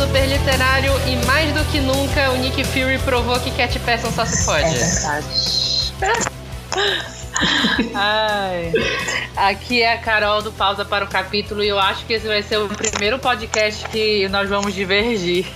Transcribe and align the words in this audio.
super 0.00 0.26
literário 0.26 0.92
e 1.06 1.26
mais 1.26 1.52
do 1.52 1.62
que 1.70 1.78
nunca 1.78 2.30
o 2.30 2.36
Nick 2.38 2.64
Fury 2.64 2.98
provou 3.00 3.38
que 3.38 3.50
Cat 3.50 3.78
Person 3.80 4.10
só 4.10 4.24
se 4.24 4.46
pode. 4.46 4.64
É 4.64 4.70
verdade. 4.70 5.26
Ai. 7.94 8.72
Aqui 9.36 9.82
é 9.82 9.92
a 9.92 9.98
Carol 9.98 10.40
do 10.40 10.50
Pausa 10.52 10.86
para 10.86 11.04
o 11.04 11.08
Capítulo 11.08 11.62
e 11.62 11.68
eu 11.68 11.78
acho 11.78 12.06
que 12.06 12.14
esse 12.14 12.26
vai 12.26 12.42
ser 12.42 12.56
o 12.56 12.68
primeiro 12.68 13.18
podcast 13.18 13.86
que 13.90 14.26
nós 14.28 14.48
vamos 14.48 14.74
divergir. 14.74 15.46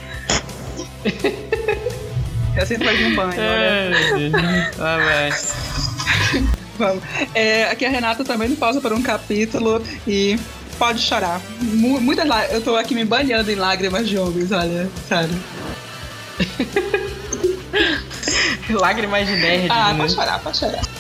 Eu 2.55 2.67
sinto 2.67 2.85
mais 2.85 3.01
um 3.01 3.17
banho, 3.17 3.31
né? 3.31 4.71
Vai. 4.77 5.31
Vamos. 6.79 7.03
É, 7.35 7.65
aqui 7.65 7.85
é 7.85 7.89
a 7.89 7.91
Renata 7.91 8.25
também 8.25 8.49
do 8.49 8.57
Pausa 8.57 8.81
para 8.81 8.95
um 8.95 9.03
Capítulo 9.03 9.83
e 10.07 10.39
pode 10.75 11.01
chorar. 11.01 11.41
Mu 11.61 12.01
muitas 12.01 12.27
lá, 12.27 12.47
eu 12.47 12.61
tô 12.61 12.77
aqui 12.77 12.95
me 12.95 13.05
banhando 13.05 13.51
em 13.51 13.55
lágrimas 13.55 14.09
de 14.09 14.19
homens, 14.19 14.53
olha, 14.53 14.89
sério. 15.09 15.35
Lágrimas 18.71 19.27
de 19.27 19.37
nerd. 19.37 19.69
Ah, 19.71 19.93
né? 19.93 19.99
pode 19.99 20.15
chorar, 20.15 20.39
pode 20.41 20.59
chorar. 20.59 20.83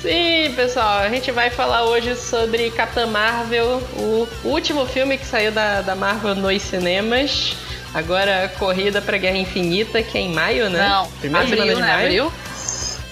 Sim, 0.00 0.52
pessoal, 0.54 1.00
a 1.00 1.08
gente 1.08 1.30
vai 1.32 1.50
falar 1.50 1.84
hoje 1.84 2.14
sobre 2.16 2.70
Capitã 2.70 3.06
Marvel, 3.06 3.82
o 3.96 4.26
último 4.44 4.86
filme 4.86 5.18
que 5.18 5.26
saiu 5.26 5.52
da, 5.52 5.82
da 5.82 5.94
Marvel 5.94 6.34
nos 6.34 6.62
cinemas. 6.62 7.56
Agora, 7.92 8.52
Corrida 8.58 9.02
pra 9.02 9.18
Guerra 9.18 9.36
Infinita, 9.36 10.00
que 10.02 10.16
é 10.16 10.20
em 10.20 10.32
maio, 10.32 10.70
né? 10.70 10.88
Não, 10.88 11.10
Primeira 11.18 11.44
abril, 11.44 11.58
semana 11.58 11.74
de 11.74 11.80
né? 11.80 11.86
maio. 11.88 12.06
Abril? 12.06 12.32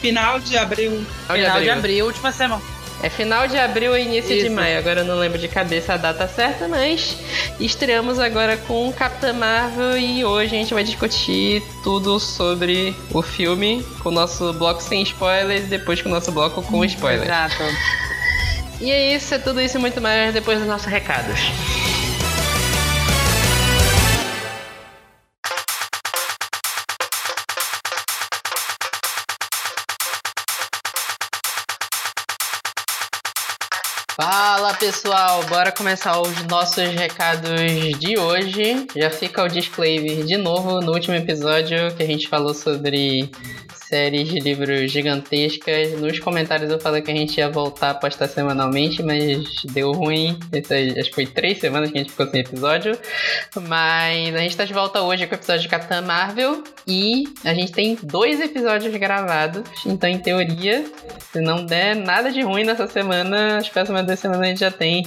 Final 0.00 0.38
de 0.40 0.56
abril. 0.56 1.06
Final 1.26 1.60
de 1.60 1.70
abril, 1.70 2.06
última 2.06 2.30
semana. 2.30 2.62
É 3.02 3.08
final 3.08 3.46
de 3.46 3.56
abril 3.56 3.96
e 3.96 4.02
início 4.02 4.34
de 4.34 4.46
Isso. 4.46 4.50
maio. 4.50 4.78
Agora 4.78 5.00
eu 5.00 5.04
não 5.04 5.16
lembro 5.16 5.38
de 5.38 5.46
cabeça 5.46 5.94
a 5.94 5.96
data 5.96 6.26
certa, 6.26 6.66
mas 6.66 7.16
estreamos 7.60 8.18
agora 8.18 8.56
com 8.56 8.92
Capitã 8.92 9.32
Marvel 9.32 9.96
e 9.96 10.24
hoje 10.24 10.56
a 10.56 10.58
gente 10.58 10.74
vai 10.74 10.82
discutir 10.82 11.62
tudo 11.84 12.18
sobre 12.18 12.94
o 13.12 13.22
filme 13.22 13.84
com 14.00 14.08
o 14.08 14.12
nosso 14.12 14.52
bloco 14.52 14.82
sem 14.82 15.02
spoilers 15.02 15.64
e 15.64 15.68
depois 15.68 16.02
com 16.02 16.08
o 16.08 16.12
nosso 16.12 16.32
bloco 16.32 16.60
com 16.62 16.84
spoilers. 16.84 17.24
Exato. 17.24 17.62
E 18.80 18.90
é 18.90 19.14
isso, 19.14 19.34
é 19.34 19.38
tudo 19.38 19.60
isso 19.60 19.76
e 19.76 19.80
muito 19.80 20.00
mais 20.00 20.32
depois 20.32 20.58
dos 20.58 20.66
nossos 20.66 20.86
recados. 20.86 21.38
Fala 34.20 34.74
pessoal, 34.74 35.44
bora 35.44 35.70
começar 35.70 36.20
os 36.20 36.42
nossos 36.46 36.88
recados 36.88 37.60
de 38.00 38.18
hoje. 38.18 38.84
Já 38.96 39.10
fica 39.10 39.44
o 39.44 39.48
disclaimer 39.48 40.24
de 40.24 40.36
novo 40.36 40.80
no 40.80 40.92
último 40.92 41.14
episódio 41.14 41.94
que 41.94 42.02
a 42.02 42.06
gente 42.06 42.26
falou 42.26 42.52
sobre 42.52 43.30
séries 43.88 44.28
de 44.28 44.38
livros 44.40 44.90
gigantescas. 44.92 45.92
Nos 46.00 46.18
comentários 46.18 46.70
eu 46.70 46.78
falei 46.80 47.00
que 47.02 47.10
a 47.10 47.14
gente 47.14 47.38
ia 47.38 47.48
voltar 47.48 47.90
a 47.90 47.94
postar 47.94 48.28
semanalmente, 48.28 49.02
mas 49.02 49.44
deu 49.72 49.92
ruim. 49.92 50.38
Essas- 50.52 50.96
acho 50.96 51.08
que 51.08 51.14
foi 51.14 51.26
três 51.26 51.58
semanas 51.58 51.90
que 51.90 51.98
a 51.98 52.00
gente 52.02 52.10
ficou 52.10 52.28
sem 52.30 52.40
episódio. 52.40 52.98
Mas 53.66 54.34
a 54.34 54.38
gente 54.38 54.56
tá 54.56 54.64
de 54.64 54.72
volta 54.72 55.00
hoje 55.02 55.26
com 55.26 55.34
o 55.34 55.38
episódio 55.38 55.62
de 55.62 55.68
Capitã 55.68 56.00
Marvel. 56.02 56.62
E 56.86 57.24
a 57.44 57.54
gente 57.54 57.72
tem 57.72 57.98
dois 58.02 58.40
episódios 58.40 58.94
gravados. 58.96 59.62
Então, 59.86 60.08
em 60.08 60.18
teoria, 60.18 60.84
se 61.32 61.40
não 61.40 61.64
der 61.64 61.94
nada 61.96 62.30
de 62.30 62.40
ruim 62.42 62.64
nessa 62.64 62.86
semana, 62.86 63.58
as 63.58 63.68
próximas 63.68 64.04
duas 64.04 64.18
semanas 64.18 64.42
a 64.42 64.46
gente 64.46 64.60
já 64.60 64.70
tem 64.70 65.06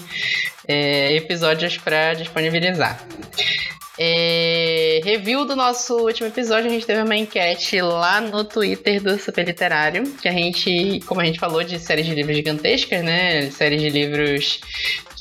é, 0.68 1.14
episódios 1.16 1.78
pra 1.78 2.14
disponibilizar. 2.14 3.04
É, 4.04 5.00
review 5.04 5.46
do 5.46 5.56
nosso 5.56 5.96
último 5.96 6.28
episódio, 6.28 6.66
a 6.66 6.74
gente 6.74 6.88
teve 6.88 7.04
uma 7.04 7.16
enquete 7.16 7.80
lá 7.82 8.20
no 8.20 8.44
Twitter 8.44 9.00
do 9.00 9.16
Super 9.20 9.46
Literário, 9.46 10.02
que 10.20 10.28
a 10.28 10.32
gente, 10.32 11.02
como 11.06 11.22
a 11.22 11.24
gente 11.24 11.40
falou 11.40 11.64
de 11.64 11.78
séries 11.78 12.08
de 12.08 12.16
livros 12.16 12.36
gigantescas, 12.36 13.04
né? 13.04 13.52
Séries 13.52 13.80
de 13.80 13.90
livros 13.92 14.60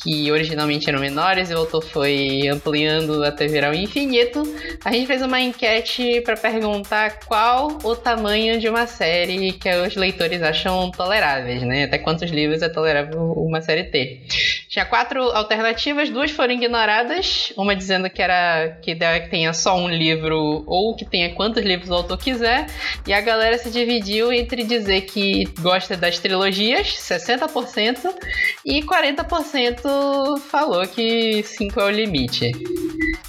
que 0.03 0.31
originalmente 0.33 0.89
eram 0.89 1.01
menores 1.01 1.51
e 1.51 1.55
o 1.55 1.59
autor 1.59 1.83
foi 1.83 2.49
ampliando 2.49 3.23
até 3.25 3.47
virar 3.47 3.71
o 3.71 3.75
infinito. 3.75 4.43
A 4.85 4.93
gente 4.93 5.07
fez 5.07 5.21
uma 5.23 5.41
enquete 5.41 6.21
para 6.23 6.37
perguntar 6.37 7.21
qual 7.27 7.79
o 7.85 7.95
tamanho 7.95 8.59
de 8.59 8.69
uma 8.69 8.87
série 8.87 9.53
que 9.53 9.69
os 9.77 9.97
leitores 9.97 10.43
acham 10.43 10.91
toleráveis, 10.91 11.63
né? 11.63 11.85
Até 11.85 11.99
quantos 11.99 12.31
livros 12.31 12.63
é 12.63 12.69
tolerável 12.69 13.33
uma 13.33 13.61
série 13.61 13.85
ter. 13.85 14.23
Tinha 14.69 14.85
quatro 14.85 15.23
alternativas, 15.23 16.09
duas 16.09 16.31
foram 16.31 16.55
ignoradas, 16.55 17.53
uma 17.57 17.75
dizendo 17.75 18.09
que 18.09 18.23
era 18.23 18.79
que 18.81 18.95
tenha 19.29 19.53
só 19.53 19.77
um 19.77 19.89
livro 19.89 20.65
ou 20.67 20.95
que 20.95 21.05
tenha 21.05 21.35
quantos 21.35 21.65
livros 21.65 21.91
o 21.91 21.95
autor 21.95 22.17
quiser, 22.17 22.67
e 23.07 23.13
a 23.13 23.21
galera 23.21 23.59
se 23.59 23.71
dividiu 23.71 24.33
entre 24.33 24.65
dizer 24.65 25.03
que 25.03 25.45
gosta 25.61 25.97
das 25.97 26.19
trilogias, 26.19 26.89
60%, 26.89 28.15
e 28.65 28.83
40% 28.83 29.90
falou 30.49 30.87
que 30.87 31.43
5 31.43 31.81
é 31.81 31.85
o 31.85 31.91
limite. 31.91 32.53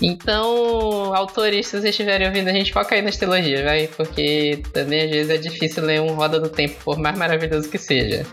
Então, 0.01 1.13
autores, 1.13 1.67
se 1.67 1.73
vocês 1.73 1.85
estiverem 1.85 2.27
ouvindo, 2.27 2.47
a 2.47 2.53
gente 2.53 2.73
foca 2.73 2.95
aí 2.95 3.01
nas 3.01 3.17
trilogias, 3.17 3.63
vai? 3.63 3.87
Porque 3.87 4.59
também 4.73 5.03
às 5.03 5.11
vezes 5.11 5.29
é 5.29 5.37
difícil 5.37 5.83
ler 5.83 6.01
um 6.01 6.15
Roda 6.15 6.39
do 6.39 6.49
Tempo, 6.49 6.75
por 6.83 6.97
mais 6.97 7.17
maravilhoso 7.17 7.69
que 7.69 7.77
seja. 7.77 8.25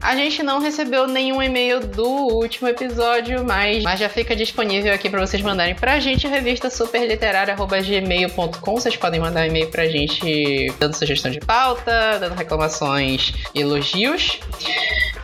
A 0.00 0.16
gente 0.16 0.42
não 0.42 0.60
recebeu 0.60 1.06
nenhum 1.06 1.42
e-mail 1.42 1.80
do 1.80 2.06
último 2.06 2.68
episódio, 2.68 3.44
mas, 3.44 3.82
mas 3.82 4.00
já 4.00 4.08
fica 4.08 4.34
disponível 4.34 4.92
aqui 4.92 5.08
para 5.08 5.24
vocês 5.24 5.42
mandarem 5.42 5.74
pra 5.74 6.00
gente, 6.00 6.26
revista 6.26 6.70
superliterária.gmail.com. 6.70 8.74
Vocês 8.74 8.96
podem 8.96 9.20
mandar 9.20 9.42
um 9.42 9.46
e-mail 9.46 9.68
pra 9.68 9.86
gente 9.86 10.72
dando 10.78 10.94
sugestão 10.94 11.30
de 11.30 11.40
pauta, 11.40 12.18
dando 12.18 12.34
reclamações, 12.34 13.32
elogios. 13.54 14.40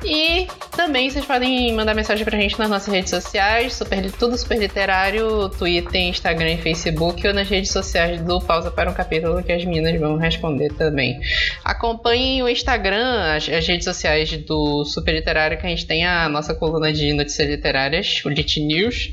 E 0.05 0.49
também 0.77 1.09
vocês 1.09 1.25
podem 1.25 1.73
mandar 1.75 1.95
mensagem 1.95 2.25
pra 2.25 2.39
gente 2.39 2.59
nas 2.59 2.69
nossas 2.69 2.93
redes 2.93 3.11
sociais, 3.11 3.75
super, 3.75 4.11
tudo 4.13 4.37
super 4.37 4.59
literário, 4.59 5.49
Twitter, 5.51 6.01
Instagram 6.01 6.55
e 6.55 6.59
Facebook, 6.59 7.27
ou 7.27 7.33
nas 7.33 7.49
redes 7.49 7.71
sociais 7.71 8.21
do 8.21 8.41
Pausa 8.41 8.71
para 8.71 8.91
um 8.91 8.95
Capítulo, 8.95 9.43
que 9.43 9.53
as 9.53 9.65
meninas 9.65 9.99
vão 10.01 10.17
responder 10.17 10.73
também. 10.73 11.21
Acompanhem 11.65 12.43
o 12.43 12.49
Instagram, 12.49 13.37
as, 13.37 13.49
as 13.49 13.67
redes 13.67 13.85
sociais 13.85 14.33
do 14.47 14.85
Super 14.85 15.15
Literário, 15.15 15.59
que 15.59 15.67
a 15.67 15.71
gente 15.71 15.87
tem 15.87 16.05
a 16.05 16.29
nossa 16.29 16.55
coluna 16.55 16.93
de 16.93 17.13
notícias 17.13 17.49
literárias, 17.49 18.23
o 18.25 18.29
Lit 18.29 18.61
News. 18.61 19.13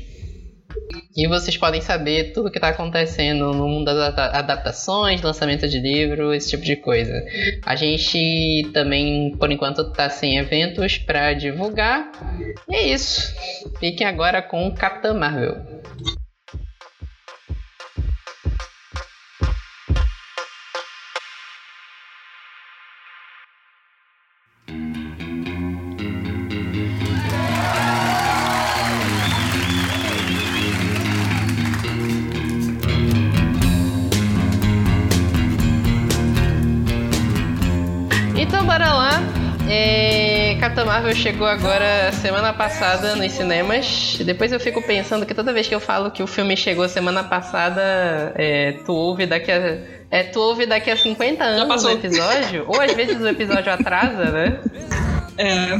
E 1.16 1.26
vocês 1.26 1.56
podem 1.56 1.80
saber 1.80 2.32
tudo 2.32 2.48
o 2.48 2.50
que 2.50 2.58
está 2.58 2.68
acontecendo 2.68 3.52
no 3.52 3.68
mundo 3.68 3.86
das 3.86 3.96
adapta- 3.96 4.38
adaptações, 4.38 5.20
lançamento 5.20 5.68
de 5.68 5.80
livro, 5.80 6.32
esse 6.32 6.50
tipo 6.50 6.62
de 6.62 6.76
coisa. 6.76 7.12
A 7.64 7.74
gente 7.74 8.70
também, 8.72 9.36
por 9.36 9.50
enquanto, 9.50 9.82
está 9.82 10.08
sem 10.08 10.38
eventos 10.38 10.98
para 10.98 11.32
divulgar. 11.32 12.10
E 12.68 12.74
é 12.74 12.88
isso. 12.94 13.34
Fiquem 13.78 14.06
agora 14.06 14.40
com 14.40 14.72
Capitã 14.72 15.12
Marvel. 15.12 15.56
Então 38.40 38.64
bora 38.64 38.90
lá. 38.94 39.22
É... 39.68 40.56
Capitã 40.58 40.86
Marvel 40.86 41.14
chegou 41.14 41.46
agora 41.46 42.10
semana 42.10 42.54
passada 42.54 43.14
nos 43.14 43.30
cinemas. 43.32 44.16
Depois 44.24 44.50
eu 44.50 44.58
fico 44.58 44.80
pensando 44.80 45.26
que 45.26 45.34
toda 45.34 45.52
vez 45.52 45.68
que 45.68 45.74
eu 45.74 45.78
falo 45.78 46.10
que 46.10 46.22
o 46.22 46.26
filme 46.26 46.56
chegou 46.56 46.88
semana 46.88 47.22
passada, 47.22 48.32
é, 48.34 48.78
tu 48.86 48.94
ouve 48.94 49.26
daqui 49.26 49.52
a. 49.52 49.78
É, 50.10 50.22
tu 50.22 50.40
ouve 50.40 50.64
daqui 50.64 50.90
a 50.90 50.96
50 50.96 51.44
anos 51.44 51.84
o 51.84 51.90
episódio, 51.90 52.64
ou 52.66 52.80
às 52.80 52.94
vezes 52.94 53.20
o 53.20 53.28
episódio 53.28 53.70
atrasa, 53.70 54.24
né? 54.30 54.58
É, 55.36 55.78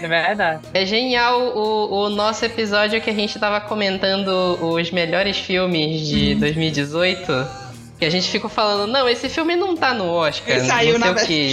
É 0.00 0.08
verdade. 0.08 0.62
É 0.72 0.86
genial 0.86 1.56
o, 1.56 2.04
o 2.04 2.08
nosso 2.08 2.44
episódio 2.44 3.00
que 3.00 3.10
a 3.10 3.14
gente 3.14 3.36
tava 3.36 3.60
comentando 3.60 4.28
os 4.62 4.92
melhores 4.92 5.38
filmes 5.38 6.06
de 6.06 6.36
2018. 6.36 7.63
Que 7.98 8.04
a 8.04 8.10
gente 8.10 8.28
ficou 8.28 8.50
falando, 8.50 8.90
não, 8.90 9.08
esse 9.08 9.28
filme 9.28 9.54
não 9.54 9.76
tá 9.76 9.94
no 9.94 10.10
Oscar. 10.10 10.56
Ele 10.56 10.62
não 10.62 10.68
saiu, 10.68 10.90
sei 10.90 10.98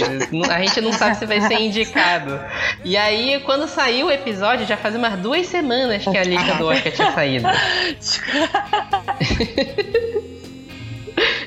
na 0.00 0.06
o. 0.06 0.36
Não- 0.36 0.50
A 0.50 0.58
gente 0.58 0.80
não 0.80 0.92
sabe 0.92 1.16
se 1.16 1.26
vai 1.26 1.40
ser 1.40 1.60
indicado. 1.60 2.40
E 2.84 2.96
aí, 2.96 3.40
quando 3.44 3.68
saiu 3.68 4.08
o 4.08 4.10
episódio, 4.10 4.66
já 4.66 4.76
faz 4.76 4.96
umas 4.96 5.16
duas 5.18 5.46
semanas 5.46 6.02
que 6.04 6.18
a 6.18 6.24
lista 6.24 6.54
do 6.56 6.66
Oscar 6.66 6.92
tinha 6.92 7.12
saído. 7.12 7.46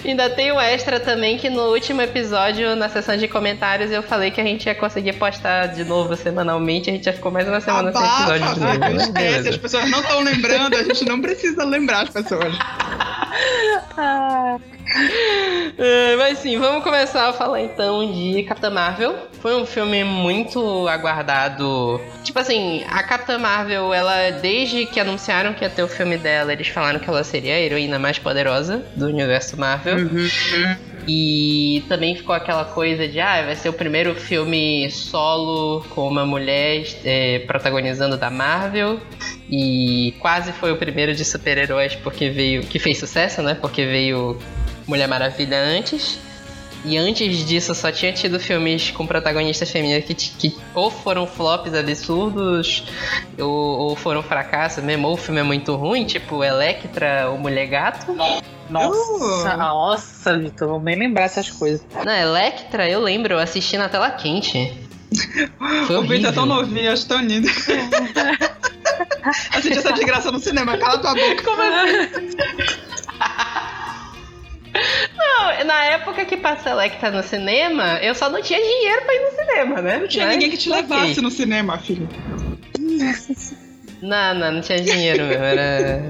Ainda 0.05 0.29
tem 0.29 0.51
o 0.51 0.59
extra 0.59 0.99
também 0.99 1.37
que 1.37 1.49
no 1.49 1.73
último 1.73 2.01
episódio, 2.01 2.75
na 2.75 2.87
sessão 2.87 3.17
de 3.17 3.27
comentários, 3.27 3.91
eu 3.91 4.03
falei 4.03 4.29
que 4.29 4.39
a 4.39 4.43
gente 4.43 4.67
ia 4.67 4.75
conseguir 4.75 5.13
postar 5.13 5.67
de 5.67 5.83
novo 5.83 6.15
semanalmente. 6.15 6.89
A 6.89 6.93
gente 6.93 7.05
já 7.05 7.13
ficou 7.13 7.31
mais 7.31 7.47
uma 7.47 7.59
semana 7.59 7.91
sem 7.91 8.05
episódio 8.05 8.53
de 8.53 8.59
novo. 8.59 8.79
Né? 8.79 8.95
Esquece, 8.95 9.49
as 9.49 9.57
pessoas 9.57 9.89
não 9.89 10.01
estão 10.01 10.21
lembrando, 10.21 10.75
a 10.75 10.83
gente 10.83 11.05
não 11.05 11.19
precisa 11.19 11.65
lembrar 11.65 12.03
as 12.03 12.09
pessoas. 12.09 12.53
ah. 13.97 14.57
É, 15.77 16.15
mas 16.15 16.39
sim, 16.39 16.57
vamos 16.57 16.83
começar 16.83 17.27
a 17.27 17.33
falar 17.33 17.61
então 17.61 18.11
de 18.11 18.43
Capitã 18.43 18.69
Marvel. 18.69 19.15
Foi 19.41 19.55
um 19.55 19.65
filme 19.65 20.03
muito 20.03 20.87
aguardado. 20.87 21.99
Tipo 22.23 22.39
assim, 22.39 22.83
a 22.89 23.03
Capitã 23.03 23.37
Marvel, 23.37 23.93
ela, 23.93 24.31
desde 24.31 24.85
que 24.85 24.99
anunciaram 24.99 25.53
que 25.53 25.63
ia 25.63 25.69
ter 25.69 25.83
o 25.83 25.87
filme 25.87 26.17
dela, 26.17 26.53
eles 26.53 26.67
falaram 26.67 26.99
que 26.99 27.09
ela 27.09 27.23
seria 27.23 27.55
a 27.55 27.59
heroína 27.59 27.99
mais 27.99 28.17
poderosa 28.17 28.85
do 28.95 29.07
universo 29.07 29.59
Marvel. 29.59 29.97
Uhum. 29.97 30.75
E 31.07 31.83
também 31.87 32.15
ficou 32.15 32.33
aquela 32.33 32.65
coisa 32.65 33.07
de, 33.07 33.19
ah, 33.19 33.43
vai 33.43 33.55
ser 33.55 33.69
o 33.69 33.73
primeiro 33.73 34.15
filme 34.15 34.89
solo 34.89 35.85
com 35.89 36.07
uma 36.07 36.25
mulher 36.25 36.83
é, 37.03 37.39
protagonizando 37.39 38.17
da 38.17 38.29
Marvel. 38.29 38.99
E 39.49 40.15
quase 40.19 40.51
foi 40.53 40.71
o 40.71 40.77
primeiro 40.77 41.13
de 41.13 41.23
super-heróis 41.23 41.95
porque 41.95 42.29
veio. 42.29 42.63
que 42.63 42.79
fez 42.79 42.97
sucesso, 42.97 43.43
né? 43.43 43.53
Porque 43.53 43.85
veio 43.85 44.39
Mulher 44.87 45.07
Maravilha 45.07 45.57
antes. 45.57 46.19
E 46.85 46.97
antes 46.97 47.43
disso 47.47 47.73
só 47.73 47.91
tinha 47.91 48.13
tido 48.13 48.39
filmes 48.39 48.91
com 48.91 49.07
protagonistas 49.07 49.71
femininas 49.71 50.05
que, 50.05 50.13
que 50.13 50.55
ou 50.75 50.91
foram 50.91 51.25
flops 51.25 51.73
absurdos, 51.73 52.83
ou, 53.39 53.49
ou, 53.49 53.95
foram 53.95 54.21
fracassos 54.21 54.83
mesmo, 54.83 55.07
ou 55.07 55.15
o 55.15 55.17
filme 55.17 55.39
é 55.39 55.43
muito 55.43 55.75
ruim, 55.75 56.05
tipo 56.05 56.43
Electra 56.43 57.27
ou 57.31 57.39
Mulher 57.39 57.65
Gato. 57.65 58.13
Nossa, 58.69 59.55
uh. 59.55 59.57
nossa, 59.57 60.37
Vitor, 60.37 60.67
vou 60.67 60.79
nem 60.79 60.95
lembrar 60.95 61.23
essas 61.23 61.49
coisas. 61.49 61.83
Não, 62.05 62.13
Electra, 62.13 62.87
eu 62.87 62.99
lembro, 62.99 63.33
eu 63.33 63.39
assisti 63.39 63.77
na 63.77 63.89
tela 63.89 64.11
quente. 64.11 64.79
Foi 65.87 65.97
o 65.97 66.03
Vitor 66.03 66.29
é 66.29 66.33
tão 66.33 66.45
novinho, 66.45 66.91
acho 66.91 67.07
tão 67.07 67.19
lindo. 67.19 67.47
assisti 69.53 69.79
essa 69.79 69.91
desgraça 69.91 70.31
no 70.31 70.39
cinema, 70.39 70.77
cala 70.77 70.99
tua 70.99 71.15
boca. 71.15 71.43
Como 71.43 71.61
assim? 71.63 72.35
Não, 75.15 75.65
na 75.65 75.85
época 75.85 76.25
que 76.25 76.37
passou 76.37 76.73
Electra 76.73 77.11
no 77.11 77.23
cinema, 77.23 77.99
eu 78.01 78.13
só 78.13 78.29
não 78.29 78.41
tinha 78.41 78.59
dinheiro 78.59 79.01
pra 79.03 79.15
ir 79.15 79.19
no 79.19 79.31
cinema, 79.31 79.81
né? 79.81 79.99
Não 79.99 80.07
tinha 80.07 80.25
Mas, 80.25 80.35
ninguém 80.35 80.51
que 80.51 80.57
te 80.57 80.69
levasse 80.69 81.11
okay. 81.11 81.23
no 81.23 81.31
cinema, 81.31 81.77
filho. 81.77 82.07
Não, 84.01 84.35
não, 84.35 84.51
não 84.51 84.61
tinha 84.61 84.79
dinheiro 84.81 85.23
mesmo. 85.23 85.43
Era 85.43 86.03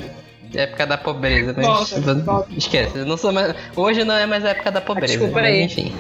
época 0.54 0.88
da 0.88 0.98
pobreza, 0.98 1.54
mas. 1.56 1.66
Volta, 1.66 2.14
volta. 2.16 2.54
Esquece, 2.56 2.98
não 3.00 3.18
sou 3.18 3.32
mais. 3.32 3.56
Hoje 3.76 4.04
não 4.04 4.16
é 4.16 4.26
mais 4.26 4.44
a 4.46 4.50
época 4.50 4.72
da 4.72 4.82
pobreza. 4.82 5.14
Desculpa 5.14 5.42
mas, 5.42 5.54
aí. 5.54 5.64
Enfim. 5.64 5.94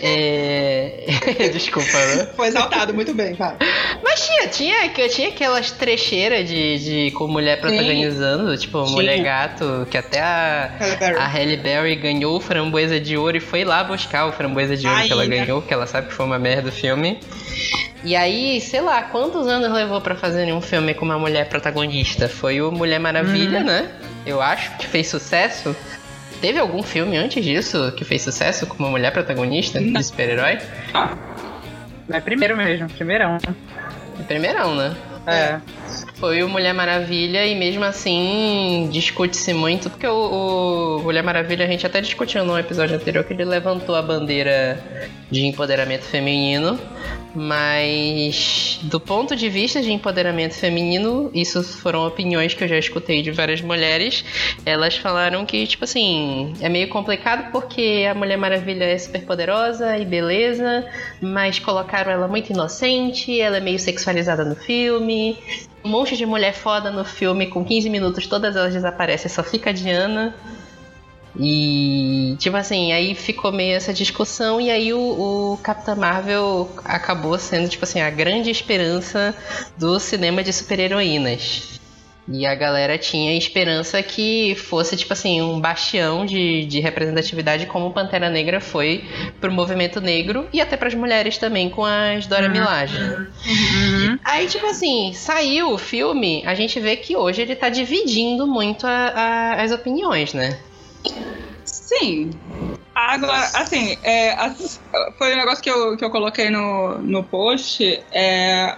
É... 0.00 1.06
Desculpa, 1.52 1.92
né? 1.92 2.28
Foi 2.36 2.48
exaltado, 2.48 2.94
muito 2.94 3.14
bem, 3.14 3.34
cara. 3.34 3.56
Mas 4.02 4.26
tinha, 4.26 4.48
tinha, 4.48 5.08
tinha 5.08 5.28
aquelas 5.28 5.70
trecheiras 5.70 6.48
de, 6.48 6.78
de 6.78 7.10
com 7.12 7.26
mulher 7.26 7.60
protagonizando, 7.60 8.50
Sim. 8.52 8.62
tipo, 8.62 8.82
tinha. 8.84 8.96
mulher 8.96 9.22
gato, 9.22 9.86
que 9.90 9.98
até 9.98 10.20
a, 10.20 10.70
Halle 10.78 11.16
a 11.16 11.26
Halle 11.26 11.56
Berry 11.56 11.96
ganhou 11.96 12.36
o 12.36 12.40
framboesa 12.40 13.00
de 13.00 13.16
ouro 13.16 13.36
e 13.36 13.40
foi 13.40 13.64
lá 13.64 13.82
buscar 13.84 14.26
o 14.26 14.32
framboesa 14.32 14.76
de 14.76 14.86
ouro 14.86 15.02
que 15.02 15.12
ela 15.12 15.26
ganhou, 15.26 15.60
porque 15.60 15.74
ela 15.74 15.86
sabe 15.86 16.08
que 16.08 16.14
foi 16.14 16.26
uma 16.26 16.38
merda 16.38 16.68
o 16.68 16.72
filme. 16.72 17.20
E 18.04 18.14
aí, 18.14 18.60
sei 18.60 18.80
lá, 18.80 19.02
quantos 19.02 19.46
anos 19.48 19.72
levou 19.72 20.00
para 20.00 20.14
fazer 20.14 20.52
um 20.52 20.60
filme 20.60 20.94
com 20.94 21.04
uma 21.04 21.18
mulher 21.18 21.48
protagonista? 21.48 22.28
Foi 22.28 22.60
o 22.62 22.70
Mulher 22.70 23.00
Maravilha, 23.00 23.58
uhum. 23.58 23.64
né? 23.64 23.90
Eu 24.24 24.40
acho 24.40 24.76
que 24.76 24.86
fez 24.86 25.08
sucesso. 25.08 25.74
Teve 26.40 26.58
algum 26.58 26.82
filme 26.82 27.16
antes 27.16 27.44
disso 27.44 27.92
que 27.96 28.04
fez 28.04 28.22
sucesso 28.22 28.66
com 28.66 28.78
uma 28.78 28.90
mulher 28.90 29.12
protagonista 29.12 29.80
de 29.80 30.02
super-herói? 30.02 30.58
É 32.10 32.20
primeiro 32.20 32.56
mesmo, 32.56 32.88
primeirão. 32.88 33.38
É 34.18 34.22
primeirão, 34.22 34.74
né? 34.74 34.96
É. 35.26 35.60
Foi 36.18 36.42
o 36.42 36.48
Mulher 36.48 36.74
Maravilha 36.74 37.46
e 37.46 37.54
mesmo 37.54 37.84
assim 37.84 38.88
discute-se 38.90 39.54
muito, 39.54 39.88
porque 39.88 40.06
o, 40.06 40.98
o, 40.98 41.02
Mulher 41.04 41.22
Maravilha 41.22 41.64
a 41.64 41.68
gente 41.68 41.86
até 41.86 42.00
discutiu 42.00 42.44
no 42.44 42.58
episódio 42.58 42.96
anterior 42.96 43.22
que 43.22 43.32
ele 43.32 43.44
levantou 43.44 43.94
a 43.94 44.02
bandeira 44.02 44.82
de 45.30 45.46
empoderamento 45.46 46.02
feminino, 46.02 46.76
mas 47.34 48.80
do 48.82 48.98
ponto 48.98 49.36
de 49.36 49.48
vista 49.48 49.80
de 49.80 49.92
empoderamento 49.92 50.54
feminino, 50.54 51.30
isso 51.32 51.62
foram 51.62 52.04
opiniões 52.04 52.52
que 52.52 52.64
eu 52.64 52.68
já 52.68 52.78
escutei 52.78 53.22
de 53.22 53.30
várias 53.30 53.60
mulheres. 53.60 54.24
Elas 54.66 54.96
falaram 54.96 55.46
que, 55.46 55.66
tipo 55.68 55.84
assim, 55.84 56.52
é 56.60 56.68
meio 56.68 56.88
complicado 56.88 57.52
porque 57.52 58.06
a 58.10 58.14
Mulher 58.14 58.38
Maravilha 58.38 58.84
é 58.84 58.98
super 58.98 59.24
poderosa 59.24 59.96
e 59.96 60.04
beleza, 60.04 60.84
mas 61.20 61.60
colocaram 61.60 62.10
ela 62.10 62.26
muito 62.26 62.50
inocente, 62.50 63.40
ela 63.40 63.58
é 63.58 63.60
meio 63.60 63.78
sexualizada 63.78 64.44
no 64.44 64.56
filme. 64.56 65.38
Um 65.88 65.90
monte 65.90 66.18
de 66.18 66.26
mulher 66.26 66.52
foda 66.52 66.90
no 66.90 67.02
filme, 67.02 67.46
com 67.46 67.64
15 67.64 67.88
minutos 67.88 68.26
todas 68.26 68.54
elas 68.54 68.74
desaparecem, 68.74 69.30
só 69.30 69.42
fica 69.42 69.70
a 69.70 69.72
Diana. 69.72 70.34
E, 71.34 72.36
tipo 72.38 72.58
assim, 72.58 72.92
aí 72.92 73.14
ficou 73.14 73.50
meio 73.50 73.74
essa 73.74 73.94
discussão, 73.94 74.60
e 74.60 74.70
aí 74.70 74.92
o, 74.92 74.98
o 75.00 75.56
Capitã 75.62 75.94
Marvel 75.94 76.68
acabou 76.84 77.38
sendo, 77.38 77.70
tipo 77.70 77.84
assim, 77.84 78.02
a 78.02 78.10
grande 78.10 78.50
esperança 78.50 79.34
do 79.78 79.98
cinema 79.98 80.44
de 80.44 80.52
super-heroínas. 80.52 81.77
E 82.30 82.44
a 82.46 82.54
galera 82.54 82.98
tinha 82.98 83.36
esperança 83.36 84.02
que 84.02 84.54
fosse, 84.54 84.96
tipo 84.96 85.12
assim, 85.12 85.40
um 85.40 85.58
bastião 85.60 86.26
de, 86.26 86.66
de 86.66 86.78
representatividade 86.78 87.66
como 87.66 87.92
Pantera 87.92 88.28
Negra 88.28 88.60
foi 88.60 89.04
pro 89.40 89.50
movimento 89.50 90.00
negro 90.00 90.46
e 90.52 90.60
até 90.60 90.76
para 90.76 90.88
as 90.88 90.94
mulheres 90.94 91.38
também 91.38 91.70
com 91.70 91.84
as 91.84 92.26
Dora 92.26 92.46
uhum. 92.46 92.52
Milaje. 92.52 92.98
Uhum. 93.00 94.18
Aí, 94.24 94.46
tipo 94.46 94.66
assim, 94.66 95.12
saiu 95.14 95.72
o 95.72 95.78
filme, 95.78 96.42
a 96.44 96.54
gente 96.54 96.78
vê 96.78 96.96
que 96.96 97.16
hoje 97.16 97.40
ele 97.40 97.56
tá 97.56 97.70
dividindo 97.70 98.46
muito 98.46 98.86
a, 98.86 98.90
a, 98.90 99.62
as 99.62 99.72
opiniões, 99.72 100.34
né? 100.34 100.58
Sim. 101.64 102.30
Agora, 102.94 103.38
assim, 103.54 103.96
é, 104.02 104.36
foi 105.16 105.32
um 105.32 105.36
negócio 105.36 105.62
que 105.62 105.70
eu, 105.70 105.96
que 105.96 106.04
eu 106.04 106.10
coloquei 106.10 106.50
no, 106.50 106.98
no 106.98 107.22
post. 107.22 108.02
É, 108.12 108.76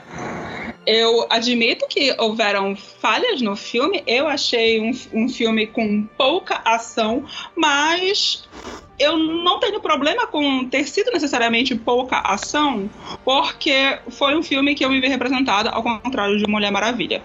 eu 0.91 1.25
admito 1.31 1.87
que 1.87 2.13
houveram 2.19 2.75
falhas 2.75 3.41
no 3.41 3.55
filme. 3.55 4.03
Eu 4.09 4.27
achei 4.27 4.81
um, 4.81 4.91
um 5.13 5.29
filme 5.29 5.69
com 5.69 6.03
pouca 6.19 6.61
ação, 6.65 7.25
mas 7.55 8.43
eu 8.99 9.17
não 9.17 9.61
tenho 9.61 9.81
problema 9.81 10.27
com 10.27 10.69
ter 10.69 10.85
sido 10.89 11.13
necessariamente 11.13 11.77
pouca 11.77 12.19
ação, 12.19 12.91
porque 13.25 14.01
foi 14.11 14.37
um 14.37 14.43
filme 14.43 14.75
que 14.75 14.85
eu 14.85 14.91
me 14.91 15.01
vi 15.01 15.07
representada, 15.07 15.71
ao 15.71 15.81
contrário 15.81 16.37
de 16.37 16.47
Mulher 16.49 16.73
Maravilha. 16.73 17.23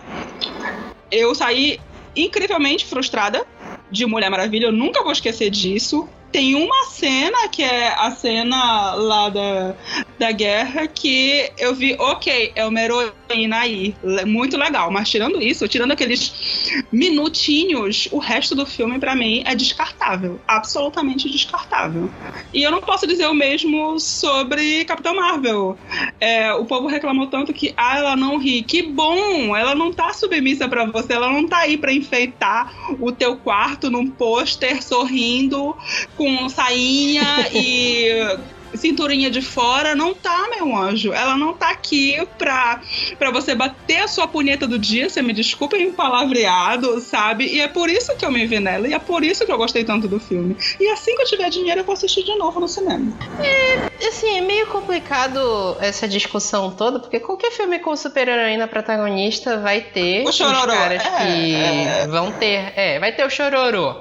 Eu 1.12 1.34
saí 1.34 1.80
incrivelmente 2.16 2.86
frustrada 2.86 3.48
de 3.90 4.06
Mulher 4.06 4.30
Maravilha, 4.30 4.68
eu 4.68 4.72
nunca 4.72 5.02
vou 5.02 5.12
esquecer 5.12 5.50
disso. 5.50 6.08
Tem 6.32 6.54
uma 6.54 6.86
cena 6.86 7.48
que 7.48 7.64
é 7.64 7.96
a 7.98 8.12
cena 8.12 8.94
lá 8.94 9.30
da, 9.30 9.76
da 10.20 10.32
guerra 10.32 10.88
que 10.88 11.52
eu 11.58 11.74
vi, 11.74 11.96
ok, 11.98 12.52
é 12.56 12.66
uma 12.66 12.80
heroína 12.80 13.60
aí, 13.60 13.96
muito 14.26 14.58
legal. 14.58 14.92
Mas 14.92 15.10
tirando 15.10 15.42
isso, 15.42 15.68
tirando 15.68 15.92
aqueles 15.92 16.84
minutinhos, 16.92 18.08
o 18.12 18.20
resto 18.20 18.56
do 18.56 18.66
filme 18.66 19.00
para 19.00 19.16
mim 19.16 19.44
é 19.46 19.56
descartável, 19.56 20.40
absolutamente 20.48 21.30
descartável. 21.30 22.10
E 22.54 22.62
eu 22.64 22.72
não 22.72 22.82
posso 22.82 23.08
dizer 23.08 23.28
o 23.28 23.34
mesmo 23.34 24.00
sobre 24.00 24.86
Capitão 24.86 25.16
Marvel. 25.16 25.78
É, 26.20 26.54
o 26.54 26.66
povo 26.66 26.88
reclamou 26.88 27.28
tanto 27.28 27.54
que 27.54 27.74
ah, 27.76 27.98
ela 27.98 28.16
não 28.16 28.38
ri. 28.38 28.62
Que 28.62 28.84
bom, 28.84 29.56
ela 29.56 29.74
não 29.74 29.92
tá 29.92 30.14
submissa 30.14 30.68
para 30.68 30.86
você, 30.86 31.14
ela 31.14 31.32
não 31.32 31.48
tá 31.48 31.60
aí 31.60 31.78
para 31.78 31.94
enfeitar 31.94 32.74
o 33.00 33.12
teu 33.12 33.38
quarto 33.38 33.90
num 33.90 34.10
pôster 34.10 34.84
sorrindo 34.84 35.76
com 36.16 36.26
com 36.26 36.50
sainha 36.50 37.24
e 37.54 38.10
cinturinha 38.78 39.30
de 39.30 39.42
fora, 39.42 39.96
não 39.96 40.14
tá, 40.14 40.48
meu 40.56 40.76
anjo. 40.76 41.14
Ela 41.14 41.38
não 41.38 41.54
tá 41.54 41.70
aqui 41.70 42.18
pra, 42.38 42.82
pra 43.18 43.32
você 43.32 43.56
bater 43.56 44.00
a 44.00 44.08
sua 44.08 44.28
punheta 44.28 44.68
do 44.68 44.78
dia, 44.78 45.10
você 45.10 45.22
me 45.22 45.34
desculpa 45.34 45.78
em 45.78 45.92
palavreado, 45.92 47.00
sabe? 47.00 47.48
E 47.48 47.62
é 47.62 47.68
por 47.68 47.90
isso 47.90 48.16
que 48.16 48.26
eu 48.26 48.32
me 48.32 48.46
vi 48.46 48.60
nela, 48.60 48.88
e 48.88 48.94
é 48.94 49.00
por 49.00 49.24
isso 49.24 49.46
que 49.46 49.52
eu 49.52 49.58
gostei 49.58 49.84
tanto 49.84 50.08
do 50.08 50.20
filme. 50.20 50.56
E 50.80 50.88
assim 50.90 51.16
que 51.16 51.22
eu 51.22 51.28
tiver 51.28 51.50
dinheiro, 51.50 51.82
eu 51.82 51.86
vou 51.86 51.94
assistir 51.94 52.24
de 52.24 52.36
novo 52.36 52.60
no 52.60 52.68
cinema. 52.68 53.12
É, 53.44 54.08
assim, 54.08 54.38
é 54.38 54.42
meio 54.42 54.68
complicado 54.68 55.78
essa 55.80 56.08
discussão 56.08 56.72
toda, 56.72 57.00
porque 57.00 57.20
qualquer 57.20 57.52
filme 57.52 57.80
com 57.80 57.96
super-heroína 57.96 58.68
protagonista 58.68 59.58
vai 59.58 59.82
ter 59.82 60.24
o 60.26 60.30
os 60.30 60.38
caras 60.38 61.04
é, 61.04 61.26
que 61.26 61.56
é. 61.56 62.08
vão 62.08 62.32
ter. 62.32 62.74
É, 62.76 63.00
vai 63.00 63.12
ter 63.12 63.26
o 63.26 63.30
chororô. 63.30 63.96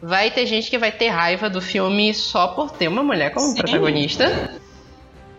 Vai 0.00 0.30
ter 0.30 0.46
gente 0.46 0.70
que 0.70 0.78
vai 0.78 0.92
ter 0.92 1.08
raiva 1.08 1.48
do 1.50 1.60
filme 1.60 2.14
só 2.14 2.48
por 2.48 2.70
ter 2.70 2.88
uma 2.88 3.02
mulher 3.02 3.32
como 3.32 3.48
Sim. 3.48 3.56
protagonista. 3.56 4.07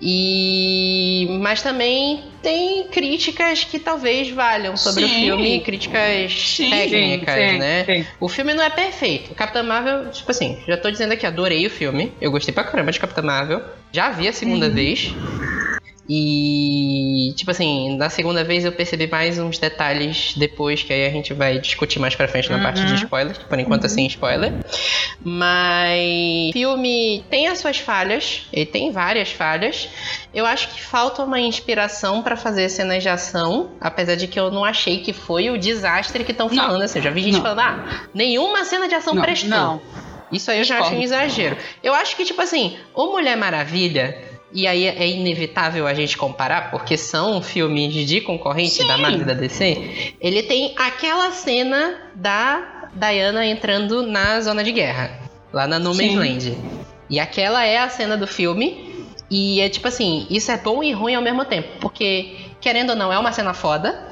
E 0.02 1.28
mas 1.42 1.62
também 1.62 2.24
tem 2.42 2.88
críticas 2.88 3.66
que 3.66 3.78
talvez 3.78 4.30
valham 4.30 4.78
sobre 4.78 5.06
sim. 5.06 5.06
o 5.06 5.10
filme, 5.10 5.60
críticas 5.60 6.32
sim, 6.32 6.70
técnicas, 6.70 7.36
sim, 7.36 7.58
né? 7.58 8.06
O 8.20 8.30
filme 8.30 8.54
não 8.54 8.64
é 8.64 8.70
perfeito. 8.70 9.36
Capitã 9.36 9.62
Marvel, 9.62 10.10
tipo 10.12 10.32
assim, 10.32 10.58
já 10.66 10.78
tô 10.78 10.90
dizendo 10.90 11.12
aqui, 11.12 11.26
adorei 11.26 11.66
o 11.66 11.70
filme. 11.70 12.14
Eu 12.22 12.32
gostei 12.32 12.54
pra 12.54 12.64
caramba 12.64 12.92
de 12.92 13.00
Capitã 13.00 13.22
Marvel. 13.22 13.62
Já 13.92 14.10
vi 14.12 14.28
a 14.28 14.34
segunda 14.34 14.70
vez. 14.70 15.14
E, 16.12 17.34
tipo 17.36 17.51
assim, 17.51 17.96
na 17.96 18.10
segunda 18.10 18.44
vez 18.44 18.66
eu 18.66 18.72
percebi 18.72 19.06
mais 19.06 19.38
uns 19.38 19.60
detalhes 19.60 20.34
depois, 20.36 20.82
que 20.82 20.92
aí 20.92 21.06
a 21.06 21.12
gente 21.12 21.36
vai 21.36 21.60
discutir 21.60 22.00
mais 22.00 22.16
pra 22.16 22.28
frente 22.28 22.50
na 22.50 22.58
uhum. 22.58 22.63
parte 22.63 22.84
de 22.84 22.96
spoilers, 22.96 23.38
que 23.38 23.46
por 23.46 23.60
enquanto 23.60 23.82
uhum. 23.82 23.86
é 23.86 23.89
sem 23.89 24.08
spoiler. 24.08 24.54
Mas 25.24 26.50
o 26.50 26.54
filme 26.54 27.24
tem 27.30 27.48
as 27.48 27.60
suas 27.60 27.78
falhas, 27.78 28.48
ele 28.51 28.66
tem 28.66 28.92
várias 28.92 29.32
falhas. 29.32 29.88
Eu 30.34 30.48
acho 30.48 30.70
que 30.70 30.82
falta 30.82 31.24
uma 31.24 31.39
inspiração 31.39 32.24
para 32.24 32.36
fazer 32.36 32.70
cenas 32.70 33.04
de 33.04 33.10
ação, 33.10 33.70
apesar 33.80 34.16
de 34.16 34.28
que 34.28 34.39
eu 34.39 34.50
não 34.50 34.66
achei 34.66 35.01
que 35.01 35.13
foi 35.13 35.51
o 35.51 35.60
desastre 35.60 36.24
que 36.24 36.32
estão 36.32 36.50
falando. 36.50 36.82
Assim, 36.82 36.98
eu 36.98 37.04
já 37.04 37.12
vi 37.12 37.22
gente 37.22 37.36
não. 37.36 37.42
falando, 37.44 37.60
ah, 37.60 38.08
nenhuma 38.16 38.66
cena 38.66 38.88
de 38.88 38.96
ação 38.96 39.13
não, 39.13 39.22
prestou. 39.22 39.50
Não. 39.50 39.82
Isso 40.32 40.50
aí 40.50 40.58
eu 40.58 40.63
já 40.63 40.80
achei 40.80 40.98
um 40.98 41.01
exagero. 41.01 41.56
Eu 41.84 41.94
acho 41.94 42.16
que, 42.16 42.25
tipo 42.25 42.42
assim, 42.42 42.78
o 42.96 43.12
Mulher 43.12 43.38
Maravilha 43.38 44.28
e 44.51 44.68
aí 44.68 44.88
é 44.88 45.08
inevitável 45.08 45.86
a 45.86 45.94
gente 45.94 46.18
comparar, 46.18 46.72
porque 46.72 46.98
são 46.98 47.41
filmes 47.41 47.94
de 48.08 48.22
concorrente 48.22 48.82
Sim. 48.82 48.88
da 48.88 48.98
Marvel 48.98 49.25
da 49.25 49.34
DC. 49.34 50.15
Ele 50.20 50.44
tem 50.44 50.74
aquela 50.77 51.32
cena 51.32 51.96
da 52.15 52.89
Diana 52.94 53.46
entrando 53.46 54.03
na 54.03 54.41
zona 54.41 54.63
de 54.63 54.72
guerra, 54.72 55.20
lá 55.53 55.68
na 55.68 55.77
No 55.77 55.94
Man's 55.94 56.15
Land. 56.15 56.58
E 57.10 57.20
aquela 57.20 57.63
é 57.65 57.77
a 57.77 57.89
cena 57.89 58.18
do 58.18 58.27
filme. 58.27 58.89
E 59.29 59.62
é 59.62 59.70
tipo 59.70 59.88
assim, 59.88 60.25
isso 60.29 60.51
é 60.51 60.58
bom 60.58 60.84
e 60.84 60.91
ruim 60.91 61.13
ao 61.13 61.22
mesmo 61.22 61.46
tempo. 61.46 61.68
Porque, 61.79 62.36
querendo 62.60 62.91
ou 62.91 62.96
não, 62.96 63.13
é 63.13 63.20
uma 63.20 63.32
cena 63.32 63.53
foda. 63.53 64.09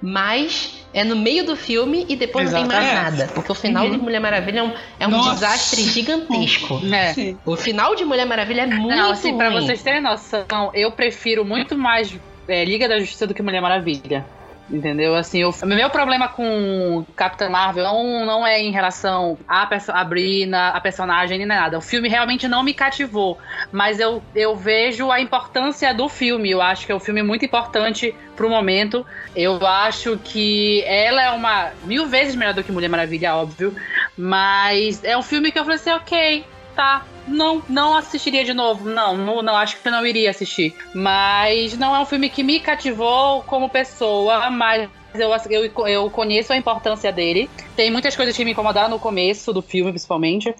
Mas 0.00 0.86
é 0.94 1.02
no 1.04 1.16
meio 1.16 1.44
do 1.44 1.56
filme 1.56 2.06
e 2.08 2.16
depois 2.16 2.48
Exatamente. 2.48 2.72
não 2.72 2.80
tem 2.80 2.94
mais 2.94 3.04
nada. 3.16 3.32
Porque 3.32 3.50
o 3.50 3.54
final 3.54 3.84
uhum. 3.84 3.92
de 3.92 3.98
Mulher 3.98 4.20
Maravilha 4.20 4.60
é 4.60 4.62
um, 4.62 4.72
é 5.00 5.06
um 5.08 5.30
desastre 5.30 5.82
gigantesco. 5.82 6.80
É. 6.98 7.34
O 7.44 7.56
final 7.56 7.94
de 7.94 8.04
Mulher 8.04 8.26
Maravilha 8.26 8.62
é 8.62 8.66
muito 8.66 8.96
não, 8.96 9.10
assim, 9.10 9.30
ruim. 9.30 9.38
Pra 9.38 9.50
vocês 9.50 9.82
terem 9.82 10.00
noção, 10.00 10.70
eu 10.72 10.90
prefiro 10.92 11.44
muito 11.44 11.76
mais 11.76 12.14
é, 12.46 12.64
Liga 12.64 12.88
da 12.88 12.98
Justiça 12.98 13.26
do 13.26 13.34
que 13.34 13.42
Mulher 13.42 13.60
Maravilha. 13.60 14.24
Entendeu? 14.70 15.14
Assim, 15.14 15.44
o 15.44 15.52
meu 15.64 15.88
problema 15.88 16.28
com 16.28 17.04
Capitã 17.16 17.48
Marvel 17.48 17.84
não, 17.84 18.26
não 18.26 18.46
é 18.46 18.60
em 18.60 18.70
relação 18.70 19.38
a, 19.48 19.66
a 19.88 20.04
Brina, 20.04 20.68
a 20.68 20.80
personagem, 20.80 21.38
nem 21.38 21.46
nada. 21.46 21.78
O 21.78 21.80
filme 21.80 22.08
realmente 22.08 22.46
não 22.46 22.62
me 22.62 22.74
cativou. 22.74 23.38
Mas 23.72 23.98
eu, 23.98 24.22
eu 24.34 24.54
vejo 24.54 25.10
a 25.10 25.20
importância 25.20 25.94
do 25.94 26.08
filme. 26.08 26.50
Eu 26.50 26.60
acho 26.60 26.84
que 26.84 26.92
é 26.92 26.94
um 26.94 27.00
filme 27.00 27.22
muito 27.22 27.44
importante 27.44 28.14
pro 28.36 28.50
momento. 28.50 29.06
Eu 29.34 29.66
acho 29.66 30.18
que 30.18 30.82
ela 30.84 31.22
é 31.22 31.30
uma 31.30 31.70
mil 31.84 32.06
vezes 32.06 32.34
melhor 32.34 32.52
do 32.52 32.62
que 32.62 32.70
Mulher 32.70 32.88
Maravilha, 32.88 33.36
óbvio. 33.36 33.74
Mas 34.16 35.02
é 35.02 35.16
um 35.16 35.22
filme 35.22 35.50
que 35.50 35.58
eu 35.58 35.64
falei 35.64 35.76
assim, 35.76 35.90
ok, 35.90 36.44
tá, 36.78 37.04
não, 37.26 37.60
não 37.68 37.96
assistiria 37.96 38.44
de 38.44 38.54
novo. 38.54 38.88
Não, 38.88 39.16
não, 39.16 39.42
não, 39.42 39.56
acho 39.56 39.76
que 39.80 39.90
não 39.90 40.06
iria 40.06 40.30
assistir. 40.30 40.72
Mas 40.94 41.76
não 41.76 41.94
é 41.94 41.98
um 41.98 42.06
filme 42.06 42.30
que 42.30 42.44
me 42.44 42.60
cativou 42.60 43.42
como 43.42 43.68
pessoa, 43.68 44.48
mas 44.48 44.88
eu, 45.12 45.30
eu, 45.50 45.88
eu 45.88 46.10
conheço 46.10 46.52
a 46.52 46.56
importância 46.56 47.10
dele. 47.10 47.50
Tem 47.74 47.90
muitas 47.90 48.14
coisas 48.14 48.36
que 48.36 48.44
me 48.44 48.52
incomodaram 48.52 48.90
no 48.90 49.00
começo 49.00 49.52
do 49.52 49.60
filme, 49.60 49.90
principalmente. 49.90 50.54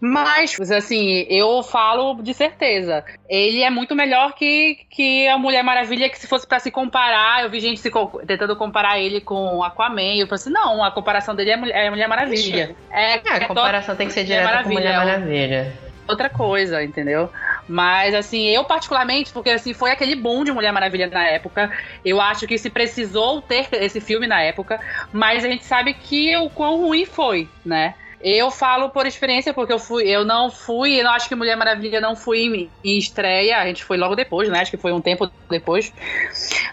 Mas, 0.00 0.58
assim, 0.70 1.26
eu 1.28 1.62
falo 1.62 2.22
de 2.22 2.32
certeza. 2.32 3.04
Ele 3.28 3.62
é 3.62 3.68
muito 3.68 3.94
melhor 3.94 4.32
que, 4.32 4.78
que 4.88 5.28
a 5.28 5.36
Mulher 5.36 5.62
Maravilha, 5.62 6.08
que 6.08 6.18
se 6.18 6.26
fosse 6.26 6.46
para 6.46 6.58
se 6.58 6.70
comparar, 6.70 7.42
eu 7.42 7.50
vi 7.50 7.60
gente 7.60 7.80
se 7.80 7.90
tentando 8.26 8.56
comparar 8.56 8.98
ele 8.98 9.20
com 9.20 9.62
Aquaman. 9.62 10.16
Eu 10.16 10.26
falei 10.26 10.40
assim: 10.40 10.50
não, 10.50 10.82
a 10.82 10.90
comparação 10.90 11.34
dele 11.34 11.50
é 11.50 11.56
Mulher, 11.56 11.84
é 11.84 11.90
Mulher 11.90 12.08
Maravilha. 12.08 12.74
É, 12.90 13.16
é, 13.16 13.22
a 13.28 13.36
é 13.36 13.46
comparação 13.46 13.94
tem 13.94 14.06
que 14.06 14.14
ser 14.14 14.24
direta 14.24 14.62
com 14.62 14.70
Mulher 14.70 14.96
Maravilha. 14.96 15.72
outra 16.08 16.30
coisa, 16.30 16.82
entendeu? 16.82 17.30
Mas, 17.68 18.14
assim, 18.14 18.48
eu 18.48 18.64
particularmente, 18.64 19.32
porque 19.32 19.50
assim, 19.50 19.72
foi 19.72 19.90
aquele 19.90 20.16
boom 20.16 20.44
de 20.44 20.50
Mulher 20.50 20.72
Maravilha 20.72 21.06
na 21.06 21.26
época. 21.26 21.70
Eu 22.04 22.20
acho 22.20 22.46
que 22.46 22.56
se 22.58 22.70
precisou 22.70 23.42
ter 23.42 23.68
esse 23.72 24.00
filme 24.00 24.26
na 24.26 24.40
época, 24.40 24.80
mas 25.12 25.44
a 25.44 25.48
gente 25.48 25.64
sabe 25.64 25.94
que 25.94 26.34
o 26.36 26.48
quão 26.48 26.80
ruim 26.80 27.04
foi, 27.04 27.48
né? 27.64 27.94
Eu 28.22 28.50
falo 28.50 28.90
por 28.90 29.06
experiência, 29.06 29.54
porque 29.54 29.72
eu 29.72 29.78
fui, 29.78 30.06
eu 30.06 30.24
não 30.24 30.50
fui, 30.50 31.00
eu 31.00 31.08
acho 31.08 31.28
que 31.28 31.34
Mulher 31.34 31.56
Maravilha 31.56 32.00
não 32.00 32.14
fui 32.14 32.40
em, 32.40 32.70
em 32.84 32.98
estreia, 32.98 33.58
a 33.58 33.66
gente 33.66 33.82
foi 33.82 33.96
logo 33.96 34.14
depois, 34.14 34.48
né? 34.48 34.60
Acho 34.60 34.70
que 34.70 34.76
foi 34.76 34.92
um 34.92 35.00
tempo 35.00 35.30
depois. 35.48 35.90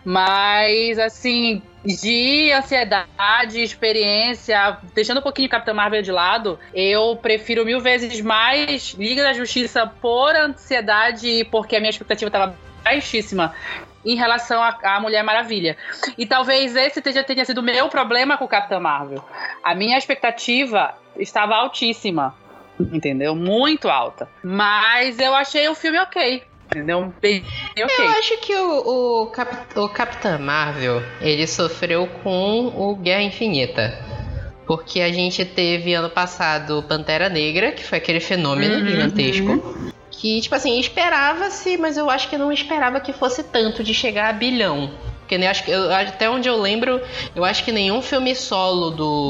Mas, 0.03 0.99
assim, 0.99 1.61
de 1.85 2.51
ansiedade, 2.51 3.61
experiência, 3.61 4.77
deixando 4.93 5.19
um 5.19 5.23
pouquinho 5.23 5.47
Capitã 5.47 5.73
Marvel 5.73 6.01
de 6.01 6.11
lado, 6.11 6.59
eu 6.73 7.15
prefiro 7.15 7.63
mil 7.63 7.79
vezes 7.79 8.19
mais 8.19 8.93
Liga 8.97 9.23
da 9.23 9.31
Justiça 9.31 9.87
por 10.01 10.35
ansiedade 10.35 11.29
e 11.29 11.43
porque 11.45 11.77
a 11.77 11.79
minha 11.79 11.89
expectativa 11.89 12.27
estava 12.27 12.55
baixíssima 12.83 13.53
em 14.05 14.15
relação 14.15 14.61
à 14.63 14.99
Mulher 14.99 15.23
Maravilha. 15.23 15.77
E 16.17 16.25
talvez 16.25 16.75
esse 16.75 17.01
tenha, 17.01 17.23
tenha 17.23 17.43
sido 17.43 17.59
o 17.59 17.63
meu 17.63 17.89
problema 17.89 18.37
com 18.37 18.45
o 18.45 18.47
Capitão 18.47 18.79
Marvel. 18.79 19.23
A 19.63 19.75
minha 19.75 19.97
expectativa 19.97 20.93
estava 21.19 21.55
altíssima, 21.55 22.35
entendeu? 22.79 23.35
Muito 23.35 23.89
alta. 23.89 24.29
Mas 24.43 25.19
eu 25.19 25.33
achei 25.33 25.67
o 25.67 25.75
filme 25.75 25.99
ok. 25.99 26.43
Entendeu? 26.67 27.13
Bem, 27.21 27.45
okay. 27.71 28.05
Eu 28.05 28.09
acho 28.09 28.37
que 28.41 28.55
o, 28.55 29.23
o, 29.23 29.25
Cap, 29.27 29.79
o 29.79 29.87
Capitão 29.87 30.37
Marvel 30.37 31.01
ele 31.21 31.47
sofreu 31.47 32.07
com 32.23 32.67
o 32.75 32.95
Guerra 32.95 33.21
Infinita. 33.21 33.97
Porque 34.65 34.99
a 34.99 35.09
gente 35.09 35.45
teve 35.45 35.93
ano 35.93 36.09
passado 36.09 36.83
Pantera 36.83 37.29
Negra, 37.29 37.71
que 37.71 37.85
foi 37.85 37.99
aquele 37.99 38.19
fenômeno 38.19 38.75
uhum, 38.75 38.85
gigantesco. 38.85 39.51
Uhum 39.51 39.91
que, 40.17 40.41
tipo 40.41 40.55
assim, 40.55 40.79
esperava-se, 40.79 41.77
mas 41.77 41.95
eu 41.95 42.09
acho 42.09 42.27
que 42.27 42.37
não 42.37 42.51
esperava 42.51 42.99
que 42.99 43.13
fosse 43.13 43.43
tanto 43.43 43.83
de 43.83 43.93
chegar 43.93 44.29
a 44.29 44.33
bilhão. 44.33 44.91
Porque 45.27 45.37
nem 45.37 45.49
acho 45.49 45.65
que 45.65 45.71
eu, 45.71 45.93
até 45.93 46.29
onde 46.29 46.47
eu 46.47 46.55
lembro, 46.55 47.01
eu 47.35 47.43
acho 47.43 47.65
que 47.65 47.71
nenhum 47.73 48.01
filme 48.01 48.33
solo 48.33 48.89
do, 48.89 49.29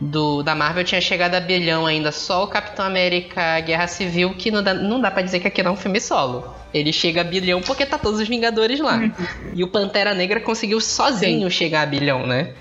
do 0.00 0.42
da 0.42 0.54
Marvel 0.54 0.82
tinha 0.82 0.98
chegado 0.98 1.34
a 1.34 1.40
bilhão 1.40 1.84
ainda. 1.84 2.10
Só 2.10 2.42
o 2.42 2.46
Capitão 2.46 2.86
América 2.86 3.60
Guerra 3.60 3.86
Civil, 3.86 4.32
que 4.32 4.50
não 4.50 4.62
dá, 4.62 4.72
não 4.72 4.98
dá 4.98 5.10
pra 5.10 5.20
dizer 5.20 5.40
que 5.40 5.46
aqui 5.46 5.62
não 5.62 5.72
é 5.72 5.74
um 5.74 5.76
filme 5.76 6.00
solo. 6.00 6.54
Ele 6.72 6.90
chega 6.90 7.20
a 7.20 7.24
bilhão 7.24 7.60
porque 7.60 7.84
tá 7.84 7.98
todos 7.98 8.18
os 8.18 8.26
Vingadores 8.26 8.80
lá. 8.80 8.96
Uhum. 8.96 9.12
E 9.52 9.62
o 9.62 9.68
Pantera 9.68 10.14
Negra 10.14 10.40
conseguiu 10.40 10.80
sozinho 10.80 11.50
Sim. 11.50 11.56
chegar 11.56 11.82
a 11.82 11.86
bilhão, 11.86 12.26
né? 12.26 12.54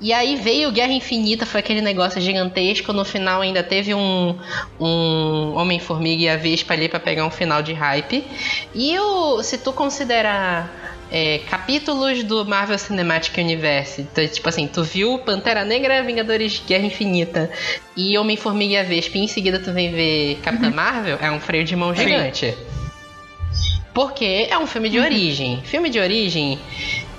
E 0.00 0.12
aí 0.12 0.36
veio 0.36 0.70
Guerra 0.70 0.92
Infinita, 0.92 1.44
foi 1.44 1.58
aquele 1.58 1.80
negócio 1.80 2.20
gigantesco. 2.20 2.92
No 2.92 3.04
final 3.04 3.40
ainda 3.40 3.64
teve 3.64 3.92
um, 3.94 4.38
um 4.78 5.54
Homem-Formiga 5.56 6.22
e 6.22 6.28
a 6.28 6.36
Vespa 6.36 6.72
ali 6.74 6.88
pra 6.88 7.00
pegar 7.00 7.26
um 7.26 7.30
final 7.30 7.62
de 7.62 7.72
hype. 7.72 8.24
E 8.72 8.96
o, 8.96 9.42
se 9.42 9.58
tu 9.58 9.72
considerar 9.72 10.95
é, 11.10 11.38
capítulos 11.50 12.24
do 12.24 12.44
Marvel 12.44 12.78
Cinematic 12.78 13.36
Universe. 13.38 14.02
Então, 14.02 14.26
tipo 14.26 14.48
assim, 14.48 14.66
tu 14.66 14.82
viu 14.82 15.18
Pantera 15.18 15.64
Negra, 15.64 16.02
Vingadores 16.02 16.62
Guerra 16.66 16.86
Infinita 16.86 17.50
e 17.96 18.16
Homem-Formiga 18.18 18.74
e 18.74 18.76
a 18.76 18.82
Vespa, 18.82 19.18
e 19.18 19.22
em 19.22 19.28
seguida 19.28 19.58
tu 19.58 19.72
vem 19.72 19.92
ver 19.92 20.38
Capitã 20.42 20.68
uhum. 20.68 20.74
Marvel, 20.74 21.18
é 21.20 21.30
um 21.30 21.40
freio 21.40 21.64
de 21.64 21.76
mão 21.76 21.94
gigante. 21.94 22.54
Porque 23.94 24.46
é 24.50 24.58
um 24.58 24.66
filme 24.66 24.90
de 24.90 24.98
uhum. 24.98 25.04
origem. 25.04 25.62
Filme 25.64 25.88
de 25.88 25.98
origem, 25.98 26.58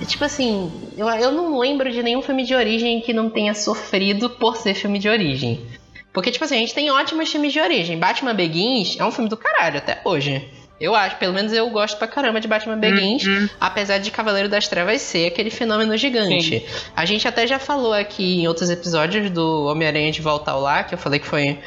tipo 0.06 0.24
assim, 0.24 0.72
eu, 0.96 1.08
eu 1.08 1.32
não 1.32 1.58
lembro 1.58 1.92
de 1.92 2.04
nenhum 2.04 2.22
filme 2.22 2.46
de 2.46 2.54
origem 2.54 3.02
que 3.02 3.14
não 3.14 3.30
tenha 3.30 3.54
sofrido 3.54 4.30
por 4.30 4.58
ser 4.58 4.76
filme 4.76 5.00
de 5.00 5.10
origem. 5.10 5.66
Porque, 6.14 6.32
tipo 6.32 6.44
assim, 6.46 6.56
a 6.56 6.60
gente 6.60 6.74
tem 6.74 6.90
ótimos 6.90 7.32
filmes 7.32 7.54
de 7.54 7.60
origem. 7.60 7.98
Batman 7.98 8.34
Begins 8.34 9.00
é 9.00 9.06
um 9.06 9.12
filme 9.12 9.30
do 9.30 9.38
caralho 9.38 9.78
até 9.78 10.02
hoje. 10.04 10.48
Eu 10.80 10.94
acho, 10.94 11.16
pelo 11.18 11.34
menos 11.34 11.52
eu 11.52 11.68
gosto 11.72 11.98
pra 11.98 12.08
caramba 12.08 12.40
de 12.40 12.48
Batman 12.48 12.78
Begins, 12.78 13.26
uhum. 13.26 13.50
apesar 13.60 13.98
de 13.98 14.12
Cavaleiro 14.12 14.48
das 14.48 14.68
Trevas 14.68 15.02
ser 15.02 15.28
aquele 15.28 15.50
fenômeno 15.50 15.98
gigante. 15.98 16.60
Sim. 16.60 16.66
A 16.96 17.04
gente 17.04 17.28
até 17.28 17.48
já 17.48 17.58
falou 17.58 17.94
aqui 17.94 18.42
em 18.42 18.48
outros 18.48 18.70
episódios 18.70 19.32
do 19.32 19.66
Homem-Aranha 19.66 20.12
de 20.12 20.22
Volta 20.22 20.52
ao 20.52 20.62
Lar, 20.62 20.88
que 20.88 20.94
eu 20.94 20.98
falei 21.00 21.20
que 21.20 21.26
foi, 21.26 21.58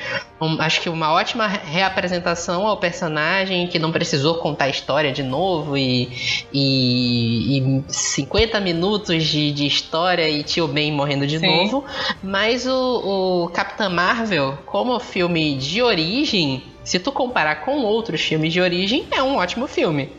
um, 0.41 0.61
acho 0.61 0.81
que 0.81 0.89
uma 0.89 1.13
ótima 1.13 1.49
reapresentação 1.49 2.69
ao 2.69 2.77
personagem, 2.77 3.67
que 3.67 3.81
não 3.81 3.91
precisou 3.91 4.37
contar 4.37 4.67
a 4.67 4.71
história 4.71 5.11
de 5.13 5.25
novo 5.25 5.77
e, 5.77 6.09
e, 6.53 7.59
e 7.59 7.85
50 7.89 8.61
minutos 8.61 9.25
de, 9.25 9.51
de 9.51 9.67
história 9.67 10.29
e 10.29 10.45
Tio 10.45 10.69
Ben 10.69 10.93
morrendo 10.93 11.27
de 11.27 11.41
Sim. 11.41 11.47
novo. 11.47 11.85
Mas 12.23 12.65
o, 12.65 13.45
o 13.45 13.49
Capitã 13.49 13.89
Marvel, 13.89 14.57
como 14.67 15.01
filme 15.01 15.57
de 15.57 15.83
origem, 15.83 16.63
se 16.91 16.99
tu 16.99 17.13
comparar 17.13 17.65
com 17.65 17.83
outros 17.83 18.21
filmes 18.21 18.53
de 18.53 18.61
origem, 18.61 19.07
é 19.13 19.23
um 19.23 19.37
ótimo 19.37 19.69
filme. 19.69 20.11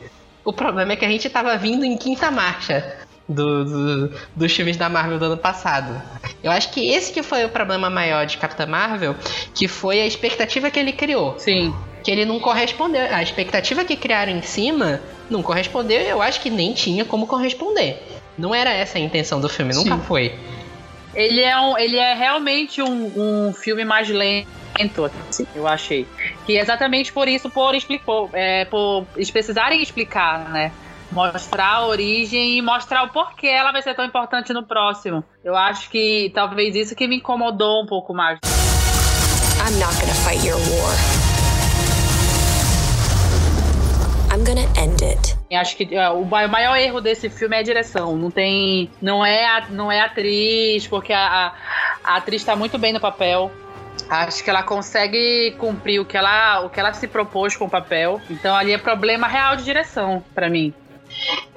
O 0.42 0.54
problema 0.54 0.94
é 0.94 0.96
que 0.96 1.04
a 1.04 1.10
gente 1.10 1.30
tava 1.30 1.58
vindo 1.58 1.84
em 1.84 1.98
quinta 1.98 2.32
marcha 2.32 2.96
do, 3.28 3.66
do, 3.66 4.13
dos 4.34 4.54
filmes 4.54 4.78
da 4.78 4.88
Marvel 4.88 5.20
do 5.20 5.25
ano 5.25 5.38
passado. 5.38 6.01
Eu 6.42 6.50
acho 6.50 6.72
que 6.72 6.88
esse 6.88 7.12
que 7.12 7.22
foi 7.22 7.44
o 7.44 7.50
problema 7.50 7.90
maior 7.90 8.25
de 8.25 8.38
Capitã 8.38 8.66
Marvel, 8.66 9.18
que 9.54 9.68
foi 9.68 10.00
a 10.00 10.08
expectativa 10.08 10.72
que 10.72 10.80
ele 10.80 10.94
criou. 10.94 11.38
Sim. 11.38 11.75
que 12.06 12.10
ele 12.10 12.24
não 12.24 12.40
correspondeu. 12.40 13.01
A 13.13 13.22
expectativa 13.22 13.84
que 13.84 13.98
criaram 13.98 14.32
em 14.32 14.42
cima 14.42 15.01
não 15.30 15.44
correspondeu 15.44 16.00
e 16.00 16.08
eu 16.08 16.22
acho 16.22 16.40
que 16.40 16.50
nem 16.50 16.72
tinha 16.72 17.04
como 17.04 17.28
corresponder. 17.28 18.01
Não 18.38 18.56
era 18.56 18.72
essa 18.72 18.98
a 18.98 19.01
intenção 19.01 19.42
do 19.42 19.50
filme, 19.50 19.74
nunca 19.74 19.98
Sim. 19.98 20.04
foi. 20.08 20.40
Ele 21.13 21.42
é, 21.42 21.60
um, 21.60 21.78
ele 21.78 21.98
é 21.98 22.13
realmente 22.13 22.82
um, 22.82 23.50
um 23.50 23.54
filme 23.54 23.84
mais 23.84 24.08
lento, 24.08 24.48
assim, 25.30 25.46
eu 25.54 25.68
achei. 25.68 26.08
Que 26.46 26.58
exatamente 26.58 27.12
por 27.12 27.28
isso, 27.28 27.50
por 27.50 27.76
explicou, 27.76 28.30
é, 28.34 28.66
por 28.66 29.06
eles 29.16 29.30
precisarem 29.30 29.82
explicar, 29.82 30.50
né? 30.50 30.72
Mostrar 31.12 31.74
a 31.74 31.86
origem 31.88 32.58
e 32.58 32.62
mostrar 32.62 33.04
o 33.04 33.10
porquê 33.10 33.48
ela 33.48 33.72
vai 33.74 33.82
ser 33.82 33.94
tão 33.94 34.06
importante 34.06 34.54
no 34.54 34.64
próximo. 34.64 35.24
Eu 35.44 35.58
acho 35.58 35.90
que 35.90 36.32
talvez 36.34 36.74
isso 36.76 36.96
que 36.96 37.06
me 37.08 37.18
incomodou 37.18 37.84
um 37.84 37.86
pouco 37.86 38.14
mais. 38.14 38.40
I'm 39.60 39.78
not 39.78 39.94
gonna 40.00 40.14
fight 40.14 40.48
your 40.48 40.58
war. 40.58 40.96
I'm 44.34 44.46
gonna 44.46 44.62
end 44.82 45.04
it. 45.04 45.36
Eu 45.50 45.60
acho 45.60 45.76
que 45.76 45.94
é, 45.94 46.10
o 46.10 46.24
ma- 46.24 46.46
o 46.46 46.50
maior 46.50 46.78
erro 46.78 47.02
desse 47.02 47.30
filme 47.30 47.58
é 47.58 47.60
a 47.60 47.64
direção. 47.64 48.16
Não 48.16 48.32
tem. 48.32 48.90
Não 49.02 49.26
é, 49.26 49.46
a, 49.46 49.66
não 49.70 49.92
é 49.92 50.00
a 50.00 50.06
atriz, 50.06 50.88
porque 50.88 51.12
a, 51.12 51.20
a, 51.28 51.54
a 52.14 52.16
atriz 52.16 52.42
tá 52.44 52.56
muito 52.56 52.78
bem 52.78 52.94
no 52.94 53.00
papel. 53.02 53.52
Acho 54.10 54.43
que 54.43 54.50
ela 54.50 54.63
consegue 54.63 55.55
cumprir 55.57 56.00
o 56.00 56.05
que 56.05 56.17
ela, 56.17 56.62
o 56.62 56.69
que 56.69 56.79
ela 56.79 56.93
se 56.93 57.07
propôs 57.07 57.55
com 57.55 57.65
o 57.65 57.69
papel. 57.69 58.21
Então 58.29 58.55
ali 58.55 58.74
é 58.74 58.77
problema 58.77 59.27
real 59.27 59.55
de 59.55 59.63
direção, 59.63 60.24
pra 60.36 60.50
mim. 60.50 60.74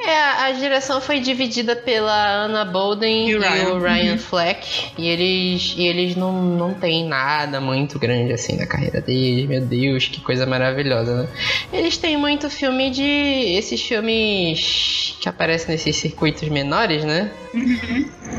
É, 0.07 0.43
a 0.45 0.53
direção 0.53 1.01
foi 1.01 1.19
dividida 1.21 1.75
pela 1.75 2.45
Anna 2.45 2.65
Bolden 2.65 3.29
E 3.29 3.31
e, 3.33 3.37
o 3.37 3.41
Ryan. 3.41 3.69
o 3.75 3.79
Ryan 3.81 4.13
Uhum. 4.13 4.19
Fleck. 4.19 4.93
E 4.99 5.09
eles, 5.09 5.75
e 5.77 5.87
eles 5.87 6.15
não, 6.17 6.33
não 6.43 6.75
têm 6.75 7.07
nada 7.07 7.61
muito 7.61 7.99
grande 7.99 8.33
assim 8.33 8.57
na 8.57 8.67
carreira 8.67 9.01
deles. 9.01 9.49
Meu 9.49 9.61
Deus, 9.63 10.07
que 10.09 10.21
coisa 10.21 10.45
maravilhosa, 10.47 11.23
né? 11.23 11.29
Eles 11.73 11.97
têm 11.97 12.17
muito 12.17 12.51
filme 12.51 12.91
de. 12.91 13.03
esses 13.57 13.81
filmes 13.81 15.17
que 15.21 15.29
aparecem 15.29 15.71
nesses 15.75 15.97
circuitos 15.97 16.49
menores, 16.49 17.03
né? 17.05 17.31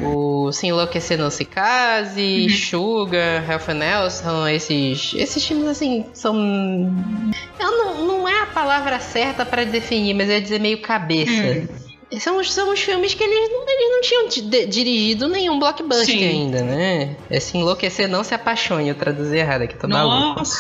O 0.03 0.51
Se 0.51 0.67
Enlouquecer 0.67 1.17
Não 1.17 1.29
Se 1.29 1.45
Case, 1.45 2.50
Sugar, 2.50 3.50
Health 3.50 3.69
and 3.69 3.74
Nelson, 3.75 4.48
esses, 4.48 5.13
esses 5.15 5.45
filmes 5.45 5.67
assim 5.67 6.05
são. 6.13 6.36
Eu 7.60 7.72
não, 7.72 8.05
não 8.05 8.27
é 8.29 8.41
a 8.41 8.45
palavra 8.48 9.00
certa 9.00 9.45
pra 9.45 9.63
definir, 9.63 10.13
mas 10.13 10.27
eu 10.29 10.36
ia 10.36 10.41
dizer 10.41 10.60
meio 10.60 10.81
cabeça. 10.81 11.54
Os- 12.39 12.53
são 12.53 12.71
os 12.71 12.79
filmes 12.81 13.13
que 13.13 13.24
eles, 13.24 13.50
não- 13.51 13.63
eles 13.67 13.91
não 13.91 14.01
tinham 14.01 14.67
dirigido 14.69 15.27
nenhum 15.27 15.57
blockbuster 15.59 16.05
Sim. 16.17 16.24
ainda, 16.27 16.62
né? 16.62 17.15
É 17.29 17.39
Se 17.39 17.57
Enlouquecer 17.57 18.07
Não 18.07 18.24
Se 18.24 18.33
Apaixone, 18.33 18.89
eu 18.89 18.95
traduzi 18.95 19.35
errado 19.38 19.63
aqui, 19.63 19.75
tô 19.75 19.88
maluco. 19.88 20.39
Nossa. 20.39 20.55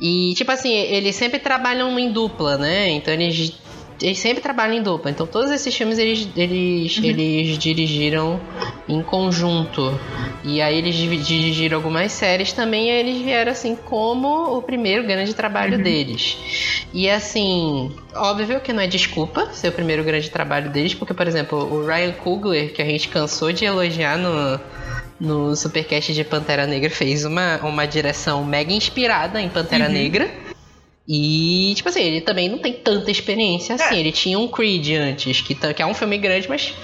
E, 0.00 0.32
tipo 0.34 0.50
assim, 0.50 0.72
eles 0.72 1.14
sempre 1.14 1.38
trabalham 1.38 1.98
em 1.98 2.10
dupla, 2.10 2.56
né? 2.56 2.88
Então 2.90 3.12
eles, 3.12 3.52
eles 4.00 4.18
sempre 4.18 4.42
trabalham 4.42 4.74
em 4.74 4.82
dupla. 4.82 5.10
Então 5.10 5.26
todos 5.26 5.50
esses 5.50 5.74
filmes 5.74 5.98
eles, 5.98 6.28
eles, 6.36 6.98
eles 7.02 7.58
dirigiram 7.58 8.40
em 8.88 9.02
conjunto. 9.02 9.98
E 10.44 10.60
aí 10.60 10.78
eles 10.78 10.94
dirigiram 10.94 11.76
algumas 11.76 12.12
séries 12.12 12.52
também. 12.52 12.88
E 12.88 12.90
aí 12.90 13.00
eles 13.00 13.22
vieram 13.22 13.52
assim 13.52 13.76
como 13.76 14.56
o 14.56 14.62
primeiro 14.62 15.02
grande 15.04 15.34
trabalho 15.34 15.78
deles. 15.82 16.36
E 16.92 17.08
assim, 17.08 17.92
óbvio 18.14 18.60
que 18.60 18.72
não 18.72 18.82
é 18.82 18.86
desculpa 18.86 19.48
ser 19.52 19.68
o 19.68 19.72
primeiro 19.72 20.02
grande 20.04 20.30
trabalho 20.30 20.70
deles, 20.70 20.94
porque, 20.94 21.12
por 21.12 21.26
exemplo, 21.26 21.58
o 21.58 21.86
Ryan 21.86 22.12
Coogler, 22.12 22.72
que 22.72 22.80
a 22.80 22.84
gente 22.84 23.08
cansou 23.08 23.52
de 23.52 23.64
elogiar 23.64 24.16
no, 24.16 24.60
no 25.20 25.56
Supercast 25.56 26.12
de 26.14 26.24
Pantera 26.24 26.66
Negra 26.66 26.90
fez 26.90 27.24
uma, 27.24 27.58
uma 27.58 27.86
direção 27.86 28.44
mega 28.44 28.72
inspirada 28.72 29.40
em 29.40 29.48
Pantera 29.48 29.88
Negra. 29.88 30.47
E, 31.08 31.72
tipo 31.74 31.88
assim, 31.88 32.02
ele 32.02 32.20
também 32.20 32.50
não 32.50 32.58
tem 32.58 32.74
tanta 32.74 33.10
experiência 33.10 33.74
assim. 33.74 33.96
Ele 33.96 34.12
tinha 34.12 34.38
um 34.38 34.46
Creed 34.46 34.90
antes, 35.00 35.40
que, 35.40 35.54
tá- 35.54 35.72
que 35.72 35.80
é 35.82 35.86
um 35.86 35.94
filme 35.94 36.18
grande, 36.18 36.46
mas 36.48 36.74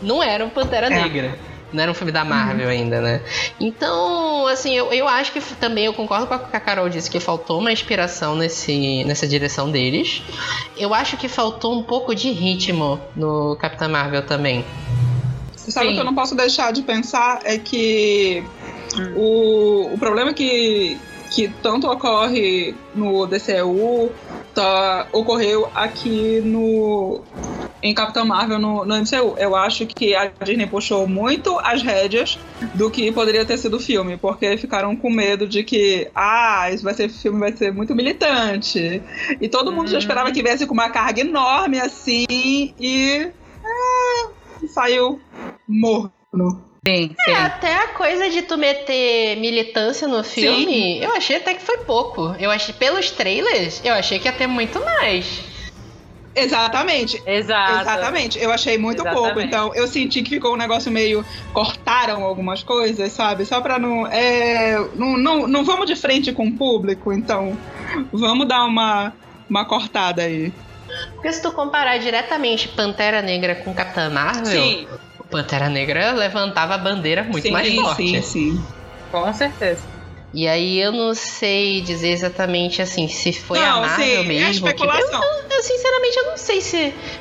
não 0.00 0.22
era 0.22 0.42
um 0.44 0.48
Pantera 0.48 0.86
É. 0.86 0.90
Negra. 1.02 1.38
Não 1.72 1.82
era 1.82 1.90
um 1.90 1.94
filme 1.94 2.12
da 2.12 2.24
Marvel 2.24 2.68
ainda, 2.68 3.00
né? 3.02 3.20
Então, 3.60 4.46
assim, 4.46 4.72
eu, 4.72 4.92
eu 4.92 5.06
acho 5.06 5.32
que 5.32 5.40
também 5.56 5.84
eu 5.84 5.92
concordo 5.92 6.26
com 6.26 6.32
a 6.34 6.38
que 6.38 6.56
a 6.56 6.60
Carol 6.60 6.88
disse 6.88 7.10
que 7.10 7.18
faltou 7.18 7.58
uma 7.58 7.72
inspiração 7.72 8.36
nesse, 8.36 9.04
nessa 9.04 9.26
direção 9.26 9.70
deles. 9.70 10.22
Eu 10.78 10.94
acho 10.94 11.16
que 11.16 11.28
faltou 11.28 11.76
um 11.76 11.82
pouco 11.82 12.14
de 12.14 12.30
ritmo 12.30 13.00
no 13.16 13.56
Capitã 13.60 13.88
Marvel 13.88 14.22
também. 14.22 14.64
Sabe 15.56 15.88
o 15.88 15.92
que 15.94 15.98
eu 16.00 16.04
não 16.04 16.14
posso 16.14 16.36
deixar 16.36 16.72
de 16.72 16.82
pensar 16.82 17.40
é 17.44 17.58
que 17.58 18.44
o, 19.16 19.92
o 19.92 19.98
problema 19.98 20.32
que, 20.32 20.96
que 21.30 21.48
tanto 21.62 21.88
ocorre 21.88 22.74
no 22.94 23.26
DCU 23.26 24.10
tá, 24.54 25.06
ocorreu 25.12 25.68
aqui 25.74 26.40
no 26.40 27.20
em 27.82 27.94
Capitão 27.94 28.24
Marvel 28.24 28.58
no, 28.58 28.84
no 28.84 28.96
MCU. 28.96 29.36
Eu 29.38 29.54
acho 29.54 29.86
que 29.86 30.14
a 30.14 30.32
Disney 30.42 30.66
puxou 30.66 31.06
muito 31.06 31.56
as 31.60 31.82
rédeas 31.82 32.36
do 32.74 32.90
que 32.90 33.12
poderia 33.12 33.44
ter 33.44 33.58
sido 33.58 33.76
o 33.76 33.80
filme, 33.80 34.16
porque 34.16 34.56
ficaram 34.56 34.96
com 34.96 35.08
medo 35.10 35.46
de 35.46 35.62
que, 35.62 36.08
ah, 36.14 36.68
isso 36.72 36.82
vai 36.82 36.94
ser 36.94 37.08
filme, 37.08 37.38
vai 37.38 37.52
ser 37.52 37.72
muito 37.72 37.94
militante. 37.94 39.00
E 39.40 39.48
todo 39.48 39.70
mundo 39.70 39.88
já 39.88 39.94
Uhum. 39.94 39.98
esperava 39.98 40.32
que 40.32 40.42
viesse 40.42 40.66
com 40.66 40.74
uma 40.74 40.88
carga 40.90 41.20
enorme 41.20 41.78
assim 41.78 42.24
e 42.28 43.28
é, 43.62 44.66
saiu 44.68 45.20
morno. 45.68 46.65
Sim, 46.86 47.16
sim. 47.24 47.30
É, 47.32 47.34
até 47.34 47.74
a 47.74 47.88
coisa 47.88 48.30
de 48.30 48.42
tu 48.42 48.56
meter 48.56 49.36
militância 49.38 50.06
no 50.06 50.22
filme, 50.22 51.02
eu 51.02 51.10
achei 51.16 51.36
até 51.36 51.54
que 51.54 51.62
foi 51.62 51.78
pouco. 51.78 52.36
Eu 52.38 52.48
achei, 52.48 52.72
pelos 52.72 53.10
trailers, 53.10 53.80
eu 53.84 53.92
achei 53.92 54.20
que 54.20 54.28
ia 54.28 54.32
ter 54.32 54.46
muito 54.46 54.78
mais. 54.84 55.42
Exatamente. 56.36 57.20
Exato. 57.26 57.80
Exatamente, 57.80 58.38
eu 58.38 58.52
achei 58.52 58.78
muito 58.78 59.00
Exatamente. 59.00 59.24
pouco, 59.24 59.40
então 59.40 59.74
eu 59.74 59.88
senti 59.88 60.22
que 60.22 60.30
ficou 60.30 60.52
um 60.52 60.56
negócio 60.56 60.92
meio. 60.92 61.24
cortaram 61.52 62.22
algumas 62.22 62.62
coisas, 62.62 63.10
sabe? 63.10 63.44
Só 63.44 63.60
pra 63.60 63.80
não. 63.80 64.06
É, 64.06 64.78
não, 64.94 65.16
não, 65.16 65.48
não 65.48 65.64
vamos 65.64 65.86
de 65.86 65.96
frente 65.96 66.32
com 66.32 66.46
o 66.46 66.56
público, 66.56 67.12
então 67.12 67.58
vamos 68.12 68.46
dar 68.46 68.64
uma, 68.64 69.12
uma 69.50 69.64
cortada 69.64 70.22
aí. 70.22 70.52
Porque 71.14 71.32
se 71.32 71.42
tu 71.42 71.50
comparar 71.50 71.98
diretamente 71.98 72.68
Pantera 72.68 73.22
Negra 73.22 73.56
com 73.56 73.74
Capitã 73.74 74.08
Marvel, 74.08 74.44
Sim, 74.44 74.86
Pantera 75.42 75.68
Negra 75.68 76.12
levantava 76.12 76.74
a 76.74 76.78
bandeira 76.78 77.22
muito 77.24 77.42
sim, 77.42 77.50
mais 77.50 77.74
forte. 77.74 78.08
sim, 78.08 78.22
sim. 78.22 78.66
Com 79.10 79.32
certeza. 79.32 79.84
E 80.34 80.46
aí 80.46 80.78
eu 80.78 80.92
não 80.92 81.14
sei 81.14 81.80
dizer 81.80 82.10
exatamente 82.10 82.82
assim 82.82 83.08
se 83.08 83.32
foi 83.32 83.58
Não, 83.58 83.78
a 83.78 83.80
Marvel 83.86 84.06
sim, 84.06 84.12
é 84.12 84.22
mesmo. 84.24 84.66
que- 84.66 84.72
especulação. 84.72 85.22
eu, 85.22 85.56
eu, 85.56 85.62
sinceramente 85.62 86.16
eu 86.18 86.24
não 86.26 86.36
sei 86.36 86.60
se. 86.60 86.76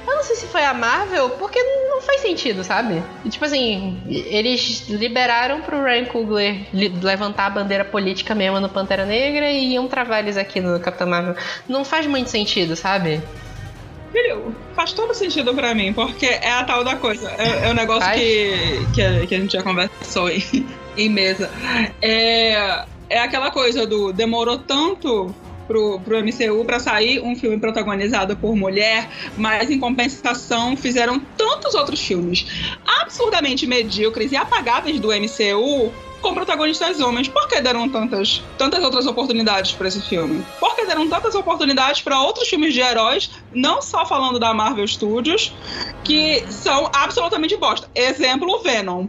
Eu 0.05 0.15
não 0.15 0.23
sei 0.23 0.35
se 0.35 0.47
foi 0.47 0.63
a 0.65 0.73
Marvel, 0.73 1.29
porque 1.31 1.57
não 1.61 2.01
faz 2.01 2.21
sentido, 2.21 2.63
sabe? 2.63 3.01
E, 3.23 3.29
tipo 3.29 3.45
assim, 3.45 4.03
eles 4.09 4.89
liberaram 4.89 5.61
pro 5.61 5.81
Ryan 5.81 6.05
Coogler 6.05 6.67
li- 6.73 6.89
levantar 7.01 7.45
a 7.45 7.49
bandeira 7.51 7.85
política 7.85 8.35
mesmo 8.35 8.59
no 8.59 8.67
Pantera 8.69 9.05
Negra 9.05 9.49
e 9.49 9.73
iam 9.73 9.87
travar 9.87 10.19
eles 10.23 10.35
aqui 10.35 10.59
no 10.59 10.77
Capitão 10.81 11.07
Marvel. 11.07 11.35
Não 11.69 11.85
faz 11.85 12.05
muito 12.07 12.29
sentido, 12.29 12.75
sabe? 12.75 13.23
Filho, 14.15 14.55
faz 14.73 14.93
todo 14.93 15.13
sentido 15.13 15.53
pra 15.53 15.75
mim, 15.75 15.91
porque 15.91 16.25
é 16.25 16.49
a 16.49 16.63
tal 16.63 16.85
da 16.85 16.95
coisa. 16.95 17.29
É, 17.31 17.67
é 17.67 17.69
um 17.69 17.73
negócio 17.73 18.09
que, 18.13 18.87
que, 18.93 19.01
a, 19.01 19.27
que 19.27 19.35
a 19.35 19.39
gente 19.41 19.51
já 19.51 19.61
conversou 19.61 20.29
em, 20.29 20.41
em 20.95 21.09
mesa. 21.09 21.51
É, 22.01 22.85
é 23.09 23.19
aquela 23.19 23.51
coisa 23.51 23.85
do 23.85 24.13
demorou 24.13 24.57
tanto 24.57 25.35
pro, 25.67 25.99
pro 25.99 26.17
MCU 26.23 26.63
pra 26.65 26.79
sair 26.79 27.21
um 27.21 27.35
filme 27.35 27.59
protagonizado 27.59 28.35
por 28.37 28.55
mulher, 28.55 29.09
mas 29.37 29.69
em 29.69 29.79
compensação 29.79 30.75
fizeram 30.75 31.19
tantos 31.37 31.75
outros 31.75 31.99
filmes 31.99 32.45
absurdamente 33.01 33.67
medíocres 33.67 34.31
e 34.31 34.35
apagáveis 34.35 34.99
do 34.99 35.09
MCU 35.09 35.91
com 36.25 36.33
protagonistas 36.33 36.99
homens. 36.99 37.27
Por 37.27 37.47
que 37.47 37.61
deram 37.61 37.87
tantas, 37.87 38.41
tantas 38.57 38.83
outras 38.83 39.05
oportunidades 39.05 39.73
para 39.73 39.87
esse 39.87 40.01
filme? 40.01 40.43
Por 40.59 40.75
que 40.75 40.85
deram 40.85 41.07
tantas 41.07 41.35
oportunidades 41.35 42.01
para 42.01 42.19
outros 42.19 42.47
filmes 42.47 42.73
de 42.73 42.79
heróis, 42.79 43.29
não 43.53 43.79
só 43.79 44.05
falando 44.05 44.39
da 44.39 44.51
Marvel 44.51 44.87
Studios, 44.87 45.53
que 46.03 46.43
são 46.49 46.89
absolutamente 46.95 47.55
bosta? 47.57 47.89
Exemplo, 47.93 48.59
Venom. 48.63 49.07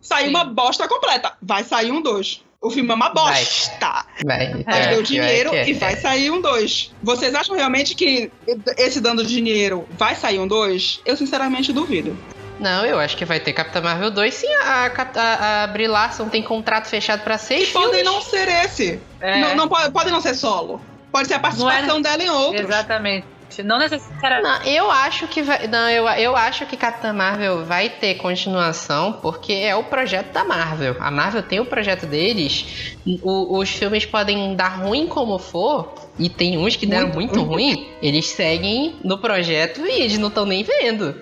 Saiu 0.00 0.26
Sim. 0.26 0.30
uma 0.30 0.44
bosta 0.44 0.86
completa. 0.86 1.32
Vai 1.42 1.64
sair 1.64 1.90
um 1.90 2.00
dois. 2.00 2.43
O 2.64 2.70
filme 2.70 2.90
é 2.90 2.94
uma 2.94 3.10
bosta. 3.10 4.06
Vai. 4.24 4.64
Mas 4.66 4.76
é, 4.78 4.88
deu 4.88 4.96
pior 4.96 5.02
dinheiro 5.02 5.50
que 5.50 5.56
é. 5.56 5.68
e 5.68 5.74
vai 5.74 5.96
sair 5.96 6.30
um 6.30 6.40
dois. 6.40 6.90
Vocês 7.02 7.34
acham 7.34 7.54
realmente 7.54 7.94
que 7.94 8.32
esse 8.78 9.02
dando 9.02 9.22
dinheiro 9.22 9.86
vai 9.98 10.14
sair 10.14 10.38
um 10.38 10.48
dois? 10.48 10.98
Eu 11.04 11.14
sinceramente 11.14 11.74
duvido. 11.74 12.16
Não, 12.58 12.86
eu 12.86 12.98
acho 12.98 13.18
que 13.18 13.24
vai 13.26 13.38
ter 13.38 13.52
Capitã 13.52 13.82
Marvel 13.82 14.10
2 14.10 14.32
sim. 14.32 14.48
A, 14.62 14.86
a, 14.86 15.64
a 15.64 15.66
Brie 15.66 15.88
Larson 15.88 16.30
tem 16.30 16.42
contrato 16.42 16.86
fechado 16.86 17.22
pra 17.22 17.36
seis 17.36 17.68
Podem 17.68 18.02
filmes. 18.02 18.04
não 18.04 18.22
ser 18.22 18.48
esse. 18.48 18.98
É. 19.20 19.40
Não, 19.40 19.56
não 19.56 19.68
pode, 19.68 19.92
pode 19.92 20.10
não 20.10 20.22
ser 20.22 20.34
solo. 20.34 20.80
Pode 21.12 21.28
ser 21.28 21.34
a 21.34 21.40
participação 21.40 22.00
dela 22.00 22.22
em 22.22 22.30
outros. 22.30 22.64
Exatamente. 22.64 23.26
Não 23.62 23.78
necessariamente. 23.78 24.64
Não, 24.64 24.72
eu 24.72 24.90
acho 24.90 25.28
que 25.28 25.42
vai, 25.42 25.66
não, 25.66 25.88
eu, 25.88 26.06
eu 26.08 26.36
acho 26.36 26.66
que 26.66 26.76
Capitã 26.76 27.12
Marvel 27.12 27.64
vai 27.64 27.88
ter 27.88 28.14
continuação 28.16 29.14
porque 29.14 29.52
é 29.52 29.76
o 29.76 29.84
projeto 29.84 30.32
da 30.32 30.44
Marvel. 30.44 30.96
A 31.00 31.10
Marvel 31.10 31.42
tem 31.42 31.60
o 31.60 31.66
projeto 31.66 32.06
deles. 32.06 32.96
O, 33.22 33.58
os 33.58 33.70
filmes 33.70 34.06
podem 34.06 34.56
dar 34.56 34.80
ruim 34.80 35.06
como 35.06 35.38
for, 35.38 35.94
e 36.18 36.28
tem 36.28 36.56
uns 36.56 36.76
que 36.76 36.86
deram 36.86 37.08
muito, 37.08 37.34
muito 37.36 37.42
ruim, 37.42 37.88
eles 38.00 38.26
seguem 38.28 38.96
no 39.02 39.18
projeto 39.18 39.84
e 39.84 40.02
eles 40.02 40.16
não 40.16 40.28
estão 40.28 40.46
nem 40.46 40.62
vendo. 40.62 41.14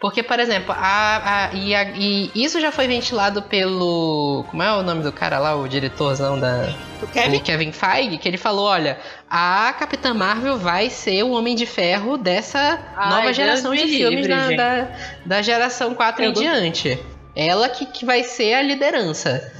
Porque, 0.00 0.22
por 0.22 0.40
exemplo, 0.40 0.72
a, 0.76 1.48
a, 1.50 1.54
e, 1.54 1.74
a, 1.74 1.82
e, 1.94 2.30
isso 2.34 2.58
já 2.60 2.72
foi 2.72 2.86
ventilado 2.86 3.42
pelo. 3.42 4.44
Como 4.50 4.62
é 4.62 4.72
o 4.72 4.82
nome 4.82 5.02
do 5.02 5.12
cara 5.12 5.38
lá, 5.38 5.54
o 5.54 5.68
diretorzão 5.68 6.40
da. 6.40 6.74
O 7.02 7.06
Kevin? 7.08 7.36
O 7.36 7.40
Kevin 7.40 7.72
Feige, 7.72 8.16
que 8.16 8.26
ele 8.26 8.38
falou: 8.38 8.64
olha, 8.66 8.98
a 9.28 9.74
Capitã 9.78 10.14
Marvel 10.14 10.56
vai 10.56 10.88
ser 10.88 11.22
o 11.24 11.32
Homem 11.32 11.54
de 11.54 11.66
Ferro 11.66 12.16
dessa 12.16 12.80
Ai, 12.96 13.10
nova 13.10 13.32
geração 13.34 13.74
de 13.74 13.86
filmes 13.86 14.26
livre, 14.26 14.56
da, 14.56 14.80
da, 14.82 14.88
da 15.26 15.42
geração 15.42 15.94
4 15.94 16.24
Eu 16.24 16.30
em 16.30 16.32
tô- 16.32 16.40
diante. 16.40 16.98
Ela 17.36 17.68
que, 17.68 17.84
que 17.86 18.04
vai 18.04 18.22
ser 18.24 18.54
a 18.54 18.62
liderança. 18.62 19.52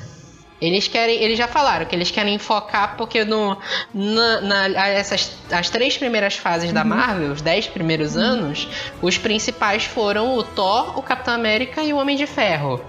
Eles 0.60 0.88
querem, 0.88 1.22
eles 1.22 1.38
já 1.38 1.46
falaram 1.46 1.86
que 1.86 1.94
eles 1.94 2.10
querem 2.10 2.36
focar 2.38 2.96
porque 2.96 3.24
no 3.24 3.56
na, 3.94 4.40
na- 4.40 4.88
essas 4.88 5.32
as 5.52 5.70
três 5.70 5.96
primeiras 5.96 6.34
fases 6.34 6.72
da 6.72 6.82
Marvel, 6.84 7.30
os 7.32 7.40
dez 7.40 7.66
primeiros 7.68 8.16
anos, 8.16 8.66
os 9.00 9.16
principais 9.16 9.84
foram 9.84 10.34
o 10.36 10.42
Thor, 10.42 10.98
o 10.98 11.02
Capitão 11.02 11.34
América 11.34 11.82
e 11.82 11.92
o 11.92 11.96
Homem 11.96 12.16
de 12.16 12.26
Ferro. 12.26 12.80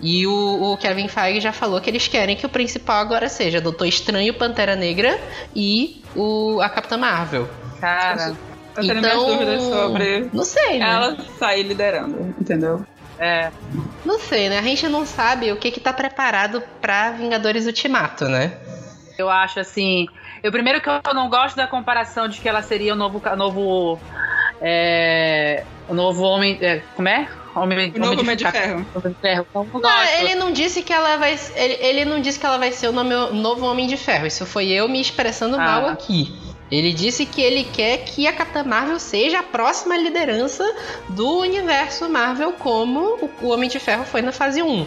E 0.00 0.26
o, 0.26 0.72
o 0.72 0.76
Kevin 0.76 1.08
Feige 1.08 1.40
já 1.40 1.52
falou 1.52 1.80
que 1.80 1.88
eles 1.88 2.06
querem 2.06 2.36
que 2.36 2.44
o 2.44 2.48
principal 2.50 2.96
agora 2.98 3.28
seja 3.30 3.60
Doutor 3.60 3.86
Estranho, 3.86 4.34
Pantera 4.34 4.76
Negra 4.76 5.18
e 5.56 6.02
o 6.14 6.60
a 6.60 6.68
Capitã 6.68 6.98
Marvel. 6.98 7.48
Cara, 7.80 8.36
Eu 8.76 8.82
tenho 8.86 9.00
minhas 9.00 9.14
dúvidas 9.24 9.62
sobre 9.62 10.28
Não 10.32 10.44
sei, 10.44 10.78
né? 10.80 10.90
ela 10.90 11.16
sair 11.38 11.62
liderando, 11.62 12.34
entendeu? 12.38 12.84
É. 13.18 13.50
Não 14.04 14.18
sei, 14.18 14.48
né? 14.48 14.58
A 14.58 14.62
gente 14.62 14.86
não 14.88 15.04
sabe 15.06 15.50
o 15.52 15.56
que 15.56 15.70
que 15.70 15.80
tá 15.80 15.92
preparado 15.92 16.62
pra 16.80 17.10
Vingadores 17.12 17.66
Ultimato, 17.66 18.26
né? 18.26 18.52
Eu 19.16 19.30
acho 19.30 19.60
assim. 19.60 20.08
Eu 20.42 20.50
primeiro 20.52 20.80
que 20.80 20.88
eu 20.88 21.00
não 21.14 21.28
gosto 21.28 21.56
da 21.56 21.66
comparação 21.66 22.28
de 22.28 22.40
que 22.40 22.48
ela 22.48 22.62
seria 22.62 22.92
o 22.92 22.96
novo. 22.96 23.22
novo 23.36 23.98
é, 24.60 25.64
o 25.88 25.94
novo 25.94 26.22
homem. 26.22 26.58
é, 26.60 26.82
como 26.96 27.08
é? 27.08 27.28
Homem, 27.54 27.92
O 27.94 27.98
novo 28.00 28.20
Homem 28.20 28.34
de 28.36 28.50
Ferro. 28.50 28.84
Homem 28.96 29.12
de 29.12 29.20
Ferro. 29.20 29.46
Não, 29.54 29.64
não 29.80 30.02
ele 30.18 30.34
não 30.34 30.50
disse 30.50 30.82
que 30.82 30.92
ela 30.92 31.16
vai. 31.16 31.38
Ele, 31.54 31.74
ele 31.74 32.04
não 32.04 32.20
disse 32.20 32.38
que 32.40 32.44
ela 32.44 32.58
vai 32.58 32.72
ser 32.72 32.88
o 32.88 32.92
nome- 32.92 33.14
novo 33.40 33.64
Homem 33.64 33.86
de 33.86 33.96
Ferro. 33.96 34.26
Isso 34.26 34.44
foi 34.44 34.68
eu 34.70 34.88
me 34.88 35.00
expressando 35.00 35.54
Ah. 35.54 35.58
mal 35.64 35.86
aqui. 35.86 36.34
Ele 36.74 36.92
disse 36.92 37.24
que 37.24 37.40
ele 37.40 37.64
quer 37.64 37.98
que 37.98 38.26
a 38.26 38.32
Capitã 38.32 38.64
Marvel 38.64 38.98
seja 38.98 39.38
a 39.38 39.42
próxima 39.42 39.96
liderança 39.96 40.64
do 41.10 41.38
universo 41.38 42.08
Marvel, 42.08 42.52
como 42.54 43.18
o- 43.40 43.48
Homem 43.48 43.68
de 43.68 43.78
Ferro 43.78 44.04
foi 44.04 44.22
na 44.22 44.32
fase 44.32 44.60
1, 44.62 44.86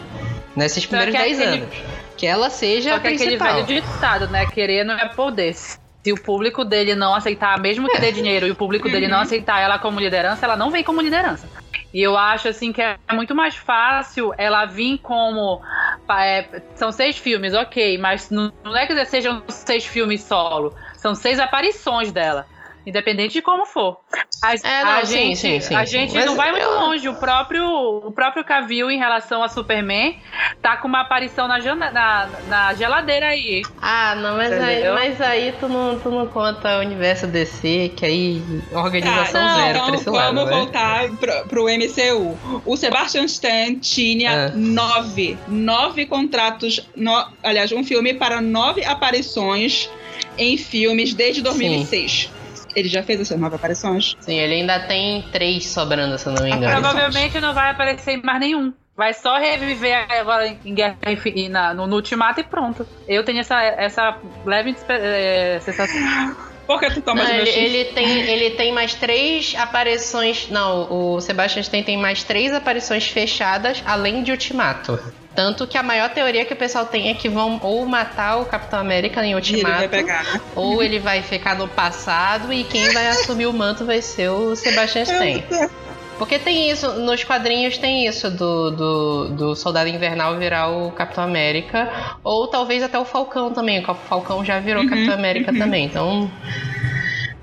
nesses 0.56 0.86
primeiros 0.86 1.16
que 1.16 1.22
10 1.22 1.40
aquele- 1.40 1.62
anos. 1.64 1.76
Que 2.18 2.26
ela 2.26 2.50
seja 2.50 2.90
Só 2.90 2.96
a 2.96 3.00
que 3.00 3.08
aquele 3.08 3.38
principal. 3.38 3.64
velho 3.66 3.82
ditado, 3.82 4.28
né? 4.28 4.46
Querer 4.48 4.84
não 4.84 4.96
é 4.96 5.08
poder. 5.08 5.54
Se 5.54 6.12
o 6.12 6.20
público 6.22 6.66
dele 6.66 6.96
não 6.96 7.14
aceitar, 7.14 7.60
mesmo 7.60 7.88
que 7.88 8.00
dê 8.00 8.12
dinheiro, 8.12 8.48
e 8.48 8.52
o 8.52 8.56
público 8.56 8.90
dele 8.90 9.08
não 9.08 9.20
aceitar 9.20 9.62
ela 9.62 9.78
como 9.78 10.00
liderança, 10.00 10.46
ela 10.46 10.56
não 10.58 10.72
vem 10.72 10.84
como 10.84 11.00
liderança. 11.02 11.48
E 11.94 12.02
eu 12.02 12.18
acho 12.18 12.48
assim 12.48 12.74
que 12.74 12.82
é 12.82 12.98
muito 13.14 13.36
mais 13.36 13.56
fácil 13.56 14.34
ela 14.38 14.66
vir 14.66 14.98
como. 14.98 15.62
é, 16.10 16.46
são 16.76 16.92
seis 16.92 17.18
filmes, 17.18 17.54
ok, 17.54 17.98
mas 17.98 18.30
não, 18.30 18.52
não 18.64 18.76
é 18.76 18.88
que 18.88 19.06
sejam 19.06 19.44
seis 19.50 19.86
filmes 19.86 20.24
solo. 20.24 20.74
São 20.98 21.16
seis 21.16 21.40
aparições 21.40 22.12
dela. 22.12 22.46
Independente 22.86 23.34
de 23.34 23.42
como 23.42 23.66
for. 23.66 23.98
A, 24.42 24.54
É, 24.56 24.84
não, 24.86 24.92
a 24.92 25.06
sim, 25.06 25.36
gente, 25.36 25.38
sim, 25.40 25.60
sim, 25.60 25.76
a 25.76 25.86
sim. 25.86 25.92
gente 25.92 26.14
Mas 26.14 26.26
não 26.26 26.38
vai 26.38 26.52
muito 26.52 26.64
eu- 26.64 26.80
longe. 26.80 27.10
O 27.10 27.16
próprio, 27.16 27.66
o 27.70 28.12
próprio 28.14 28.46
Cavill, 28.46 28.90
em 28.90 28.98
relação 28.98 29.44
a 29.44 29.50
Superman, 29.50 30.16
tá 30.62 30.78
com 30.78 30.88
uma 30.88 31.02
aparição 31.02 31.50
na, 31.50 31.60
na, 31.76 32.30
na 32.48 32.74
geladeira 32.76 33.28
aí. 33.28 33.62
Ah, 33.82 34.16
não, 34.16 34.38
mas 34.38 34.54
aí, 34.54 34.74
Entendeu? 34.76 34.94
mas 34.94 35.20
aí 35.20 35.52
tu, 35.60 35.68
não, 35.68 36.00
tu 36.00 36.10
não 36.10 36.28
conta 36.28 36.78
o 36.78 36.80
universo 36.80 37.28
DC, 37.28 37.92
que 37.94 38.06
aí 38.06 38.42
organização 38.72 39.42
Tá, 39.42 39.56
zero 39.56 39.70
então 39.80 39.86
pra 39.88 39.96
esse 39.96 40.06
vamos 40.06 40.18
lado, 40.18 40.46
né? 40.46 40.52
voltar 40.58 41.10
pro, 41.18 41.48
pro 41.50 41.64
MCU. 41.70 42.62
O 42.64 42.78
Sebastian 42.78 43.26
Stan 43.26 43.76
tinha 43.82 44.32
É. 44.32 44.52
nove, 44.56 45.38
nove 45.46 46.06
contratos, 46.06 46.90
no- 46.96 47.28
aliás, 47.44 47.70
um 47.74 47.84
filme 47.84 48.14
para 48.14 48.40
nove 48.40 48.86
aparições 48.86 49.90
em 50.38 50.58
filmes 50.58 51.14
desde 51.14 51.42
2006. 51.42 52.30
Ele 52.76 52.88
já 52.88 53.02
fez 53.02 53.22
essas 53.22 53.40
nove 53.40 53.56
aparições? 53.56 54.16
Sim, 54.20 54.40
ele 54.40 54.56
ainda 54.56 54.80
tem 54.82 55.24
três 55.32 55.66
sobrando, 55.68 56.18
se 56.18 56.28
eu 56.28 56.34
não 56.34 56.44
me 56.44 56.52
engano. 56.52 56.80
Provavelmente 56.80 57.40
não 57.40 57.54
vai 57.54 57.72
aparecer 57.72 58.12
em 58.12 58.22
mais 58.22 58.40
nenhum. 58.40 58.72
Vai 58.96 59.14
só 59.14 59.38
reviver 59.38 60.06
agora 60.12 60.48
em 60.48 60.74
Guerra 60.74 60.98
Infinita, 61.08 61.74
no, 61.74 61.86
no 61.86 61.96
Ultimato 61.96 62.40
e 62.40 62.44
pronto. 62.44 62.86
Eu 63.08 63.24
tenho 63.24 63.40
essa, 63.40 63.62
essa 63.62 64.18
leve 64.46 64.76
é, 64.90 65.60
sensação. 65.62 66.36
Por 66.68 66.80
que 66.80 66.90
tu 66.90 67.02
toma 67.02 67.24
Não, 67.24 67.32
ele, 67.32 67.50
ele 67.50 67.86
tem, 67.86 68.20
ele 68.30 68.50
tem 68.52 68.74
mais 68.74 68.94
três 68.94 69.56
aparições. 69.56 70.50
Não, 70.50 71.16
o 71.16 71.22
Sebastian 71.22 71.62
Stan 71.62 71.82
tem 71.82 71.96
mais 71.96 72.24
três 72.24 72.54
aparições 72.54 73.08
fechadas, 73.08 73.82
além 73.86 74.22
de 74.22 74.32
Ultimato. 74.32 75.00
Tanto 75.38 75.68
que 75.68 75.78
a 75.78 75.84
maior 75.84 76.10
teoria 76.10 76.44
que 76.46 76.54
o 76.54 76.56
pessoal 76.56 76.88
tem 76.88 77.12
é 77.12 77.14
que 77.14 77.30
vão 77.30 77.60
ou 77.62 77.86
matar 77.86 78.38
o 78.38 78.46
Capitão 78.46 78.80
América 78.80 79.24
em 79.24 79.26
ele 79.26 79.36
Ultimato, 79.36 79.78
vai 79.78 79.88
pegar, 79.88 80.24
né? 80.24 80.42
ou 80.56 80.82
ele 80.82 80.98
vai 80.98 81.22
ficar 81.22 81.56
no 81.56 81.68
passado 81.68 82.52
e 82.52 82.64
quem 82.64 82.92
vai 82.92 83.08
assumir 83.10 83.46
o 83.46 83.54
manto 83.54 83.86
vai 83.86 84.02
ser 84.02 84.30
o 84.30 84.56
Sebastian 84.56 85.04
Stan. 85.04 85.70
Porque 86.18 86.40
tem 86.40 86.72
isso, 86.72 86.92
nos 86.94 87.24
quadrinhos 87.24 87.78
tem 87.78 88.08
isso 88.08 88.32
do, 88.32 88.72
do, 88.72 89.30
do 89.30 89.56
Soldado 89.56 89.88
Invernal 89.88 90.40
virar 90.40 90.70
o 90.70 90.92
Capitão 90.94 91.24
América, 91.24 92.18
ou 92.24 92.48
talvez 92.48 92.82
até 92.82 92.98
o 92.98 93.06
Falcão 93.06 93.54
também, 93.54 93.86
o 93.86 93.94
Falcão 93.94 94.44
já 94.44 94.60
virou 94.60 94.82
Uhum, 94.82 94.90
Capitão 94.90 95.14
América 95.14 95.52
uhum. 95.52 95.60
também, 95.60 95.86
então... 95.86 96.32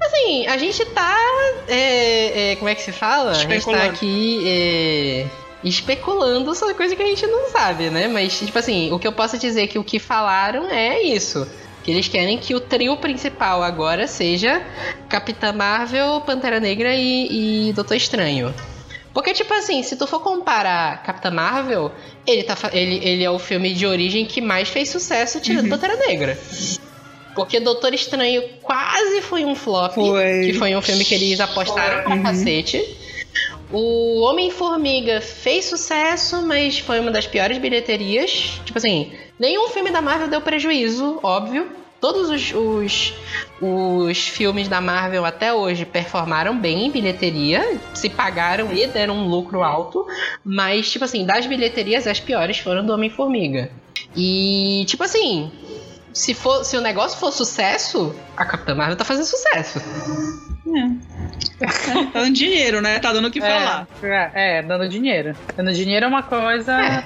Assim, 0.01 0.49
a 0.49 0.57
gente 0.57 0.85
tá... 0.87 1.17
é, 1.69 2.51
é, 2.51 2.57
como 2.57 2.69
é 2.69 2.75
que 2.75 2.83
se 2.83 2.91
fala? 2.91 3.31
A 3.31 3.35
gente 3.35 3.65
tá 3.65 3.85
aqui... 3.85 4.43
é, 4.45 5.44
especulando 5.65 6.55
sobre 6.55 6.75
coisa 6.75 6.95
que 6.95 7.03
a 7.03 7.07
gente 7.07 7.27
não 7.27 7.49
sabe, 7.51 7.91
né? 7.91 8.07
Mas, 8.09 8.39
tipo 8.39 8.59
assim, 8.59 8.93
o 8.93 8.99
que 8.99 9.07
eu 9.07 9.13
posso 9.13 9.39
dizer 9.39 9.63
é 9.63 9.67
que 9.67 9.79
o 9.79 9.85
que 9.85 9.99
falaram 9.99 10.69
é 10.71 11.03
isso. 11.03 11.47
Que 11.83 11.91
eles 11.91 12.09
querem 12.09 12.39
que 12.39 12.55
o 12.55 12.61
trio 12.61 12.97
principal 12.97 13.63
agora 13.63 14.07
seja 14.07 14.63
Capitã 15.09 15.53
Marvel, 15.53 16.21
Pantera 16.23 16.59
Negra 16.61 16.95
e, 16.95 17.69
e 17.69 17.73
Doutor 17.73 17.95
Estranho. 17.97 18.55
Porque, 19.13 19.33
tipo 19.33 19.53
assim, 19.55 19.83
se 19.83 19.95
tu 19.97 20.07
for 20.07 20.21
comparar 20.21 21.03
Capitã 21.03 21.31
Marvel, 21.31 21.93
ele, 22.27 22.43
tá, 22.43 22.57
ele, 22.73 23.01
ele 23.07 23.23
é 23.23 23.31
o 23.31 23.39
filme 23.39 23.73
de 23.73 23.87
origem 23.87 24.25
que 24.27 24.41
mais 24.41 24.69
fez 24.69 24.89
sucesso 24.89 25.41
tirando 25.41 25.65
Uhum. 25.65 25.71
Pantera 25.71 25.97
Negra. 25.97 26.39
Porque 27.35 27.61
Doutor 27.61 27.93
Estranho 27.95 28.43
quase 28.63 29.21
foi 29.23 29.45
um 29.45 29.55
flop. 29.55 29.95
Foi. 29.95 30.47
Que 30.47 30.53
foi 30.55 30.75
um 30.75 30.83
filme 30.83 31.05
que 31.05 31.15
eles 31.15 31.39
apostaram 31.41 32.03
pra 32.05 32.15
Uhum. 32.15 32.23
cacete. 32.23 32.83
O 33.77 34.21
Homem-Formiga 34.21 35.21
fez 35.21 35.65
sucesso, 35.65 36.47
mas 36.47 36.79
foi 36.79 37.01
uma 37.01 37.11
das 37.11 37.27
piores 37.27 37.59
bilheterias. 37.59 38.61
Tipo 38.65 38.79
assim, 38.79 39.11
nenhum 39.37 39.69
filme 39.69 39.91
da 39.91 40.01
Marvel 40.01 40.29
deu 40.29 40.41
prejuízo, 40.41 41.19
óbvio. 41.25 41.67
Todos 42.01 42.31
os, 42.31 42.55
os, 42.55 43.15
os 43.61 44.29
filmes 44.29 44.69
da 44.69 44.81
Marvel 44.81 45.25
até 45.25 45.53
hoje 45.53 45.85
performaram 45.85 46.57
bem 46.57 46.87
em 46.87 46.91
bilheteria, 46.91 47.81
se 47.93 48.09
pagaram 48.09 48.73
e 48.73 48.87
deram 48.87 49.17
um 49.17 49.29
lucro 49.29 49.65
alto, 49.65 50.07
mas, 50.45 50.89
tipo 50.89 51.05
assim, 51.05 51.27
das 51.27 51.45
bilheterias, 51.45 52.07
as 52.07 52.21
piores 52.21 52.59
foram 52.59 52.87
do 52.87 52.93
Homem-Formiga. 52.93 53.73
E, 54.17 54.85
tipo 54.87 55.03
assim, 55.03 55.51
se, 56.15 56.33
for, 56.33 56.65
se 56.65 56.77
o 56.77 56.81
negócio 56.81 57.19
for 57.19 57.33
sucesso, 57.33 58.15
a 58.37 58.45
Capitã 58.45 58.75
Marvel 58.75 58.97
tá 58.97 59.05
fazendo 59.05 59.27
sucesso. 59.27 59.81
É. 60.77 61.67
Tá 61.67 62.11
dando 62.15 62.33
dinheiro, 62.33 62.81
né? 62.81 63.01
Tá 63.01 63.13
dando 63.13 63.29
o 63.29 63.31
que 63.31 63.41
falar. 63.41 63.89
É, 64.03 64.59
é, 64.59 64.63
dando 64.63 64.89
dinheiro. 64.89 65.37
Dando 65.57 65.73
dinheiro 65.73 66.07
é 66.07 66.09
uma 66.09 66.23
coisa. 66.23 67.05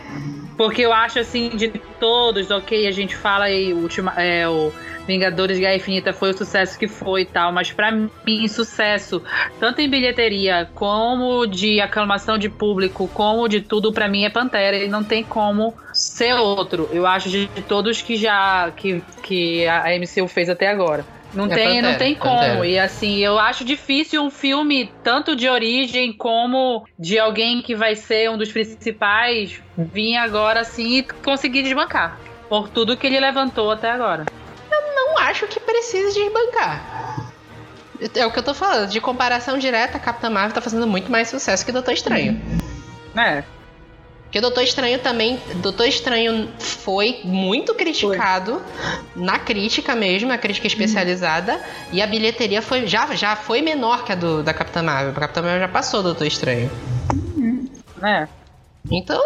Porque 0.59 0.83
eu 0.83 0.93
acho 0.93 1.19
assim, 1.19 1.49
de 1.51 1.69
todos, 1.99 2.51
ok, 2.51 2.87
a 2.87 2.91
gente 2.91 3.17
fala 3.17 3.47
aí, 3.47 3.73
o, 3.73 3.79
última, 3.79 4.13
é, 4.21 4.47
o 4.49 4.73
Vingadores 5.07 5.59
Guerra 5.59 5.77
Infinita 5.77 6.13
foi 6.13 6.31
o 6.31 6.37
sucesso 6.37 6.79
que 6.79 6.87
foi 6.87 7.23
e 7.23 7.25
tal, 7.25 7.51
mas 7.51 7.73
pra 7.73 7.91
mim, 7.91 8.47
sucesso, 8.47 9.23
tanto 9.59 9.81
em 9.81 9.89
bilheteria, 9.89 10.69
como 10.75 11.47
de 11.47 11.81
aclamação 11.81 12.37
de 12.37 12.51
público, 12.51 13.09
como 13.15 13.49
de 13.49 13.63
tudo, 13.63 13.93
pra 13.93 14.09
mim 14.09 14.25
é 14.25 14.31
Pantera, 14.31 14.77
e 14.77 14.89
não 14.89 15.03
tem 15.03 15.25
como 15.25 15.73
ser 15.99 16.35
outro. 16.35 16.89
Eu 16.93 17.07
acho 17.07 17.29
de, 17.29 17.47
de 17.47 17.63
todos 17.63 18.01
que 18.01 18.17
já. 18.17 18.71
que, 18.77 19.03
que 19.23 19.67
a 19.67 19.85
MCU 19.99 20.29
fez 20.29 20.49
até 20.49 20.69
agora. 20.69 21.05
Não, 21.35 21.45
É 21.45 21.55
tem, 21.55 21.83
não 21.83 21.91
Pantera, 21.93 21.99
tem 21.99 22.15
como. 22.15 22.39
Pantera. 22.39 22.67
E 22.67 22.79
assim, 22.79 23.19
eu 23.19 23.39
acho 23.39 23.65
difícil 23.65 24.23
um 24.23 24.31
filme, 24.31 24.91
tanto 25.03 25.37
de 25.37 25.49
origem 25.49 26.13
como 26.13 26.87
de 26.99 27.19
alguém 27.19 27.61
que 27.61 27.75
vai 27.75 27.95
ser 27.95 28.31
um 28.31 28.39
dos 28.39 28.51
principais, 28.51 29.61
vir 29.77 30.17
agora 30.17 30.61
assim 30.61 30.99
e 30.99 31.03
conseguir 31.03 31.63
desbancar. 31.63 32.19
Por 32.49 32.69
tudo 32.71 32.97
que 32.97 33.07
ele 33.07 33.21
levantou 33.21 33.71
até 33.71 33.91
agora. 33.91 34.25
Não 34.71 35.19
acho 35.19 35.47
que 35.47 35.61
precise 35.61 36.19
desbancar. 36.19 37.31
É 38.15 38.25
o 38.25 38.31
que 38.31 38.39
eu 38.39 38.43
tô 38.43 38.55
falando. 38.55 38.89
De 38.89 39.01
comparação 39.01 39.59
direta, 39.59 39.99
a 39.99 40.01
Capitã 40.01 40.31
Marvel 40.31 40.55
tá 40.55 40.61
fazendo 40.61 40.87
muito 40.87 41.11
mais 41.11 41.29
sucesso 41.29 41.67
que 41.67 41.73
Doutor 41.73 41.93
Estranho. 41.93 42.41
É. 43.17 43.43
Porque 44.29 44.43
Doutor 44.43 44.63
Estranho 44.63 44.99
também. 44.99 45.41
Doutor 45.57 45.87
Estranho 45.87 46.51
foi 46.59 47.21
muito 47.25 47.75
criticado 47.75 48.63
na 49.17 49.39
crítica 49.39 49.97
mesmo, 49.97 50.31
a 50.31 50.37
crítica 50.37 50.67
especializada. 50.67 51.59
E 51.91 52.03
a 52.03 52.07
bilheteria 52.07 52.61
foi, 52.61 52.87
já, 52.87 53.07
já 53.15 53.35
foi 53.35 53.63
menor 53.63 54.05
que 54.05 54.13
a 54.13 54.15
do, 54.15 54.43
da 54.43 54.53
Capitã 54.53 54.83
Marvel. 54.83 55.13
A 55.13 55.21
Capitã 55.21 55.41
Marvel 55.41 55.61
já 55.61 55.69
passou 55.69 56.03
do 56.03 56.11
Doutor 56.11 56.27
Estranho. 56.27 56.71
É. 58.03 58.29
Então, 58.91 59.21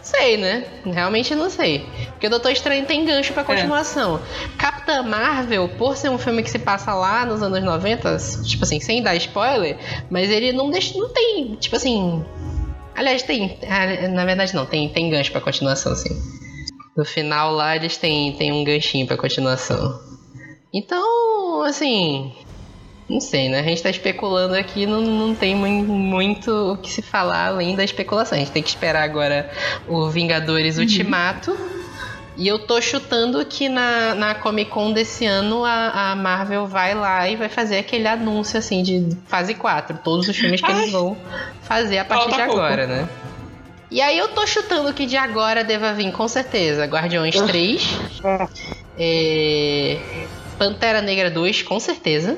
sei, 0.00 0.36
né? 0.36 0.64
Realmente 0.84 1.34
não 1.34 1.50
sei. 1.50 1.84
Porque 2.10 2.28
Doutor 2.28 2.52
Estranho 2.52 2.86
tem 2.86 3.04
gancho 3.04 3.32
pra 3.32 3.42
continuação. 3.42 4.20
Capitã 4.56 5.02
Marvel, 5.02 5.68
por 5.70 5.96
ser 5.96 6.08
um 6.08 6.18
filme 6.18 6.44
que 6.44 6.50
se 6.50 6.58
passa 6.60 6.94
lá 6.94 7.26
nos 7.26 7.42
anos 7.42 7.62
90, 7.64 8.16
tipo 8.44 8.62
assim, 8.62 8.78
sem 8.78 9.02
dar 9.02 9.16
spoiler, 9.16 9.76
mas 10.08 10.30
ele 10.30 10.52
não 10.52 10.70
deixa. 10.70 10.96
não 10.96 11.08
tem, 11.08 11.56
tipo 11.56 11.74
assim. 11.74 12.24
Aliás, 12.96 13.22
tem. 13.22 13.58
ah, 13.68 14.08
Na 14.08 14.24
verdade 14.24 14.54
não, 14.54 14.66
tem, 14.66 14.88
tem 14.88 15.10
gancho 15.10 15.30
pra 15.32 15.40
continuação, 15.40 15.94
sim. 15.94 16.10
No 16.96 17.04
final 17.04 17.52
lá 17.52 17.76
eles 17.76 17.96
têm, 17.96 18.32
têm 18.36 18.52
um 18.52 18.64
ganchinho 18.64 19.06
pra 19.06 19.16
continuação. 19.16 20.00
Então, 20.72 21.62
assim. 21.62 22.32
Não 23.08 23.20
sei, 23.20 23.48
né? 23.48 23.60
A 23.60 23.62
gente 23.62 23.82
tá 23.82 23.90
especulando 23.90 24.54
aqui, 24.56 24.84
não, 24.84 25.00
não 25.00 25.34
tem 25.34 25.54
mui- 25.54 25.70
muito 25.84 26.50
o 26.50 26.76
que 26.76 26.90
se 26.90 27.02
falar 27.02 27.46
além 27.46 27.76
da 27.76 27.84
especulação. 27.84 28.36
A 28.36 28.40
gente 28.40 28.50
tem 28.50 28.62
que 28.62 28.68
esperar 28.68 29.02
agora 29.04 29.48
o 29.86 30.10
Vingadores 30.10 30.76
Ultimato. 30.78 31.56
E 32.36 32.46
eu 32.46 32.58
tô 32.58 32.80
chutando 32.82 33.44
que 33.46 33.68
na, 33.68 34.14
na 34.14 34.34
Comic 34.34 34.70
Con 34.70 34.92
desse 34.92 35.24
ano 35.24 35.64
a, 35.64 36.12
a 36.12 36.16
Marvel 36.16 36.66
vai 36.66 36.94
lá 36.94 37.28
e 37.28 37.34
vai 37.34 37.48
fazer 37.48 37.78
aquele 37.78 38.06
anúncio 38.06 38.58
assim 38.58 38.82
de 38.82 39.16
fase 39.26 39.54
4. 39.54 39.98
Todos 40.04 40.28
os 40.28 40.36
filmes 40.36 40.60
que 40.60 40.70
eles 40.70 40.92
vão 40.92 41.16
fazer 41.62 41.98
a 41.98 42.04
partir 42.04 42.28
Falta 42.30 42.42
de 42.42 42.48
pouco. 42.48 42.60
agora, 42.60 42.86
né? 42.86 43.08
E 43.90 44.02
aí 44.02 44.18
eu 44.18 44.28
tô 44.28 44.46
chutando 44.46 44.92
que 44.92 45.06
de 45.06 45.16
agora 45.16 45.64
deva 45.64 45.92
vir 45.94 46.12
com 46.12 46.28
certeza 46.28 46.84
Guardiões 46.84 47.40
3. 47.40 47.98
é, 48.98 49.98
Pantera 50.58 51.00
Negra 51.00 51.30
2, 51.30 51.62
com 51.62 51.80
certeza. 51.80 52.36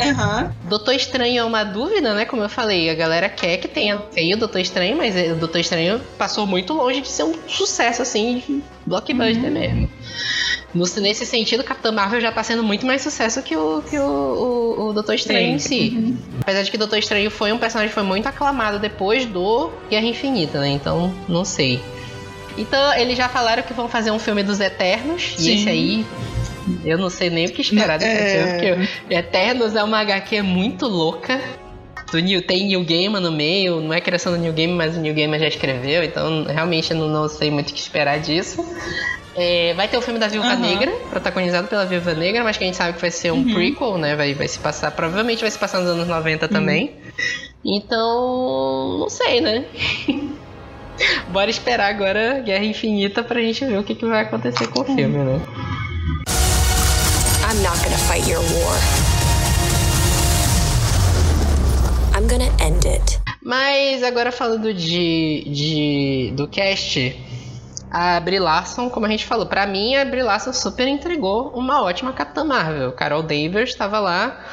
Aham. 0.00 0.52
Doutor 0.68 0.94
Estranho 0.94 1.40
é 1.40 1.44
uma 1.44 1.64
dúvida, 1.64 2.14
né? 2.14 2.24
Como 2.24 2.42
eu 2.42 2.48
falei, 2.48 2.88
a 2.90 2.94
galera 2.94 3.28
quer 3.28 3.58
que 3.58 3.68
tenha 3.68 3.98
feio 4.12 4.36
o 4.36 4.38
Doutor 4.38 4.60
Estranho, 4.60 4.96
mas 4.96 5.14
o 5.32 5.36
Doutor 5.36 5.58
Estranho 5.60 6.00
passou 6.18 6.46
muito 6.46 6.72
longe 6.72 7.00
de 7.00 7.08
ser 7.08 7.24
um 7.24 7.34
sucesso 7.46 8.02
assim, 8.02 8.42
de 8.46 8.62
blockbuster 8.86 9.50
mesmo. 9.50 9.88
No- 10.74 10.86
nesse 11.02 11.26
sentido, 11.26 11.62
Capitã 11.62 11.92
Marvel 11.92 12.20
já 12.20 12.32
tá 12.32 12.42
sendo 12.42 12.62
muito 12.62 12.86
mais 12.86 13.02
sucesso 13.02 13.42
que 13.42 13.54
o, 13.54 13.82
que 13.82 13.98
o, 13.98 14.02
o, 14.02 14.88
o 14.88 14.92
Doutor 14.92 15.14
Estranho 15.14 15.54
em 15.54 15.58
si. 15.58 16.16
Apesar 16.40 16.62
de 16.62 16.70
que 16.70 16.78
Doutor 16.78 16.98
Estranho 16.98 17.30
foi 17.30 17.52
um 17.52 17.58
personagem 17.58 17.88
que 17.90 17.94
foi 17.94 18.02
muito 18.02 18.26
aclamado 18.26 18.78
depois 18.78 19.26
do 19.26 19.70
Guerra 19.90 20.06
Infinita, 20.06 20.60
né? 20.60 20.68
Então, 20.70 21.12
não 21.28 21.44
sei. 21.44 21.80
Então, 22.56 22.94
eles 22.94 23.16
já 23.16 23.28
falaram 23.28 23.62
que 23.62 23.72
vão 23.72 23.88
fazer 23.88 24.10
um 24.10 24.18
filme 24.18 24.42
dos 24.42 24.60
Eternos. 24.60 25.34
E 25.38 25.42
Sim. 25.42 25.54
esse 25.54 25.68
aí, 25.68 26.06
eu 26.84 26.98
não 26.98 27.10
sei 27.10 27.30
nem 27.30 27.46
o 27.46 27.50
que 27.52 27.60
esperar 27.62 27.98
desse 27.98 28.10
É. 28.10 28.58
filme, 28.60 28.86
porque 28.86 29.14
Eternos 29.14 29.74
é 29.74 29.82
uma 29.82 30.00
HQ 30.00 30.42
muito 30.42 30.86
louca. 30.86 31.40
Do 32.10 32.18
New, 32.18 32.42
tem 32.42 32.66
New 32.66 32.84
Gaiman 32.84 33.20
no 33.20 33.32
meio, 33.32 33.80
não 33.80 33.94
é 33.94 33.98
criação 34.00 34.32
do 34.32 34.38
New 34.38 34.52
Gaiman, 34.52 34.76
mas 34.76 34.96
o 34.96 35.00
New 35.00 35.14
Gaiman 35.14 35.38
já 35.38 35.48
escreveu, 35.48 36.04
então 36.04 36.44
realmente 36.44 36.90
eu 36.90 36.96
não, 36.98 37.08
não 37.08 37.26
sei 37.28 37.50
muito 37.50 37.70
o 37.70 37.72
que 37.72 37.80
esperar 37.80 38.20
disso. 38.20 38.62
É, 39.34 39.72
vai 39.72 39.88
ter 39.88 39.96
o 39.96 40.02
filme 40.02 40.20
da 40.20 40.28
Viúva 40.28 40.48
Aham. 40.48 40.60
Negra, 40.60 40.92
protagonizado 41.08 41.68
pela 41.68 41.86
Viúva 41.86 42.12
Negra, 42.12 42.44
mas 42.44 42.58
que 42.58 42.64
a 42.64 42.66
gente 42.66 42.76
sabe 42.76 42.92
que 42.92 43.00
vai 43.00 43.10
ser 43.10 43.32
um 43.32 43.50
prequel, 43.54 43.96
né? 43.96 44.14
Vai, 44.14 44.34
vai 44.34 44.46
se 44.46 44.58
passar, 44.58 44.90
provavelmente 44.90 45.40
vai 45.40 45.50
se 45.50 45.58
passar 45.58 45.80
nos 45.80 45.88
anos 45.88 46.06
90 46.06 46.48
também. 46.48 46.96
Então, 47.64 48.98
não 48.98 49.08
sei, 49.08 49.40
né? 49.40 49.64
Bora 51.28 51.48
esperar 51.50 51.88
agora 51.88 52.40
Guerra 52.40 52.64
Infinita 52.64 53.22
pra 53.22 53.40
gente 53.40 53.64
ver 53.64 53.78
o 53.78 53.82
que, 53.82 53.94
que 53.94 54.04
vai 54.04 54.20
acontecer 54.20 54.66
com 54.68 54.80
o 54.80 54.84
filme, 54.84 55.16
né? 55.16 55.40
I'm 57.52 57.62
not 57.62 57.76
gonna 57.84 57.98
fight 57.98 58.26
your 58.26 58.40
war. 58.40 58.74
I'm 62.14 62.26
gonna 62.26 62.50
end 62.58 62.86
it. 62.86 63.20
Mas 63.42 64.02
agora 64.02 64.32
falando 64.32 64.72
de, 64.72 65.44
de 65.48 66.32
do 66.34 66.48
cast, 66.48 67.14
a 67.90 68.18
Brie 68.20 68.38
Larson, 68.38 68.88
como 68.88 69.04
a 69.04 69.08
gente 69.10 69.26
falou, 69.26 69.44
pra 69.44 69.66
mim 69.66 69.96
a 69.96 70.04
Brie 70.06 70.22
Larson 70.22 70.54
super 70.54 70.88
entregou 70.88 71.48
uma 71.48 71.82
ótima 71.82 72.14
Capitã 72.14 72.42
Marvel. 72.42 72.92
Carol 72.92 73.22
Danvers 73.22 73.68
estava 73.68 74.00
lá. 74.00 74.46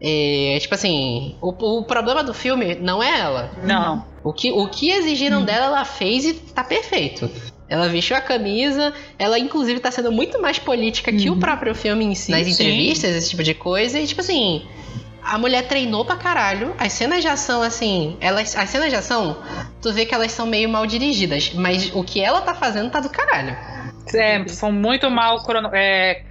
É, 0.00 0.56
tipo 0.62 0.74
assim, 0.74 1.36
o, 1.42 1.50
o 1.50 1.84
problema 1.84 2.24
do 2.24 2.32
filme 2.32 2.74
não 2.74 3.02
é 3.02 3.20
ela. 3.20 3.50
Não. 3.62 4.02
O 4.24 4.32
que, 4.32 4.50
o 4.50 4.66
que 4.66 4.88
exigiram 4.88 5.44
dela, 5.44 5.66
ela 5.66 5.84
fez 5.84 6.24
e 6.24 6.32
tá 6.32 6.64
perfeito. 6.64 7.30
Ela 7.70 7.88
vestiu 7.88 8.16
a 8.16 8.20
camisa, 8.20 8.92
ela 9.16 9.38
inclusive 9.38 9.78
tá 9.78 9.90
sendo 9.92 10.10
muito 10.10 10.42
mais 10.42 10.58
política 10.58 11.12
que 11.12 11.30
o 11.30 11.36
próprio 11.36 11.72
filme 11.72 12.04
em 12.04 12.14
si, 12.16 12.32
nas 12.32 12.44
Sim. 12.44 12.50
entrevistas, 12.52 13.14
esse 13.14 13.30
tipo 13.30 13.44
de 13.44 13.54
coisa. 13.54 13.98
E 14.00 14.06
tipo 14.08 14.20
assim, 14.20 14.66
a 15.22 15.38
mulher 15.38 15.68
treinou 15.68 16.04
pra 16.04 16.16
caralho. 16.16 16.74
As 16.76 16.92
cenas 16.92 17.22
de 17.22 17.28
ação, 17.28 17.62
assim, 17.62 18.16
elas, 18.20 18.56
as 18.56 18.68
cenas 18.68 18.90
de 18.90 18.96
ação, 18.96 19.38
tu 19.80 19.92
vê 19.92 20.04
que 20.04 20.12
elas 20.12 20.32
são 20.32 20.46
meio 20.46 20.68
mal 20.68 20.84
dirigidas, 20.84 21.52
mas 21.54 21.94
o 21.94 22.02
que 22.02 22.20
ela 22.20 22.40
tá 22.40 22.54
fazendo 22.54 22.90
tá 22.90 22.98
do 22.98 23.08
caralho. 23.08 23.56
É, 24.12 24.44
são 24.48 24.72
muito 24.72 25.08
mal 25.08 25.40
crono- 25.44 25.70
é, 25.72 26.22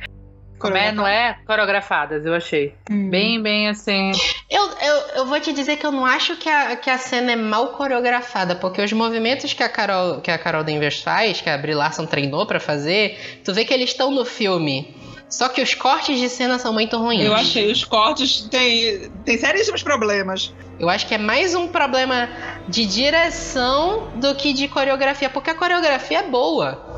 como 0.60 0.78
é, 0.78 0.92
não 0.92 1.08
é? 1.08 1.38
Coreografadas, 1.46 2.26
eu 2.26 2.34
achei. 2.34 2.76
Hum. 2.90 3.10
Bem, 3.10 3.42
bem 3.42 3.70
assim. 3.70 4.12
Eu, 4.50 4.70
eu, 4.82 4.96
eu 5.16 5.26
vou 5.26 5.40
te 5.40 5.54
dizer 5.54 5.78
que 5.78 5.86
eu 5.86 5.92
não 5.92 6.06
acho 6.06 6.36
que 6.36 6.50
a, 6.50 6.76
que 6.76 6.90
a 6.90 6.98
cena 6.98 7.32
é 7.32 7.36
mal 7.36 7.70
coreografada, 7.70 8.56
porque 8.56 8.82
os 8.82 8.92
movimentos 8.92 9.54
que 9.54 9.64
a 9.64 9.70
Carol, 9.70 10.22
que 10.22 10.30
a 10.30 10.38
Carol 10.38 10.64
Danvers 10.64 11.02
faz, 11.02 11.42
que 11.42 11.50
a 11.50 11.58
Brie 11.58 11.74
Larson 11.74 12.06
treinou 12.06 12.46
pra 12.46 12.60
fazer, 12.60 13.42
tu 13.44 13.54
vê 13.54 13.64
que 13.64 13.74
eles 13.74 13.92
estão 13.92 14.12
no 14.12 14.26
filme. 14.26 14.96
Só 15.30 15.48
que 15.48 15.62
os 15.62 15.76
cortes 15.76 16.20
de 16.20 16.28
cena 16.28 16.58
são 16.58 16.74
muito 16.74 16.98
ruins. 16.98 17.24
Eu 17.24 17.36
achei 17.36 17.72
os 17.72 17.86
cortes 17.86 18.42
tem, 18.50 19.12
tem 19.24 19.38
seríssimos 19.38 19.84
problemas. 19.84 20.52
Eu 20.80 20.90
acho 20.90 21.06
que 21.06 21.14
é 21.14 21.18
mais 21.20 21.54
um 21.54 21.68
problema 21.68 22.28
de 22.68 22.86
direção 22.86 24.10
do 24.16 24.34
que 24.34 24.54
de 24.54 24.68
coreografia, 24.68 25.30
porque 25.30 25.52
a 25.52 25.56
coreografia 25.56 26.20
é 26.20 26.24
boa. 26.24 26.89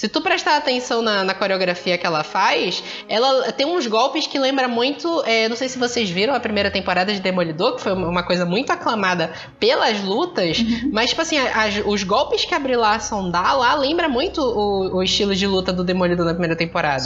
Se 0.00 0.08
tu 0.08 0.22
prestar 0.22 0.56
atenção 0.56 1.02
na, 1.02 1.22
na 1.22 1.34
coreografia 1.34 1.98
que 1.98 2.06
ela 2.06 2.24
faz, 2.24 2.82
ela 3.06 3.52
tem 3.52 3.66
uns 3.66 3.86
golpes 3.86 4.26
que 4.26 4.38
lembra 4.38 4.66
muito. 4.66 5.22
é, 5.26 5.46
não 5.46 5.56
sei 5.56 5.68
se 5.68 5.78
vocês 5.78 6.08
viram 6.08 6.32
a 6.34 6.40
primeira 6.40 6.70
temporada 6.70 7.12
de 7.12 7.20
Demolidor, 7.20 7.76
que 7.76 7.82
foi 7.82 7.92
uma 7.92 8.22
coisa 8.22 8.46
muito 8.46 8.70
aclamada 8.72 9.30
pelas 9.58 10.00
lutas, 10.02 10.56
mas, 10.90 11.10
tipo 11.10 11.20
assim, 11.20 11.36
as- 11.36 11.82
os 11.84 12.02
golpes 12.02 12.46
que 12.46 12.54
a 12.54 12.58
Brie 12.58 12.76
Larson 12.76 13.30
dá 13.30 13.52
lá 13.52 13.74
lembra 13.74 14.08
muito 14.08 14.40
o, 14.40 14.96
o 14.96 15.02
estilo 15.02 15.34
de 15.36 15.46
luta 15.46 15.70
do 15.70 15.84
Demolidor 15.84 16.24
na 16.24 16.32
primeira 16.32 16.56
temporada. 16.56 17.04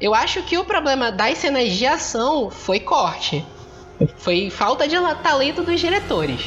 Eu 0.00 0.12
acho 0.12 0.42
que 0.42 0.58
o 0.58 0.64
problema 0.64 1.12
das 1.12 1.38
cenas 1.38 1.70
de 1.70 1.86
ação 1.86 2.50
foi 2.50 2.80
corte. 2.80 3.44
Foi 4.16 4.50
falta 4.50 4.88
de 4.88 4.96
talento 5.22 5.62
dos 5.62 5.78
diretores. 5.80 6.40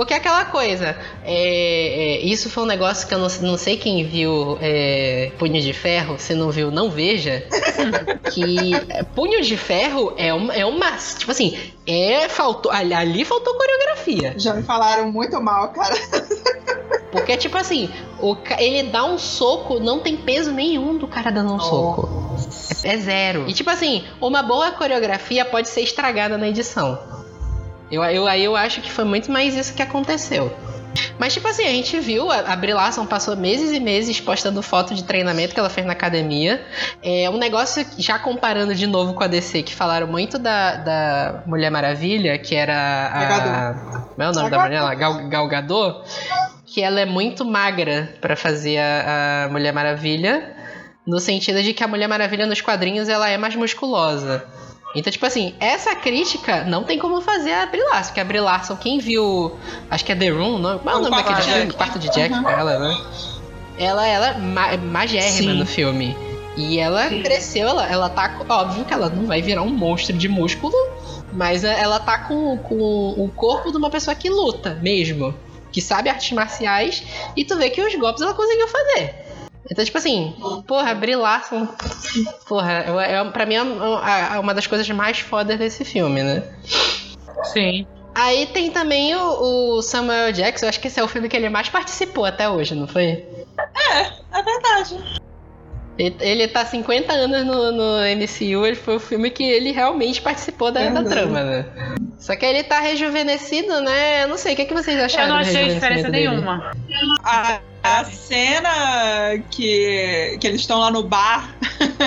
Porque 0.00 0.14
aquela 0.14 0.46
coisa, 0.46 0.96
é, 1.22 1.34
é, 1.34 2.20
isso 2.20 2.48
foi 2.48 2.62
um 2.62 2.66
negócio 2.66 3.06
que 3.06 3.12
eu 3.12 3.18
não, 3.18 3.28
não 3.42 3.58
sei 3.58 3.76
quem 3.76 4.02
viu 4.02 4.56
é, 4.58 5.30
Punho 5.38 5.60
de 5.60 5.74
Ferro, 5.74 6.18
se 6.18 6.32
não 6.32 6.50
viu, 6.50 6.70
não 6.70 6.88
veja. 6.88 7.44
que 8.32 8.74
é, 8.88 9.02
Punho 9.02 9.42
de 9.42 9.58
Ferro 9.58 10.14
é 10.16 10.32
uma, 10.32 10.54
é 10.54 10.64
uma. 10.64 10.92
Tipo 10.92 11.30
assim, 11.30 11.54
é, 11.86 12.30
faltou, 12.30 12.72
ali, 12.72 12.94
ali 12.94 13.26
faltou 13.26 13.52
coreografia. 13.54 14.32
Já 14.38 14.54
me 14.54 14.62
falaram 14.62 15.12
muito 15.12 15.38
mal, 15.38 15.68
cara. 15.68 15.94
Porque, 17.12 17.36
tipo 17.36 17.58
assim, 17.58 17.90
o, 18.22 18.34
ele 18.58 18.88
dá 18.88 19.04
um 19.04 19.18
soco, 19.18 19.80
não 19.80 19.98
tem 19.98 20.16
peso 20.16 20.50
nenhum 20.50 20.96
do 20.96 21.06
cara 21.06 21.30
dando 21.30 21.52
um 21.52 21.60
soco. 21.60 22.08
É, 22.84 22.94
é 22.94 22.96
zero. 22.96 23.44
E, 23.46 23.52
tipo 23.52 23.68
assim, 23.68 24.02
uma 24.18 24.42
boa 24.42 24.70
coreografia 24.70 25.44
pode 25.44 25.68
ser 25.68 25.82
estragada 25.82 26.38
na 26.38 26.48
edição. 26.48 27.19
Eu, 27.90 28.02
eu, 28.04 28.26
aí 28.26 28.44
eu 28.44 28.56
acho 28.56 28.80
que 28.80 28.90
foi 28.90 29.04
muito 29.04 29.30
mais 29.30 29.56
isso 29.56 29.74
que 29.74 29.82
aconteceu. 29.82 30.52
Mas, 31.18 31.34
tipo 31.34 31.46
assim, 31.46 31.64
a 31.64 31.70
gente 31.70 31.98
viu, 32.00 32.30
a, 32.30 32.38
a 32.38 32.56
Brie 32.56 32.74
Larson 32.74 33.06
passou 33.06 33.36
meses 33.36 33.72
e 33.72 33.78
meses 33.78 34.20
postando 34.20 34.60
foto 34.62 34.94
de 34.94 35.04
treinamento 35.04 35.54
que 35.54 35.60
ela 35.60 35.70
fez 35.70 35.86
na 35.86 35.92
academia. 35.92 36.64
É 37.02 37.30
um 37.30 37.38
negócio, 37.38 37.86
já 37.96 38.18
comparando 38.18 38.74
de 38.74 38.86
novo 38.86 39.14
com 39.14 39.22
a 39.22 39.26
DC, 39.26 39.62
que 39.62 39.74
falaram 39.74 40.06
muito 40.06 40.38
da, 40.38 40.76
da 40.76 41.42
Mulher 41.46 41.70
Maravilha, 41.70 42.38
que 42.38 42.54
era 42.54 43.10
a. 43.12 43.74
Como 44.10 44.22
é 44.22 44.30
o 44.30 44.32
nome 44.32 44.50
da 44.50 44.58
mulher 44.58 44.82
lá? 44.82 44.94
Gal, 44.94 45.28
Gal 45.28 45.48
Gadot 45.48 46.02
que 46.70 46.80
ela 46.80 47.00
é 47.00 47.04
muito 47.04 47.44
magra 47.44 48.14
pra 48.20 48.36
fazer 48.36 48.78
a, 48.78 49.46
a 49.46 49.48
Mulher 49.50 49.72
Maravilha, 49.72 50.54
no 51.04 51.18
sentido 51.18 51.62
de 51.62 51.74
que 51.74 51.82
a 51.82 51.88
Mulher 51.88 52.06
Maravilha 52.06 52.46
nos 52.46 52.60
quadrinhos 52.60 53.08
ela 53.08 53.28
é 53.28 53.36
mais 53.36 53.56
musculosa. 53.56 54.44
Então, 54.94 55.12
tipo 55.12 55.24
assim, 55.24 55.54
essa 55.60 55.94
crítica 55.94 56.64
não 56.64 56.82
tem 56.82 56.98
como 56.98 57.20
fazer 57.20 57.52
a 57.52 57.66
Brie 57.66 57.82
Larson, 57.82 58.08
porque 58.08 58.20
a 58.20 58.24
Brie 58.24 58.40
Larson, 58.40 58.76
quem 58.76 58.98
viu, 58.98 59.56
acho 59.88 60.04
que 60.04 60.10
é 60.10 60.16
The 60.16 60.30
Room, 60.30 60.58
não? 60.58 60.78
qual 60.80 60.96
é 60.96 60.98
o 60.98 61.00
O 61.00 61.10
nome 61.10 61.16
daquele 61.16 61.34
Quarto 61.34 61.46
de 61.46 61.52
filme? 61.52 61.66
Jack. 61.66 61.76
Quarto 61.76 61.98
de 61.98 62.10
Jack 62.10 62.42
com 62.42 62.50
ela, 62.50 62.78
né? 62.78 63.00
Ela, 63.78 64.06
ela 64.06 64.28
é 64.28 64.38
ma 64.38 64.76
magérrima 64.76 65.52
Sim. 65.52 65.58
no 65.58 65.66
filme. 65.66 66.16
E 66.56 66.78
ela 66.78 67.08
cresceu, 67.08 67.68
ela, 67.68 67.86
ela 67.86 68.10
tá. 68.10 68.44
Óbvio 68.48 68.84
que 68.84 68.92
ela 68.92 69.08
não 69.08 69.26
vai 69.26 69.40
virar 69.40 69.62
um 69.62 69.70
monstro 69.70 70.16
de 70.16 70.28
músculo 70.28 70.74
Mas 71.32 71.62
é, 71.64 71.80
ela 71.80 72.00
tá 72.00 72.18
com, 72.18 72.58
com 72.58 73.14
o 73.16 73.30
corpo 73.34 73.70
de 73.70 73.76
uma 73.78 73.88
pessoa 73.88 74.14
que 74.14 74.28
luta 74.28 74.74
mesmo. 74.82 75.34
Que 75.72 75.80
sabe 75.80 76.08
artes 76.08 76.32
marciais. 76.32 77.04
E 77.36 77.44
tu 77.44 77.56
vê 77.56 77.70
que 77.70 77.80
os 77.80 77.94
golpes 77.94 78.20
ela 78.20 78.34
conseguiu 78.34 78.66
fazer. 78.66 79.14
Então, 79.70 79.84
tipo 79.84 79.98
assim, 79.98 80.34
porra, 80.66 80.94
Brie 80.94 81.14
Larson. 81.14 81.68
Porra, 82.48 82.84
é, 83.06 83.14
é, 83.14 83.24
pra 83.24 83.46
mim 83.46 83.54
é 83.54 83.62
uma, 83.62 84.34
é 84.34 84.38
uma 84.38 84.52
das 84.52 84.66
coisas 84.66 84.88
mais 84.90 85.20
fodas 85.20 85.58
desse 85.58 85.84
filme, 85.84 86.22
né? 86.22 86.42
Sim. 87.44 87.86
Aí 88.12 88.46
tem 88.46 88.70
também 88.70 89.14
o, 89.14 89.76
o 89.76 89.82
Samuel 89.82 90.32
Jackson, 90.32 90.66
acho 90.66 90.80
que 90.80 90.88
esse 90.88 90.98
é 90.98 91.04
o 91.04 91.08
filme 91.08 91.28
que 91.28 91.36
ele 91.36 91.48
mais 91.48 91.68
participou 91.68 92.24
até 92.24 92.48
hoje, 92.48 92.74
não 92.74 92.88
foi? 92.88 93.24
É, 93.92 94.00
é 94.32 94.42
verdade. 94.42 95.20
Ele, 95.96 96.16
ele 96.18 96.48
tá 96.48 96.64
50 96.64 97.12
anos 97.12 97.44
no, 97.46 97.70
no 97.70 97.98
MCU, 98.16 98.66
ele 98.66 98.74
foi 98.74 98.96
o 98.96 99.00
filme 99.00 99.30
que 99.30 99.44
ele 99.44 99.70
realmente 99.70 100.20
participou 100.20 100.72
da, 100.72 100.88
da 100.88 101.04
trama, 101.04 101.44
né? 101.44 101.66
Só 102.18 102.34
que 102.34 102.44
ele 102.44 102.64
tá 102.64 102.80
rejuvenescido, 102.80 103.80
né? 103.80 104.24
Eu 104.24 104.28
não 104.28 104.36
sei, 104.36 104.54
o 104.54 104.56
que, 104.56 104.62
é 104.62 104.64
que 104.64 104.74
vocês 104.74 104.98
acharam? 104.98 105.28
Eu 105.28 105.34
não 105.34 105.40
achei 105.40 105.68
diferença 105.68 106.10
dele? 106.10 106.28
nenhuma. 106.28 106.72
A, 107.22 107.60
a 107.82 108.04
cena 108.04 109.38
que, 109.50 110.36
que 110.40 110.46
eles 110.46 110.60
estão 110.60 110.78
lá 110.80 110.90
no 110.90 111.02
bar 111.02 111.54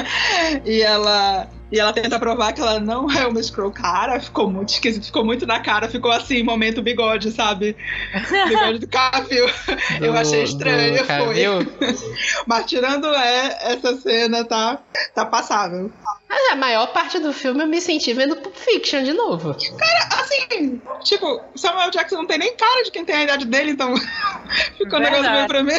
e 0.65 0.81
ela. 0.81 1.49
E 1.71 1.79
ela 1.79 1.91
tenta 1.91 2.19
provar 2.19 2.53
que 2.53 2.62
ela 2.62 2.79
não 2.79 3.09
é 3.09 3.25
uma 3.25 3.41
Scroll 3.41 3.71
cara, 3.71 4.19
ficou 4.19 4.47
muito 4.47 4.69
esquisito, 4.69 5.07
ficou 5.07 5.25
muito 5.25 5.47
na 5.47 5.59
cara, 5.59 5.89
ficou 5.89 6.12
assim, 6.12 6.43
momento 6.43 6.83
bigode, 6.83 7.31
sabe? 7.31 7.75
Bigode 8.47 8.77
do 8.77 8.88
Cavill. 8.88 9.49
Eu 9.99 10.13
Do- 10.13 10.19
achei 10.19 10.43
estranho, 10.43 11.03
foi. 11.03 11.43
Mas 12.45 12.67
tirando 12.67 13.07
é, 13.07 13.73
essa 13.73 13.97
cena, 13.97 14.45
tá, 14.45 14.77
tá 15.15 15.25
passável. 15.25 15.91
A 16.53 16.55
maior 16.55 16.85
parte 16.93 17.17
do 17.17 17.33
filme 17.33 17.63
eu 17.63 17.67
me 17.67 17.81
senti 17.81 18.13
vendo 18.13 18.35
Pulp 18.35 18.55
Fiction 18.55 19.01
de 19.01 19.11
novo. 19.11 19.55
Assim, 20.11 20.79
tipo, 21.03 21.41
Samuel 21.55 21.89
Jackson 21.89 22.17
não 22.17 22.27
tem 22.27 22.37
nem 22.37 22.55
cara 22.55 22.83
de 22.83 22.91
quem 22.91 23.03
tem 23.03 23.15
a 23.15 23.23
idade 23.23 23.45
dele, 23.47 23.71
então 23.71 23.95
ficou 24.77 24.99
um 24.99 25.01
negócio 25.01 25.31
meio 25.31 25.47
pra 25.47 25.63
mim. 25.63 25.73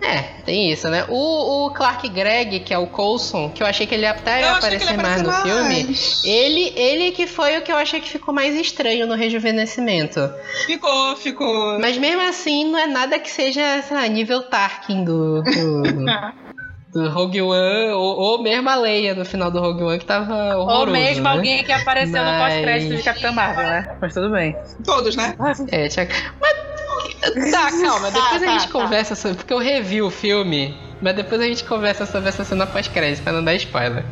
É, 0.00 0.22
tem 0.44 0.70
isso, 0.70 0.88
né? 0.88 1.06
O, 1.08 1.66
o 1.66 1.70
Clark 1.74 2.08
Gregg, 2.08 2.60
que 2.60 2.72
é 2.72 2.78
o 2.78 2.86
Coulson, 2.86 3.50
que 3.50 3.60
eu 3.60 3.66
achei 3.66 3.84
que 3.84 3.96
ele 3.96 4.06
até 4.06 4.42
ia 4.42 4.52
aparecer 4.52 4.92
ele 4.92 5.02
mais 5.02 5.22
no 5.22 5.28
aparece 5.28 5.52
filme, 5.52 5.84
mais. 5.86 6.24
ele, 6.24 6.72
ele 6.76 7.10
que 7.10 7.26
foi 7.26 7.58
o 7.58 7.62
que 7.62 7.72
eu 7.72 7.76
achei 7.76 8.00
que 8.00 8.08
ficou 8.08 8.32
mais 8.32 8.54
estranho 8.54 9.08
no 9.08 9.16
rejuvenescimento. 9.16 10.20
Ficou, 10.66 11.16
ficou. 11.16 11.80
Mas 11.80 11.98
mesmo 11.98 12.20
assim, 12.20 12.70
não 12.70 12.78
é 12.78 12.86
nada 12.86 13.18
que 13.18 13.28
seja, 13.28 13.82
sei 13.82 13.96
lá, 13.96 14.06
nível 14.06 14.42
Tarkin 14.44 15.02
do, 15.04 15.42
do, 15.42 15.82
do 16.98 17.08
Rogue 17.10 17.40
One, 17.42 17.90
ou, 17.92 18.16
ou 18.18 18.42
mesmo 18.42 18.68
a 18.68 18.76
Leia 18.76 19.14
no 19.14 19.24
final 19.24 19.50
do 19.50 19.60
Rogue 19.60 19.82
One, 19.82 19.98
que 19.98 20.04
tava 20.04 20.56
horroroso, 20.56 20.80
Ou 20.80 20.86
mesmo 20.86 21.24
né? 21.24 21.30
alguém 21.30 21.64
que 21.64 21.72
apareceu 21.72 22.22
no 22.22 22.30
Mas- 22.30 22.52
pós-crédito 22.54 22.96
de 22.96 23.02
Capitã 23.02 23.32
Marvel, 23.32 23.64
né? 23.64 23.96
Mas 24.00 24.14
tudo 24.14 24.30
bem. 24.30 24.56
Todos, 24.84 25.16
né? 25.16 25.34
É, 25.70 25.88
tinha... 25.88 26.08
Mas. 26.40 26.58
Tá, 27.50 27.70
calma, 27.70 28.10
depois 28.10 28.30
Tá, 28.30 28.36
a 28.36 28.52
gente 28.52 28.66
tá, 28.66 28.66
tá. 28.66 28.72
conversa 28.72 29.14
sobre. 29.14 29.36
Porque 29.38 29.52
eu 29.52 29.58
revi 29.58 30.00
o 30.02 30.10
filme, 30.10 30.74
mas 31.00 31.14
depois 31.14 31.40
a 31.40 31.44
gente 31.44 31.64
conversa 31.64 32.06
sobre 32.06 32.28
essa 32.28 32.44
cena 32.44 32.66
pós-crédito, 32.66 33.22
pra 33.22 33.32
não 33.32 33.42
dar 33.44 33.54
spoiler. 33.54 34.04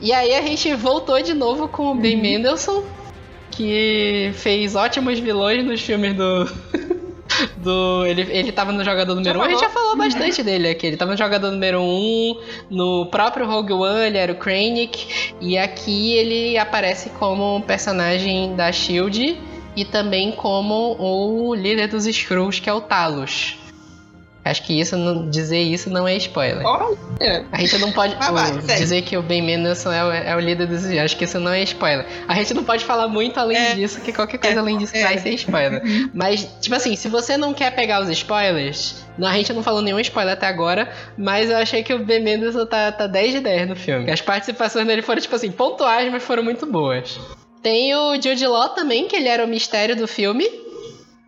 E 0.00 0.12
aí 0.12 0.34
a 0.34 0.42
gente 0.42 0.74
voltou 0.74 1.20
de 1.22 1.34
novo 1.34 1.68
com 1.68 1.92
o 1.92 1.94
Ben 1.94 2.16
Uhum. 2.16 2.22
Mendelsohn, 2.22 2.82
que 3.50 4.30
fez 4.34 4.74
ótimos 4.74 5.18
vilões 5.18 5.64
nos 5.64 5.80
filmes 5.80 6.14
do. 6.16 6.50
Do, 7.56 8.04
ele, 8.06 8.22
ele 8.30 8.52
tava 8.52 8.72
no 8.72 8.84
jogador 8.84 9.14
número 9.14 9.38
1, 9.38 9.42
um, 9.42 9.44
a 9.44 9.48
gente 9.48 9.60
já 9.60 9.70
falou 9.70 9.96
bastante 9.96 10.42
dele 10.42 10.68
aqui. 10.68 10.86
Ele 10.86 10.96
tava 10.96 11.12
no 11.12 11.16
jogador 11.16 11.50
número 11.50 11.80
1, 11.80 11.82
um, 11.82 12.40
no 12.70 13.06
próprio 13.06 13.46
Rogue 13.46 13.72
One, 13.72 14.06
ele 14.06 14.18
era 14.18 14.32
o 14.32 14.36
Krennic, 14.36 15.34
e 15.40 15.58
aqui 15.58 16.14
ele 16.14 16.58
aparece 16.58 17.10
como 17.10 17.56
um 17.56 17.60
personagem 17.60 18.54
da 18.54 18.72
Shield 18.72 19.38
e 19.76 19.84
também 19.84 20.32
como 20.32 20.96
o 20.98 21.54
líder 21.54 21.88
dos 21.88 22.06
Skrulls, 22.06 22.60
que 22.60 22.68
é 22.68 22.72
o 22.72 22.80
Talos. 22.80 23.59
Acho 24.42 24.62
que 24.64 24.80
isso 24.80 24.96
não- 24.96 25.28
dizer 25.28 25.58
isso 25.60 25.90
não 25.90 26.08
é 26.08 26.16
spoiler. 26.16 26.64
Olha. 26.64 27.44
A 27.52 27.58
gente 27.60 27.76
não 27.78 27.92
pode 27.92 28.14
Vai, 28.16 28.32
vai, 28.32 28.46
segue. 28.62 28.78
dizer 28.80 29.02
que 29.02 29.16
o 29.16 29.22
Ben 29.22 29.42
Mendelsohn 29.42 29.92
é 29.92 30.04
o, 30.04 30.10
é 30.10 30.34
o 30.36 30.40
líder 30.40 30.66
dos. 30.66 30.86
Acho 30.86 31.16
que 31.16 31.24
isso 31.24 31.38
não 31.38 31.52
é 31.52 31.62
spoiler. 31.62 32.06
A 32.26 32.34
gente 32.34 32.54
não 32.54 32.64
pode 32.64 32.84
falar 32.84 33.06
muito 33.06 33.38
além 33.38 33.58
É. 33.58 33.74
disso, 33.74 34.00
que 34.00 34.12
qualquer 34.12 34.38
coisa 34.38 34.56
É. 34.56 34.58
além 34.58 34.78
disso 34.78 34.96
É. 34.96 35.02
vai 35.02 35.18
ser 35.18 35.30
spoiler. 35.34 35.82
Mas, 36.14 36.48
tipo 36.60 36.74
assim, 36.74 36.96
se 36.96 37.06
você 37.08 37.36
não 37.36 37.52
quer 37.52 37.74
pegar 37.74 38.02
os 38.02 38.08
spoilers, 38.08 39.04
não, 39.18 39.28
a 39.28 39.34
gente 39.34 39.52
não 39.52 39.62
falou 39.62 39.82
nenhum 39.82 40.00
spoiler 40.00 40.32
até 40.32 40.46
agora, 40.46 40.90
mas 41.18 41.50
eu 41.50 41.58
achei 41.58 41.82
que 41.82 41.92
o 41.92 41.98
Ben 41.98 42.22
Mendelsohn 42.22 42.64
tá, 42.64 42.90
tá 42.92 43.06
10 43.06 43.32
de 43.32 43.40
10 43.40 43.68
no 43.68 43.76
filme. 43.76 44.10
As 44.10 44.22
participações 44.22 44.86
dele 44.86 45.02
foram, 45.02 45.20
tipo 45.20 45.36
assim, 45.36 45.50
pontuais, 45.50 46.10
mas 46.10 46.22
foram 46.22 46.42
muito 46.42 46.64
boas. 46.66 47.20
Tem 47.62 47.94
o 47.94 48.14
Jude 48.14 48.46
Law 48.46 48.70
também, 48.70 49.06
que 49.06 49.14
ele 49.16 49.28
era 49.28 49.44
o 49.44 49.48
mistério 49.48 49.94
do 49.94 50.08
filme. 50.08 50.48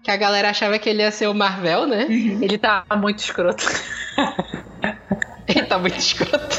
Que 0.02 0.10
a 0.10 0.16
galera 0.16 0.50
achava 0.50 0.78
que 0.78 0.88
ele 0.88 1.02
ia 1.02 1.10
ser 1.10 1.28
o 1.28 1.34
Marvel, 1.34 1.86
né? 1.86 2.06
Ele 2.08 2.58
tá 2.58 2.84
muito 2.96 3.20
escroto. 3.20 3.64
Ele 5.48 5.62
tá 5.64 5.76
muito 5.76 5.98
escroto. 5.98 6.56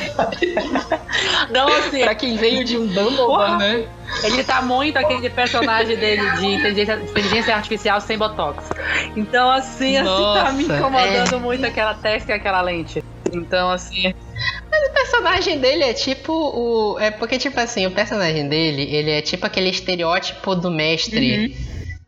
Não, 1.49 1.67
assim, 1.67 2.01
pra 2.01 2.13
quem 2.13 2.35
veio 2.35 2.63
de 2.65 2.77
um 2.77 2.85
Dumbledore, 2.85 3.25
Porra. 3.27 3.57
né? 3.57 3.87
ele 4.23 4.43
tá 4.43 4.61
muito 4.61 4.97
aquele 4.97 5.29
personagem 5.29 5.97
dele 5.97 6.29
de 6.31 6.45
inteligência, 6.45 6.95
inteligência 6.95 7.55
artificial 7.55 7.99
sem 8.01 8.17
botox. 8.17 8.69
Então, 9.15 9.49
assim, 9.49 9.97
assim 9.97 10.05
tá 10.05 10.51
me 10.51 10.63
Nossa, 10.63 10.79
incomodando 10.79 11.39
muito 11.39 11.65
aquela 11.65 11.93
testa 11.95 12.31
e 12.33 12.35
aquela 12.35 12.61
lente. 12.61 13.03
Então, 13.31 13.71
assim. 13.71 14.09
O 14.09 14.93
personagem 14.93 15.59
dele 15.59 15.83
é 15.83 15.93
tipo 15.93 16.33
o. 16.33 16.99
É 16.99 17.09
porque, 17.09 17.37
tipo 17.37 17.59
assim, 17.59 17.87
o 17.87 17.91
personagem 17.91 18.47
dele, 18.47 18.83
ele 18.83 19.11
é 19.11 19.21
tipo 19.21 19.45
aquele 19.45 19.69
estereótipo 19.69 20.55
do 20.55 20.69
mestre 20.69 21.55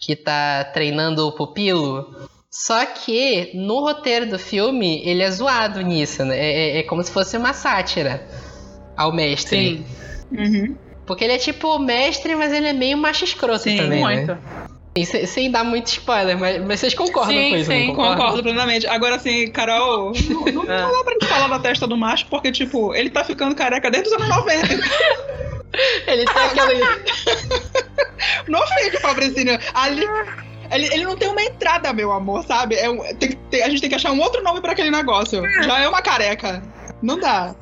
que 0.05 0.15
tá 0.15 0.63
treinando 0.65 1.27
o 1.27 1.31
pupilo. 1.31 2.13
Só 2.51 2.85
que 2.85 3.49
no 3.55 3.79
roteiro 3.79 4.27
do 4.29 4.37
filme, 4.37 5.01
ele 5.03 5.23
é 5.23 5.31
zoado 5.31 5.81
nisso, 5.81 6.23
né? 6.23 6.37
É, 6.37 6.51
é- 6.51 6.77
é 6.79 6.83
como 6.83 7.03
se 7.03 7.11
fosse 7.11 7.35
uma 7.35 7.53
sátira 7.53 8.23
ao 8.95 9.11
mestre. 9.11 9.57
Sim, 9.77 9.85
Uhum. 10.31 10.75
Porque 11.05 11.23
ele 11.23 11.33
é 11.33 11.37
tipo 11.37 11.67
o 11.75 11.79
mestre, 11.79 12.35
mas 12.35 12.51
ele 12.51 12.67
é 12.67 12.73
meio 12.73 12.97
macho 12.97 13.23
escroto 13.25 13.63
Sim, 13.63 13.77
também, 13.77 13.99
muito. 14.03 14.31
né? 14.33 14.39
E 14.97 15.05
se- 15.05 15.27
sem 15.27 15.51
dar 15.51 15.63
muito 15.63 15.87
spoiler, 15.87 16.37
mas, 16.37 16.63
mas 16.65 16.79
vocês 16.79 16.93
concordam 16.95 17.35
Sim, 17.35 17.49
com 17.49 17.55
isso, 17.57 17.71
sim, 17.71 17.85
concordam? 17.87 18.15
Concordo 18.17 18.43
plenamente. 18.43 18.87
Agora, 18.87 19.15
assim, 19.15 19.47
Carol, 19.51 20.13
não, 20.29 20.45
não, 20.45 20.53
não 20.53 20.65
dá 20.65 21.03
pra 21.03 21.13
gente 21.13 21.27
falar 21.27 21.47
da 21.47 21.59
testa 21.59 21.85
do 21.87 21.95
macho, 21.97 22.25
porque, 22.27 22.51
tipo, 22.51 22.93
ele 22.95 23.09
tá 23.09 23.23
ficando 23.23 23.53
careca 23.55 23.91
desde 23.91 24.09
os 24.09 24.15
anos 24.15 24.29
90. 24.29 24.67
Ele 26.07 26.25
tem 26.25 26.43
aquele... 26.43 26.79
Não 28.47 28.59
ofende 28.59 28.97
o 28.97 28.99
Fabrício. 29.01 29.35
Ali. 29.73 30.05
Ele, 30.71 30.85
ele 30.93 31.03
não 31.03 31.15
tem 31.15 31.27
uma 31.29 31.43
entrada, 31.43 31.93
meu 31.93 32.11
amor, 32.11 32.43
sabe? 32.43 32.75
É 32.75 32.89
um- 32.89 32.97
tem 33.15 33.33
ter- 33.51 33.61
a 33.61 33.69
gente 33.69 33.81
tem 33.81 33.89
que 33.89 33.95
achar 33.95 34.11
um 34.11 34.19
outro 34.19 34.41
nome 34.43 34.61
pra 34.61 34.71
aquele 34.71 34.89
negócio. 34.89 35.43
Já 35.63 35.79
é 35.81 35.87
uma 35.87 36.01
careca. 36.01 36.63
Não 37.03 37.19
dá. 37.19 37.53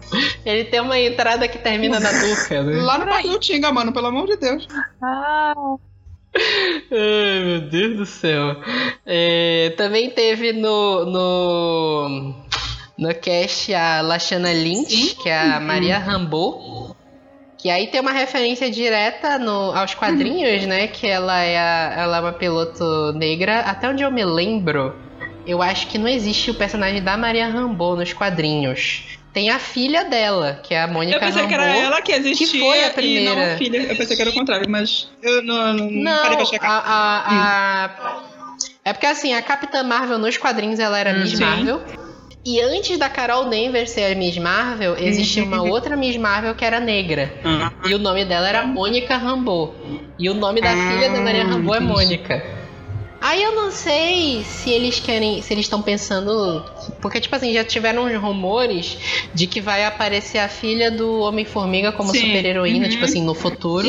Ele 0.46 0.64
tem 0.66 0.80
uma 0.80 0.98
entrada 0.98 1.46
que 1.48 1.58
termina 1.58 2.00
na 2.00 2.12
nuca, 2.14 2.64
né? 2.64 2.82
Lá 2.82 2.98
no 3.00 3.06
Parque 3.06 3.28
do 3.28 3.40
Tinga, 3.40 3.72
mano, 3.74 3.92
pelo 3.92 4.08
amor 4.08 4.26
de 4.28 4.38
Deus. 4.38 4.68
Ah, 5.02 5.54
Ai, 6.36 7.44
meu 7.46 7.62
Deus 7.70 7.98
do 7.98 8.06
céu. 8.06 8.56
É, 9.06 9.74
também 9.76 10.10
teve 10.10 10.54
no, 10.54 11.06
no, 11.06 12.36
no 12.98 13.16
cast 13.16 13.74
a 13.74 14.02
Lashana 14.02 14.54
Lynch, 14.54 15.16
que 15.22 15.28
é 15.30 15.38
a 15.38 15.60
Maria 15.60 15.98
Rambeau. 16.00 16.93
Que 17.64 17.70
aí 17.70 17.88
tem 17.88 18.02
uma 18.02 18.12
referência 18.12 18.70
direta 18.70 19.40
no, 19.40 19.72
aos 19.74 19.94
quadrinhos, 19.96 20.66
né? 20.66 20.86
Que 20.88 21.08
ela 21.08 21.40
é, 21.42 21.58
a- 21.58 21.94
ela 21.98 22.18
é 22.18 22.20
uma 22.20 22.34
piloto 22.34 23.14
negra. 23.14 23.62
Até 23.62 23.88
onde 23.88 24.04
eu 24.04 24.12
me 24.12 24.26
lembro, 24.26 24.94
eu 25.48 25.62
acho 25.62 25.88
que 25.88 25.98
não 25.98 26.10
existe 26.10 26.52
o 26.52 26.56
personagem 26.56 27.02
da 27.02 27.16
Maria 27.16 27.48
Rambeau 27.48 27.96
nos 27.96 28.12
quadrinhos. 28.12 29.18
Tem 29.32 29.50
a 29.50 29.60
filha 29.60 30.04
dela, 30.04 30.60
que 30.62 30.74
é 30.74 30.82
a 30.82 30.88
Mônica 30.88 31.16
Eu 31.16 31.20
pensei 31.22 31.48
que 31.48 31.54
era 31.54 31.64
Rambeau. 31.64 31.82
ela 31.84 32.02
que 32.02 32.12
existia 32.12 32.48
que 32.48 32.60
foi 32.60 32.80
a 32.84 32.88
e 32.88 32.90
não 32.90 32.94
primeira. 32.94 33.54
a 33.54 33.58
filha. 33.58 33.78
Eu 33.78 33.96
pensei 33.96 34.16
que 34.18 34.22
era 34.22 34.32
o 34.32 34.34
contrário, 34.34 34.70
mas 34.70 35.10
eu 35.22 35.42
não, 35.42 35.74
não, 35.74 35.90
Não, 35.90 36.22
parei 36.22 36.36
pra 36.36 36.46
checar. 36.46 36.70
a, 36.70 36.76
a- 36.86 37.86
a- 37.86 38.24
É 38.84 38.92
porque 38.92 39.06
assim, 39.06 39.34
a 39.34 39.42
Capitã 39.42 39.84
Marvel 39.84 40.20
nos 40.20 40.36
quadrinhos 40.36 40.80
ela 40.80 41.00
era 41.00 41.14
Hum, 41.14 41.20
Miss 41.22 41.32
sim. 41.38 41.38
E 42.46 42.60
antes 42.60 42.98
da 42.98 43.08
Carol 43.10 43.46
Danvers 43.46 43.92
ser 43.92 44.12
a 44.12 44.16
Miss 44.16 44.38
Marvel, 44.38 44.98
existia 44.98 45.44
uma 45.46 45.62
outra 45.64 45.96
Miss 45.96 46.18
Marvel 46.18 46.54
que 46.56 46.66
era 46.66 46.80
negra. 46.80 47.34
Ah. 47.44 47.72
E 47.86 47.94
o 47.96 47.98
nome 48.00 48.26
dela 48.26 48.48
era 48.50 48.66
Mônica 48.68 49.16
Rambeau. 49.16 49.74
E 50.20 50.30
o 50.30 50.34
nome 50.34 50.60
da 50.62 50.72
Ah, 50.72 50.92
filha 50.92 51.10
da 51.10 51.22
Maria 51.22 51.46
Rambeau 51.46 51.76
é. 51.76 51.80
Mônica. 51.80 52.44
Aí 53.22 53.42
eu 53.42 53.56
não 53.56 53.72
sei 53.72 54.44
se 54.44 54.70
eles 54.70 55.00
querem, 55.00 55.42
se 55.42 55.54
eles 55.54 55.64
estão 55.66 55.82
pensando, 55.82 56.62
porque 57.02 57.22
tipo 57.22 57.34
assim, 57.34 57.54
já 57.54 57.64
tiveram 57.64 58.04
uns 58.04 58.20
rumores 58.22 58.98
de 59.34 59.48
que 59.48 59.62
vai 59.62 59.86
aparecer 59.86 60.40
a 60.40 60.50
filha 60.50 60.92
do 60.92 61.22
Homem-Formiga 61.22 61.94
como 61.94 62.14
super-heroína, 62.14 62.84
Uhum. 62.88 62.92
tipo 62.92 63.06
assim, 63.06 63.24
no 63.24 63.34
futuro. 63.34 63.88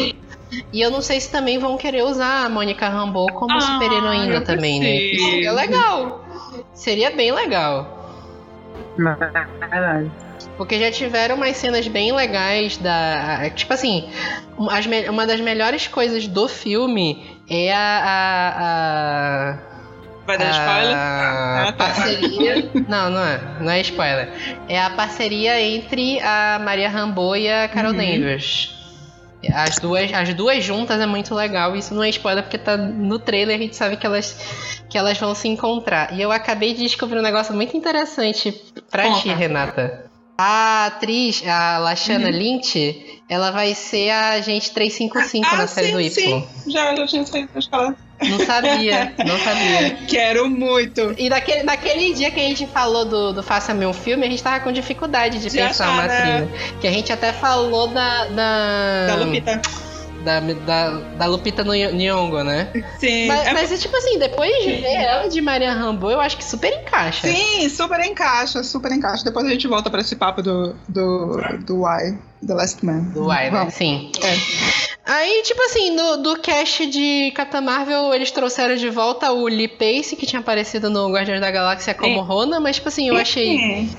E 0.73 0.81
eu 0.81 0.89
não 0.93 1.03
sei 1.03 1.19
se 1.21 1.33
também 1.33 1.59
vão 1.59 1.77
querer 1.77 2.05
usar 2.05 2.47
a 2.47 2.49
Mônica 2.49 2.89
Rambeau 2.89 3.27
como 3.33 3.51
Ah, 3.53 3.61
super-heroína 3.61 4.35
eu 4.35 4.45
também, 4.45 4.79
né? 4.79 5.19
Seria 5.19 5.51
legal. 5.51 6.25
Seria 6.73 7.11
bem 7.11 7.33
legal. 7.33 8.04
Porque 10.57 10.79
já 10.79 10.91
tiveram 10.91 11.37
umas 11.37 11.57
cenas 11.57 11.87
bem 11.89 12.13
legais 12.13 12.77
da. 12.77 13.51
Tipo 13.55 13.73
assim, 13.73 14.09
as 14.71 14.87
me- 14.87 15.09
uma 15.09 15.27
das 15.27 15.41
melhores 15.41 15.89
coisas 15.89 16.27
do 16.29 16.49
filme 16.49 17.39
é 17.49 17.73
a. 17.73 17.79
a, 18.05 19.51
a 19.51 19.75
Vai 20.27 20.39
dar 20.39 20.51
spoiler? 20.51 20.97
a 20.97 21.69
Ah, 21.69 21.73
tá. 21.73 21.85
parceria. 21.85 22.71
não, 22.89 23.11
não 23.11 23.25
é. 23.25 23.41
Não 23.61 23.71
é 23.71 23.81
spoiler. 23.81 24.29
É 24.69 24.81
a 24.81 24.91
parceria 24.91 25.61
entre 25.61 26.19
a 26.21 26.59
Maria 26.65 26.89
Rambo 26.89 27.37
e 27.37 27.51
a 27.51 27.69
Carol 27.69 27.91
Uhum. 27.93 27.99
Danvers. 27.99 28.73
As 29.55 29.77
duas, 29.79 30.11
as 30.15 30.33
duas 30.33 30.65
juntas 30.65 30.99
é 30.99 31.05
muito 31.05 31.35
legal. 31.35 31.77
Isso 31.77 31.93
não 31.95 32.03
é 32.03 32.09
spoiler 32.09 32.43
porque 32.43 32.57
tá 32.57 32.79
no 32.79 33.19
trailer, 33.19 33.57
a 33.57 33.59
gente 33.63 33.77
sabe 33.77 33.99
que 33.99 34.07
elas, 34.07 34.35
que 34.89 34.97
elas 34.97 35.19
vão 35.19 35.35
se 35.35 35.47
encontrar. 35.49 36.15
E 36.15 36.23
eu 36.23 36.33
acabei 36.33 36.73
de 36.73 36.81
descobrir 36.85 37.19
um 37.19 37.23
negócio 37.23 37.55
muito 37.55 37.77
interessante 37.77 38.59
pra 38.91 39.13
ti. 39.15 39.29
Renata. 39.29 40.05
A 40.37 40.87
atriz, 40.87 41.43
a 41.47 41.79
Lashana 41.79 42.27
Uhum. 42.29 42.33
Lynch, 42.37 43.21
ela 43.29 43.53
vai 43.53 43.73
ser 43.73 44.11
a 44.11 44.31
agente 44.31 44.73
355 44.73 45.57
na 45.57 45.67
série 45.69 45.87
sim, 45.89 45.93
do 45.93 46.01
Y. 46.01 46.11
sim. 46.11 46.49
Já, 46.67 46.95
já 46.97 47.07
tinha 47.07 47.25
saído 47.25 47.49
da 47.53 47.59
escola. 47.61 47.95
Não 48.23 48.39
sabia, 48.45 49.13
não 49.25 49.39
sabia. 49.39 49.97
Quero 50.09 50.49
muito. 50.51 51.15
E 51.19 51.29
naquele, 51.29 51.63
naquele 51.63 52.15
dia 52.15 52.31
que 52.33 52.41
a 52.41 52.43
gente 52.45 52.67
falou 52.67 53.05
do, 53.05 53.33
do 53.33 53.43
Faça-me 53.45 53.87
um 53.87 53.93
filme, 53.93 54.27
a 54.27 54.31
gente 54.31 54.43
tava 54.43 54.59
com 54.61 54.73
dificuldade 54.73 55.39
de 55.39 55.49
De 55.51 55.57
pensar 55.57 55.85
achar, 55.87 55.93
uma 55.93 56.07
né? 56.09 56.21
trilha. 56.49 56.79
Que 56.81 56.87
a 56.89 56.91
gente 56.91 57.13
até 57.13 57.33
falou 57.33 57.87
da. 57.89 58.25
Da, 58.27 59.07
Da 59.09 59.15
Lupita. 59.17 59.61
Da, 60.25 60.41
da, 60.41 60.91
da 61.19 61.27
Lupita 61.27 61.63
no 61.63 61.75
Nyong'o, 61.75 62.43
né? 62.43 62.69
Sim. 62.99 63.29
Mas, 63.29 63.47
é- 63.47 63.53
mas 63.53 63.73
é 63.73 63.77
tipo 63.77 63.95
assim, 63.97 64.19
depois 64.19 64.51
de 64.65 64.73
ver 64.73 64.95
ela 64.95 65.29
de 65.29 65.41
Maria 65.41 65.73
Rambo, 65.73 66.11
eu 66.11 66.21
acho 66.21 66.37
que 66.37 66.45
super 66.45 66.73
encaixa. 66.73 67.29
Sim, 67.29 67.69
super 67.69 68.01
encaixa, 68.01 68.63
super 68.65 68.91
encaixa. 68.91 69.23
Depois 69.25 69.47
a 69.47 69.51
gente 69.51 69.69
volta 69.69 69.91
pra 69.91 70.01
esse 70.01 70.17
papo 70.17 70.43
do, 70.43 70.75
do, 70.89 71.37
do 71.67 71.83
Why, 71.83 72.19
The 72.47 72.55
Last 72.55 72.85
Man. 72.85 73.01
Do 73.13 73.29
Why, 73.29 73.51
né? 73.51 73.69
Sim. 73.71 74.11
É. 74.23 74.85
Aí, 75.07 75.43
tipo 75.43 75.61
assim, 75.63 75.91
no, 75.91 76.17
do 76.17 76.39
cast 76.39 76.87
de 76.87 77.31
Capitã 77.37 77.61
Marvel, 77.61 78.15
eles 78.15 78.31
trouxeram 78.31 78.75
de 78.77 78.89
volta 78.89 79.31
o 79.33 79.47
Lee 79.47 79.69
Pace, 79.69 80.17
que 80.17 80.25
tinha 80.25 80.41
aparecido 80.41 80.89
no 80.89 81.13
Guardiões 81.13 81.43
da 81.43 81.51
Galáxia 81.51 81.93
como 81.93 82.21
Sim. 82.21 82.27
Rona, 82.27 82.59
mas, 82.59 82.77
tipo 82.77 82.89
assim, 82.89 83.09
eu 83.11 83.17
achei 83.17 83.91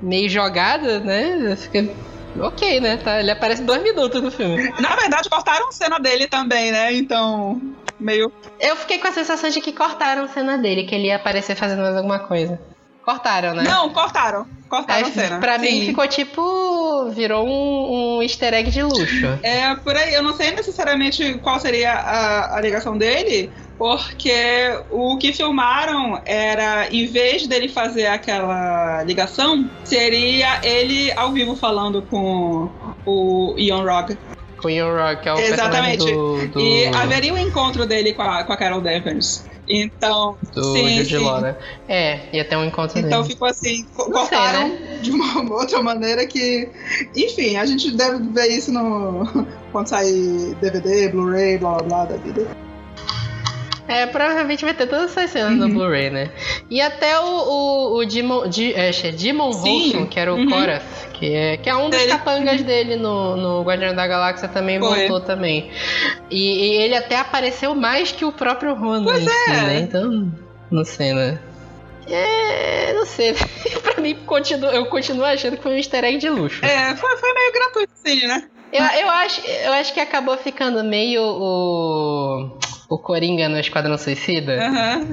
meio 0.00 0.28
jogada, 0.30 1.00
né? 1.00 1.54
Fiquei, 1.56 1.94
Ok, 2.40 2.80
né? 2.80 2.96
Tá, 2.98 3.20
ele 3.20 3.30
aparece 3.30 3.62
dois 3.62 3.82
minutos 3.82 4.22
no 4.22 4.30
filme. 4.30 4.72
Na 4.80 4.94
verdade, 4.96 5.28
cortaram 5.28 5.70
cena 5.72 5.98
dele 5.98 6.26
também, 6.26 6.70
né? 6.72 6.92
Então, 6.92 7.60
meio. 7.98 8.32
Eu 8.60 8.76
fiquei 8.76 8.98
com 8.98 9.08
a 9.08 9.12
sensação 9.12 9.50
de 9.50 9.60
que 9.60 9.72
cortaram 9.72 10.24
a 10.24 10.28
cena 10.28 10.56
dele, 10.58 10.84
que 10.84 10.94
ele 10.94 11.08
ia 11.08 11.16
aparecer 11.16 11.56
fazendo 11.56 11.82
mais 11.82 11.96
alguma 11.96 12.18
coisa. 12.20 12.60
Cortaram, 13.04 13.54
né? 13.54 13.62
Não, 13.62 13.88
cortaram. 13.90 14.46
Cortaram 14.68 15.06
Aí, 15.06 15.10
a 15.10 15.14
cena. 15.14 15.40
pra 15.40 15.56
mim 15.56 15.68
Sim. 15.80 15.86
ficou 15.86 16.06
tipo. 16.06 17.08
Virou 17.10 17.46
um, 17.46 18.18
um 18.18 18.22
easter 18.22 18.52
egg 18.52 18.70
de 18.70 18.82
luxo. 18.82 19.26
É, 19.42 19.74
por 19.76 19.96
aí, 19.96 20.12
eu 20.12 20.22
não 20.22 20.34
sei 20.34 20.50
necessariamente 20.50 21.38
qual 21.38 21.58
seria 21.58 21.92
a, 21.94 22.56
a 22.56 22.60
ligação 22.60 22.98
dele, 22.98 23.50
porque 23.78 24.32
o 24.90 25.16
que 25.16 25.32
filmaram 25.32 26.20
era, 26.26 26.88
em 26.90 27.06
vez 27.06 27.46
dele 27.46 27.68
fazer 27.68 28.06
aquela 28.06 29.04
ligação, 29.04 29.70
seria 29.84 30.60
ele 30.64 31.12
ao 31.12 31.32
vivo 31.32 31.54
falando 31.54 32.02
com 32.02 32.68
o 33.06 33.54
Ian 33.56 33.84
Rock. 33.84 34.18
Com 34.60 34.68
Ian 34.68 34.92
Rock, 34.92 35.22
que 35.22 35.28
é 35.28 35.32
o 35.32 35.38
Exatamente. 35.38 36.04
do. 36.04 36.48
do... 36.48 36.60
E 36.60 36.86
haveria 36.86 37.32
um 37.32 37.38
encontro 37.38 37.86
dele 37.86 38.12
com 38.12 38.22
a, 38.22 38.42
com 38.42 38.52
a 38.52 38.56
Carol 38.56 38.80
Danvers. 38.80 39.46
Então, 39.68 40.36
do 40.54 40.72
sim, 40.72 41.04
sim. 41.04 41.40
Né? 41.42 41.54
É, 41.86 42.20
ia 42.32 42.44
ter 42.44 42.56
um 42.56 42.64
encontro 42.64 42.98
Então 42.98 43.20
dele. 43.20 43.32
ficou 43.34 43.46
assim, 43.46 43.86
Não 43.96 44.04
sei, 44.04 44.12
cortaram 44.12 44.68
né? 44.70 44.98
de 45.02 45.10
uma 45.12 45.54
outra 45.54 45.82
maneira 45.82 46.26
que. 46.26 46.68
Enfim, 47.14 47.56
a 47.56 47.66
gente 47.66 47.94
deve 47.94 48.24
ver 48.32 48.48
isso 48.48 48.72
no. 48.72 49.46
Quando 49.70 49.88
sair 49.88 50.56
DVD, 50.60 51.10
Blu-ray, 51.10 51.58
blá 51.58 51.74
blá 51.74 51.82
blá 51.82 52.04
da 52.06 52.16
vida. 52.16 52.46
É, 53.88 54.04
provavelmente 54.06 54.64
vai 54.64 54.74
ter 54.74 54.86
todas 54.86 55.10
essas 55.16 55.30
cenas 55.30 55.56
no 55.56 55.64
Uhum. 55.66 55.72
Blu-ray, 55.72 56.10
né? 56.10 56.30
E 56.68 56.78
até 56.80 57.18
o, 57.18 57.24
o, 57.24 57.96
o 57.98 58.04
Demon, 58.04 58.46
Di- 58.48 58.74
é, 58.74 58.90
é 58.90 59.10
Demon 59.12 59.50
Sim. 59.52 59.92
Holson, 59.92 60.06
que 60.06 60.20
era 60.20 60.32
o 60.34 60.36
Uhum. 60.36 60.50
Korath, 60.50 60.82
que 61.14 61.34
é, 61.34 61.56
que 61.56 61.70
é 61.70 61.74
um 61.74 61.88
dos 61.88 61.98
Ele- 61.98 62.10
capangas 62.12 62.62
dele 62.62 62.96
no, 62.96 63.34
no 63.36 63.62
Guardião 63.62 63.94
da 63.94 64.06
Galáxia 64.06 64.46
também 64.46 64.78
Foi. 64.78 65.08
voltou 65.08 65.20
também. 65.20 65.70
E, 66.30 66.36
e 66.38 66.82
ele 66.82 66.94
até 66.94 67.16
apareceu 67.16 67.74
mais 67.74 68.12
que 68.12 68.24
o 68.26 68.30
próprio 68.32 68.74
Ronan 68.74 69.04
Pois 69.04 69.24
si, 69.24 69.30
é. 69.50 69.52
né? 69.62 69.80
Então, 69.80 70.30
não 70.70 70.84
sei, 70.84 71.14
né? 71.14 71.38
É, 72.10 72.92
não 72.92 73.06
sei. 73.06 73.34
pra 73.82 74.02
mim, 74.02 74.14
continuo, 74.26 74.70
eu 74.70 74.84
continuo 74.86 75.24
achando 75.24 75.56
que 75.56 75.62
foi 75.62 75.72
um 75.72 75.76
easter 75.76 76.04
egg 76.04 76.18
de 76.18 76.28
luxo. 76.28 76.64
É, 76.64 76.94
foi, 76.94 77.16
foi 77.16 77.32
meio 77.32 77.52
gratuito, 77.52 77.92
sim, 78.04 78.26
né? 78.26 78.44
Eu, 78.70 78.84
eu, 78.84 79.08
acho, 79.10 79.40
eu 79.46 79.72
acho 79.72 79.94
que 79.94 80.00
acabou 80.00 80.36
ficando 80.36 80.84
meio 80.84 81.22
o. 81.22 82.58
O 82.88 82.96
Coringa 82.96 83.50
no 83.50 83.58
Esquadrão 83.58 83.98
Suicida. 83.98 84.54
Aham. 84.66 85.08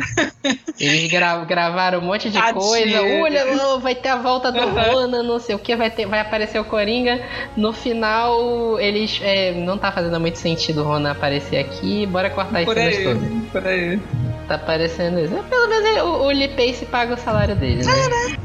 Eles 0.80 1.12
gra- 1.12 1.44
gravaram 1.44 2.00
um 2.00 2.04
monte 2.04 2.30
de 2.30 2.38
Tadinho. 2.38 2.56
coisa. 2.62 3.02
Olha, 3.02 3.46
oh, 3.74 3.80
vai 3.80 3.94
ter 3.94 4.08
a 4.10 4.16
volta 4.16 4.50
do 4.50 4.60
Aham. 4.60 4.92
Ronan, 4.94 5.24
não 5.24 5.40
sei 5.40 5.56
o 5.56 5.60
que, 5.60 5.76
vai, 5.76 5.90
ter, 5.92 6.06
vai 6.06 6.22
aparecer 6.22 6.58
o 6.58 6.64
Coringa. 6.64 7.20
No 7.58 7.74
final, 7.74 8.80
eles. 8.80 9.20
é, 9.22 9.52
não 9.54 9.78
tá 9.78 9.92
fazendo 9.92 10.18
muito 10.22 10.38
sentido 10.38 10.82
o 10.82 10.84
Ronan 10.86 11.12
aparecer 11.12 11.58
aqui. 11.58 12.06
Bora 12.06 12.30
cortar 12.30 12.60
as 12.60 12.66
Por 12.66 12.76
cenas 12.76 12.98
todas. 13.04 13.50
por 13.52 13.68
aí. 13.68 14.00
Tá 14.48 14.56
aparecendo 14.56 15.20
isso. 15.20 15.34
É, 15.36 15.42
Pelo 15.44 15.68
menos 15.68 15.86
ele- 15.86 16.02
o, 16.02 16.24
o 16.24 16.30
Lee 16.30 16.48
Pace 16.50 16.86
paga 16.86 17.16
o 17.16 17.18
salário 17.18 17.56
dele, 17.58 17.84
né? 17.84 18.38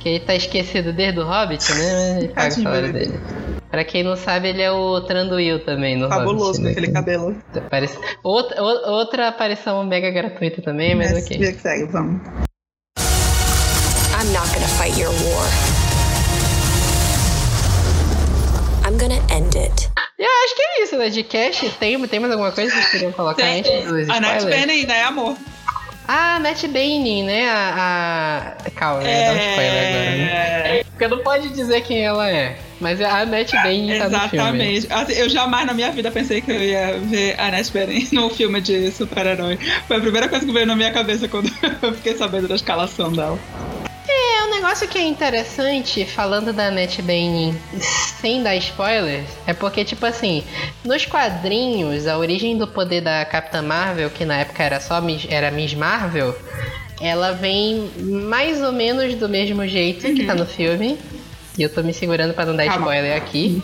Que 0.00 0.08
ele 0.08 0.20
tá 0.20 0.34
esquecido 0.34 0.92
desde 0.92 1.20
o 1.20 1.24
Hobbit, 1.24 1.72
né? 1.74 2.18
Ele 2.18 2.28
paga 2.28 2.46
o 2.46 2.50
Tadinho 2.50 2.62
salário 2.64 2.92
dele. 2.92 3.20
Pra 3.74 3.84
quem 3.84 4.04
não 4.04 4.14
sabe, 4.14 4.50
ele 4.50 4.62
é 4.62 4.70
o 4.70 5.00
Tranduil 5.00 5.64
também 5.64 5.96
no 5.96 6.08
Fabuloso 6.08 6.44
Hobbit. 6.44 6.58
com 6.58 6.62
né? 6.62 6.70
aquele 6.70 6.92
cabelo. 6.92 7.36
Parece... 7.68 7.98
Outra, 8.22 8.62
outra 8.62 9.26
aparição 9.26 9.82
mega 9.82 10.12
gratuita 10.12 10.62
também, 10.62 10.94
mas 10.94 11.10
Mas 11.10 11.24
ok. 11.24 11.38
que 11.38 11.54
segue, 11.54 11.90
vamos. 11.90 12.20
I'm 14.16 14.32
not 14.32 14.48
gonna 14.54 14.68
fight 14.78 14.96
your 15.00 15.10
war. 15.10 15.48
I'm 18.86 18.96
gonna 18.96 19.20
end 19.36 19.58
it. 19.58 19.90
E 20.20 20.22
eu 20.22 20.30
acho 20.44 20.54
que 20.54 20.62
é 20.62 20.82
isso, 20.84 20.96
né? 20.96 21.08
De 21.08 21.24
cash, 21.24 21.64
tem, 21.80 22.00
tem 22.06 22.20
mais 22.20 22.30
alguma 22.32 22.52
coisa 22.52 22.70
que 22.70 22.76
vocês 22.76 22.90
queriam 22.92 23.10
colocar 23.10 23.42
Tem- 23.42 23.58
antes 23.58 23.86
dos 23.86 24.08
A 24.08 24.20
Nat 24.20 24.36
spoilers? 24.38 24.66
Benning, 24.66 24.86
né, 24.86 25.02
amor? 25.02 25.36
Ah, 26.06 26.38
Matt 26.40 26.66
Bainey, 26.66 27.22
né? 27.22 27.48
A, 27.48 28.54
a... 28.64 28.70
Calma, 28.70 29.02
é... 29.02 29.26
dá 29.26 29.32
um 29.32 29.50
spoiler 29.50 29.88
agora, 29.88 30.10
né? 30.16 30.78
É, 30.80 30.84
Porque 30.84 31.08
não 31.08 31.18
pode 31.22 31.48
dizer 31.50 31.80
quem 31.82 32.04
ela 32.04 32.30
é. 32.30 32.56
Mas 32.80 33.00
a 33.00 33.24
Matt 33.24 33.52
Bainey 33.52 33.98
tá 33.98 34.08
no 34.08 34.20
filme. 34.28 34.36
exatamente. 34.36 34.86
Assim, 34.90 35.12
eu 35.14 35.28
jamais 35.28 35.66
na 35.66 35.72
minha 35.72 35.90
vida 35.90 36.10
pensei 36.10 36.40
que 36.40 36.50
eu 36.50 36.62
ia 36.62 36.98
ver 36.98 37.34
a 37.40 37.50
Nat 37.50 37.70
Benning 37.70 38.08
num 38.12 38.28
filme 38.28 38.60
de 38.60 38.90
super-herói. 38.90 39.58
Foi 39.88 39.96
a 39.96 40.00
primeira 40.00 40.28
coisa 40.28 40.44
que 40.44 40.52
veio 40.52 40.66
na 40.66 40.76
minha 40.76 40.92
cabeça 40.92 41.26
quando 41.26 41.50
eu 41.80 41.94
fiquei 41.94 42.16
sabendo 42.16 42.48
da 42.48 42.56
escalação 42.56 43.10
dela. 43.12 43.38
Um 44.44 44.50
negócio 44.50 44.86
que 44.86 44.98
é 44.98 45.02
interessante, 45.02 46.04
falando 46.04 46.52
da 46.52 46.70
Bainey 47.02 47.54
sem 48.20 48.42
dar 48.42 48.54
spoilers, 48.56 49.26
é 49.46 49.54
porque, 49.54 49.84
tipo 49.84 50.04
assim, 50.04 50.44
nos 50.84 51.06
quadrinhos, 51.06 52.06
a 52.06 52.18
origem 52.18 52.58
do 52.58 52.66
poder 52.66 53.00
da 53.00 53.24
Capitã 53.24 53.62
Marvel, 53.62 54.10
que 54.10 54.24
na 54.24 54.40
época 54.40 54.62
era 54.62 54.80
só 54.80 55.00
Miss, 55.00 55.26
era 55.30 55.50
Miss 55.50 55.72
Marvel, 55.72 56.36
ela 57.00 57.32
vem 57.32 57.90
mais 57.98 58.62
ou 58.62 58.70
menos 58.70 59.14
do 59.14 59.28
mesmo 59.28 59.66
jeito 59.66 60.12
que 60.12 60.24
tá 60.24 60.34
no 60.34 60.44
filme. 60.46 60.98
E 61.56 61.62
eu 61.62 61.72
tô 61.72 61.82
me 61.82 61.94
segurando 61.94 62.34
pra 62.34 62.44
não 62.44 62.54
dar 62.54 62.66
Tá 62.66 62.76
spoiler 62.76 63.16
aqui. 63.16 63.62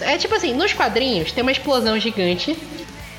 É 0.00 0.16
tipo 0.16 0.34
assim, 0.34 0.54
nos 0.54 0.72
quadrinhos 0.72 1.32
tem 1.32 1.42
uma 1.42 1.52
explosão 1.52 1.98
gigante. 1.98 2.56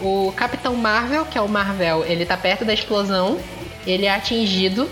O 0.01 0.31
Capitão 0.35 0.75
Marvel, 0.75 1.25
que 1.25 1.37
é 1.37 1.41
o 1.41 1.47
Marvel, 1.47 2.05
ele 2.05 2.25
tá 2.25 2.37
perto 2.37 2.65
da 2.65 2.73
explosão. 2.73 3.39
Ele 3.89 4.05
é 4.05 4.13
atingido. 4.13 4.87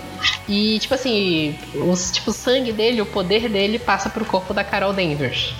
E, 0.47 0.79
tipo 0.79 0.93
assim, 0.93 1.55
os, 1.75 2.11
tipo, 2.11 2.31
o 2.31 2.33
sangue 2.33 2.71
dele, 2.71 3.01
o 3.01 3.05
poder 3.05 3.47
dele 3.49 3.77
passa 3.77 4.09
pro 4.09 4.25
corpo 4.25 4.53
da 4.53 4.63
Carol 4.63 4.93
Danvers. 4.93 5.53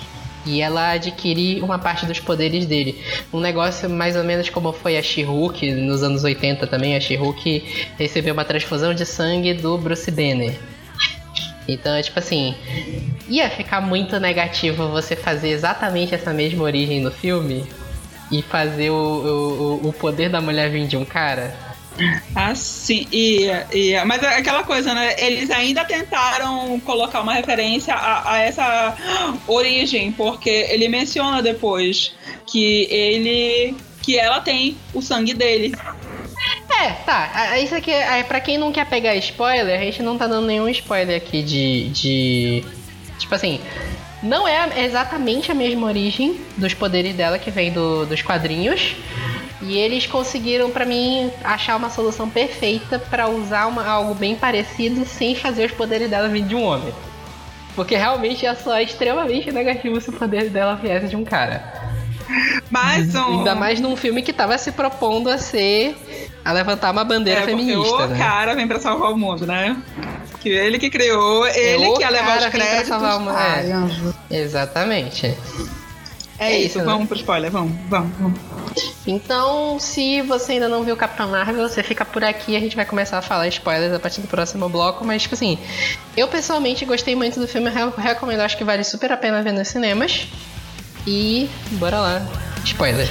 E 0.46 0.62
ela 0.62 0.92
adquire 0.92 1.60
uma 1.60 1.78
parte 1.78 2.06
dos 2.06 2.20
poderes 2.20 2.64
dele. 2.64 2.98
Um 3.32 3.38
negócio 3.40 3.88
mais 3.90 4.16
ou 4.16 4.24
menos 4.24 4.48
como 4.48 4.72
foi 4.72 4.96
a 4.96 5.02
She-Hulk 5.02 5.70
nos 5.72 6.02
anos 6.02 6.24
80 6.24 6.66
também. 6.66 6.96
A 6.96 7.00
She-Hulk 7.00 7.92
recebeu 7.98 8.32
uma 8.32 8.44
transfusão 8.44 8.94
de 8.94 9.04
sangue 9.04 9.52
do 9.52 9.76
Bruce 9.76 10.10
Banner. 10.10 10.54
Então 11.68 11.94
é 11.94 12.02
tipo 12.02 12.18
assim, 12.18 12.54
ia 13.28 13.50
ficar 13.50 13.82
muito 13.82 14.18
negativo 14.18 14.88
você 14.88 15.14
fazer 15.14 15.50
exatamente 15.50 16.14
essa 16.14 16.32
mesma 16.32 16.64
origem 16.64 17.00
no 17.00 17.10
filme 17.10 17.66
e 18.32 18.40
fazer 18.40 18.88
o, 18.88 18.94
o, 19.82 19.88
o- 19.88 19.92
poder 19.92 20.30
da 20.30 20.40
mulher 20.40 20.70
vir 20.70 20.86
de 20.86 20.96
um 20.96 21.04
cara. 21.04 21.54
Ah, 22.34 22.54
sim. 22.54 23.06
E, 23.12 23.46
e, 23.72 24.04
mas 24.04 24.22
é 24.22 24.36
aquela 24.36 24.62
coisa, 24.62 24.94
né? 24.94 25.14
Eles 25.18 25.50
ainda 25.50 25.84
tentaram 25.84 26.78
colocar 26.80 27.20
uma 27.20 27.34
referência 27.34 27.92
a, 27.94 28.32
a 28.34 28.38
essa 28.38 28.96
origem, 29.46 30.12
porque 30.12 30.48
ele 30.70 30.88
menciona 30.88 31.42
depois 31.42 32.14
que 32.46 32.86
ele. 32.90 33.74
que 34.02 34.16
ela 34.18 34.40
tem 34.40 34.76
o 34.94 35.02
sangue 35.02 35.34
dele. 35.34 35.74
É, 36.80 36.90
tá. 37.04 37.58
Isso 37.58 37.74
aqui, 37.74 37.90
é, 37.90 38.22
pra 38.22 38.40
quem 38.40 38.56
não 38.56 38.70
quer 38.72 38.86
pegar 38.86 39.16
spoiler, 39.16 39.80
a 39.80 39.84
gente 39.84 40.02
não 40.02 40.16
tá 40.16 40.26
dando 40.28 40.46
nenhum 40.46 40.68
spoiler 40.68 41.16
aqui 41.16 41.42
de. 41.42 41.88
de 41.88 42.64
tipo 43.18 43.34
assim. 43.34 43.60
Não 44.22 44.48
é 44.48 44.84
exatamente 44.84 45.50
a 45.52 45.54
mesma 45.54 45.86
origem 45.86 46.40
dos 46.56 46.74
poderes 46.74 47.14
dela 47.14 47.38
que 47.38 47.52
vem 47.52 47.70
do- 47.72 48.04
dos 48.04 48.20
quadrinhos. 48.20 48.96
E 49.60 49.76
eles 49.76 50.06
conseguiram, 50.06 50.70
pra 50.70 50.84
mim, 50.84 51.30
achar 51.42 51.76
uma 51.76 51.90
solução 51.90 52.28
perfeita 52.30 52.98
pra 52.98 53.28
usar 53.28 53.66
uma- 53.66 53.84
algo 53.86 54.14
bem 54.14 54.36
parecido 54.36 55.04
sem 55.04 55.34
fazer 55.34 55.66
os 55.66 55.72
poderes 55.72 56.08
dela 56.08 56.28
vir 56.28 56.42
de 56.44 56.54
um 56.54 56.62
homem. 56.62 56.94
Porque 57.74 57.96
realmente 57.96 58.44
ia 58.44 58.54
soar 58.54 58.82
extremamente 58.82 59.50
negativo 59.52 60.00
se 60.00 60.10
o 60.10 60.12
poder 60.12 60.48
dela 60.50 60.74
viesse 60.76 61.08
de 61.08 61.16
um 61.16 61.24
cara. 61.24 61.62
Mais 62.70 63.14
um. 63.14 63.38
Ainda 63.38 63.54
mais 63.54 63.80
num 63.80 63.96
filme 63.96 64.22
que 64.22 64.32
tava 64.32 64.56
se 64.58 64.70
propondo 64.72 65.28
a 65.30 65.38
ser. 65.38 65.96
a 66.44 66.52
levantar 66.52 66.90
uma 66.92 67.04
bandeira 67.04 67.40
é, 67.40 67.44
feminista, 67.44 67.94
o 67.94 68.06
né? 68.06 68.16
cara 68.18 68.54
vem 68.54 68.66
pra 68.66 68.78
salvar 68.80 69.12
o 69.12 69.16
mundo, 69.18 69.46
né? 69.46 69.76
Que 70.40 70.48
ele 70.48 70.78
que 70.78 70.88
criou, 70.88 71.46
ele 71.46 71.86
o 71.88 71.94
que 71.94 72.02
ia 72.02 72.10
levar 72.10 72.36
os 72.38 72.42
vem 72.44 72.50
pra 72.52 72.60
créditos. 72.60 72.88
salvar 72.88 73.16
o 73.16 73.20
mundo. 73.20 73.34
Ai, 73.36 73.70
É, 74.30 74.36
exatamente. 74.38 75.34
É, 76.38 76.52
É 76.52 76.58
isso, 76.58 76.66
isso, 76.66 76.78
né? 76.78 76.84
vamos 76.84 77.08
pro 77.08 77.16
spoiler, 77.16 77.50
vamos, 77.50 77.72
vamos, 77.88 78.16
vamos. 78.18 78.38
Então, 79.06 79.78
se 79.80 80.22
você 80.22 80.52
ainda 80.52 80.68
não 80.68 80.84
viu 80.84 80.96
Capitão 80.96 81.28
Marvel, 81.28 81.68
você 81.68 81.82
fica 81.82 82.04
por 82.04 82.22
aqui. 82.22 82.54
A 82.54 82.60
gente 82.60 82.76
vai 82.76 82.84
começar 82.84 83.18
a 83.18 83.22
falar 83.22 83.48
spoilers 83.48 83.92
a 83.92 83.98
partir 83.98 84.20
do 84.20 84.28
próximo 84.28 84.68
bloco. 84.68 85.04
Mas, 85.04 85.22
tipo 85.22 85.34
assim, 85.34 85.58
eu 86.16 86.28
pessoalmente 86.28 86.84
gostei 86.84 87.16
muito 87.16 87.40
do 87.40 87.48
filme. 87.48 87.70
Eu 87.74 87.90
recomendo, 87.90 88.40
acho 88.40 88.56
que 88.56 88.64
vale 88.64 88.84
super 88.84 89.10
a 89.10 89.16
pena 89.16 89.42
ver 89.42 89.52
nos 89.52 89.68
cinemas. 89.68 90.28
E 91.06 91.48
bora 91.72 91.98
lá, 91.98 92.26
spoiler. 92.64 93.08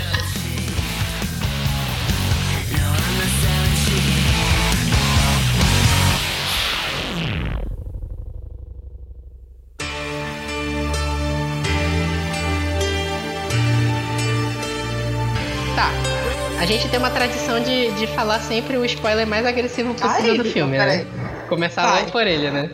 Gente 16.67 16.89
tem 16.89 16.99
uma 16.99 17.09
tradição 17.09 17.61
de, 17.61 17.91
de 17.91 18.07
falar 18.07 18.41
sempre 18.41 18.75
o 18.75 18.83
spoiler 18.83 19.25
mais 19.25 19.45
agressivo 19.45 19.93
possível 19.93 20.31
Ai, 20.31 20.37
do 20.37 20.43
filme, 20.43 20.77
né? 20.77 21.05
Começar 21.47 21.83
Vai. 21.83 22.01
logo 22.01 22.11
por 22.11 22.27
ele, 22.27 22.51
né? 22.51 22.69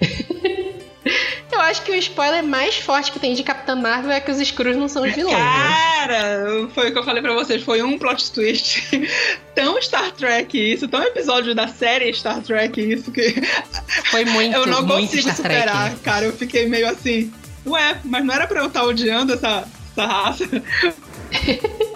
Eu 1.52 1.60
acho 1.60 1.82
que 1.82 1.92
o 1.92 1.94
spoiler 1.94 2.42
mais 2.42 2.76
forte 2.76 3.12
que 3.12 3.18
tem 3.18 3.34
de 3.34 3.42
Capitã 3.42 3.76
Marvel 3.76 4.10
é 4.10 4.20
que 4.20 4.30
os 4.30 4.40
Skrulls 4.40 4.78
não 4.78 4.88
são 4.88 5.04
os 5.04 5.12
vilões, 5.14 5.36
né? 5.36 5.40
Cara, 5.42 6.68
foi 6.74 6.88
o 6.88 6.92
que 6.92 6.98
eu 6.98 7.04
falei 7.04 7.22
pra 7.22 7.34
vocês, 7.34 7.62
foi 7.62 7.82
um 7.82 7.98
plot 7.98 8.32
twist 8.32 8.82
tão 9.54 9.80
Star 9.80 10.12
Trek 10.12 10.72
isso, 10.72 10.88
tão 10.88 11.02
episódio 11.02 11.54
da 11.54 11.68
série 11.68 12.12
Star 12.14 12.42
Trek 12.42 12.80
isso, 12.80 13.10
que 13.10 13.34
Foi 14.10 14.24
muito, 14.24 14.56
eu 14.56 14.66
não 14.66 14.82
muito 14.82 15.10
consigo 15.10 15.22
Star 15.22 15.36
Trek. 15.36 15.60
superar, 15.60 15.94
cara. 16.02 16.24
Eu 16.24 16.32
fiquei 16.32 16.66
meio 16.68 16.88
assim, 16.88 17.30
ué, 17.66 17.98
mas 18.04 18.24
não 18.24 18.34
era 18.34 18.46
pra 18.46 18.60
eu 18.60 18.66
estar 18.66 18.84
odiando 18.84 19.34
essa, 19.34 19.66
essa 19.92 20.06
raça? 20.06 20.62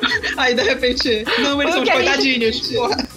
Aí 0.37 0.55
de 0.55 0.63
repente, 0.63 1.25
não, 1.39 1.61
eles 1.61 1.73
Foi 1.73 1.73
são 1.73 1.83
os 1.83 1.89
a 1.89 1.93
gente- 1.93 1.93
coitadinhos, 1.93 2.61
porra. 2.69 3.09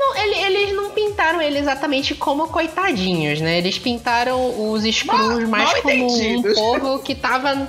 Não, 0.00 0.16
ele- 0.16 0.56
eles 0.56 0.74
não 0.76 0.90
pintaram 0.90 1.40
ele 1.40 1.58
exatamente 1.58 2.14
como 2.14 2.48
coitadinhos, 2.48 3.40
né? 3.40 3.58
Eles 3.58 3.78
pintaram 3.78 4.70
os 4.70 5.02
Mal- 5.04 5.40
mais 5.48 5.72
mal 5.72 5.82
como 5.82 6.12
um 6.12 6.16
entendidos. 6.16 6.54
povo 6.54 6.98
que 7.00 7.14
tava. 7.14 7.68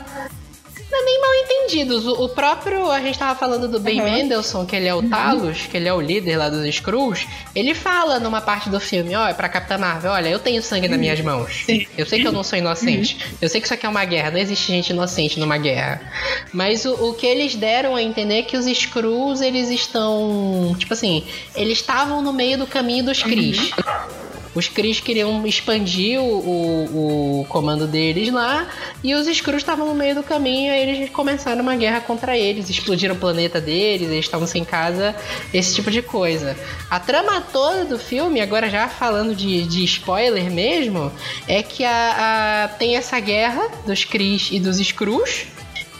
Não 0.94 1.02
é 1.02 1.06
nem 1.06 1.22
mal 1.22 1.34
entendidos. 1.34 2.06
O, 2.06 2.26
o 2.26 2.30
próprio. 2.30 2.91
A 2.91 3.02
gente 3.02 3.18
tava 3.18 3.38
falando 3.38 3.68
do 3.68 3.80
Ben 3.80 4.00
Uhum. 4.00 4.12
Mendelsohn, 4.12 4.64
que 4.64 4.76
ele 4.76 4.88
é 4.88 4.94
o 4.94 5.02
Talos, 5.10 5.62
que 5.62 5.76
ele 5.76 5.88
é 5.88 5.94
o 5.94 6.00
líder 6.00 6.38
lá 6.38 6.50
dos 6.50 6.64
Skrulls. 6.68 7.26
Ele 7.56 7.74
fala 7.74 8.20
numa 8.20 8.41
parte 8.41 8.70
do 8.70 8.80
filme: 8.80 9.16
ó, 9.16 9.28
é 9.28 9.34
pra 9.34 9.50
Capitã 9.50 9.78
Marvel, 9.80 10.12
olha, 10.12 10.30
eu 10.30 10.38
tenho 10.38 10.62
sangue 10.62 10.88
nas 10.88 11.00
minhas 11.00 11.20
mãos. 11.22 11.64
Sim. 11.66 11.88
Eu 11.98 12.06
sei 12.06 12.22
que 12.22 12.28
eu 12.28 12.32
não 12.32 12.44
sou 12.44 12.60
inocente. 12.60 13.18
Eu 13.41 13.50
sei 13.50 13.60
que 13.60 13.66
isso 13.66 13.74
aqui 13.74 13.88
é 13.88 13.89
uma 13.89 14.06
guerra, 14.06 14.30
não 14.30 14.38
existe 14.38 14.68
gente 14.68 14.91
inocente 14.91 15.39
numa 15.39 15.58
guerra. 15.58 16.00
Mas 16.54 16.86
o, 16.86 17.10
o 17.10 17.14
que 17.16 17.26
eles 17.26 17.56
deram 17.56 17.96
a 17.96 18.04
entender 18.04 18.36
é 18.39 18.41
que 18.44 18.56
os 18.56 18.68
Skrulls, 18.68 19.44
eles 19.44 19.70
estão. 19.70 20.76
Tipo 20.78 20.94
assim, 20.94 21.26
eles 21.56 21.80
estavam 21.80 22.22
no 22.22 22.32
meio 22.32 22.58
do 22.60 22.68
caminho 22.68 23.04
dos 23.06 23.24
Kree. 23.24 23.74
Os 24.56 24.68
Kree 24.68 24.93
queriam 24.95 25.45
expandir 25.47 26.20
o, 26.20 26.24
o, 26.26 27.41
o 27.41 27.45
comando 27.45 27.88
deles 27.88 28.32
lá, 28.32 28.68
e 29.04 29.16
os 29.16 29.28
Skrulls 29.28 29.62
estavam 29.64 29.88
no 29.88 29.95
meio 29.95 30.16
do 30.16 30.24
caminho, 30.24 30.72
aí 30.72 30.82
eles 30.82 31.10
começaram 31.10 31.62
uma 31.62 31.76
guerra 31.76 32.01
contra 32.01 32.38
eles, 32.38 32.70
explodiram 32.70 33.16
o 33.16 33.18
planeta 33.18 33.60
deles, 33.60 34.10
eles 34.10 34.26
estavam 34.26 34.45
sem 34.45 34.64
casa, 34.64 35.16
esse 35.54 35.74
tipo 35.74 35.89
de 35.89 36.01
coisa. 36.01 36.56
A 36.89 36.99
trama 36.99 37.41
toda 37.41 37.86
do 37.86 37.97
filme, 37.97 38.41
agora 38.41 38.70
já 38.70 38.88
falando 38.88 39.34
de, 39.36 39.64
de 39.64 39.84
spoiler 39.86 40.51
mesmo, 40.51 41.12
é 41.47 41.64
que 41.64 41.84
a, 41.84 42.66
a- 42.66 42.68
tem 42.78 42.95
essa 42.95 43.20
guerra 43.20 43.68
dos 43.86 44.04
Kree 44.04 44.39
e 44.51 44.60
dos 44.60 44.80
Skrulls, 44.80 45.47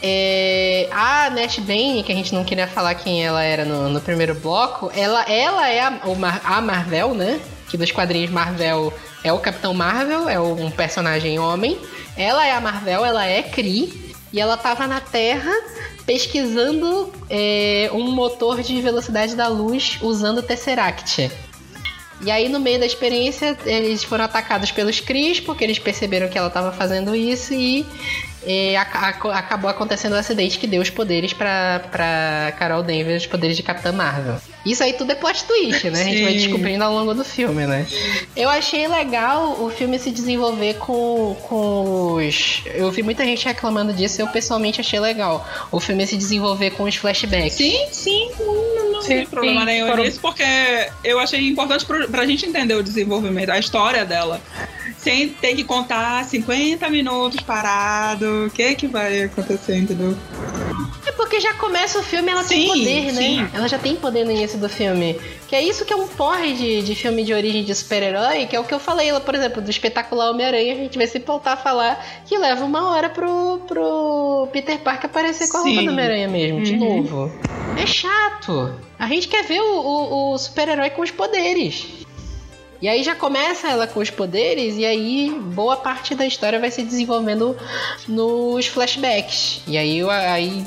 é, 0.06 0.86
a 0.92 1.30
Nash 1.30 1.58
Bane, 1.60 2.02
que 2.04 2.12
a 2.12 2.14
gente 2.14 2.34
não 2.34 2.44
queria 2.44 2.66
falar 2.68 2.94
quem 2.94 3.24
ela 3.24 3.42
era 3.42 3.64
no, 3.64 3.88
no 3.88 4.00
primeiro 4.00 4.34
bloco, 4.34 4.90
ela, 4.94 5.22
ela 5.22 5.68
é 5.68 5.80
a, 5.80 5.98
a 6.44 6.60
Marvel, 6.60 7.14
né? 7.14 7.40
Que 7.74 7.78
dos 7.78 7.90
quadrinhos 7.90 8.30
Marvel 8.30 8.94
é 9.24 9.32
o 9.32 9.38
Capitão 9.40 9.74
Marvel, 9.74 10.28
é 10.28 10.38
um 10.38 10.70
personagem 10.70 11.40
homem. 11.40 11.76
Ela 12.16 12.46
é 12.46 12.52
a 12.52 12.60
Marvel, 12.60 13.04
ela 13.04 13.26
é 13.26 13.42
Kree. 13.42 14.14
E 14.32 14.40
ela 14.40 14.56
tava 14.56 14.86
na 14.86 15.00
Terra 15.00 15.50
pesquisando 16.06 17.12
é, 17.28 17.90
um 17.92 18.12
motor 18.12 18.62
de 18.62 18.80
velocidade 18.80 19.34
da 19.34 19.48
luz 19.48 19.98
usando 20.00 20.38
o 20.38 20.42
Tesseract. 20.42 21.32
E 22.24 22.30
aí, 22.30 22.48
no 22.48 22.60
meio 22.60 22.78
da 22.78 22.86
experiência, 22.86 23.58
eles 23.66 24.04
foram 24.04 24.24
atacados 24.24 24.70
pelos 24.70 25.00
Cris, 25.00 25.40
porque 25.40 25.64
eles 25.64 25.80
perceberam 25.80 26.28
que 26.28 26.38
ela 26.38 26.46
estava 26.46 26.70
fazendo 26.70 27.12
isso 27.12 27.54
e 27.54 27.84
é, 28.46 28.76
aca- 28.76 28.98
aco- 29.08 29.28
acabou 29.30 29.70
acontecendo 29.70 30.14
um 30.14 30.18
acidente 30.18 30.58
que 30.58 30.66
deu 30.66 30.80
os 30.82 30.90
poderes 30.90 31.32
pra, 31.32 31.80
pra 31.90 32.52
Carol 32.58 32.82
Danvers, 32.82 33.22
os 33.22 33.26
poderes 33.28 33.56
de 33.56 33.62
Capitã 33.62 33.92
Marvel. 33.92 34.36
Isso 34.64 34.82
aí 34.82 34.92
tudo 34.94 35.12
é 35.12 35.14
plot 35.14 35.44
twist, 35.44 35.90
né? 35.90 36.00
A 36.00 36.04
gente 36.04 36.22
vai 36.22 36.32
Sim. 36.32 36.38
descobrindo 36.38 36.84
ao 36.84 36.92
longo 36.94 37.12
do 37.14 37.22
filme, 37.24 37.66
né? 37.66 37.86
Eu 38.34 38.48
achei 38.48 38.88
legal 38.88 39.62
o 39.62 39.68
filme 39.70 39.98
se 39.98 40.10
desenvolver 40.10 40.74
com, 40.74 41.36
com 41.48 42.14
os. 42.14 42.62
Eu 42.74 42.90
vi 42.90 43.02
muita 43.02 43.24
gente 43.24 43.44
reclamando 43.44 43.92
disso, 43.92 44.20
eu 44.22 44.26
pessoalmente 44.28 44.80
achei 44.80 44.98
legal. 44.98 45.46
O 45.70 45.78
filme 45.80 46.06
se 46.06 46.16
desenvolver 46.16 46.70
com 46.70 46.84
os 46.84 46.96
flashbacks. 46.96 47.52
Sim, 47.54 47.86
sim, 47.92 48.30
não, 48.38 48.92
não 48.92 49.02
Sim, 49.02 49.08
tem 49.08 49.26
problema 49.26 49.60
sim, 49.60 49.66
nenhum 49.66 49.86
foram- 49.88 50.04
nisso, 50.04 50.18
porque 50.20 50.44
eu 51.04 51.18
achei 51.20 51.46
importante 51.46 51.84
pro, 51.84 52.08
pra 52.08 52.24
gente 52.24 52.46
entender 52.46 52.74
o 52.74 52.82
desenvolvimento, 52.82 53.50
a 53.50 53.58
história 53.58 54.04
dela. 54.06 54.40
Sem 55.04 55.28
ter 55.28 55.54
que 55.54 55.62
contar 55.64 56.24
50 56.24 56.88
minutos 56.88 57.38
parado, 57.42 58.46
o 58.46 58.50
que 58.50 58.74
que 58.74 58.86
vai 58.86 59.24
acontecer, 59.24 59.76
entendeu? 59.76 60.16
É 61.06 61.12
porque 61.12 61.38
já 61.40 61.52
começa 61.54 61.98
o 61.98 62.02
filme 62.02 62.30
ela 62.32 62.42
tem 62.42 62.62
Sim, 62.62 62.68
poder, 62.68 63.12
né? 63.12 63.12
sim. 63.12 63.48
Ela 63.52 63.68
já 63.68 63.78
tem 63.78 63.94
poder 63.96 64.24
no 64.24 64.30
início 64.32 64.58
do 64.58 64.66
filme. 64.68 65.20
Que 65.46 65.54
é 65.56 65.62
isso 65.62 65.84
que 65.84 65.92
é 65.92 65.96
um 65.96 66.08
porre 66.08 66.54
de, 66.54 66.82
de 66.82 66.94
filme 66.94 67.22
de 67.22 67.34
origem 67.34 67.62
de 67.62 67.74
super-herói, 67.74 68.46
que 68.46 68.56
é 68.56 68.60
o 68.60 68.64
que 68.64 68.72
eu 68.72 68.80
falei, 68.80 69.12
lá, 69.12 69.20
por 69.20 69.34
exemplo, 69.34 69.60
do 69.60 69.68
espetacular 69.70 70.30
Homem-Aranha, 70.30 70.72
a 70.72 70.76
gente 70.76 70.96
vai 70.96 71.06
se 71.06 71.18
voltar 71.18 71.52
a 71.52 71.56
falar 71.58 72.02
que 72.24 72.38
leva 72.38 72.64
uma 72.64 72.90
hora 72.90 73.10
pro, 73.10 73.60
pro 73.68 74.48
Peter 74.54 74.78
Parker 74.78 75.04
aparecer 75.10 75.48
com 75.50 75.58
a 75.58 75.60
roupa 75.60 75.80
Sim. 75.80 75.84
do 75.84 75.92
Homem-Aranha 75.92 76.28
mesmo, 76.28 76.62
de 76.62 76.72
Uhum. 76.72 77.02
novo. 77.02 77.32
É 77.76 77.84
chato. 77.86 78.74
A 78.98 79.06
gente 79.06 79.28
quer 79.28 79.44
ver 79.44 79.60
o, 79.60 79.80
o- 79.80 80.32
o 80.32 80.38
super-herói 80.38 80.88
com 80.90 81.02
os 81.02 81.10
poderes. 81.10 82.03
E 82.84 82.88
aí 82.88 83.02
já 83.02 83.14
começa 83.14 83.66
ela 83.66 83.86
com 83.86 83.98
os 83.98 84.10
poderes, 84.10 84.76
e 84.76 84.84
aí 84.84 85.30
boa 85.54 85.74
parte 85.74 86.14
da 86.14 86.26
história 86.26 86.60
vai 86.60 86.70
se 86.70 86.82
desenvolvendo 86.82 87.56
nos 88.06 88.66
flashbacks. 88.66 89.62
E 89.66 89.78
aí, 89.78 90.02
aí 90.10 90.62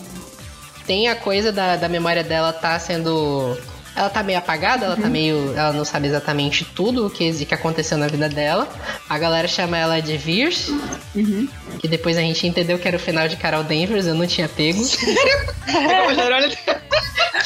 tem 0.87 1.09
a 1.09 1.15
coisa 1.15 1.51
da, 1.51 1.75
da 1.75 1.87
memória 1.87 2.23
dela 2.23 2.51
tá 2.51 2.79
sendo. 2.79 3.55
Ela 3.95 4.09
tá 4.09 4.23
meio 4.23 4.39
apagada, 4.39 4.85
ela 4.85 4.97
tá 4.97 5.07
meio. 5.07 5.53
Ela 5.55 5.71
não 5.73 5.85
sabe 5.85 6.07
exatamente 6.07 6.65
tudo 6.65 7.05
o 7.05 7.09
que, 7.11 7.45
que 7.45 7.53
aconteceu 7.53 7.99
na 7.99 8.07
vida 8.07 8.27
dela. 8.27 8.67
A 9.07 9.19
galera 9.19 9.47
chama 9.47 9.77
ela 9.77 9.99
de 9.99 10.17
Veers, 10.17 10.69
Uhum. 11.13 11.47
que 11.79 11.87
depois 11.87 12.17
a 12.17 12.21
gente 12.21 12.47
entendeu 12.47 12.79
que 12.79 12.87
era 12.87 12.97
o 12.97 12.99
final 12.99 13.27
de 13.27 13.35
Carol 13.35 13.63
Danvers, 13.63 14.07
eu 14.07 14.15
não 14.15 14.25
tinha 14.25 14.49
pego. 14.49 14.81
Olha, 16.07 16.57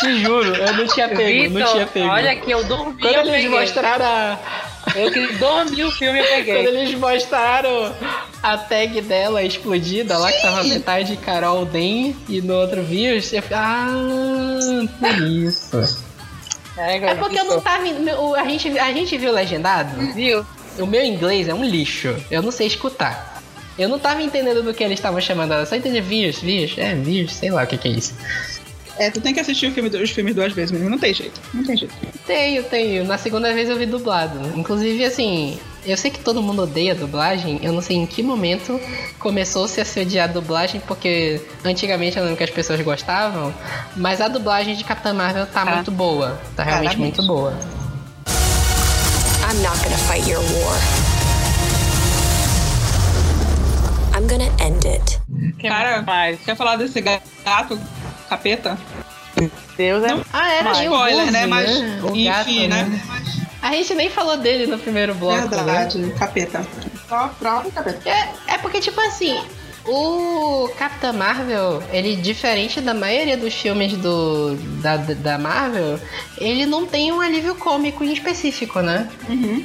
Te 0.02 0.20
juro, 0.22 0.56
eu 0.56 0.74
não 0.74 0.88
tinha 0.88 1.08
pego, 1.08 1.58
não 1.60 1.66
tinha 1.68 1.86
Vitor, 1.86 1.88
pego. 1.94 2.08
olha 2.08 2.36
que 2.36 2.52
eu 2.52 2.64
dormi, 2.64 3.00
Quando 3.02 3.14
eu 3.14 3.22
eles 3.22 3.32
peguei. 3.34 3.50
mostraram 3.50 4.06
a. 4.06 4.40
Eu 4.96 5.12
que 5.12 5.28
dormi 5.34 5.84
o 5.84 5.92
filme, 5.92 6.20
eu 6.20 6.26
Quando 6.26 6.36
peguei. 6.46 6.66
eles 6.68 6.96
mostraram 6.96 7.94
a 8.42 8.58
tag 8.58 9.00
dela 9.02 9.44
explodida, 9.44 10.18
lá 10.18 10.32
que 10.32 10.42
tava 10.42 10.64
metade 10.64 11.16
Carol 11.18 11.66
Den 11.66 12.16
e 12.28 12.42
no 12.42 12.56
outro 12.56 12.82
vírus, 12.84 13.32
eu 13.32 13.42
fiquei, 13.42 13.58
ah, 13.58 13.88
por 15.00 15.22
isso. 15.28 16.02
É 16.78 17.16
porque 17.16 17.40
eu 17.40 17.46
não 17.46 17.62
tava. 17.62 17.84
A 17.84 18.46
gente, 18.50 18.80
a 18.80 18.92
gente 18.92 19.18
viu 19.18 19.32
legendado. 19.32 20.14
Viu? 20.14 20.46
O 20.80 20.86
meu 20.88 21.04
inglês 21.04 21.48
é 21.48 21.54
um 21.54 21.64
lixo. 21.64 22.16
Eu 22.32 22.42
não 22.42 22.52
sei 22.52 22.66
escutar. 22.66 23.42
Eu 23.78 23.88
não 23.90 24.00
tava 24.00 24.22
entendendo 24.22 24.64
do 24.64 24.74
que 24.74 24.84
eles 24.84 24.98
estavam 25.00 25.20
chamando 25.22 25.54
ela. 25.54 25.66
Só 25.66 25.76
entendi 25.76 26.02
vírus, 26.02 26.40
vírus. 26.40 26.78
É, 26.78 26.94
vírus, 26.96 27.34
sei 27.34 27.52
lá 27.52 27.64
o 27.64 27.68
que, 27.68 27.78
que 27.78 27.88
é 27.88 27.92
isso. 27.92 28.14
É, 28.98 29.10
tu 29.10 29.20
tem 29.22 29.34
que 29.34 29.40
assistir 29.40 29.68
o 29.68 29.72
filme, 29.72 29.90
os 29.90 30.10
filmes 30.12 30.36
duas 30.36 30.54
vezes 30.54 30.72
mesmo. 30.72 30.90
Não 30.90 30.98
tem 31.00 31.14
jeito. 31.14 31.40
Não 31.54 31.64
tem 31.64 31.76
jeito. 31.78 31.94
Tenho, 32.28 32.64
tenho. 32.64 33.04
Na 33.06 33.18
segunda 33.18 33.54
vez 33.54 33.68
eu 33.70 33.78
vi 33.78 33.86
dublado. 33.86 34.40
Inclusive, 34.58 35.04
assim, 35.06 35.58
eu 35.86 35.98
sei 35.98 36.12
que 36.12 36.20
todo 36.20 36.42
mundo 36.42 36.64
odeia 36.64 36.94
dublagem. 36.94 37.60
Eu 37.64 37.74
não 37.74 37.82
sei 37.82 37.96
em 37.98 38.06
que 38.06 38.22
momento 38.22 38.80
começou-se 39.18 39.80
a 39.82 39.86
se 39.86 40.00
odiar 40.02 40.30
a 40.30 40.32
dublagem, 40.32 40.82
porque 40.88 41.42
antigamente 41.66 42.18
eu 42.18 42.24
lembro 42.24 42.38
que 42.38 42.44
as 42.44 42.50
pessoas 42.50 42.80
gostavam. 42.82 43.54
Mas 43.96 44.22
a 44.22 44.28
dublagem 44.28 44.76
de 44.76 44.84
Capitã 44.84 45.14
Marvel 45.14 45.46
tá 45.48 45.66
Tá. 45.66 45.76
muito 45.76 45.92
boa. 45.92 46.40
Tá 46.56 46.64
realmente 46.64 46.96
Claramente. 46.96 47.18
muito 47.18 47.28
boa. 47.28 47.54
I'm 49.50 49.62
not 49.64 49.78
gonna 49.84 49.98
fight 49.98 50.30
your 50.30 50.42
war. 50.42 50.78
I'm 54.14 54.28
gonna 54.28 54.52
end 54.64 54.86
it. 54.88 55.21
Que 55.58 55.68
Cara, 55.68 56.02
mais? 56.02 56.40
Quer 56.42 56.56
falar 56.56 56.76
desse 56.76 57.02
gato 57.02 57.80
capeta? 58.30 58.78
Deus 59.78 60.04
é. 60.04 60.10
Ah, 60.32 60.52
era 60.52 60.70
Mas 60.70 60.82
spoiler, 60.82 61.18
Goose, 61.18 61.32
né? 61.32 61.46
Mas, 61.46 61.70
O 62.04 62.10
enfim, 62.10 62.26
gato, 62.26 62.68
né? 62.68 63.02
A 63.62 63.72
gente 63.72 63.94
nem 63.94 64.10
falou 64.10 64.38
dele 64.38 64.66
no 64.68 64.78
primeiro 64.78 65.14
bloco, 65.16 65.42
né? 65.42 65.48
Verdade, 65.48 66.14
capeta. 66.18 66.66
Só 67.08 67.28
próprio 67.40 67.72
capeta. 67.72 68.10
É, 68.10 68.54
é 68.54 68.58
porque, 68.58 68.80
tipo 68.80 69.00
assim, 69.02 69.40
o 69.86 70.70
Capitã 70.78 71.12
Marvel, 71.14 71.82
ele, 71.92 72.16
diferente 72.16 72.82
da 72.82 72.94
maioria 72.94 73.38
dos 73.38 73.54
filmes 73.54 73.94
do, 73.94 74.56
da, 74.82 74.98
da 74.98 75.38
Marvel, 75.38 76.00
ele 76.38 76.66
não 76.66 76.86
tem 76.86 77.12
um 77.12 77.20
alívio 77.20 77.56
cômico 77.56 78.04
em 78.04 78.14
específico, 78.14 78.82
né? 78.82 79.10
Uhum. 79.28 79.64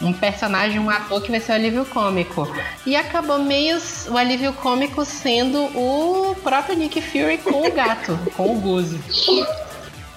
Um 0.00 0.12
personagem, 0.12 0.78
um 0.78 0.90
ator 0.90 1.22
que 1.22 1.30
vai 1.30 1.40
ser 1.40 1.52
o 1.52 1.54
alívio 1.54 1.86
cômico. 1.86 2.46
E 2.84 2.94
acabou 2.94 3.38
meio 3.38 3.78
o 4.08 4.16
alívio 4.16 4.52
cômico 4.52 5.04
sendo 5.04 5.64
o 5.74 6.36
próprio 6.42 6.76
Nick 6.76 7.00
Fury 7.00 7.38
com 7.38 7.66
o 7.66 7.72
gato, 7.72 8.18
com 8.36 8.56
o 8.56 8.60
Goose. 8.60 9.00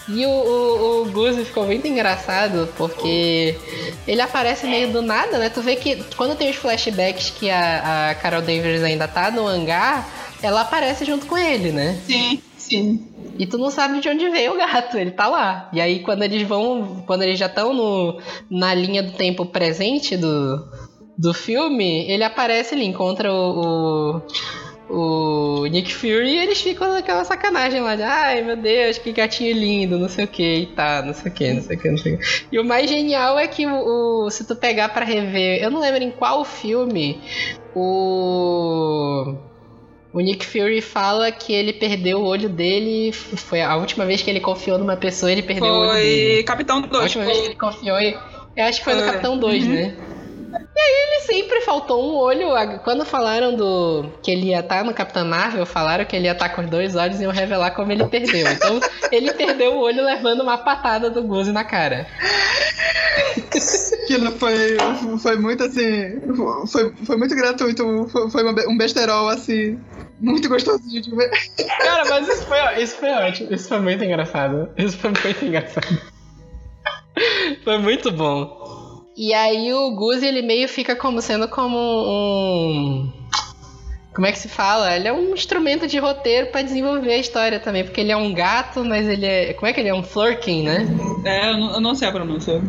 E 0.10 0.26
o, 0.26 0.30
o, 0.30 1.02
o 1.04 1.12
Goose 1.12 1.46
ficou 1.46 1.66
muito 1.66 1.88
engraçado 1.88 2.68
porque 2.76 3.56
ele 4.08 4.22
aparece 4.22 4.66
meio 4.66 4.92
do 4.92 5.02
nada, 5.02 5.38
né? 5.38 5.50
Tu 5.50 5.62
vê 5.62 5.76
que 5.76 6.04
quando 6.18 6.36
tem 6.36 6.50
os 6.50 6.56
flashbacks 6.56 7.30
que 7.30 7.50
a, 7.50 8.10
a 8.10 8.16
Carol 8.16 8.42
Danvers 8.42 8.84
ainda 8.84 9.08
tá 9.08 9.30
no 9.30 9.48
hangar, 9.48 10.10
ela 10.42 10.62
aparece 10.62 11.06
junto 11.06 11.26
com 11.26 11.38
ele, 11.38 11.72
né? 11.72 12.00
Sim, 12.08 12.42
sim. 12.58 13.08
E 13.40 13.48
tu 13.48 13.58
não 13.58 13.72
sabe 13.72 14.02
de 14.02 14.10
onde 14.10 14.30
veio 14.30 14.54
o 14.54 14.58
gato, 14.58 14.98
ele 14.98 15.12
tá 15.12 15.28
lá. 15.28 15.70
E 15.74 15.80
aí 15.82 16.00
quando 16.02 16.24
eles 16.24 16.44
vão, 16.48 17.02
quando 17.08 17.22
eles 17.24 17.40
já 17.40 17.46
estão 17.48 17.74
no 17.74 18.20
na 18.52 18.74
linha 18.74 19.02
do 19.02 19.14
tempo 19.14 19.46
presente 19.46 20.18
do, 20.18 20.68
do 21.18 21.34
filme, 21.34 22.06
ele 22.12 22.24
aparece 22.24 22.76
ali, 22.76 22.86
encontra 22.86 23.32
o, 23.34 24.22
o, 24.90 25.62
o 25.62 25.66
Nick 25.68 25.94
Fury 25.94 26.32
e 26.32 26.38
eles 26.38 26.60
ficam 26.62 26.92
naquela 26.92 27.24
sacanagem 27.24 27.80
lá 27.80 27.96
de 27.96 28.04
ai 28.04 28.42
meu 28.42 28.58
Deus, 28.58 28.98
que 28.98 29.12
gatinho 29.14 29.54
lindo, 29.54 29.98
não 29.98 30.10
sei 30.10 30.26
o 30.26 30.28
que, 30.28 30.56
e 30.56 30.66
tá, 30.68 31.02
não 31.02 31.14
sei 31.14 31.32
o 31.32 31.34
que, 31.34 31.54
não 31.54 31.62
sei 31.62 31.78
o 31.78 31.80
que, 31.80 31.90
não 31.92 31.98
sei 31.98 32.14
o 32.16 32.18
que. 32.18 32.26
E 32.52 32.60
o 32.60 32.66
mais 32.66 32.90
genial 32.90 33.40
é 33.40 33.48
que 33.48 33.66
o, 33.66 34.26
o- 34.26 34.30
se 34.32 34.46
tu 34.46 34.56
pegar 34.56 34.90
pra 34.90 35.06
rever, 35.06 35.64
eu 35.64 35.72
não 35.72 35.80
lembro 35.80 36.04
em 36.04 36.12
qual 36.12 36.44
filme 36.44 37.22
o 37.76 39.36
o 40.14 40.20
Nick 40.20 40.46
Fury 40.46 40.82
fala 40.82 41.32
que 41.32 41.54
ele 41.54 41.74
perdeu 41.74 42.20
o 42.20 42.26
olho 42.26 42.50
dele. 42.50 43.12
Foi 43.14 43.62
a 43.62 43.76
última 43.76 44.06
vez 44.06 44.22
que 44.22 44.30
ele 44.30 44.40
confiou 44.40 44.78
numa 44.78 44.98
pessoa, 44.98 45.32
ele 45.32 45.44
perdeu 45.44 45.68
o 45.72 45.80
olho 45.82 45.92
Foi 45.92 46.02
dele. 46.02 46.44
Capitão 46.44 46.78
A 46.80 46.88
2. 46.88 47.04
última 47.04 47.26
vez 47.26 47.38
que 47.40 47.46
ele 47.46 47.56
confiou, 47.56 48.00
eu 48.00 48.64
acho 48.66 48.80
que 48.80 48.86
foi 48.86 48.96
no. 48.96 49.04
Capitão 49.04 49.38
2, 49.38 49.64
Uhum. 49.66 49.74
né? 49.74 49.96
E 50.80 50.82
aí 50.82 51.08
ele 51.08 51.22
sempre 51.26 51.62
faltou 51.62 52.02
um 52.02 52.16
olho. 52.16 52.52
Quando 52.86 53.04
falaram 53.04 53.54
do 53.54 54.10
que 54.24 54.32
ele 54.32 54.48
ia 54.48 54.62
estar 54.62 54.86
no 54.86 54.94
Capitão 54.94 55.26
Marvel, 55.26 55.66
falaram 55.66 56.06
que 56.06 56.16
ele 56.16 56.26
ia 56.26 56.32
estar 56.32 56.48
com 56.50 56.62
os 56.62 56.70
dois 56.70 56.96
olhos 56.96 57.20
e 57.20 57.24
iam 57.24 57.34
revelar 57.34 57.72
como 57.72 57.92
ele 57.92 58.06
perdeu. 58.06 58.50
Então 58.50 58.80
ele 59.12 59.34
perdeu 59.34 59.74
o 59.74 59.80
olho 59.80 60.06
levando 60.06 60.40
uma 60.40 60.58
patada 60.58 61.10
do 61.10 61.22
Goose 61.22 61.52
na 61.52 61.66
cara. 61.66 62.08
Aquilo 64.04 64.32
foi, 64.32 64.78
foi 65.22 65.36
muito 65.36 65.64
assim. 65.66 66.22
Foi, 66.72 66.96
foi 67.06 67.18
muito 67.18 67.36
gratuito. 67.36 68.08
Foi, 68.10 68.30
foi 68.30 68.68
um 68.70 68.78
besterol 68.78 69.28
assim. 69.28 69.78
Muito 70.22 70.48
gostoso 70.48 70.82
de 70.88 71.14
ver. 71.14 71.30
Cara, 71.78 72.06
mas 72.10 72.26
isso 72.26 72.46
foi, 72.46 72.82
isso 72.82 72.96
foi 72.96 73.10
ótimo. 73.10 73.54
Isso 73.54 73.68
foi 73.68 73.80
muito 73.80 74.02
engraçado. 74.02 74.70
Isso 74.78 74.98
foi 74.98 75.12
muito 75.12 75.46
engraçado. 75.46 76.20
Foi 77.66 77.78
muito 77.78 78.14
bom. 78.14 78.79
E 79.22 79.34
aí 79.34 79.74
o 79.74 79.92
Goose, 79.92 80.26
ele 80.26 80.42
meio 80.42 80.70
fica 80.70 80.96
como 80.96 81.22
sendo 81.22 81.50
como 81.50 81.78
um. 81.78 83.12
Como 84.16 84.26
é 84.26 84.32
que 84.32 84.40
se 84.40 84.48
fala? 84.48 84.96
Ele 84.96 85.10
é 85.10 85.14
um 85.14 85.34
instrumento 85.34 85.86
de 85.88 86.00
roteiro 86.00 86.48
pra 86.48 86.62
desenvolver 86.62 87.12
a 87.12 87.18
história 87.18 87.60
também, 87.60 87.84
porque 87.84 88.00
ele 88.00 88.14
é 88.14 88.16
um 88.16 88.34
gato, 88.34 88.82
mas 88.86 89.06
ele 89.06 89.26
é. 89.26 89.54
Como 89.56 89.68
é 89.68 89.74
que 89.74 89.82
ele 89.82 89.90
é? 89.90 89.94
Um 89.94 90.04
Flurkin, 90.04 90.64
né? 90.64 90.88
É, 91.26 91.50
eu 91.52 91.58
não, 91.58 91.74
eu 91.74 91.82
não 91.82 91.96
sei 91.96 92.08
a 92.08 92.12
pronúncia. 92.14 92.62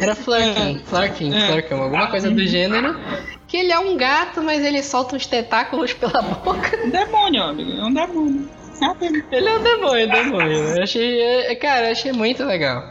Era 0.00 0.16
Flurkin, 0.16 0.80
Flurkin, 0.84 1.32
É. 1.32 1.46
Flurkin, 1.46 1.74
alguma 1.74 2.08
coisa 2.08 2.28
do 2.28 2.44
gênero. 2.44 2.98
Que 3.46 3.58
ele 3.58 3.70
é 3.70 3.78
um 3.78 3.96
gato, 3.96 4.42
mas 4.42 4.64
ele 4.64 4.82
solta 4.82 5.14
uns 5.14 5.24
tentáculos 5.26 5.92
pela 5.92 6.20
boca. 6.42 6.80
Um 6.84 6.90
demônio, 6.90 7.44
amigo. 7.44 7.70
É 7.70 7.84
um 7.84 7.94
demônio. 7.94 8.48
É 8.80 8.88
um 8.88 8.94
demônio. 8.94 9.24
Ele 9.30 9.48
é 9.48 9.56
um 9.56 9.62
demônio, 9.62 10.10
demônio. 10.10 10.58
Eu 10.76 10.82
achei, 10.82 11.20
é, 11.20 11.54
cara, 11.54 11.86
eu 11.86 11.92
achei 11.92 12.12
muito 12.12 12.44
legal. 12.44 12.82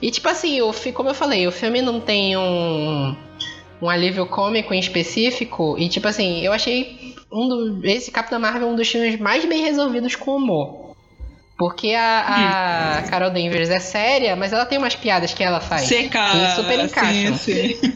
E 0.00 0.10
tipo 0.10 0.28
assim, 0.28 0.60
o, 0.60 0.72
como 0.92 1.10
eu 1.10 1.14
falei, 1.14 1.46
o 1.46 1.52
filme 1.52 1.82
não 1.82 2.00
tem 2.00 2.36
um, 2.36 3.16
um 3.80 3.88
alívio 3.88 4.26
cômico 4.26 4.72
em 4.72 4.78
específico. 4.78 5.76
E 5.78 5.88
tipo 5.88 6.08
assim, 6.08 6.40
eu 6.40 6.52
achei 6.52 7.14
um 7.30 7.48
do, 7.48 7.86
esse 7.86 8.10
Capitão 8.10 8.38
Marvel 8.38 8.68
um 8.68 8.76
dos 8.76 8.88
filmes 8.88 9.18
mais 9.18 9.44
bem 9.44 9.62
resolvidos 9.62 10.14
com 10.14 10.36
humor. 10.36 10.82
Porque 11.58 11.94
a, 11.94 12.98
a 12.98 13.02
Carol 13.08 13.30
Danvers 13.30 13.70
é 13.70 13.78
séria, 13.78 14.34
mas 14.34 14.52
ela 14.52 14.66
tem 14.66 14.78
umas 14.78 14.96
piadas 14.96 15.32
que 15.32 15.44
ela 15.44 15.60
faz. 15.60 15.82
Seca. 15.82 16.30
que 16.30 16.56
super 16.56 16.80
encaixam. 16.80 17.36
Sim, 17.36 17.76
sim. 17.76 17.90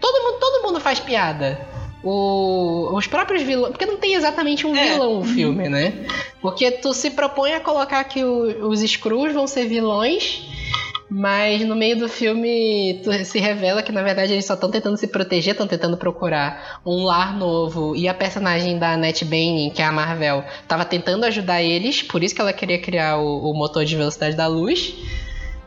Todo 0.00 0.22
mundo, 0.22 0.38
todo 0.38 0.62
mundo 0.66 0.80
faz 0.80 1.00
piada. 1.00 1.69
O- 2.02 2.90
os 2.96 3.06
próprios 3.06 3.42
vilões. 3.42 3.72
Porque 3.72 3.86
não 3.86 3.96
tem 3.98 4.14
exatamente 4.14 4.66
um 4.66 4.74
É. 4.74 4.92
vilão 4.92 5.20
o 5.20 5.24
filme, 5.24 5.68
né? 5.68 5.92
Porque 6.40 6.70
tu 6.70 6.92
se 6.94 7.10
propõe 7.10 7.52
a 7.52 7.60
colocar 7.60 8.02
que 8.04 8.24
o- 8.24 8.68
os 8.68 8.80
Screws 8.80 9.32
vão 9.34 9.46
ser 9.46 9.66
vilões. 9.66 10.42
Mas 11.12 11.62
no 11.66 11.74
meio 11.74 11.98
do 11.98 12.08
filme 12.08 13.00
tu- 13.02 13.12
se 13.24 13.40
revela 13.40 13.82
que 13.82 13.90
na 13.90 14.00
verdade 14.00 14.32
eles 14.32 14.44
só 14.44 14.54
estão 14.54 14.70
tentando 14.70 14.96
se 14.96 15.08
proteger, 15.08 15.52
estão 15.54 15.66
tentando 15.66 15.96
procurar 15.96 16.80
um 16.86 17.02
lar 17.04 17.36
novo. 17.36 17.96
E 17.96 18.06
a 18.08 18.14
personagem 18.14 18.78
da 18.78 18.92
Annette 18.92 19.24
Bening, 19.24 19.70
que 19.70 19.82
é 19.82 19.84
a 19.84 19.90
Marvel, 19.90 20.44
tava 20.68 20.84
tentando 20.84 21.24
ajudar 21.24 21.60
eles, 21.62 22.00
por 22.00 22.22
isso 22.22 22.32
que 22.32 22.40
ela 22.40 22.52
queria 22.52 22.78
criar 22.78 23.18
o, 23.18 23.50
o 23.50 23.54
motor 23.54 23.84
de 23.84 23.96
velocidade 23.96 24.36
da 24.36 24.46
luz. 24.46 24.94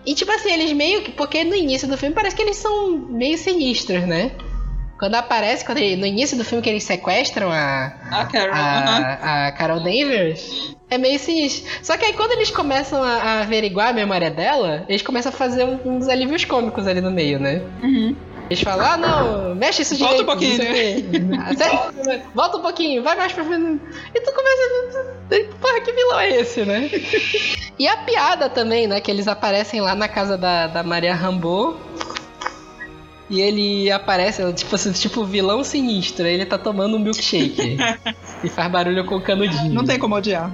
E 0.06 0.16
tipo 0.16 0.32
assim, 0.32 0.50
eles 0.52 0.72
meio 0.72 1.02
que. 1.02 1.12
Porque 1.12 1.44
no 1.44 1.56
início 1.56 1.90
do 1.90 1.98
filme 1.98 2.16
parece 2.16 2.36
que 2.38 2.42
eles 2.42 2.56
são 2.56 2.98
meio 2.98 3.38
sinistros, 3.38 4.04
né? 4.08 4.32
Quando 5.00 5.16
aparece, 5.16 5.66
quando 5.66 5.80
ele- 5.80 5.96
no 6.00 6.06
início 6.06 6.38
do 6.38 6.46
filme 6.46 6.62
que 6.64 6.70
eles 6.70 6.84
sequestram 6.84 7.52
a, 7.52 7.92
A 8.12 8.26
Carol. 8.26 8.54
a, 8.56 9.48
a 9.48 9.52
Carol 9.52 9.80
Danvers, 9.80 10.76
é 10.90 10.98
meio 10.98 11.20
sinistro. 11.20 11.70
Só 11.84 11.98
que 11.98 12.06
aí 12.06 12.14
quando 12.14 12.32
eles 12.34 12.50
começam 12.52 13.04
a, 13.04 13.10
a 13.16 13.40
averiguar 13.42 13.90
a 13.90 13.94
memória 13.94 14.30
dela, 14.32 14.86
eles 14.88 15.02
começam 15.02 15.32
a 15.32 15.36
fazer 15.36 15.64
um- 15.66 15.80
uns 15.98 16.08
alívios 16.08 16.46
cômicos 16.46 16.88
ali 16.88 17.02
no 17.02 17.12
meio, 17.12 17.40
né? 17.40 17.62
Uhum. 17.82 18.16
Eles 18.50 18.62
falam, 18.62 18.86
ah 18.86 18.98
não, 18.98 19.56
mexe 19.56 19.82
isso 19.82 19.98
Volta 19.98 20.16
direito. 20.16 20.24
um 20.24 21.08
pouquinho. 21.16 21.42
Ah, 21.42 21.56
sério? 21.56 22.22
Volta 22.36 22.58
um 22.58 22.62
pouquinho, 22.62 23.02
vai 23.02 23.16
mais 23.16 23.32
pra 23.32 23.44
frente. 23.44 23.82
E 24.14 24.20
tu 24.20 24.32
começa 24.34 25.00
a. 25.00 25.58
Porra, 25.60 25.82
que 25.82 25.92
vilão 25.94 26.20
é 26.20 26.30
esse, 26.42 26.64
né? 26.66 26.90
E 27.80 27.88
a 27.88 27.98
piada 27.98 28.50
também, 28.50 28.86
né? 28.86 29.02
Que 29.02 29.10
eles 29.10 29.28
aparecem 29.28 29.82
lá 29.82 29.96
na 29.96 30.08
casa 30.08 30.38
da, 30.38 30.68
da 30.68 30.84
Maria 30.84 31.16
Rambo. 31.16 31.76
E 33.30 33.40
ele 33.42 33.90
aparece, 33.92 34.42
tipo 34.54 34.76
assim, 34.76 34.92
tipo 34.92 35.24
vilão 35.24 35.64
sinistro. 35.64 36.26
Ele 36.28 36.46
tá 36.46 36.58
tomando 36.58 36.98
um 36.98 37.00
milkshake. 37.00 37.78
e 38.44 38.50
faz 38.50 38.72
barulho 38.72 39.06
com 39.06 39.16
o 39.16 39.22
canudinho. 39.22 39.74
Não 39.74 39.86
tem 39.86 39.98
como 39.98 40.16
odiar, 40.16 40.52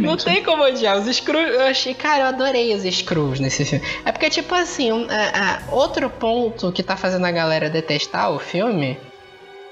Não 0.00 0.16
tem 0.34 0.44
como 0.44 0.62
odiar. 0.62 0.98
Os 0.98 1.06
Screws, 1.16 1.54
eu 1.54 1.62
achei, 1.62 1.94
cara, 1.94 2.24
eu 2.24 2.26
adorei 2.26 2.74
os 2.74 2.82
Screws 2.84 3.40
nesse 3.40 3.64
filme. 3.64 3.84
É 4.04 4.12
porque, 4.12 4.28
tipo 4.28 4.54
assim, 4.54 4.92
um, 4.92 5.06
a- 5.08 5.60
a- 5.68 5.74
outro 5.74 6.08
ponto 6.10 6.70
que 6.72 6.82
tá 6.82 6.96
fazendo 6.96 7.24
a 7.24 7.30
galera 7.32 7.70
detestar 7.70 8.30
o 8.30 8.38
filme. 8.38 8.98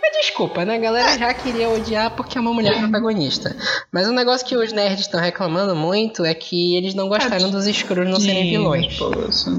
Mas 0.01 0.17
desculpa, 0.17 0.65
né? 0.65 0.77
A 0.77 0.79
galera 0.79 1.19
já 1.19 1.33
queria 1.35 1.69
odiar 1.69 2.11
porque 2.15 2.39
é 2.39 2.41
uma 2.41 2.53
mulher 2.53 2.79
protagonista. 2.79 3.57
Mas 3.93 4.09
um 4.09 4.13
negócio 4.13 4.47
que 4.47 4.57
os 4.57 4.73
nerds 4.73 5.01
estão 5.01 5.21
reclamando 5.21 5.75
muito 5.75 6.25
é 6.25 6.35
que 6.35 6.77
eles 6.77 6.95
não 6.95 7.09
gostaram 7.09 7.51
dos 7.51 7.67
Screws 7.67 8.09
não 8.09 8.21
serem 8.21 8.51
vilões. 8.51 8.99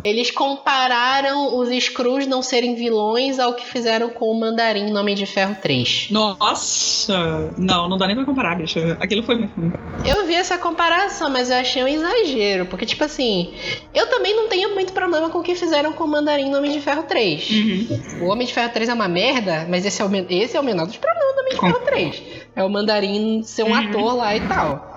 Eles 0.04 0.32
compararam 0.32 1.58
os 1.58 1.70
Screws 1.84 2.28
não 2.28 2.42
serem 2.42 2.76
vilões 2.76 3.40
ao 3.40 3.54
que 3.54 3.66
fizeram 3.66 4.10
com 4.10 4.26
o 4.26 4.40
Mandarim 4.40 4.92
no 4.92 5.00
Homem 5.00 5.16
de 5.16 5.26
Ferro 5.26 5.56
3. 5.62 6.08
Nossa! 6.12 7.52
Não, 7.58 7.90
não 7.90 7.98
dá 7.98 8.08
nem 8.08 8.16
pra 8.16 8.26
comparar, 8.26 8.56
bicho. 8.56 8.80
Aquilo 9.00 9.24
foi 9.24 9.36
muito 9.36 9.60
ruim. 9.60 9.74
Eu 10.06 10.26
vi 10.26 10.36
essa 10.36 10.58
comparação, 10.58 11.30
mas 11.30 11.50
eu 11.50 11.58
achei 11.58 11.84
um 11.84 11.88
exagero. 11.88 12.66
Porque, 12.66 12.86
tipo 12.86 13.04
assim, 13.04 13.54
eu 13.94 14.08
também 14.08 14.36
não 14.36 14.48
tenho 14.48 14.74
muito 14.74 14.94
problema 14.94 15.30
com 15.30 15.40
o 15.40 15.44
que 15.44 15.56
fizeram 15.56 15.94
com 15.94 16.04
o 16.04 16.08
Mandarim 16.08 16.50
no 16.50 16.58
Homem 16.58 16.72
de 16.72 16.82
Ferro 16.82 17.04
3. 17.04 17.50
Uhum. 17.50 18.00
O 18.22 18.32
Homem 18.32 18.48
de 18.48 18.54
Ferro 18.54 18.72
3 18.72 18.90
é 18.90 18.94
uma 18.94 19.08
merda, 19.08 19.66
mas 19.70 19.86
esse 19.86 20.02
é 20.02 20.06
o, 20.06 20.10
esse 20.30 20.56
é 20.56 20.60
o 20.60 20.64
menor 20.64 20.86
dos 20.86 20.98
problemas 20.98 21.34
do 21.36 21.40
Homem 21.42 21.54
de 21.54 21.60
Ferro 21.60 21.86
3. 21.86 22.24
É 22.56 22.64
o 22.64 22.70
Mandarim 22.70 23.44
ser 23.44 23.64
um 23.64 23.68
Uhum. 23.72 23.76
ator 23.90 24.16
lá 24.16 24.36
e 24.36 24.42
tal. 24.48 24.90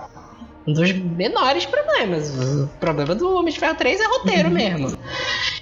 Um 0.67 0.73
dos 0.73 0.93
menores 0.93 1.67
problemas. 1.67 2.31
O 2.39 2.69
problema 2.79 3.15
do 3.15 3.37
Homem 3.37 3.53
de 3.53 3.59
Ferro 3.59 3.75
3 3.75 4.01
é 4.01 4.07
roteiro 4.07 4.51
mesmo. 4.51 4.97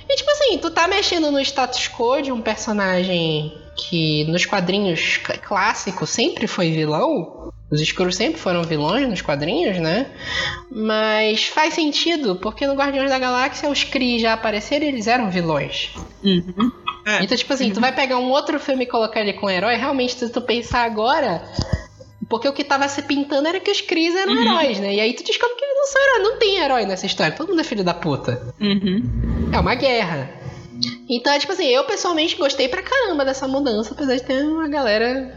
E 0.08 0.16
tipo 0.16 0.30
assim, 0.30 0.58
tu 0.58 0.70
tá 0.70 0.86
mexendo 0.88 1.30
no 1.30 1.40
status 1.40 1.88
quo 1.88 2.20
de 2.20 2.30
um 2.32 2.40
personagem 2.42 3.56
que 3.76 4.24
nos 4.24 4.44
quadrinhos 4.44 5.18
cl- 5.24 5.38
clássicos 5.38 6.10
sempre 6.10 6.46
foi 6.46 6.70
vilão. 6.70 7.50
Os 7.70 7.80
escuros 7.80 8.16
sempre 8.16 8.38
foram 8.40 8.64
vilões 8.64 9.08
nos 9.08 9.22
quadrinhos, 9.22 9.78
né? 9.78 10.06
Mas 10.70 11.46
faz 11.46 11.72
sentido, 11.74 12.34
porque 12.36 12.66
no 12.66 12.74
Guardiões 12.74 13.08
da 13.10 13.18
Galáxia 13.18 13.70
os 13.70 13.84
Kree 13.84 14.18
já 14.18 14.32
apareceram 14.32 14.84
e 14.84 14.88
eles 14.88 15.06
eram 15.06 15.30
vilões. 15.30 15.94
Uhum. 16.22 16.70
É. 17.18 17.22
Então, 17.22 17.36
tipo 17.36 17.52
assim, 17.52 17.72
tu 17.72 17.80
vai 17.80 17.92
pegar 17.94 18.18
um 18.18 18.30
outro 18.30 18.58
filme 18.60 18.84
e 18.84 18.86
colocar 18.86 19.20
ele 19.20 19.32
com 19.34 19.46
um 19.46 19.50
herói, 19.50 19.76
realmente, 19.76 20.14
se 20.14 20.28
tu 20.28 20.40
pensar 20.40 20.84
agora. 20.84 21.42
Porque 22.28 22.46
o 22.48 22.52
que 22.52 22.62
tava 22.62 22.86
se 22.88 23.02
pintando 23.02 23.48
era 23.48 23.58
que 23.58 23.70
os 23.70 23.80
Cris 23.80 24.14
eram 24.14 24.32
Uhum. 24.32 24.40
heróis, 24.42 24.78
né? 24.78 24.94
E 24.94 25.00
aí 25.00 25.14
tu 25.14 25.24
descobre 25.24 25.56
que 25.56 25.64
eles 25.64 25.76
não 25.76 25.86
são 25.86 26.02
heróis. 26.02 26.22
Não 26.22 26.38
tem 26.38 26.58
herói 26.58 26.86
nessa 26.86 27.06
história. 27.06 27.34
Todo 27.34 27.48
mundo 27.48 27.60
é 27.60 27.64
filho 27.64 27.82
da 27.82 27.92
puta. 27.94 28.54
Uhum. 28.60 29.50
É 29.52 29.58
uma 29.58 29.74
guerra. 29.74 30.30
Então, 31.08 31.32
é 31.32 31.38
tipo 31.40 31.52
assim, 31.52 31.66
eu 31.66 31.82
pessoalmente 31.84 32.36
gostei 32.36 32.68
pra 32.68 32.82
caramba 32.82 33.24
dessa 33.24 33.48
mudança, 33.48 33.92
apesar 33.94 34.14
de 34.14 34.22
ter 34.22 34.44
uma 34.44 34.68
galera 34.68 35.36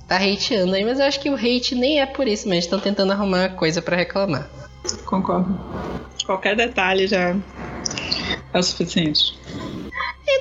que 0.00 0.04
tá 0.06 0.16
hateando 0.16 0.74
aí, 0.74 0.84
mas 0.84 0.98
eu 0.98 1.06
acho 1.06 1.20
que 1.20 1.30
o 1.30 1.34
hate 1.36 1.76
nem 1.76 2.00
é 2.00 2.06
por 2.06 2.26
isso, 2.26 2.48
mas 2.48 2.58
estão 2.64 2.80
tentando 2.80 3.12
arrumar 3.12 3.50
coisa 3.50 3.80
pra 3.80 3.96
reclamar. 3.96 4.50
Concordo. 5.06 5.58
Qualquer 6.26 6.56
detalhe 6.56 7.06
já 7.06 7.36
é 8.52 8.58
o 8.58 8.62
suficiente. 8.62 9.38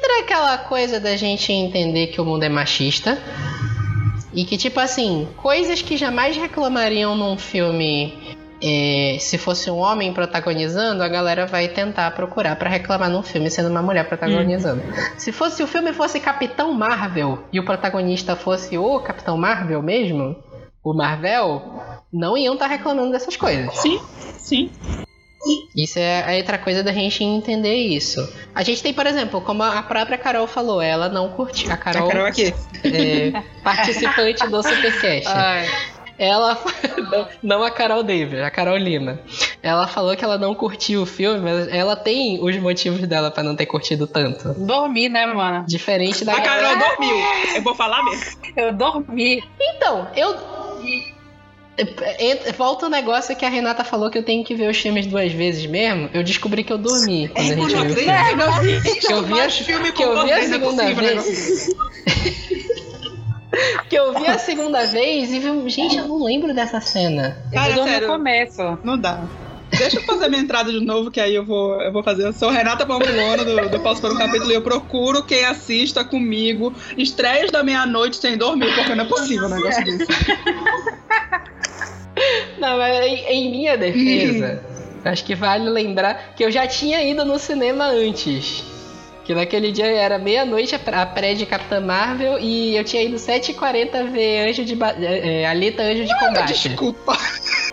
Entra 0.10 0.22
aquela 0.22 0.58
coisa 0.58 1.00
da 1.00 1.16
gente 1.16 1.54
entender 1.54 2.08
que 2.08 2.20
o 2.20 2.26
mundo 2.26 2.42
é 2.42 2.50
machista. 2.50 3.16
E 4.34 4.44
que, 4.44 4.58
tipo 4.58 4.80
assim, 4.80 5.28
coisas 5.38 5.84
que 5.84 5.98
jamais 5.98 6.36
reclamariam 6.36 7.16
num 7.16 7.38
filme 7.38 8.36
é, 8.62 9.18
se 9.20 9.38
fosse 9.38 9.70
um 9.70 9.78
homem 9.78 10.12
protagonizando, 10.12 11.04
a 11.04 11.08
galera 11.08 11.46
vai 11.46 11.68
tentar 11.68 12.10
procurar 12.12 12.56
pra 12.56 12.70
reclamar 12.70 13.10
num 13.10 13.22
filme 13.22 13.52
sendo 13.52 13.70
uma 13.70 13.84
mulher 13.84 14.08
protagonizando. 14.08 14.82
Se 15.16 15.32
fosse 15.32 15.62
o 15.62 15.68
filme 15.68 15.94
fosse 15.94 16.20
Capitão 16.20 16.74
Marvel 16.74 17.44
e 17.54 17.60
o 17.60 17.66
protagonista 17.66 18.36
fosse 18.36 18.80
o 18.80 19.00
Capitão 19.02 19.38
Marvel 19.38 19.82
mesmo, 19.84 20.36
o 20.84 20.92
Marvel, 20.92 21.62
não 22.12 22.36
iam 22.36 22.56
estar 22.56 22.68
reclamando 22.68 23.12
dessas 23.12 23.36
coisas. 23.38 23.78
Sim, 23.78 24.00
sim. 24.38 24.72
Isso 25.76 25.98
é 26.00 26.34
a 26.34 26.38
outra 26.38 26.58
coisa 26.58 26.84
da 26.84 26.92
gente 26.92 27.24
entender 27.24 27.74
isso. 27.76 28.28
A 28.54 28.62
gente 28.64 28.84
tem, 28.84 28.94
por 28.94 29.06
exemplo, 29.08 29.40
como 29.42 29.64
a 29.64 29.82
própria 29.84 30.18
Carol 30.18 30.48
falou, 30.48 30.82
ela 30.82 31.08
não 31.10 31.30
curtiu. 31.30 31.72
A 31.72 31.76
A 31.76 31.78
Carol, 31.78 32.08
Carol 32.10 32.26
aqui. 32.26 32.54
é 32.84 33.32
participante 33.64 34.46
do 34.48 34.62
Supercast. 34.62 35.28
Ai, 35.28 35.68
Ela. 36.18 36.62
não- 37.42 37.64
a 37.64 37.72
Carol 37.72 38.04
Davis, 38.04 38.42
a 38.42 38.52
Carol 38.52 38.76
Lima. 38.78 39.20
Ela 39.64 39.88
falou 39.88 40.16
que 40.18 40.24
ela 40.26 40.38
não 40.38 40.54
curtiu 40.54 41.04
o 41.04 41.06
filme, 41.06 41.40
mas 41.40 41.68
ela 41.70 41.96
tem 41.96 42.44
os 42.44 42.58
motivos 42.58 43.00
dela 43.08 43.32
pra 43.32 43.42
não 43.42 43.56
ter 43.56 43.66
curtido 43.66 44.06
tanto. 44.08 44.54
dormi, 44.54 45.08
né, 45.08 45.26
mano? 45.28 45.66
Diferente 45.66 46.26
da 46.26 46.34
A. 46.34 46.42
Carol 46.42 46.78
dormiu. 46.78 47.16
Eu 47.56 47.62
vou 47.62 47.74
falar 47.76 48.04
mesmo. 48.04 48.26
Eu 48.58 48.74
dormi. 48.74 49.42
Então, 49.60 50.08
eu. 50.16 50.36
Ent- 52.20 52.56
Volta 52.58 52.86
o 52.86 52.90
negócio 52.90 53.36
que 53.36 53.46
a 53.46 53.50
Renata 53.50 53.84
falou 53.84 54.10
que 54.10 54.18
eu 54.18 54.24
tenho 54.24 54.44
que 54.44 54.54
ver 54.56 54.70
os 54.70 54.78
filmes 54.78 55.06
duas 55.08 55.32
vezes 55.32 55.66
mesmo. 55.66 56.10
Eu 56.14 56.24
descobri 56.24 56.64
que 56.64 56.74
eu 56.74 56.78
dormi 56.78 57.30
quando 57.30 57.40
a 57.40 57.44
gente 57.56 57.76
viu 57.76 57.82
o 57.82 57.86
filme. 57.96 58.82
Que 59.00 59.14
eu 59.14 59.24
vi 59.24 59.40
a, 59.40 59.48
que 59.94 60.04
eu 60.04 60.24
vi 60.26 60.32
a 60.32 60.44
segunda 60.48 60.94
vez. 60.94 61.70
que 63.90 63.96
eu 63.96 64.14
vi 64.20 64.28
a 64.28 64.38
segunda 64.38 64.86
vez 64.86 65.32
e 65.32 65.40
vi. 65.40 65.70
Gente, 65.70 65.98
eu 65.98 66.08
não 66.08 66.24
lembro 66.24 66.54
dessa 66.54 66.80
cena. 66.82 67.38
Cara, 67.52 67.76
eu 67.76 67.84
sério. 67.84 68.08
no 68.08 68.14
começo. 68.14 68.78
Não 68.84 68.98
dá. 68.98 69.22
Deixa 69.72 69.98
eu 69.98 70.04
fazer 70.04 70.28
minha 70.30 70.42
entrada 70.42 70.72
de 70.72 70.80
novo, 70.80 71.12
que 71.12 71.22
aí 71.22 71.36
eu 71.36 71.46
vou, 71.46 71.80
eu 71.82 71.92
vou 71.94 72.02
fazer. 72.04 72.26
Eu 72.26 72.34
sou 72.34 72.50
Renata 72.50 72.86
Pamplona, 72.88 73.46
do, 73.46 73.70
do 73.70 73.80
Posso 73.80 74.02
por 74.02 74.12
um 74.12 74.18
Capítulo, 74.18 74.52
e 74.52 74.56
eu 74.56 74.62
procuro 74.64 75.24
quem 75.24 75.46
assista 75.46 76.04
comigo 76.04 76.74
estreias 76.98 77.52
da 77.52 77.64
meia-noite 77.64 78.18
sem 78.18 78.36
dormir, 78.36 78.74
porque 78.74 78.96
não 78.96 79.06
é 79.06 79.08
possível 79.08 79.46
um 79.46 79.50
negócio 79.50 79.84
desse. 79.98 80.08
Não, 82.58 82.78
mas 82.78 83.06
em, 83.06 83.16
em 83.28 83.52
minha 83.52 83.78
defesa, 83.78 84.62
acho 85.06 85.24
que 85.24 85.36
vale 85.36 85.70
lembrar 85.70 86.34
que 86.36 86.44
eu 86.44 86.52
já 86.52 86.68
tinha 86.68 87.02
ido 87.04 87.24
no 87.26 87.38
cinema 87.40 87.86
antes. 87.86 88.64
Que 89.24 89.36
naquele 89.36 89.72
dia 89.72 89.86
era 89.86 90.18
meia-noite 90.18 90.74
a 90.74 90.80
pré- 91.06 91.36
de 91.36 91.46
Capitã 91.46 91.80
Marvel 91.80 92.40
e 92.40 92.76
eu 92.76 92.84
tinha 92.84 93.04
ido 93.04 93.16
7h40 93.18 94.10
ver 94.12 94.50
Anjo 94.50 94.66
de 94.66 94.76
ba- 94.76 94.96
é, 95.00 95.42
é, 95.44 95.46
Alita 95.48 95.84
Anjo 95.84 96.04
de 96.04 96.18
Combate. 96.18 96.54
Desculpa. 96.54 97.16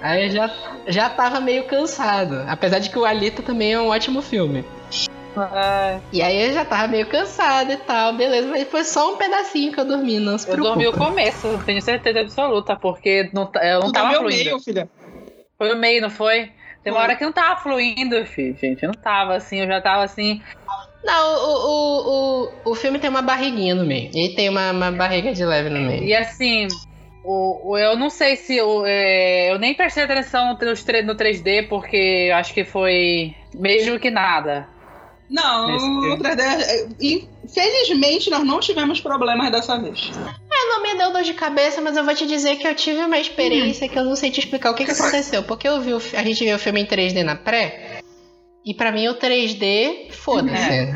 Aí 0.02 0.26
eu 0.26 0.30
já, 0.30 0.50
já 0.86 1.08
tava 1.08 1.40
meio 1.40 1.64
cansado. 1.64 2.44
Apesar 2.46 2.78
de 2.78 2.90
que 2.90 2.98
o 2.98 3.06
Alita 3.06 3.40
também 3.42 3.72
é 3.72 3.80
um 3.80 3.88
ótimo 3.88 4.20
filme. 4.20 4.66
E 6.12 6.22
aí 6.22 6.48
eu 6.48 6.52
já 6.52 6.64
tava 6.64 6.88
meio 6.88 7.06
cansado 7.08 7.70
e 7.72 7.76
tal, 7.78 8.14
beleza. 8.14 8.48
Mas 8.48 8.68
foi 8.68 8.84
só 8.84 9.14
um 9.14 9.16
pedacinho 9.16 9.72
que 9.72 9.80
eu 9.80 9.84
dormi, 9.84 10.18
não 10.18 10.38
se 10.38 10.48
eu 10.48 10.52
preocupa. 10.54 10.76
dormi 10.76 10.88
o 10.88 10.92
começo, 10.96 11.58
tenho 11.64 11.82
certeza 11.82 12.20
absoluta, 12.20 12.76
porque 12.76 13.30
não, 13.34 13.46
ta- 13.46 13.64
eu 13.64 13.80
não 13.80 13.88
Tu 13.88 13.92
tava 13.92 14.14
fluindo. 14.14 14.44
meio, 14.44 14.60
filha. 14.60 14.88
Foi 15.58 15.72
o 15.72 15.76
meio, 15.76 16.00
não 16.02 16.10
foi? 16.10 16.50
Tem 16.82 16.92
uma 16.92 17.02
hora 17.02 17.16
que 17.16 17.24
não 17.24 17.32
tava 17.32 17.60
fluindo, 17.60 18.24
filho, 18.26 18.56
gente. 18.56 18.82
Eu 18.82 18.88
não 18.90 18.94
tava 19.00 19.34
assim, 19.34 19.60
eu 19.60 19.66
já 19.66 19.80
tava 19.80 20.04
assim. 20.04 20.40
Não, 21.04 21.34
o, 21.34 21.68
o, 21.68 22.62
o, 22.66 22.72
o 22.72 22.74
filme 22.74 22.98
tem 22.98 23.10
uma 23.10 23.22
barriguinha 23.22 23.74
no 23.74 23.84
meio. 23.84 24.10
Ele 24.14 24.34
tem 24.34 24.48
uma, 24.48 24.70
uma 24.72 24.90
barriga 24.92 25.32
de 25.32 25.44
leve 25.44 25.68
no 25.68 25.80
meio. 25.80 26.04
E 26.04 26.14
assim, 26.14 26.68
o, 27.24 27.70
o- 27.72 27.78
eu 27.78 27.96
não 27.96 28.08
sei 28.10 28.36
se. 28.36 28.60
O, 28.60 28.84
é, 28.86 29.50
eu 29.50 29.58
nem 29.58 29.74
prestei 29.74 30.04
atenção 30.04 30.48
no, 30.48 30.58
no 31.04 31.14
3D, 31.16 31.64
porque 31.68 32.28
eu 32.30 32.36
acho 32.36 32.52
que 32.54 32.64
foi 32.64 33.34
mesmo 33.54 33.98
que 33.98 34.10
nada. 34.10 34.68
Não, 35.28 35.66
Nesse 35.68 35.84
o 35.84 36.00
filme. 36.02 36.16
3D. 36.18 36.40
é, 36.40 36.86
Infelizmente, 37.44 38.30
nós 38.30 38.44
não 38.44 38.60
tivemos 38.60 39.00
problemas 39.00 39.50
dessa 39.50 39.78
vez. 39.78 40.10
Não 40.68 40.82
me 40.82 40.94
deu 40.96 41.12
dor 41.12 41.22
de 41.22 41.32
cabeça, 41.32 41.80
mas 41.80 41.96
eu 41.96 42.04
vou 42.04 42.14
te 42.14 42.26
dizer 42.26 42.56
que 42.56 42.66
eu 42.66 42.74
tive 42.74 43.00
uma 43.00 43.18
experiência 43.18 43.88
que 43.88 43.98
eu 43.98 44.04
não 44.04 44.14
sei 44.16 44.30
te 44.30 44.40
explicar 44.40 44.70
o 44.70 44.74
que, 44.74 44.84
que 44.84 44.90
aconteceu. 44.90 45.42
Porque 45.42 45.66
eu 45.66 45.80
vi 45.80 45.94
o 45.94 45.96
a 45.96 46.22
gente 46.22 46.44
viu 46.44 46.56
o 46.56 46.58
filme 46.58 46.80
em 46.80 46.86
3D 46.86 47.22
na 47.22 47.34
pré, 47.36 48.00
e 48.64 48.74
pra 48.74 48.92
mim 48.92 49.08
o 49.08 49.14
3D, 49.14 50.10
foda-se. 50.12 50.94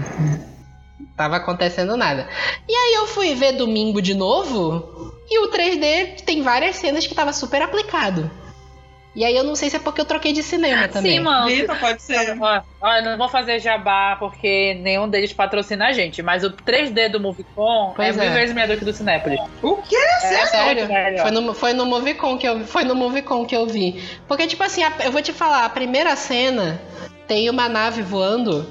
Tava 1.16 1.37
acontecendo 1.37 1.97
nada. 1.97 2.28
E 2.68 2.74
aí 2.74 2.95
eu 2.95 3.07
fui 3.07 3.35
ver 3.35 3.53
domingo 3.53 4.01
de 4.03 4.14
novo, 4.14 5.14
e 5.31 5.39
o 5.47 5.51
3D 5.51 6.22
tem 6.24 6.43
várias 6.43 6.76
cenas 6.76 7.07
que 7.07 7.14
tava 7.14 7.33
super 7.33 7.62
aplicado. 7.62 8.31
E 9.14 9.24
aí 9.24 9.36
eu 9.36 9.42
não 9.42 9.56
sei 9.56 9.68
se 9.68 9.76
é 9.76 9.78
porque 9.80 10.00
eu 10.00 10.04
troquei 10.04 10.32
de 10.32 10.42
cinema 10.42 10.86
também. 10.86 11.18
Sim, 11.18 11.20
mano. 11.24 11.46
Vitor, 11.46 11.76
pode 11.78 12.00
ser. 12.02 12.36
Ó, 12.80 12.94
eu 12.96 13.02
não 13.02 13.18
vou 13.18 13.28
fazer 13.28 13.58
jabá 13.58 14.16
porque 14.16 14.74
nenhum 14.74 15.08
deles 15.08 15.32
patrocina 15.32 15.88
a 15.88 15.92
gente, 15.92 16.22
mas 16.22 16.44
o 16.44 16.50
3D 16.50 17.08
do 17.08 17.18
Movicon 17.18 17.92
Pois 17.96 18.16
é 18.16 18.20
mil 18.20 18.30
é. 18.30 18.34
vezes 18.34 18.54
melhor 18.54 18.68
do 18.68 18.76
que 18.76 18.82
o 18.82 18.86
do 18.86 18.92
Cinépolis. 18.92 19.38
O 19.62 19.76
quê? 19.82 19.96
É 19.96 20.46
Sério? 20.46 20.82
muito 20.86 20.92
melhor. 20.92 21.22
Foi 21.22 21.30
no, 21.32 21.54
foi 21.54 21.72
no 21.72 21.86
Movicon 21.86 22.38
que 22.38 22.46
eu 22.46 22.61
foi 22.61 22.84
no 22.84 22.94
Movicon 22.94 23.44
que 23.46 23.56
eu 23.56 23.66
vi. 23.66 24.00
Porque 24.28 24.46
tipo 24.46 24.62
assim, 24.62 24.82
a- 24.84 24.92
eu 25.04 25.11
vou 25.11 25.20
te 25.22 25.32
falar, 25.32 25.64
a 25.64 25.68
primeira 25.70 26.14
cena 26.14 26.80
tem 27.26 27.50
uma 27.50 27.68
nave 27.68 28.02
voando. 28.02 28.64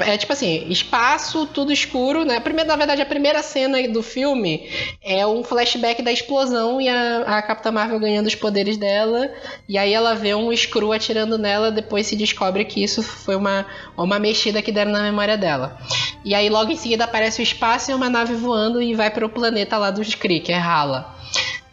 É 0.00 0.16
tipo 0.16 0.32
assim, 0.32 0.66
espaço, 0.68 1.46
tudo 1.46 1.72
escuro, 1.72 2.24
né? 2.24 2.36
A 2.36 2.40
primeira, 2.40 2.68
na 2.68 2.76
verdade, 2.76 3.02
a 3.02 3.06
primeira 3.06 3.42
cena 3.42 3.86
do 3.88 4.02
filme 4.02 4.68
é 5.02 5.26
um 5.26 5.42
flashback 5.42 6.02
da 6.02 6.12
explosão 6.12 6.80
e 6.80 6.88
a, 6.88 7.22
a 7.26 7.42
Capitã 7.42 7.70
Marvel 7.72 7.98
ganhando 7.98 8.26
os 8.26 8.34
poderes 8.34 8.76
dela. 8.76 9.30
E 9.68 9.76
aí 9.78 9.92
ela 9.92 10.14
vê 10.14 10.34
um 10.34 10.54
Screw 10.54 10.92
atirando 10.92 11.36
nela, 11.38 11.70
depois 11.70 12.06
se 12.06 12.16
descobre 12.16 12.64
que 12.64 12.82
isso 12.82 13.02
foi 13.02 13.36
uma, 13.36 13.66
uma 13.96 14.18
mexida 14.18 14.62
que 14.62 14.72
deram 14.72 14.92
na 14.92 15.02
memória 15.02 15.36
dela. 15.36 15.78
E 16.24 16.34
aí 16.34 16.48
logo 16.48 16.70
em 16.70 16.76
seguida 16.76 17.04
aparece 17.04 17.40
o 17.40 17.42
espaço 17.42 17.90
e 17.90 17.94
uma 17.94 18.10
nave 18.10 18.34
voando 18.34 18.80
e 18.82 18.94
vai 18.94 19.10
pro 19.10 19.28
planeta 19.28 19.78
lá 19.78 19.90
dos 19.90 20.14
Kree, 20.14 20.40
que 20.40 20.52
é 20.52 20.58
Hala. 20.58 21.14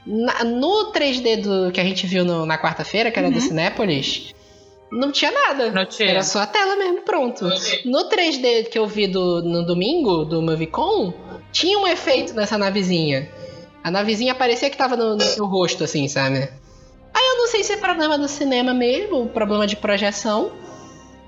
Na- 0.06 0.44
no 0.46 0.92
3D 0.94 1.36
do, 1.42 1.72
que 1.72 1.82
a 1.82 1.84
gente 1.84 2.08
viu 2.08 2.24
no- 2.24 2.46
na 2.46 2.58
quarta-feira, 2.58 3.12
que 3.12 3.20
era 3.20 3.30
do 3.30 3.42
Cinépolis, 3.42 4.34
não 4.92 5.12
tinha 5.12 5.32
nada. 5.32 5.72
Não 5.72 5.86
tinha. 5.86 6.10
Era 6.10 6.24
só 6.24 6.40
a 6.40 6.48
tela 6.48 6.76
mesmo, 6.76 7.02
pronto. 7.02 7.46
No 7.86 8.10
3D 8.10 8.70
que 8.70 8.80
eu 8.80 8.88
vi 8.88 9.08
do, 9.08 9.42
no 9.42 9.66
domingo, 9.66 10.26
do 10.26 10.42
Movicon, 10.42 11.14
tinha 11.52 11.78
um 11.78 11.88
efeito 11.88 12.34
nessa 12.34 12.58
navezinha. 12.58 13.30
A 13.84 13.92
navezinha 13.92 14.36
parecia 14.36 14.70
que 14.70 14.78
tava 14.78 14.96
no, 14.96 15.16
no 15.16 15.22
seu 15.22 15.46
rosto, 15.46 15.84
assim, 15.84 16.08
sabe? 16.08 16.38
Aí 17.14 17.26
eu 17.32 17.38
não 17.38 17.48
sei 17.48 17.64
se 17.64 17.74
é 17.74 17.78
problema 17.78 18.18
do 18.18 18.28
cinema 18.28 18.74
mesmo, 18.74 19.28
problema 19.30 19.66
de 19.66 19.76
projeção. 19.76 20.52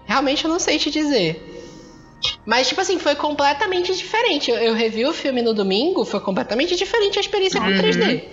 Realmente 0.06 0.46
eu 0.46 0.52
não 0.52 0.60
sei 0.60 0.78
te 0.78 0.90
dizer. 0.90 1.46
Mas, 2.46 2.68
tipo 2.68 2.82
assim, 2.82 3.00
foi 3.00 3.16
completamente 3.16 3.96
diferente. 3.96 4.52
Eu, 4.52 4.58
eu 4.58 4.74
revi 4.74 5.06
o 5.06 5.14
filme 5.14 5.42
no 5.42 5.54
domingo, 5.54 6.04
foi 6.04 6.20
completamente 6.20 6.76
diferente 6.76 7.18
a 7.18 7.22
experiência 7.22 7.60
com 7.60 7.68
3D. 7.68 8.24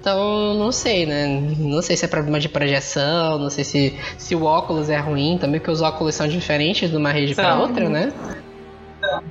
Então, 0.00 0.54
não 0.54 0.72
sei, 0.72 1.04
né? 1.04 1.26
Não 1.58 1.82
sei 1.82 1.94
se 1.94 2.06
é 2.06 2.08
problema 2.08 2.40
de 2.40 2.48
projeção, 2.48 3.38
não 3.38 3.50
sei 3.50 3.64
se, 3.64 3.94
se 4.16 4.34
o 4.34 4.44
óculos 4.44 4.88
é 4.88 4.96
ruim 4.98 5.36
também, 5.38 5.60
porque 5.60 5.70
os 5.70 5.82
óculos 5.82 6.14
são 6.14 6.26
diferentes 6.26 6.90
de 6.90 6.96
uma 6.96 7.12
rede 7.12 7.34
pra 7.34 7.52
São. 7.52 7.60
outra, 7.60 7.86
né? 7.88 8.10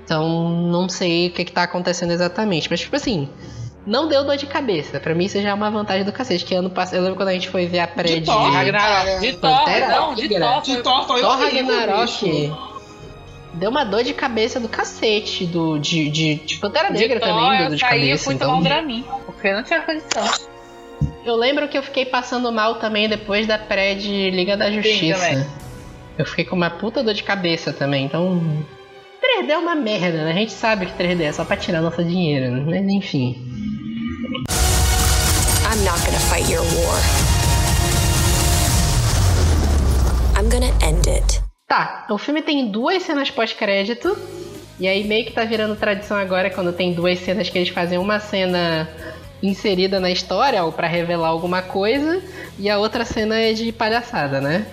Então, 0.03 0.47
não 0.49 0.87
sei 0.87 1.27
o 1.27 1.31
que, 1.31 1.45
que 1.45 1.51
tá 1.51 1.63
acontecendo 1.63 2.11
exatamente. 2.11 2.67
Mas, 2.69 2.81
tipo 2.81 2.95
assim, 2.95 3.27
Não 3.85 4.07
deu 4.07 4.23
dor 4.23 4.37
de 4.37 4.45
cabeça. 4.45 4.99
Pra 4.99 5.15
mim 5.15 5.25
isso 5.25 5.41
já 5.41 5.49
é 5.49 5.53
uma 5.53 5.71
vantagem 5.71 6.03
do 6.05 6.11
cacete. 6.11 6.45
Que 6.45 6.53
ano 6.53 6.69
passado. 6.69 6.97
Eu 6.97 7.01
lembro 7.01 7.15
quando 7.17 7.29
a 7.29 7.33
gente 7.33 7.49
foi 7.49 7.65
ver 7.65 7.79
a 7.79 7.87
pré 7.87 8.19
de. 8.19 8.25
Thor, 8.25 8.51
Ragnarok. 8.51 9.19
De 9.21 9.33
Thor, 9.33 9.39
Pantera 9.57 9.87
não, 9.87 10.13
de. 10.13 10.29
Thor. 10.29 10.61
De 10.61 10.77
Thor 10.83 11.07
foi 11.07 11.21
Thor 11.21 11.37
bicho. 11.37 11.55
Ragnarok. 11.55 12.53
Deu 13.53 13.71
uma 13.71 13.83
dor 13.85 14.03
de 14.03 14.13
cabeça 14.13 14.59
do 14.59 14.67
cacete. 14.69 15.45
Do, 15.47 15.79
de, 15.79 16.09
de, 16.09 16.35
de 16.35 16.57
Pantera 16.57 16.91
De 16.91 16.99
Negra 16.99 17.19
Thor, 17.19 17.29
também 17.29 17.61
eu 17.61 17.67
dor 17.69 17.75
de 17.75 17.81
saí 17.81 17.97
e 17.99 18.01
cabeça. 18.01 18.23
fui 18.25 18.35
tomar 18.37 18.53
um 18.53 18.59
Então, 18.59 18.63
Dramin, 18.69 19.05
porque 19.25 19.51
não 19.53 19.63
tinha 19.63 19.81
condição. 19.81 20.49
Eu 21.25 21.35
lembro 21.35 21.67
que 21.67 21.77
eu 21.77 21.83
fiquei 21.83 22.05
passando 22.05 22.51
mal 22.51 22.75
também 22.75 23.07
depois 23.07 23.45
da 23.45 23.57
pré 23.57 23.93
de 23.95 24.31
Liga 24.31 24.57
da 24.57 24.71
Justiça. 24.71 25.19
também. 25.19 25.45
eu 26.17 26.25
fiquei 26.25 26.45
com 26.45 26.55
uma 26.55 26.69
puta 26.69 27.03
dor 27.03 27.13
de 27.13 27.23
cabeça 27.23 27.71
também. 27.71 28.05
Então. 28.05 28.41
3D 29.21 29.49
é 29.49 29.57
uma 29.57 29.75
merda, 29.75 30.25
né? 30.25 30.31
A 30.31 30.35
gente 30.35 30.51
sabe 30.51 30.85
que 30.85 30.93
3D 30.93 31.21
é 31.21 31.31
só 31.31 31.45
pra 31.45 31.55
tirar 31.57 31.81
nosso 31.81 32.03
dinheiro, 32.03 32.51
né? 32.51 32.63
Mas 32.65 32.87
enfim. 32.87 33.35
I'm 35.71 35.83
not 35.85 35.99
gonna 36.05 36.19
fight 36.19 36.51
your 36.51 36.63
war. 36.63 36.99
I'm 40.37 40.49
gonna 40.49 40.73
end 40.83 41.07
it. 41.09 41.41
Tá, 41.67 42.07
o 42.09 42.17
filme 42.17 42.41
tem 42.41 42.71
duas 42.71 43.03
cenas 43.03 43.29
pós-crédito. 43.29 44.17
E 44.79 44.87
aí 44.87 45.03
meio 45.03 45.25
que 45.25 45.33
tá 45.33 45.43
virando 45.43 45.75
tradição 45.75 46.17
agora 46.17 46.49
quando 46.49 46.71
tem 46.71 46.93
duas 46.93 47.19
cenas 47.19 47.49
que 47.49 47.57
eles 47.57 47.69
fazem 47.69 47.99
uma 47.99 48.19
cena 48.19 48.89
inserida 49.41 49.99
na 49.99 50.11
história 50.11 50.63
ou 50.63 50.71
pra 50.71 50.87
revelar 50.87 51.29
alguma 51.29 51.61
coisa 51.61 52.21
e 52.57 52.69
a 52.69 52.77
outra 52.77 53.05
cena 53.05 53.39
é 53.39 53.53
de 53.53 53.71
palhaçada, 53.71 54.41
né? 54.41 54.65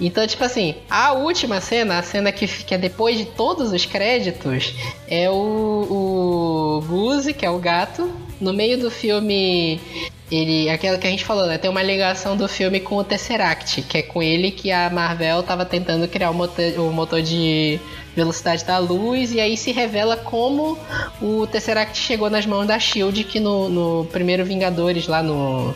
Então, 0.00 0.24
tipo 0.26 0.44
assim, 0.44 0.76
a 0.88 1.12
última 1.12 1.60
cena, 1.60 1.98
a 1.98 2.02
cena 2.02 2.30
que 2.30 2.46
fica 2.46 2.78
depois 2.78 3.18
de 3.18 3.24
todos 3.24 3.72
os 3.72 3.84
créditos, 3.84 4.74
é 5.08 5.28
o, 5.28 5.32
o 5.34 6.84
Goose, 6.86 7.34
que 7.34 7.44
é 7.44 7.50
o 7.50 7.58
gato. 7.58 8.08
No 8.40 8.52
meio 8.52 8.78
do 8.78 8.90
filme, 8.90 9.80
ele. 10.30 10.68
Aquela 10.70 10.98
que 10.98 11.06
a 11.06 11.10
gente 11.10 11.24
falou, 11.24 11.46
né? 11.46 11.58
Tem 11.58 11.70
uma 11.70 11.82
ligação 11.82 12.36
do 12.36 12.48
filme 12.48 12.80
com 12.80 12.96
o 12.96 13.04
Tesseract, 13.04 13.82
que 13.82 13.98
é 13.98 14.02
com 14.02 14.22
ele 14.22 14.50
que 14.50 14.70
a 14.70 14.88
Marvel 14.90 15.42
tava 15.42 15.64
tentando 15.64 16.06
criar 16.08 16.30
o 16.30 16.34
motor, 16.34 16.64
o 16.78 16.92
motor 16.92 17.22
de 17.22 17.78
velocidade 18.16 18.64
da 18.64 18.78
luz, 18.78 19.32
e 19.32 19.40
aí 19.40 19.56
se 19.56 19.70
revela 19.70 20.16
como 20.16 20.76
o 21.22 21.46
Tesseract 21.46 21.96
chegou 21.96 22.28
nas 22.28 22.44
mãos 22.46 22.66
da 22.66 22.78
Shield, 22.78 23.22
que 23.24 23.38
no, 23.38 23.68
no 23.68 24.04
primeiro 24.06 24.44
Vingadores, 24.44 25.06
lá 25.06 25.22
no. 25.22 25.72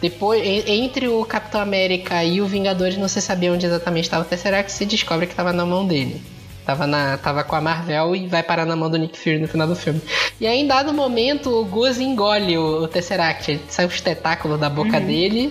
Depois, 0.00 0.40
en- 0.44 0.84
entre 0.84 1.08
o 1.08 1.24
Capitão 1.24 1.60
América 1.60 2.22
e 2.24 2.40
o 2.40 2.46
Vingadores, 2.46 2.96
não 2.96 3.08
se 3.08 3.20
sabia 3.20 3.52
onde 3.52 3.66
exatamente 3.66 4.04
estava 4.04 4.22
o 4.22 4.26
Tesseract, 4.26 4.70
se 4.72 4.86
descobre 4.86 5.26
que 5.26 5.32
estava 5.32 5.52
na 5.52 5.66
mão 5.66 5.84
dele. 5.86 6.22
Tava, 6.68 6.86
na, 6.86 7.16
tava 7.16 7.42
com 7.42 7.56
a 7.56 7.62
Marvel 7.62 8.14
e 8.14 8.26
vai 8.26 8.42
parar 8.42 8.66
na 8.66 8.76
mão 8.76 8.90
do 8.90 8.98
Nick 8.98 9.18
Fury 9.18 9.38
no 9.38 9.48
final 9.48 9.66
do 9.66 9.74
filme. 9.74 10.02
E 10.38 10.46
aí, 10.46 10.60
em 10.60 10.66
dado 10.66 10.92
momento, 10.92 11.48
o 11.48 11.64
Goose 11.64 12.04
engole 12.04 12.58
o, 12.58 12.82
o 12.82 12.86
Tesseract. 12.86 13.50
Ele 13.52 13.60
sai 13.70 13.86
os 13.86 13.98
tentáculos 14.02 14.60
da 14.60 14.68
boca 14.68 15.00
dele. 15.00 15.50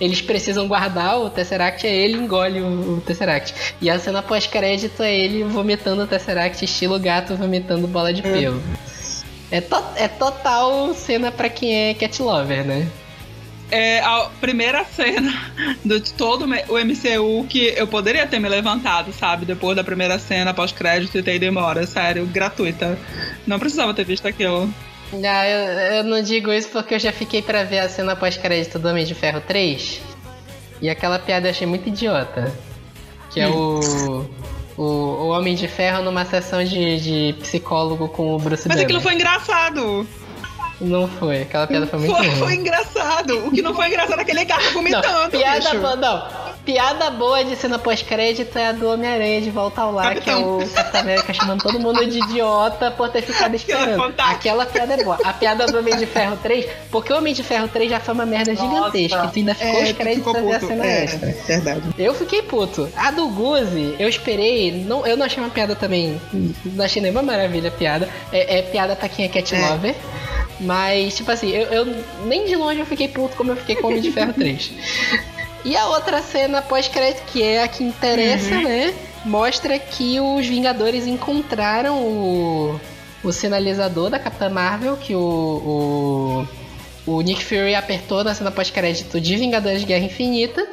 Eles 0.00 0.20
precisam 0.20 0.66
guardar 0.66 1.20
o 1.20 1.30
Tesseract, 1.30 1.86
aí 1.86 1.94
ele 1.94 2.18
engole 2.18 2.60
o, 2.60 2.96
o 2.96 3.00
Tesseract. 3.00 3.54
E 3.80 3.88
a 3.88 3.96
cena 4.00 4.22
pós-crédito 4.22 5.04
é 5.04 5.16
ele 5.16 5.44
vomitando 5.44 6.02
o 6.02 6.06
Tesseract, 6.08 6.64
estilo 6.64 6.98
gato 6.98 7.36
vomitando 7.36 7.86
bola 7.86 8.12
de 8.12 8.22
pelo. 8.22 8.60
É, 9.52 9.60
to- 9.60 9.84
é 9.94 10.08
total 10.08 10.92
cena 10.94 11.30
pra 11.30 11.48
quem 11.48 11.90
é 11.90 11.94
cat 11.94 12.20
lover, 12.20 12.64
né? 12.66 12.88
É 13.70 13.98
a 14.00 14.28
primeira 14.40 14.84
cena 14.84 15.32
do- 15.84 15.98
de 15.98 16.12
todo 16.12 16.44
o 16.68 16.78
MCU 16.78 17.44
que 17.48 17.74
eu 17.76 17.86
poderia 17.88 18.24
ter 18.26 18.38
me 18.38 18.48
levantado, 18.48 19.12
sabe? 19.12 19.44
Depois 19.44 19.74
da 19.76 19.82
primeira 19.82 20.18
cena, 20.20 20.54
pós-crédito 20.54 21.18
e 21.18 21.22
ter 21.22 21.34
ido 21.34 21.46
embora. 21.46 21.84
Sério, 21.86 22.24
gratuita. 22.26 22.96
Não 23.46 23.58
precisava 23.58 23.92
ter 23.92 24.04
visto 24.04 24.26
aquilo. 24.28 24.72
Ah, 25.24 25.48
eu, 25.48 25.96
eu 25.98 26.04
não 26.04 26.22
digo 26.22 26.52
isso 26.52 26.68
porque 26.68 26.94
eu 26.94 26.98
já 26.98 27.10
fiquei 27.12 27.42
pra 27.42 27.64
ver 27.64 27.80
a 27.80 27.88
cena 27.88 28.14
pós-crédito 28.14 28.78
do 28.78 28.88
Homem 28.88 29.04
de 29.04 29.14
Ferro 29.14 29.40
3. 29.40 30.00
E 30.80 30.88
aquela 30.88 31.18
piada 31.18 31.46
eu 31.48 31.50
achei 31.50 31.66
muito 31.66 31.88
idiota. 31.88 32.52
Que 33.32 33.40
é 33.40 33.48
o, 33.48 34.26
o. 34.78 34.82
O 34.82 35.28
Homem 35.30 35.54
de 35.56 35.66
Ferro 35.66 36.02
numa 36.04 36.24
sessão 36.24 36.62
de, 36.62 37.00
de 37.00 37.34
psicólogo 37.40 38.08
com 38.08 38.34
o 38.34 38.38
Bruce 38.38 38.68
Mas 38.68 38.76
Banner. 38.76 38.84
aquilo 38.84 39.00
foi 39.00 39.14
engraçado. 39.14 40.06
Não 40.80 41.08
foi, 41.08 41.42
aquela 41.42 41.66
piada 41.66 41.86
foi 41.86 41.98
muito 42.00 42.14
Foi, 42.14 42.26
ruim. 42.26 42.38
foi 42.38 42.54
engraçado. 42.54 43.46
O 43.46 43.50
que 43.50 43.62
não 43.62 43.74
foi 43.74 43.86
engraçado 43.88 44.18
é 44.18 44.22
aquele 44.22 44.44
gato 44.44 44.72
vomitando. 44.72 45.06
Não, 45.08 45.30
piada 45.30 45.74
boa, 45.74 45.96
não. 45.96 46.46
Piada 46.66 47.10
boa 47.10 47.44
de 47.44 47.54
cena 47.54 47.78
pós-crédito 47.78 48.58
é 48.58 48.66
a 48.68 48.72
do 48.72 48.90
Homem-Aranha 48.90 49.40
de 49.40 49.50
volta 49.50 49.82
ao 49.82 49.92
lar, 49.92 50.16
que 50.16 50.28
é 50.28 50.34
o 50.34 50.58
Capitão 50.74 51.00
América 51.00 51.32
chamando 51.32 51.62
todo 51.62 51.78
mundo 51.78 52.04
de 52.04 52.18
idiota 52.18 52.90
por 52.90 53.08
ter 53.08 53.22
ficado 53.22 53.52
é 53.52 53.56
esperando. 53.56 54.12
Aquela 54.18 54.66
piada 54.66 54.94
é 54.94 55.04
boa. 55.04 55.16
A 55.22 55.32
piada 55.32 55.64
do 55.66 55.78
Homem 55.78 55.96
de 55.96 56.06
Ferro 56.06 56.36
3, 56.42 56.66
porque 56.90 57.12
o 57.12 57.18
Homem 57.18 57.32
de 57.32 57.44
Ferro 57.44 57.68
3 57.68 57.88
já 57.90 58.00
foi 58.00 58.14
uma 58.14 58.26
merda 58.26 58.54
gigantesca. 58.54 59.16
Nossa. 59.16 59.30
Tu 59.30 59.38
ainda 59.38 59.54
ficou 59.54 59.82
os 59.82 59.92
créditos 59.92 60.32
pra 60.32 60.40
ver 60.40 60.54
a 60.54 60.60
cena 60.60 60.86
extra. 60.86 61.32
verdade. 61.46 61.82
Eu 61.96 62.14
fiquei 62.14 62.42
puto. 62.42 62.88
A 62.96 63.12
do 63.12 63.28
Guzi, 63.28 63.94
eu 64.00 64.08
esperei. 64.08 64.72
Não, 64.72 65.06
eu 65.06 65.16
não 65.16 65.24
achei 65.24 65.40
uma 65.42 65.50
piada 65.50 65.76
também. 65.76 66.20
Não 66.64 66.84
achei 66.84 67.00
nenhuma 67.00 67.22
maravilha 67.22 67.68
a 67.68 67.72
piada. 67.72 68.08
É, 68.32 68.58
é 68.58 68.62
piada 68.62 68.96
pra 68.96 69.08
quem 69.08 69.24
é 69.24 69.28
cat 69.28 69.54
É. 69.54 69.94
Mas, 70.60 71.16
tipo 71.16 71.30
assim, 71.30 71.50
eu, 71.50 71.62
eu- 71.66 72.04
nem 72.24 72.46
de 72.46 72.56
longe 72.56 72.80
eu 72.80 72.86
fiquei 72.86 73.08
puto 73.08 73.36
como 73.36 73.52
eu 73.52 73.56
fiquei 73.56 73.76
com 73.76 73.88
o 73.88 73.90
Homem 73.90 74.00
de 74.00 74.10
Ferro 74.10 74.32
3. 74.32 74.70
E 75.64 75.76
a 75.76 75.86
outra 75.88 76.22
cena 76.22 76.62
pós-crédito, 76.62 77.22
que 77.26 77.42
é 77.42 77.62
a 77.62 77.68
que 77.68 77.82
interessa, 77.84 78.50
né? 78.62 78.94
Mostra 79.24 79.78
que 79.78 80.20
os 80.20 80.46
Vingadores 80.46 81.06
encontraram 81.06 82.00
o, 82.00 82.80
o 83.24 83.32
sinalizador 83.32 84.08
da 84.08 84.18
Capitã 84.18 84.48
Marvel, 84.48 84.96
que 84.96 85.14
o, 85.14 86.46
o, 87.06 87.12
o 87.14 87.20
Nick 87.22 87.44
Fury 87.44 87.74
apertou 87.74 88.22
na 88.22 88.34
cena 88.34 88.50
pós-crédito 88.52 89.20
de 89.20 89.36
Vingadores 89.36 89.82
Guerra 89.84 90.04
Infinita. 90.04 90.64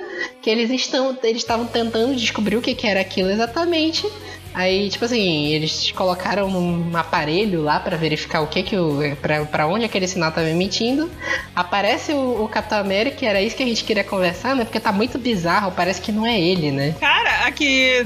Que 0.42 0.50
eles 0.50 0.70
estão. 0.70 1.18
Eles 1.24 1.42
estavam 1.42 1.66
tentando 1.66 2.16
descobrir 2.16 2.56
o 2.58 2.62
que, 2.62 2.76
que 2.76 2.86
era 2.88 3.02
aquilo 3.02 3.30
exatamente. 3.32 4.08
Aí, 4.54 4.90
tipo 4.90 5.04
assim, 5.06 5.48
eles 5.48 5.92
colocaram 5.92 6.48
um 6.48 6.96
aparelho 6.96 7.62
lá 7.64 7.80
pra 7.80 7.98
verificar 7.98 8.42
o 8.42 8.48
que 8.48 8.62
que 8.64 8.78
o. 8.78 9.00
Pra, 9.22 9.46
pra 9.46 9.68
onde 9.68 9.86
aquele 9.86 10.08
sinal 10.08 10.32
tava 10.32 10.50
emitindo. 10.50 11.10
Aparece 11.56 12.14
o, 12.14 12.44
o 12.44 12.48
Capitão 12.48 12.78
América, 12.78 13.26
e 13.26 13.28
era 13.28 13.42
isso 13.42 13.56
que 13.56 13.64
a 13.64 13.66
gente 13.66 13.84
queria 13.84 14.04
conversar, 14.04 14.56
né? 14.56 14.64
Porque 14.64 14.80
tá 14.80 14.92
muito 14.92 15.18
bizarro, 15.18 15.72
parece 15.72 16.00
que 16.02 16.12
não 16.12 16.26
é 16.26 16.40
ele, 16.40 16.72
né? 16.72 16.96
Cara, 17.00 17.48
aqui 17.48 18.06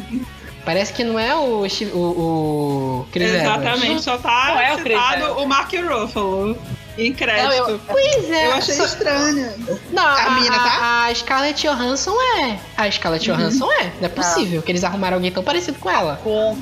Parece 0.68 0.92
que 0.92 1.02
não 1.02 1.18
é 1.18 1.34
o. 1.34 1.66
O, 1.94 1.98
o 1.98 3.06
Chris 3.10 3.30
Evans. 3.30 3.42
exatamente 3.42 4.04
só 4.04 4.18
tá 4.18 4.48
Não 4.50 4.60
é 4.60 4.74
o 4.74 4.78
Chris 4.80 4.98
citado 5.00 5.24
Evans. 5.24 5.38
o 5.42 5.48
Mark 5.48 5.72
Ruffalo 5.74 6.58
em 6.98 7.10
Não, 7.12 7.16
crédito. 7.16 7.70
eu, 7.70 7.80
pois 7.88 8.30
é. 8.30 8.48
Eu 8.48 8.54
achei 8.54 8.76
só- 8.76 8.86
estranha. 8.86 9.54
Não, 9.92 10.04
a, 10.06 10.24
A 10.26 10.32
mina, 10.32 10.58
tá? 10.58 10.64
a, 10.82 11.06
a 11.08 11.16
Scarlett 11.16 11.62
Johansson 11.68 12.16
é. 12.42 12.58
A 12.76 12.90
Scarlett 12.92 13.26
Johansson 13.26 13.72
é. 13.72 13.84
Não 14.00 14.06
é 14.06 14.10
possível 14.10 14.62
que 14.62 14.72
eles 14.72 14.84
arrumaram 14.84 15.16
alguém 15.18 15.32
tão 15.32 15.44
parecido 15.44 15.78
com 15.80 15.90
ela. 15.90 16.20
Com 16.24 16.58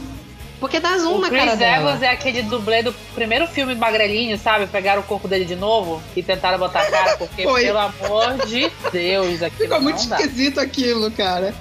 Porque 0.59 0.79
dá 0.79 0.97
zoom 0.97 1.15
o 1.17 1.19
na 1.21 1.29
Chris 1.29 1.43
cara 1.43 1.55
dela. 1.55 1.89
Evans 1.91 2.01
é 2.01 2.09
aquele 2.09 2.41
dublê 2.43 2.81
do 2.81 2.93
primeiro 3.13 3.45
filme 3.47 3.75
magrelinho, 3.75 4.37
sabe? 4.37 4.67
Pegaram 4.67 5.01
o 5.01 5.03
corpo 5.03 5.27
dele 5.27 5.45
de 5.45 5.55
novo 5.55 6.01
e 6.15 6.23
tentaram 6.23 6.57
botar 6.57 6.81
a 6.81 6.85
cara, 6.91 7.17
porque, 7.17 7.43
Foi. 7.43 7.63
pelo 7.65 7.77
amor 7.79 8.45
de 8.45 8.71
Deus, 8.91 9.41
aquilo 9.43 9.63
Ficou 9.63 9.81
muito 9.81 9.99
não 10.01 10.07
dá. 10.09 10.15
esquisito 10.21 10.59
aquilo, 10.59 11.11
cara. 11.11 11.53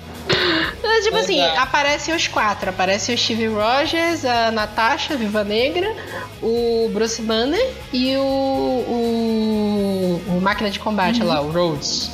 Tipo 1.04 1.18
assim, 1.18 1.40
Exato. 1.40 1.60
aparecem 1.60 2.14
os 2.14 2.26
quatro. 2.26 2.70
Aparece 2.70 3.12
o 3.12 3.18
Steve 3.18 3.46
Rogers, 3.46 4.24
a 4.24 4.50
Natasha, 4.50 5.14
a 5.14 5.16
Viva 5.16 5.44
Negra, 5.44 5.94
o 6.42 6.88
Bruce 6.92 7.20
Banner 7.20 7.72
e 7.92 8.16
o, 8.16 8.20
o, 8.20 10.22
o 10.28 10.40
máquina 10.40 10.70
de 10.70 10.78
combate 10.78 11.22
lá, 11.22 11.40
o 11.40 11.50
Rhodes. 11.50 12.10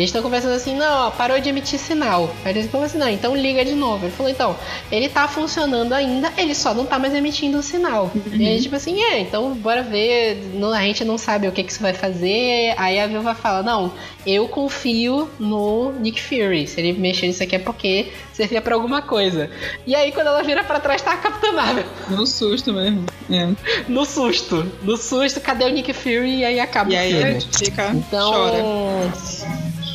E 0.00 0.02
eles 0.02 0.08
estão 0.08 0.22
conversando 0.22 0.54
assim, 0.54 0.74
não, 0.74 1.08
ó, 1.08 1.10
parou 1.10 1.38
de 1.38 1.50
emitir 1.50 1.78
sinal. 1.78 2.34
Aí 2.42 2.52
eles 2.52 2.70
falam 2.70 2.86
assim, 2.86 2.96
não, 2.96 3.06
então 3.08 3.36
liga 3.36 3.62
de 3.62 3.74
novo. 3.74 4.06
Ele 4.06 4.12
falou, 4.12 4.32
então, 4.32 4.56
ele 4.90 5.10
tá 5.10 5.28
funcionando 5.28 5.92
ainda, 5.92 6.32
ele 6.38 6.54
só 6.54 6.72
não 6.72 6.86
tá 6.86 6.98
mais 6.98 7.14
emitindo 7.14 7.58
o 7.58 7.62
sinal. 7.62 8.10
E 8.32 8.48
aí, 8.48 8.58
tipo 8.62 8.74
assim, 8.76 8.98
é, 8.98 9.20
então 9.20 9.52
bora 9.52 9.82
ver, 9.82 10.52
não- 10.54 10.72
a 10.72 10.80
gente 10.80 11.04
não 11.04 11.18
sabe 11.18 11.46
o 11.46 11.52
que, 11.52 11.62
que 11.62 11.70
isso 11.70 11.82
vai 11.82 11.92
fazer. 11.92 12.72
Aí 12.78 12.98
a 12.98 13.06
Viúva 13.06 13.34
fala, 13.34 13.62
não, 13.62 13.92
eu 14.26 14.48
confio 14.48 15.28
no 15.38 15.92
Nick 15.92 16.18
Fury. 16.22 16.66
Se 16.66 16.80
ele 16.80 16.94
mexer 16.94 17.26
nisso 17.26 17.42
aqui 17.42 17.56
é 17.56 17.58
porque 17.58 18.10
servia 18.32 18.62
pra 18.62 18.74
alguma 18.74 19.02
coisa. 19.02 19.50
E 19.86 19.94
aí, 19.94 20.12
quando 20.12 20.28
ela 20.28 20.42
vira 20.42 20.64
pra 20.64 20.80
trás, 20.80 21.02
tá 21.02 21.12
a 21.12 21.16
Capitã 21.18 21.52
Marvel. 21.52 21.84
No 22.08 22.26
susto 22.26 22.72
mesmo. 22.72 23.04
É. 23.30 23.48
No 23.86 24.06
susto. 24.06 24.66
No 24.82 24.96
susto, 24.96 25.40
cadê 25.42 25.64
o 25.66 25.68
Nick 25.68 25.92
Fury? 25.92 26.38
E 26.38 26.44
aí 26.46 26.58
acaba 26.58 26.90
E 26.90 26.96
o 26.96 27.16
filme. 27.22 27.40
fica. 27.58 27.90
Então. 27.94 28.32
Chora. 28.32 29.89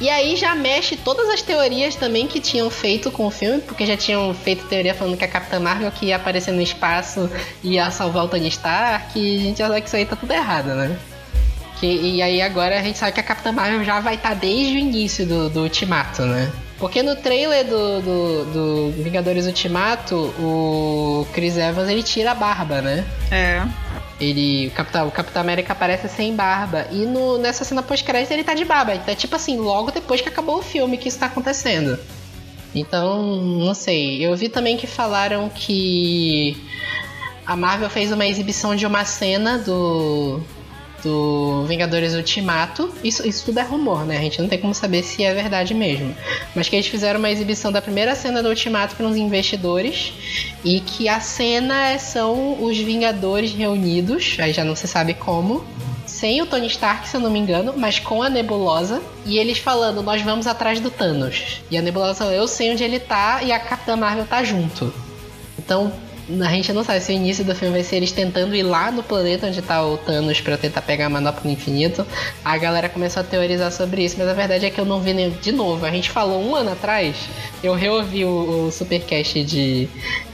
E 0.00 0.08
aí 0.08 0.36
já 0.36 0.54
mexe 0.54 0.96
todas 0.96 1.28
as 1.28 1.42
teorias 1.42 1.94
também 1.94 2.26
que 2.26 2.40
tinham 2.40 2.70
feito 2.70 3.10
com 3.10 3.26
o 3.26 3.30
filme, 3.30 3.60
porque 3.60 3.84
já 3.84 3.96
tinham 3.96 4.32
feito 4.32 4.66
teoria 4.66 4.94
falando 4.94 5.16
que 5.16 5.24
a 5.24 5.28
Capitã 5.28 5.60
Marvel 5.60 5.90
que 5.90 6.06
ia 6.06 6.16
aparecer 6.16 6.52
no 6.52 6.62
espaço 6.62 7.30
e 7.62 7.74
ia 7.74 7.90
salvar 7.90 8.24
o 8.24 8.28
Tony 8.28 8.48
Stark, 8.48 9.18
e 9.18 9.36
a 9.36 9.40
gente 9.40 9.58
já 9.58 9.68
sabe 9.68 9.80
que 9.80 9.86
isso 9.86 9.96
aí 9.96 10.06
tá 10.06 10.16
tudo 10.16 10.32
errado, 10.32 10.68
né? 10.68 10.98
Que, 11.78 11.86
e 11.86 12.22
aí 12.22 12.42
agora 12.42 12.78
a 12.78 12.82
gente 12.82 12.98
sabe 12.98 13.12
que 13.12 13.20
a 13.20 13.22
Capitã 13.22 13.52
Marvel 13.52 13.82
já 13.84 14.00
vai 14.00 14.14
estar 14.14 14.34
desde 14.34 14.74
o 14.74 14.78
início 14.78 15.26
do, 15.26 15.48
do 15.48 15.60
Ultimato, 15.62 16.22
né? 16.22 16.52
Porque 16.78 17.02
no 17.02 17.14
trailer 17.16 17.66
do, 17.66 18.00
do, 18.00 18.44
do 18.44 19.02
Vingadores 19.02 19.46
Ultimato, 19.46 20.14
o 20.38 21.26
Chris 21.32 21.56
Evans 21.56 21.88
ele 21.88 22.02
tira 22.02 22.32
a 22.32 22.34
barba, 22.34 22.80
né? 22.80 23.04
É. 23.30 23.62
Ele. 24.20 24.68
O 24.68 24.70
Capitão, 24.72 25.08
o 25.08 25.10
Capitão 25.10 25.40
América 25.40 25.72
aparece 25.72 26.08
sem 26.08 26.34
barba. 26.34 26.86
E 26.90 27.06
no, 27.06 27.38
nessa 27.38 27.64
cena 27.64 27.82
pós-crédito 27.82 28.32
ele 28.32 28.44
tá 28.44 28.54
de 28.54 28.64
barba. 28.64 28.94
Então 28.94 29.12
é 29.12 29.16
tipo 29.16 29.34
assim, 29.34 29.56
logo 29.58 29.90
depois 29.90 30.20
que 30.20 30.28
acabou 30.28 30.58
o 30.58 30.62
filme 30.62 30.98
que 30.98 31.08
isso 31.08 31.18
tá 31.18 31.26
acontecendo. 31.26 31.98
Então, 32.74 33.36
não 33.36 33.74
sei. 33.74 34.24
Eu 34.24 34.36
vi 34.36 34.48
também 34.48 34.76
que 34.76 34.86
falaram 34.86 35.48
que 35.48 36.56
a 37.46 37.56
Marvel 37.56 37.90
fez 37.90 38.12
uma 38.12 38.26
exibição 38.26 38.76
de 38.76 38.86
uma 38.86 39.04
cena 39.04 39.58
do 39.58 40.40
do 41.02 41.64
Vingadores 41.66 42.14
Ultimato. 42.14 42.92
Isso, 43.02 43.26
isso 43.26 43.44
tudo 43.46 43.60
é 43.60 43.62
rumor, 43.62 44.04
né? 44.04 44.18
A 44.18 44.20
gente 44.20 44.40
não 44.40 44.48
tem 44.48 44.58
como 44.58 44.74
saber 44.74 45.02
se 45.02 45.24
é 45.24 45.34
verdade 45.34 45.74
mesmo. 45.74 46.14
Mas 46.54 46.68
que 46.68 46.76
eles 46.76 46.86
fizeram 46.86 47.18
uma 47.18 47.30
exibição 47.30 47.72
da 47.72 47.82
primeira 47.82 48.14
cena 48.14 48.42
do 48.42 48.48
Ultimato 48.48 48.96
para 48.96 49.06
uns 49.06 49.16
investidores 49.16 50.12
e 50.64 50.80
que 50.80 51.08
a 51.08 51.20
cena 51.20 51.98
são 51.98 52.62
os 52.62 52.78
Vingadores 52.78 53.52
reunidos, 53.52 54.36
aí 54.38 54.52
já 54.52 54.64
não 54.64 54.74
se 54.74 54.88
sabe 54.88 55.14
como. 55.14 55.64
Sem 56.06 56.42
o 56.42 56.46
Tony 56.46 56.66
Stark, 56.66 57.08
se 57.08 57.16
eu 57.16 57.20
não 57.20 57.30
me 57.30 57.38
engano, 57.38 57.72
mas 57.76 57.98
com 57.98 58.22
a 58.22 58.28
Nebulosa. 58.28 59.00
E 59.24 59.38
eles 59.38 59.58
falando, 59.58 60.02
nós 60.02 60.20
vamos 60.22 60.46
atrás 60.46 60.80
do 60.80 60.90
Thanos. 60.90 61.62
E 61.70 61.78
a 61.78 61.82
Nebulosa 61.82 62.24
eu 62.24 62.48
sei 62.48 62.72
onde 62.72 62.82
ele 62.82 62.98
tá 62.98 63.42
e 63.42 63.52
a 63.52 63.58
Capitã 63.58 63.96
Marvel 63.96 64.26
tá 64.26 64.42
junto. 64.42 64.92
Então, 65.58 65.92
a 66.42 66.48
gente 66.50 66.72
não 66.72 66.84
sabe 66.84 67.00
se 67.00 67.12
o 67.12 67.14
início 67.14 67.44
do 67.44 67.54
filme 67.54 67.74
vai 67.74 67.82
ser 67.82 67.96
eles 67.96 68.12
tentando 68.12 68.54
ir 68.54 68.62
lá 68.62 68.90
no 68.90 69.02
planeta 69.02 69.46
onde 69.46 69.60
tá 69.62 69.84
o 69.84 69.96
Thanos 69.96 70.40
pra 70.40 70.56
tentar 70.56 70.82
pegar 70.82 71.06
a 71.06 71.08
manopla 71.08 71.42
do 71.42 71.50
infinito. 71.50 72.06
A 72.44 72.56
galera 72.56 72.88
começou 72.88 73.20
a 73.20 73.24
teorizar 73.24 73.72
sobre 73.72 74.04
isso, 74.04 74.16
mas 74.18 74.28
a 74.28 74.34
verdade 74.34 74.66
é 74.66 74.70
que 74.70 74.80
eu 74.80 74.84
não 74.84 75.00
vi 75.00 75.12
nem. 75.12 75.30
De 75.30 75.52
novo, 75.52 75.84
a 75.84 75.90
gente 75.90 76.10
falou 76.10 76.42
um 76.42 76.54
ano 76.54 76.72
atrás, 76.72 77.16
eu 77.62 77.74
reouvi 77.74 78.24
o, 78.24 78.66
o 78.66 78.72
supercast 78.72 79.42
de, 79.44 79.88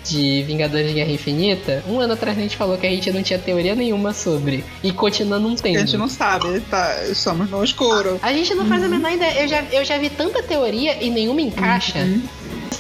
de 0.05 0.43
Vingadores 0.43 0.89
de 0.89 0.95
Guerra 0.95 1.11
Infinita. 1.11 1.85
Um 1.89 2.01
ano 2.01 2.13
atrás 2.15 2.37
a 2.37 2.41
gente 2.41 2.57
falou 2.57 2.77
que 2.77 2.87
a 2.87 2.91
gente 2.91 3.11
não 3.13 3.23
tinha 3.23 3.39
teoria 3.39 3.75
nenhuma 3.75 4.13
sobre. 4.13 4.65
E 4.83 4.93
continua 4.93 5.39
não 5.39 5.55
tendo. 5.55 5.77
A 5.77 5.81
gente 5.81 5.97
não 5.97 6.09
sabe, 6.09 6.61
tá? 6.71 6.95
Somos 7.15 7.51
no 7.51 7.63
escuro. 7.63 8.19
A 8.23 8.33
gente 8.33 8.55
não 8.55 8.67
faz 8.67 8.83
a 8.83 8.89
menor 8.89 9.13
ideia. 9.13 9.43
Eu 9.43 9.49
já, 9.49 9.63
eu 9.73 9.85
já 9.85 9.99
vi 9.99 10.11
tanta 10.11 10.43
teoria 10.43 11.03
e 11.03 11.11
nenhuma 11.11 11.41
encaixa. 11.41 12.07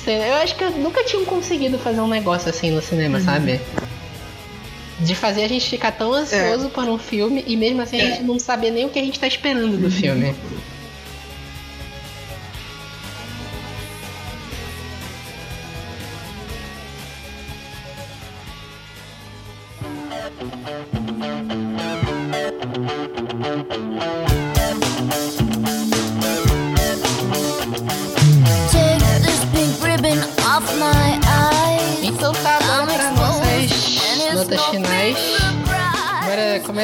Eu 0.06 0.34
acho 0.36 0.54
que 0.56 0.64
eu 0.64 0.70
nunca 0.70 1.04
tinha 1.04 1.24
conseguido 1.24 1.78
fazer 1.78 2.00
um 2.00 2.08
negócio 2.08 2.48
assim 2.48 2.70
no 2.70 2.82
cinema, 2.82 3.20
sabe? 3.20 3.60
De 5.00 5.14
fazer 5.14 5.44
a 5.44 5.48
gente 5.48 5.68
ficar 5.68 5.92
tão 5.92 6.12
ansioso 6.12 6.68
por 6.70 6.84
um 6.84 6.98
filme 6.98 7.44
e 7.46 7.56
mesmo 7.56 7.82
assim 7.82 8.00
a 8.00 8.06
gente 8.06 8.22
não 8.22 8.38
saber 8.38 8.70
nem 8.70 8.86
o 8.86 8.88
que 8.88 8.98
a 8.98 9.02
gente 9.02 9.18
tá 9.20 9.26
esperando 9.26 9.76
do 9.76 9.90
filme. 9.90 10.34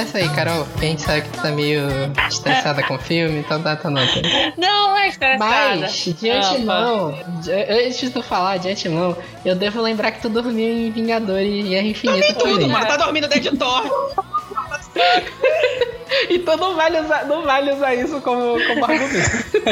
Começa 0.03 0.19
aí, 0.19 0.29
Carol. 0.31 0.67
que 0.79 0.85
A 0.85 0.89
gente 0.89 1.03
sabe 1.03 1.23
que 1.23 1.29
tu 1.31 1.41
tá 1.43 1.51
meio 1.51 1.83
estressada 2.29 2.83
com 2.83 2.95
o 2.95 2.99
filme, 2.99 3.39
então 3.39 3.61
dá 3.61 3.77
tua 3.77 3.91
nota. 3.91 4.21
Não, 4.59 4.97
é 4.99 5.09
estressada. 5.09 5.39
Mas, 5.81 6.05
de 6.05 6.31
Ah, 6.31 6.39
antemão, 6.39 7.19
de- 7.41 7.53
antes 7.53 8.01
de 8.01 8.11
tu 8.11 8.21
falar 8.23 8.57
de 8.59 8.69
antemão, 8.69 9.17
eu 9.45 9.55
devo 9.55 9.81
lembrar 9.81 10.11
que 10.11 10.21
tu 10.21 10.29
dormiu 10.29 10.69
em 10.69 10.91
Vingadores 10.91 11.49
e 11.49 11.69
Guerra 11.69 11.87
Infinita 11.87 12.35
Tudo, 12.35 12.53
também. 12.55 12.69
mano. 12.69 12.87
Tá 12.87 12.97
dormindo 12.97 13.29
desde 13.29 13.57
Thor. 13.57 13.83
Então 16.29 16.57
não 16.59 16.77
vale 16.77 17.01
usar, 17.01 17.25
não 17.25 17.43
vale 17.43 17.73
usar 17.73 17.95
isso 17.95 18.21
como, 18.21 18.63
como 18.67 18.85
argumento. 18.85 19.15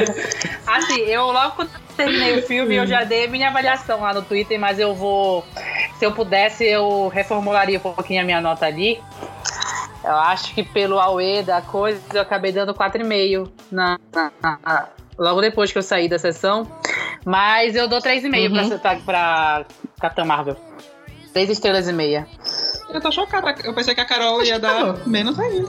Assim, 0.67 1.01
eu 1.03 1.31
logo 1.31 1.51
quando 1.57 1.71
terminei 1.97 2.39
o 2.39 2.43
filme, 2.43 2.77
eu 2.77 2.87
já 2.87 3.05
dei 3.05 3.29
minha 3.29 3.49
avaliação 3.49 4.01
lá 4.01 4.15
no 4.15 4.23
Twitter, 4.23 4.59
mas 4.59 4.79
eu 4.79 4.95
vou. 4.95 5.45
Se 5.99 6.07
eu 6.07 6.13
pudesse, 6.13 6.65
eu 6.65 7.09
reformularia 7.09 7.77
um 7.77 7.83
pouquinho 7.83 8.23
a 8.23 8.25
minha 8.25 8.41
nota 8.41 8.65
ali. 8.65 8.99
Eu 10.03 10.15
acho 10.17 10.55
que 10.55 10.63
pelo 10.63 10.99
AUE 10.99 11.43
da 11.43 11.61
coisa, 11.61 12.01
eu 12.15 12.23
acabei 12.23 12.53
dando 12.53 12.73
4,5 12.75 13.51
na, 13.71 13.99
na, 14.15 14.33
na- 14.43 14.89
logo 15.19 15.41
depois 15.41 15.71
que 15.71 15.79
eu 15.79 15.83
saí 15.83 16.09
da 16.09 16.19
sessão. 16.19 16.67
Mas 17.25 17.75
eu 17.77 17.87
dou 17.87 18.01
3,5 18.01 18.51
Uhum. 18.51 18.79
pra, 18.79 18.79
pra, 18.79 19.01
pra 19.05 19.67
Capitã 20.01 20.25
Marvel. 20.25 20.57
3 21.33 21.51
estrelas 21.51 21.87
e 21.87 21.93
meia. 21.93 22.27
Eu 22.89 23.01
tô 23.01 23.13
chocada. 23.13 23.55
Eu 23.63 23.75
pensei 23.75 23.95
que 23.95 24.01
a 24.01 24.05
Carol 24.07 24.43
ia 24.43 24.59
dar 24.59 25.07
menos 25.07 25.39
ainda. 25.39 25.69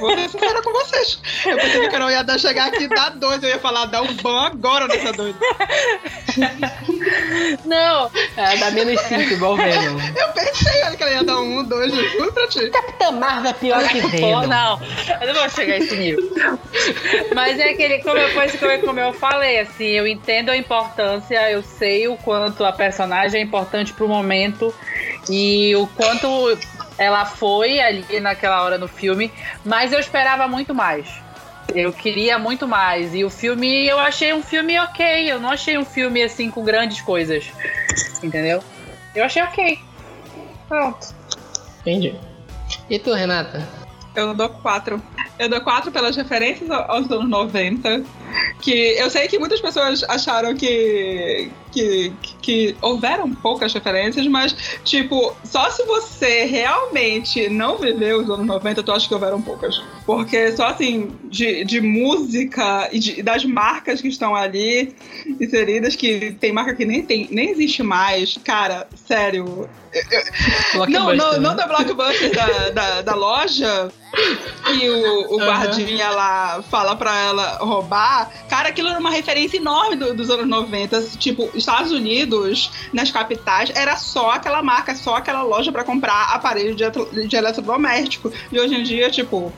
Vou 0.00 0.14
ser 0.14 0.28
sincera 0.30 0.62
com 0.62 0.72
vocês. 0.72 1.20
Eu 1.46 1.56
pensei 1.56 1.80
que 1.80 1.86
a 1.86 1.90
Carol 1.90 2.10
ia 2.10 2.22
dar, 2.24 2.38
chegar 2.38 2.66
aqui 2.68 2.84
e 2.84 2.88
dar 2.88 3.10
dois. 3.10 3.42
Eu 3.42 3.48
ia 3.50 3.58
falar, 3.58 3.86
dá 3.86 4.02
um 4.02 4.12
ban 4.14 4.46
agora 4.46 4.88
nessa 4.88 5.12
doida. 5.12 5.38
Não, 7.64 8.10
É, 8.36 8.56
dá 8.56 8.70
menos 8.70 9.00
5, 9.02 9.20
igual 9.34 9.52
o 9.52 9.56
Venom. 9.56 9.98
Eu 10.16 10.28
pensei, 10.32 10.82
olha, 10.84 10.96
que 10.96 11.02
ela 11.02 11.12
ia 11.12 11.24
dar 11.24 11.38
um, 11.40 11.62
dois, 11.64 11.92
juro 11.92 12.32
pra 12.32 12.46
ti. 12.48 12.70
Capitã 12.70 13.10
Marvel 13.12 13.50
é 13.50 13.54
pior 13.54 13.88
que 13.88 14.00
Venom. 14.00 14.46
não, 14.46 14.80
eu 15.20 15.26
não 15.34 15.40
vou 15.40 15.50
chegar 15.50 15.74
a 15.74 15.78
esse 15.78 15.94
nível. 15.96 16.22
Mas 17.34 17.58
é 17.58 17.70
aquele, 17.70 17.98
como 18.02 18.18
eu, 18.18 18.28
eu- 18.28 18.80
como 18.84 19.00
eu 19.00 19.12
falei, 19.12 19.60
assim, 19.60 19.86
eu 19.86 20.06
entendo 20.06 20.50
a 20.50 20.56
importância, 20.56 21.50
eu 21.50 21.62
sei 21.62 22.08
o 22.08 22.16
quanto 22.16 22.64
a 22.64 22.72
personagem 22.72 23.40
é 23.40 23.44
importante 23.44 23.92
pro 23.92 24.08
momento 24.08 24.74
e 25.28 25.74
o 25.76 25.86
quanto 25.88 26.26
ela 26.98 27.24
foi 27.24 27.80
ali 27.80 28.20
naquela 28.20 28.62
hora 28.62 28.78
no 28.78 28.88
filme, 28.88 29.30
mas 29.64 29.92
eu 29.92 29.98
esperava 30.00 30.46
muito 30.48 30.74
mais. 30.74 31.06
Eu 31.74 31.92
queria 31.92 32.38
muito 32.38 32.66
mais. 32.68 33.14
E 33.14 33.24
o 33.24 33.30
filme, 33.30 33.86
eu 33.86 33.98
achei 33.98 34.34
um 34.34 34.42
filme 34.42 34.78
ok. 34.78 35.30
Eu 35.32 35.40
não 35.40 35.50
achei 35.50 35.78
um 35.78 35.84
filme 35.84 36.22
assim 36.22 36.50
com 36.50 36.62
grandes 36.64 37.00
coisas. 37.00 37.46
Entendeu? 38.22 38.62
Eu 39.14 39.24
achei 39.24 39.42
ok. 39.42 39.78
Pronto. 40.68 41.14
Entendi. 41.80 42.14
E 42.90 42.98
tu, 42.98 43.12
Renata? 43.14 43.66
Eu 44.14 44.34
dou 44.34 44.48
quatro. 44.50 45.00
Eu 45.38 45.48
dou 45.48 45.60
quatro 45.62 45.90
pelas 45.90 46.14
referências 46.14 46.70
ao- 46.70 46.90
aos 46.90 47.10
anos 47.10 47.28
90. 47.28 48.04
Que 48.60 48.72
eu 48.98 49.08
sei 49.08 49.26
que 49.28 49.38
muitas 49.38 49.60
pessoas 49.60 50.04
acharam 50.04 50.54
que, 50.54 51.50
que, 51.72 52.12
que 52.42 52.76
houveram 52.82 53.32
poucas 53.34 53.72
referências, 53.72 54.26
mas, 54.26 54.54
tipo, 54.84 55.34
só 55.44 55.70
se 55.70 55.84
você 55.84 56.44
realmente 56.44 57.48
não 57.48 57.78
viveu 57.78 58.20
os 58.20 58.30
anos 58.30 58.46
90, 58.46 58.82
tu 58.82 58.92
acha 58.92 59.08
que 59.08 59.14
houveram 59.14 59.40
poucas. 59.40 59.82
Porque 60.06 60.52
só 60.52 60.66
assim, 60.68 61.10
de, 61.24 61.64
de 61.64 61.80
música 61.80 62.88
e 62.92 62.98
de- 62.98 63.22
das 63.22 63.44
marcas 63.44 64.00
que 64.00 64.08
estão 64.08 64.34
ali 64.34 64.94
inseridas, 65.40 65.96
que 65.96 66.32
tem 66.40 66.52
marca 66.52 66.74
que 66.74 66.84
nem, 66.84 67.02
tem, 67.02 67.28
nem 67.30 67.50
existe 67.50 67.82
mais. 67.82 68.36
Cara, 68.44 68.86
sério. 69.06 69.68
Não, 70.74 70.86
não, 70.86 71.04
Blockbuster, 71.06 71.40
não 71.40 71.50
né? 71.50 71.56
da 71.56 71.66
Blockbuster 71.66 72.34
da, 72.34 72.70
da, 72.70 73.02
da 73.02 73.14
loja. 73.14 73.90
E 74.74 74.88
o, 74.88 75.34
o 75.34 75.40
Aham. 75.40 75.46
guardinha 75.46 76.10
lá 76.10 76.62
fala 76.70 76.96
pra 76.96 77.18
ela 77.18 77.58
roubar. 77.60 78.30
Cara, 78.48 78.68
aquilo 78.70 78.88
era 78.88 78.98
uma 78.98 79.10
referência 79.10 79.56
enorme 79.58 79.96
do- 79.96 80.14
dos 80.14 80.30
anos 80.30 80.46
90. 80.48 81.02
Tipo, 81.18 81.50
Estados 81.62 81.90
Unidos, 81.92 82.70
nas 82.92 83.10
capitais, 83.10 83.70
era 83.74 83.96
só 83.96 84.30
aquela 84.30 84.62
marca, 84.62 84.94
só 84.94 85.16
aquela 85.16 85.42
loja 85.42 85.72
pra 85.72 85.84
comprar 85.84 86.34
aparelho 86.34 86.74
de, 86.74 86.84
de 87.28 87.36
eletrodoméstico. 87.36 88.32
E 88.50 88.58
hoje 88.60 88.74
em 88.74 88.82
dia, 88.82 89.10
tipo, 89.10 89.52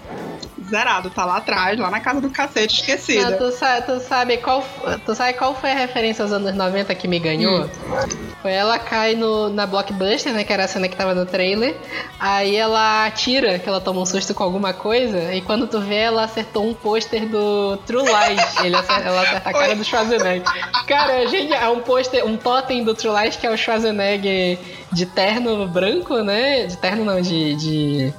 zerado. 0.69 1.11
Tá 1.11 1.25
lá 1.25 1.37
atrás, 1.39 1.79
lá 1.79 1.91
na 1.91 2.01
casa 2.01 2.21
do 2.21 2.31
cacete, 2.31 2.77
Ah, 2.77 2.81
esquecida. 2.81 3.37
tu, 3.37 3.51
sa- 3.53 3.81
tu 3.83 4.01
sabe 4.01 4.39
qual, 4.39 4.65
tu 5.05 5.15
sabe 5.15 5.35
qual 5.35 5.55
foi 5.59 5.71
a 5.73 5.75
referência 5.75 6.23
aos 6.23 6.33
anos 6.33 6.55
90 6.55 6.95
que 6.95 7.07
me 7.09 7.19
ganhou? 7.19 7.69
Foi 7.69 8.34
ela 8.49 8.78
cai 8.78 9.14
no, 9.14 9.49
na 9.49 9.66
Blockbuster, 9.66 10.32
né? 10.32 10.45
Que 10.45 10.53
era 10.53 10.64
a 10.64 10.68
cena 10.68 10.88
que 10.88 10.97
tava 10.97 11.14
no 11.14 11.26
trailer. 11.26 11.74
Aí 12.18 12.57
ela 12.57 13.07
atira, 13.07 13.59
que 13.59 13.68
ela 13.68 13.80
toma 13.80 14.01
um 14.01 14.07
susto 14.07 14.34
com 14.34 14.42
alguma 14.42 14.72
coisa. 14.72 15.34
E 15.34 15.40
quando 15.40 15.66
tu 15.66 15.80
vê, 15.80 15.97
ela 15.97 16.24
acertou 16.24 16.64
um 16.64 16.74
pôster 16.74 17.26
do 17.28 17.76
True 17.86 18.03
Lies. 18.03 18.57
Ele 18.64 18.76
acerta, 18.76 19.09
ela 19.09 19.22
acerta 19.22 19.51
a 19.51 19.53
cara 19.53 19.74
do 19.74 19.84
Schwarzenegger. 19.84 20.42
Cara, 20.86 21.22
é 21.22 21.26
genial. 21.26 21.62
É 21.62 21.68
um 21.68 21.80
pôster, 21.80 22.24
um 22.26 22.36
totem 22.36 22.84
do 22.84 22.95
True 22.95 23.22
Lies 23.22 23.36
que 23.36 23.47
é 23.47 23.51
o 23.51 23.57
Schwarzenegger 23.57 24.59
de 24.92 25.07
terno 25.07 25.66
branco, 25.66 26.18
né? 26.18 26.66
De 26.66 26.76
terno 26.76 27.05
não, 27.05 27.20
de. 27.20 27.55
de... 27.57 28.14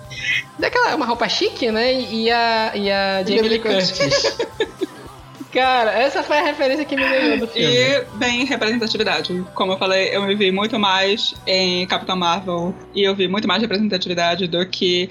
Daquela, 0.57 0.95
uma 0.95 1.05
roupa 1.05 1.28
chique, 1.28 1.71
né? 1.71 1.93
E 1.93 2.32
a, 2.32 2.71
e 2.76 2.91
a 2.91 3.23
Jamie 3.23 3.38
Jamie 3.38 3.49
Lee 3.49 3.59
Curtis. 3.59 4.38
Cara, 5.56 5.91
essa 5.91 6.22
foi 6.22 6.38
a 6.38 6.43
referência 6.43 6.84
que 6.84 6.97
me 6.97 7.01
ganhou 7.08 7.39
do 7.39 7.47
filme. 7.47 7.74
E, 7.74 8.03
bem, 8.16 8.43
representatividade. 8.43 9.41
Como 9.53 9.72
eu 9.72 9.78
falei, 9.78 10.10
eu 10.14 10.22
me 10.24 10.36
vi 10.36 10.51
muito 10.51 10.78
mais 10.78 11.34
em 11.47 11.88
Capitão 11.88 12.18
Marvel 12.18 12.76
e 12.93 13.03
eu 13.03 13.16
vi 13.16 13.30
muito 13.30 13.47
mais 13.47 13.62
representatividade 13.62 14.47
do 14.49 14.66
que 14.66 15.10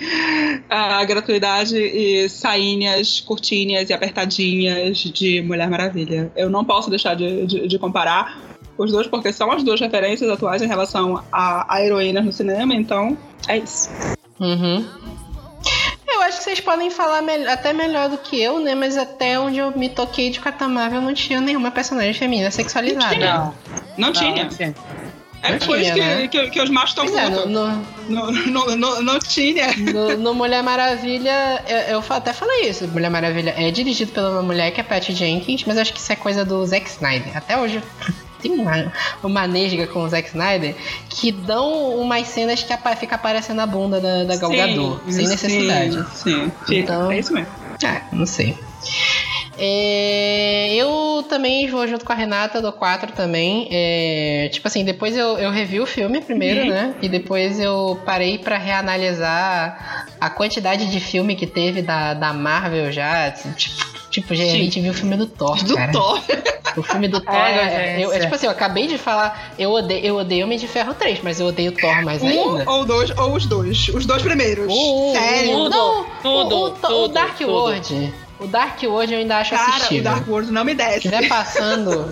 a 0.68 1.02
gratuidade 1.06 1.78
e 1.78 2.28
sainhas 2.28 3.20
curtinhas 3.20 3.88
e 3.88 3.94
apertadinhas 3.94 4.98
de 4.98 5.40
Mulher 5.40 5.70
Maravilha. 5.70 6.30
Eu 6.36 6.50
não 6.50 6.62
posso 6.62 6.90
deixar 6.90 7.14
de, 7.14 7.46
de, 7.46 7.66
de 7.66 7.78
comparar 7.78 8.38
os 8.76 8.92
dois, 8.92 9.06
porque 9.06 9.32
são 9.32 9.50
as 9.50 9.62
duas 9.62 9.80
referências 9.80 10.28
atuais 10.28 10.60
em 10.60 10.66
relação 10.66 11.24
a, 11.32 11.74
a 11.74 11.82
heroínas 11.82 12.22
no 12.22 12.32
cinema, 12.34 12.74
então 12.74 13.16
é 13.48 13.56
isso. 13.56 13.88
Uhum. 14.38 14.84
Vocês 16.44 16.60
podem 16.60 16.90
falar 16.90 17.22
mel- 17.22 17.50
até 17.50 17.72
melhor 17.72 18.08
do 18.10 18.18
que 18.18 18.38
eu, 18.40 18.58
né? 18.60 18.74
Mas 18.74 18.96
até 18.98 19.38
onde 19.40 19.58
eu 19.58 19.72
me 19.76 19.88
toquei 19.88 20.28
de 20.28 20.40
Capitã 20.40 20.68
Marvel 20.68 21.00
não 21.00 21.14
tinha 21.14 21.40
nenhuma 21.40 21.70
personagem 21.70 22.12
feminina 22.12 22.50
sexualizada. 22.50 23.16
Não. 23.16 23.54
Não 23.96 24.12
tinha. 24.12 24.44
Não, 24.44 24.48
tinha. 24.50 24.74
É 25.42 25.52
Não 25.52 25.58
por 25.58 25.78
isso 25.78 25.92
tinha, 25.92 26.04
que, 26.06 26.22
né? 26.22 26.28
que, 26.28 26.50
que 26.50 26.60
os 26.62 26.70
machos 26.70 26.90
estão 26.90 27.18
é, 27.18 27.28
no, 27.30 27.46
no, 27.46 27.84
Não, 28.08 28.30
não, 28.32 28.76
não, 28.76 29.02
não 29.02 29.18
tinha. 29.18 29.74
no- 29.76 30.16
no 30.18 30.34
Mulher 30.34 30.62
Maravilha, 30.62 31.62
eu, 31.66 31.78
eu 32.00 32.04
até 32.10 32.32
falei 32.32 32.68
isso. 32.68 32.86
Mulher 32.88 33.10
Maravilha 33.10 33.54
é 33.56 33.70
dirigido 33.70 34.12
pela 34.12 34.30
uma 34.30 34.42
mulher 34.42 34.70
que 34.70 34.80
é 34.80 34.84
Patty 34.84 35.12
Jenkins, 35.14 35.64
mas 35.66 35.76
acho 35.78 35.92
que 35.94 35.98
isso 36.00 36.12
é 36.12 36.16
coisa 36.16 36.44
do 36.44 36.64
Zack 36.66 36.88
Snyder. 36.90 37.36
Até 37.36 37.58
hoje 37.58 37.82
tem 38.48 38.58
uma, 38.58 38.92
uma 39.22 39.46
nesga 39.46 39.86
com 39.86 40.00
o 40.04 40.08
Zack 40.08 40.28
Snyder 40.28 40.74
que 41.08 41.32
dão 41.32 41.96
umas 41.98 42.26
cenas 42.28 42.62
que 42.62 42.72
apa- 42.72 42.94
fica 42.96 43.14
aparecendo 43.14 43.60
a 43.60 43.66
bunda 43.66 44.00
da, 44.00 44.24
da 44.24 44.36
Gal 44.36 44.50
Gadot, 44.50 45.00
sem 45.12 45.26
necessidade. 45.26 46.04
Sim, 46.14 46.52
sim. 46.66 46.76
Então- 46.78 47.10
É 47.10 47.18
isso 47.18 47.32
mesmo. 47.32 47.48
Ah, 47.84 48.02
não 48.12 48.26
sei. 48.26 48.56
É, 49.56 50.74
eu 50.74 51.24
também 51.28 51.68
vou 51.68 51.86
junto 51.86 52.04
com 52.04 52.12
a 52.12 52.16
Renata, 52.16 52.60
dou 52.60 52.72
4 52.72 53.12
também. 53.12 53.68
É, 53.70 54.48
tipo 54.52 54.66
assim, 54.66 54.84
depois 54.84 55.16
eu, 55.16 55.38
eu 55.38 55.50
revi 55.50 55.80
o 55.80 55.86
filme 55.86 56.20
primeiro, 56.20 56.62
Uhum. 56.62 56.68
né? 56.70 56.94
E 57.00 57.08
depois 57.08 57.58
eu 57.60 58.00
parei 58.04 58.38
pra 58.38 58.58
reanalisar 58.58 60.06
a 60.20 60.28
quantidade 60.30 60.90
de 60.90 61.00
filme 61.00 61.36
que 61.36 61.46
teve 61.46 61.82
da, 61.82 62.14
da 62.14 62.32
Marvel 62.32 62.90
já. 62.92 63.30
Tipo, 63.30 63.93
tipo, 64.14 64.34
já 64.34 64.42
a 64.44 64.46
gente 64.46 64.80
viu 64.80 64.90
o 64.92 64.94
filme 64.94 65.16
do 65.16 65.26
Thor, 65.26 65.62
Do 65.64 65.74
cara. 65.74 65.92
Thor. 65.92 66.20
O 66.76 66.82
filme 66.82 67.06
do 67.08 67.20
Thor 67.20 67.34
É, 67.34 67.96
é, 68.00 68.04
eu- 68.04 68.10
é 68.10 68.14
gente. 68.14 68.22
tipo 68.24 68.34
assim, 68.34 68.46
eu 68.46 68.52
acabei 68.52 68.86
de 68.88 68.98
falar, 68.98 69.52
eu 69.58 69.70
odeio, 69.70 70.04
eu 70.04 70.16
odeio 70.16 70.44
Homem 70.44 70.58
de 70.58 70.66
Ferro 70.66 70.92
3, 70.94 71.20
mas 71.22 71.38
eu 71.38 71.46
odeio 71.46 71.70
Thor 71.72 72.02
mais 72.04 72.22
ainda. 72.22 72.40
Um 72.40 72.68
ou 72.68 72.84
dois, 72.84 73.10
ou 73.16 73.34
os 73.34 73.46
dois. 73.46 73.88
Os 73.88 74.04
dois 74.06 74.22
primeiros. 74.22 74.66
O- 74.68 75.12
Sério. 75.12 75.56
o- 75.58 75.68
não, 75.68 76.04
tudo, 76.22 76.56
o, 76.56 76.62
o, 76.62 76.66
o 76.66 76.70
tudo, 76.70 77.08
Dark 77.14 77.36
tudo. 77.38 77.50
World. 77.52 78.14
O 78.40 78.46
Dark 78.48 78.82
World 78.82 79.12
eu 79.12 79.18
ainda 79.20 79.36
acho 79.38 79.50
Cara, 79.54 79.62
o 79.62 79.74
assistível. 79.74 80.02
Dark 80.04 80.28
World 80.28 80.50
não 80.50 80.64
me 80.64 80.74
desce. 80.74 80.96
estiver 80.96 81.28
passando. 81.28 82.10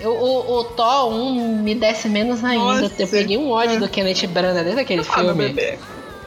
Eu, 0.00 0.12
o, 0.12 0.58
o 0.60 0.64
Thor 0.64 1.12
1 1.12 1.56
me 1.62 1.74
desce 1.74 2.08
menos 2.08 2.44
ainda. 2.44 2.82
Nossa. 2.82 2.94
Eu 3.02 3.08
peguei 3.08 3.36
um 3.36 3.50
ódio 3.50 3.80
do 3.80 3.88
Kenneth 3.88 4.28
Branagh 4.28 4.62
desde 4.62 4.80
aquele 4.80 5.02
Ah, 5.08 5.22
meu 5.22 5.34
filme. 5.34 5.48
bebê. 5.52 5.78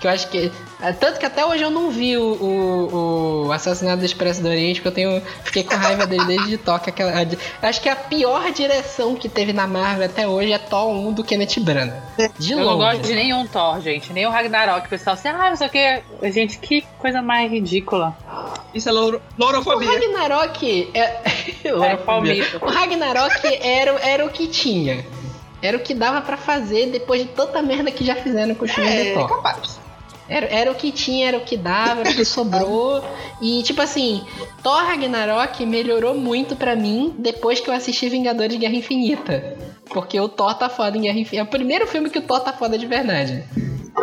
Que 0.01 0.07
eu 0.07 0.11
acho 0.11 0.27
que. 0.29 0.51
é, 0.81 0.91
Tanto 0.93 1.19
que 1.19 1.25
até 1.27 1.45
hoje 1.45 1.61
eu 1.63 1.69
não 1.69 1.91
vi 1.91 2.17
o, 2.17 2.23
o, 2.23 3.45
o 3.47 3.51
Assassinato 3.51 3.99
do 3.99 4.05
Expresso 4.05 4.41
do 4.41 4.47
Oriente, 4.49 4.81
porque 4.81 4.87
eu 4.87 4.91
tenho. 5.19 5.21
Fiquei 5.43 5.63
com 5.63 5.75
raiva 5.75 6.07
dele 6.07 6.25
desde 6.25 6.47
de 6.49 6.57
toque. 6.57 6.89
Aquela, 6.89 7.11
a 7.11 7.67
acho 7.67 7.79
que 7.79 7.87
a 7.87 7.95
pior 7.95 8.51
direção 8.51 9.15
que 9.15 9.29
teve 9.29 9.53
na 9.53 9.67
Marvel 9.67 10.07
até 10.07 10.27
hoje 10.27 10.51
é 10.51 10.57
Thor 10.57 10.89
1 10.89 11.13
do 11.13 11.23
Kenneth 11.23 11.59
Branagh. 11.59 11.93
De 12.39 12.53
Eu 12.53 12.57
não 12.59 12.65
longe. 12.73 12.97
gosto 12.97 13.01
de 13.07 13.13
nenhum 13.13 13.45
Thor, 13.45 13.79
gente. 13.79 14.11
Nem 14.11 14.25
o 14.25 14.31
Ragnarok. 14.31 14.87
O 14.87 14.89
pessoal 14.89 15.13
assim, 15.13 15.27
ah, 15.29 15.49
não 15.51 15.55
sei 15.55 15.67
o 15.67 15.69
que. 15.69 16.01
Gente, 16.31 16.57
que 16.57 16.81
coisa 16.97 17.21
mais 17.21 17.51
ridícula. 17.51 18.17
Isso 18.73 18.89
é 18.89 18.91
louro, 18.91 19.21
O 19.37 19.41
lourofobia. 19.43 19.87
Ragnarok 19.87 20.89
é. 20.95 21.21
É 21.63 21.95
palmito. 21.95 22.57
O 22.59 22.67
Ragnarok 22.69 23.45
era, 23.61 23.91
era 24.01 24.25
o 24.25 24.29
que 24.29 24.47
tinha. 24.47 25.05
Era 25.61 25.77
o 25.77 25.79
que 25.79 25.93
dava 25.93 26.21
pra 26.21 26.37
fazer 26.37 26.87
depois 26.87 27.21
de 27.21 27.27
tanta 27.27 27.61
merda 27.61 27.91
que 27.91 28.03
já 28.03 28.15
fizeram 28.15 28.55
com 28.55 28.65
os 28.65 28.71
filmes 28.71 28.91
É, 28.91 29.13
do 29.13 29.19
Thor. 29.19 29.29
capaz. 29.29 29.79
Era, 30.31 30.45
era 30.45 30.71
o 30.71 30.75
que 30.75 30.93
tinha, 30.93 31.27
era 31.27 31.37
o 31.37 31.41
que 31.41 31.57
dava, 31.57 31.99
era 31.99 32.11
o 32.11 32.15
que 32.15 32.23
sobrou. 32.23 33.03
E, 33.41 33.61
tipo 33.63 33.81
assim, 33.81 34.23
Thor 34.63 34.81
Ragnarok 34.85 35.65
melhorou 35.65 36.15
muito 36.15 36.55
pra 36.55 36.73
mim 36.73 37.13
depois 37.19 37.59
que 37.59 37.69
eu 37.69 37.73
assisti 37.73 38.07
Vingadores 38.07 38.57
Guerra 38.57 38.75
Infinita. 38.75 39.57
Porque 39.89 40.17
o 40.17 40.29
Thor 40.29 40.53
tá 40.53 40.69
foda 40.69 40.97
em 40.97 41.01
Guerra 41.01 41.19
Infinita. 41.19 41.41
É 41.41 41.43
o 41.43 41.51
primeiro 41.51 41.85
filme 41.85 42.09
que 42.09 42.19
o 42.19 42.21
Thor 42.21 42.39
tá 42.39 42.53
foda 42.53 42.77
de 42.77 42.87
verdade. 42.87 43.43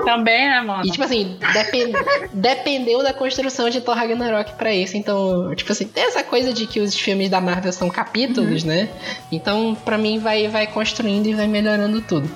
Também, 0.05 0.49
né, 0.49 0.61
mano? 0.61 0.85
E, 0.87 0.91
tipo 0.91 1.03
assim, 1.05 1.37
depen- 1.53 1.93
dependeu 2.33 3.03
da 3.03 3.13
construção 3.13 3.69
de 3.71 3.81
Thor 3.81 3.95
Ragnarok 3.95 4.53
pra 4.55 4.73
isso. 4.73 4.97
Então, 4.97 5.55
tipo 5.55 5.71
assim, 5.73 5.87
tem 5.87 6.05
essa 6.05 6.23
coisa 6.23 6.53
de 6.53 6.67
que 6.67 6.81
os 6.81 6.95
filmes 6.95 7.29
da 7.29 7.41
Marvel 7.41 7.73
são 7.73 7.89
capítulos, 7.91 8.65
né? 8.65 8.89
Então, 9.33 9.77
pra 9.85 9.97
mim, 9.99 10.19
vai, 10.19 10.49
vai 10.49 10.67
construindo 10.67 11.27
e 11.27 11.35
vai 11.35 11.47
melhorando 11.47 12.01
tudo. 12.03 12.31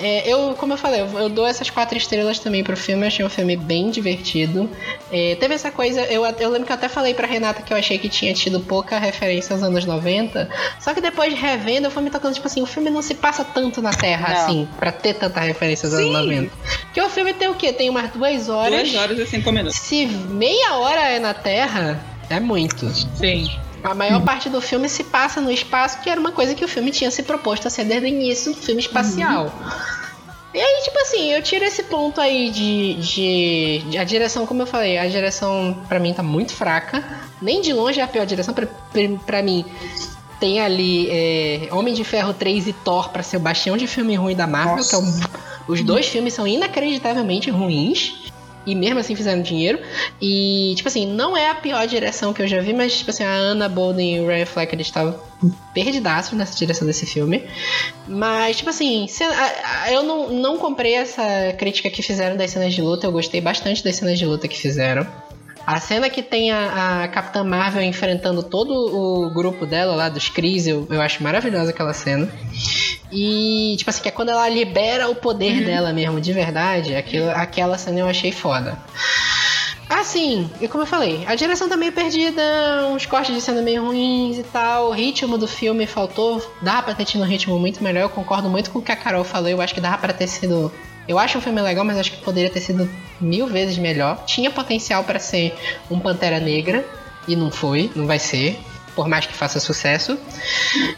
É, 0.00 0.28
eu, 0.32 0.54
como 0.56 0.74
eu 0.74 0.76
falei, 0.76 1.00
eu, 1.00 1.06
eu 1.18 1.28
dou 1.28 1.44
essas 1.46 1.68
quatro 1.70 1.98
estrelas 1.98 2.38
também 2.38 2.62
pro 2.62 2.76
filme. 2.76 3.02
Eu 3.02 3.08
achei 3.08 3.24
um 3.24 3.28
filme 3.30 3.56
bem 3.56 3.90
divertido. 3.90 4.70
É, 5.10 5.34
teve 5.40 5.54
essa 5.54 5.70
coisa, 5.72 6.02
eu, 6.02 6.24
eu 6.24 6.50
lembro 6.50 6.66
que 6.66 6.72
eu 6.72 6.76
até 6.76 6.88
falei 6.88 7.14
pra 7.14 7.26
Renata 7.26 7.62
que 7.62 7.72
eu 7.72 7.76
achei 7.76 7.98
que 7.98 8.08
tinha 8.08 8.32
tido 8.32 8.60
pouca 8.60 8.96
referência 8.98 9.54
aos 9.54 9.62
anos 9.62 9.84
90. 9.84 10.48
Só 10.78 10.94
que 10.94 11.00
depois 11.00 11.34
de 11.34 11.40
revendo, 11.40 11.86
eu 11.88 11.90
fui 11.90 12.02
me 12.02 12.10
tocando, 12.10 12.34
tipo 12.34 12.46
assim, 12.46 12.62
o 12.62 12.66
filme 12.66 12.90
não 12.90 13.02
se 13.02 13.14
passa 13.14 13.44
tanto 13.44 13.82
na 13.82 13.90
Terra 13.92 14.28
Não. 14.34 14.40
assim, 14.44 14.68
pra 14.78 14.92
ter 14.92 15.14
tanta 15.14 15.40
referência 15.40 15.86
aos 15.86 15.94
anos 15.94 16.06
Sim. 16.06 16.12
90. 16.12 16.52
Porque 16.98 17.10
o 17.12 17.14
filme 17.14 17.32
tem 17.32 17.46
o 17.48 17.54
quê? 17.54 17.72
Tem 17.72 17.88
umas 17.88 18.10
duas 18.10 18.48
horas. 18.48 18.90
Duas 18.90 18.94
horas 19.02 19.18
e 19.20 19.26
cinco 19.26 19.52
minutos. 19.52 19.78
Se 19.78 20.04
meia 20.06 20.74
hora 20.74 21.00
é 21.02 21.20
na 21.20 21.32
Terra, 21.32 22.00
é 22.28 22.40
muito. 22.40 22.88
Sim. 23.16 23.48
A 23.84 23.94
maior 23.94 24.20
parte 24.24 24.48
do 24.48 24.60
filme 24.60 24.88
se 24.88 25.04
passa 25.04 25.40
no 25.40 25.48
espaço, 25.50 26.00
que 26.00 26.10
era 26.10 26.18
uma 26.18 26.32
coisa 26.32 26.56
que 26.56 26.64
o 26.64 26.68
filme 26.68 26.90
tinha 26.90 27.08
se 27.12 27.22
proposto 27.22 27.68
a 27.68 27.70
ser 27.70 27.84
desde 27.84 28.06
o 28.06 28.08
início, 28.08 28.50
um 28.50 28.54
filme 28.54 28.80
espacial. 28.80 29.52
E 30.52 30.58
aí, 30.58 30.82
tipo 30.82 30.98
assim, 30.98 31.30
eu 31.32 31.40
tiro 31.40 31.64
esse 31.64 31.84
ponto 31.84 32.20
aí 32.20 32.50
de, 32.50 32.94
de, 32.94 33.78
de- 33.90 33.98
A 33.98 34.02
direção, 34.02 34.44
como 34.44 34.62
eu 34.62 34.66
falei, 34.66 34.98
a 34.98 35.06
direção 35.06 35.80
pra 35.88 36.00
mim 36.00 36.12
tá 36.12 36.22
muito 36.24 36.52
fraca. 36.52 37.04
Nem 37.40 37.60
de 37.60 37.72
longe 37.72 38.00
é 38.00 38.02
a 38.02 38.08
pior 38.08 38.26
direção. 38.26 38.52
Pra 39.24 39.40
mim, 39.40 39.64
tem 40.40 40.60
ali 40.60 41.08
é, 41.12 41.68
Homem 41.70 41.94
de 41.94 42.02
Ferro 42.02 42.34
3 42.34 42.66
e 42.66 42.72
Thor 42.72 43.10
pra 43.10 43.22
ser 43.22 43.36
o 43.36 43.40
bastião 43.40 43.76
de 43.76 43.86
filme 43.86 44.16
ruim 44.16 44.34
da 44.34 44.48
Marvel, 44.48 44.84
que 44.84 44.94
é 44.96 44.98
um- 44.98 45.20
os 45.68 45.82
dois 45.82 46.08
filmes 46.08 46.32
são 46.32 46.46
inacreditavelmente 46.46 47.50
ruins. 47.50 48.14
E 48.66 48.74
mesmo 48.74 48.98
assim 48.98 49.14
fizeram 49.14 49.40
dinheiro. 49.40 49.78
E, 50.20 50.74
tipo 50.76 50.88
assim, 50.88 51.06
não 51.06 51.34
é 51.34 51.48
a 51.48 51.54
pior 51.54 51.86
direção 51.86 52.34
que 52.34 52.42
eu 52.42 52.46
já 52.46 52.60
vi, 52.60 52.74
mas, 52.74 52.98
tipo 52.98 53.08
assim, 53.08 53.24
a 53.24 53.34
Anna 53.34 53.66
Bolden 53.66 54.16
e 54.16 54.20
o 54.20 54.26
Ryan 54.26 54.44
Fleck, 54.44 54.74
eles 54.74 54.88
estavam 54.88 55.18
perdidaços 55.72 56.36
nessa 56.36 56.54
direção 56.54 56.86
desse 56.86 57.06
filme. 57.06 57.44
Mas, 58.06 58.58
tipo 58.58 58.68
assim, 58.68 59.06
eu 59.90 60.02
não, 60.02 60.28
não 60.28 60.58
comprei 60.58 60.94
essa 60.94 61.54
crítica 61.56 61.88
que 61.88 62.02
fizeram 62.02 62.36
das 62.36 62.50
cenas 62.50 62.74
de 62.74 62.82
luta. 62.82 63.06
Eu 63.06 63.12
gostei 63.12 63.40
bastante 63.40 63.82
das 63.82 63.96
cenas 63.96 64.18
de 64.18 64.26
luta 64.26 64.46
que 64.46 64.58
fizeram. 64.58 65.06
A 65.68 65.80
cena 65.80 66.08
que 66.08 66.22
tem 66.22 66.50
a, 66.50 67.02
a 67.02 67.08
Capitã 67.08 67.44
Marvel 67.44 67.82
enfrentando 67.82 68.42
todo 68.42 68.72
o 68.72 69.28
grupo 69.34 69.66
dela 69.66 69.94
lá, 69.94 70.08
dos 70.08 70.30
Cris, 70.30 70.66
eu, 70.66 70.86
eu 70.88 70.98
acho 70.98 71.22
maravilhosa 71.22 71.72
aquela 71.72 71.92
cena. 71.92 72.26
E, 73.12 73.74
tipo 73.76 73.90
assim, 73.90 74.00
que 74.00 74.08
é 74.08 74.10
quando 74.10 74.30
ela 74.30 74.48
libera 74.48 75.10
o 75.10 75.14
poder 75.14 75.62
dela 75.62 75.92
mesmo, 75.92 76.22
de 76.22 76.32
verdade. 76.32 76.96
Aquilo, 76.96 77.28
aquela 77.32 77.76
cena 77.76 78.00
eu 78.00 78.08
achei 78.08 78.32
foda. 78.32 78.78
Assim, 79.90 80.50
e 80.58 80.66
como 80.68 80.84
eu 80.84 80.86
falei, 80.86 81.22
a 81.26 81.34
direção 81.34 81.68
tá 81.68 81.76
meio 81.76 81.92
perdida, 81.92 82.42
uns 82.90 83.04
cortes 83.04 83.34
de 83.34 83.42
cena 83.42 83.60
meio 83.60 83.84
ruins 83.84 84.38
e 84.38 84.44
tal, 84.44 84.88
o 84.88 84.92
ritmo 84.92 85.36
do 85.36 85.46
filme 85.46 85.86
faltou, 85.86 86.40
dá 86.62 86.80
pra 86.80 86.94
ter 86.94 87.04
tido 87.04 87.24
um 87.24 87.26
ritmo 87.26 87.58
muito 87.58 87.84
melhor, 87.84 88.02
eu 88.04 88.08
concordo 88.08 88.48
muito 88.48 88.70
com 88.70 88.78
o 88.78 88.82
que 88.82 88.92
a 88.92 88.96
Carol 88.96 89.24
falou, 89.24 89.48
eu 89.48 89.60
acho 89.60 89.74
que 89.74 89.82
dá 89.82 89.98
pra 89.98 90.14
ter 90.14 90.28
sido... 90.28 90.72
Eu 91.08 91.18
acho 91.18 91.38
um 91.38 91.40
filme 91.40 91.60
legal, 91.62 91.84
mas 91.84 91.96
acho 91.98 92.12
que 92.12 92.18
poderia 92.18 92.50
ter 92.50 92.60
sido 92.60 92.88
mil 93.20 93.46
vezes 93.46 93.78
melhor. 93.78 94.22
Tinha 94.26 94.50
potencial 94.50 95.02
pra 95.04 95.18
ser 95.18 95.54
um 95.90 95.98
Pantera 95.98 96.38
Negra, 96.38 96.84
e 97.26 97.34
não 97.34 97.50
foi, 97.50 97.90
não 97.94 98.06
vai 98.06 98.18
ser, 98.18 98.58
por 98.94 99.08
mais 99.08 99.26
que 99.26 99.32
faça 99.32 99.58
sucesso. 99.60 100.18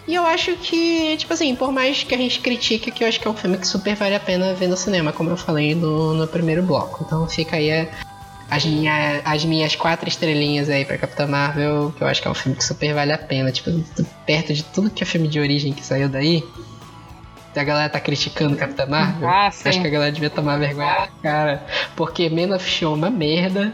E 0.06 0.14
eu 0.14 0.24
acho 0.24 0.54
que, 0.56 1.16
tipo 1.16 1.32
assim, 1.32 1.54
por 1.54 1.70
mais 1.72 2.02
que 2.04 2.14
a 2.14 2.18
gente 2.18 2.40
critique, 2.40 2.90
que 2.90 3.04
eu 3.04 3.08
acho 3.08 3.20
que 3.20 3.26
é 3.26 3.30
um 3.30 3.36
filme 3.36 3.56
que 3.58 3.66
super 3.66 3.94
vale 3.96 4.14
a 4.14 4.20
pena 4.20 4.54
ver 4.54 4.68
no 4.68 4.76
cinema, 4.76 5.12
como 5.12 5.30
eu 5.30 5.36
falei 5.36 5.74
no, 5.74 6.14
no 6.14 6.26
primeiro 6.26 6.62
bloco. 6.62 7.04
Então 7.06 7.28
fica 7.28 7.56
aí 7.56 7.70
a- 7.72 7.88
as, 8.50 8.64
minha, 8.64 9.20
as 9.24 9.44
minhas 9.44 9.76
quatro 9.76 10.08
estrelinhas 10.08 10.68
aí 10.68 10.84
pra 10.84 10.98
Capitã 10.98 11.26
Marvel, 11.26 11.92
que 11.96 12.02
eu 12.02 12.08
acho 12.08 12.20
que 12.22 12.26
é 12.26 12.30
um 12.30 12.34
filme 12.34 12.56
que 12.56 12.64
super 12.64 12.94
vale 12.94 13.12
a 13.12 13.18
pena. 13.18 13.52
Tipo, 13.52 13.70
perto 14.26 14.52
de 14.54 14.62
tudo 14.64 14.90
que 14.90 15.02
é 15.02 15.06
filme 15.06 15.28
de 15.28 15.38
origem 15.38 15.72
que 15.72 15.84
saiu 15.84 16.08
daí. 16.08 16.42
A 17.54 17.64
galera 17.64 17.88
tá 17.88 17.98
criticando 17.98 18.56
Capitã 18.56 18.86
Marvel. 18.86 19.28
Ah, 19.28 19.50
sim. 19.50 19.68
Acho 19.68 19.80
que 19.80 19.86
a 19.86 19.90
galera 19.90 20.12
devia 20.12 20.30
tomar 20.30 20.56
vergonha 20.58 20.86
na 21.00 21.08
cara. 21.22 21.66
Porque 21.96 22.28
Man 22.30 22.54
of 22.54 22.68
Steel 22.70 22.92
é 22.92 22.94
uma 22.94 23.10
merda. 23.10 23.72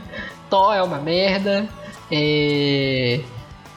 Thor 0.48 0.74
é 0.74 0.82
uma 0.82 0.98
merda. 0.98 1.68
É... 2.10 3.20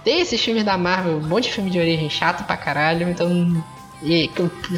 Tem 0.04 0.22
esses 0.22 0.42
filmes 0.42 0.64
da 0.64 0.78
Marvel, 0.78 1.18
um 1.18 1.28
monte 1.28 1.46
de 1.46 1.54
filme 1.54 1.70
de 1.70 1.78
origem 1.80 2.10
chato 2.10 2.46
pra 2.46 2.56
caralho. 2.56 3.10
Então. 3.10 3.62
E 4.02 4.30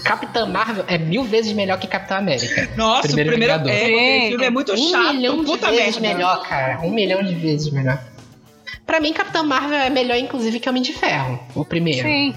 Capitã 0.03 0.48
Marvel 0.48 0.84
é 0.88 0.98
mil 0.98 1.23
vezes 1.23 1.53
melhor 1.53 1.77
que 1.77 1.85
Capitão 1.85 2.18
América. 2.18 2.68
Nossa, 2.76 3.03
Primeiro 3.07 3.30
o 3.30 3.34
primeiro 3.34 3.53
Vingador. 3.60 3.72
é, 3.72 4.27
filme 4.30 4.45
é 4.45 4.49
muito 4.49 4.73
um 4.73 4.77
chato. 4.91 5.14
milhão 5.14 5.39
de 5.41 5.45
puta 5.45 5.69
vezes 5.69 5.98
merda. 5.99 6.18
melhor, 6.18 6.41
cara. 6.41 6.80
Um 6.81 6.91
milhão 6.91 7.22
de 7.22 7.35
vezes 7.35 7.72
melhor. 7.72 8.02
Pra 8.88 8.99
mim, 8.99 9.14
Capitã 9.14 9.43
Marvel 9.43 9.77
é 9.77 9.91
melhor, 9.91 10.18
inclusive, 10.18 10.60
que 10.60 10.68
Homem 10.68 10.81
de 10.81 10.93
Ferro, 10.93 11.39
o 11.53 11.64
primeiro. 11.64 12.02
Sim. 12.02 12.34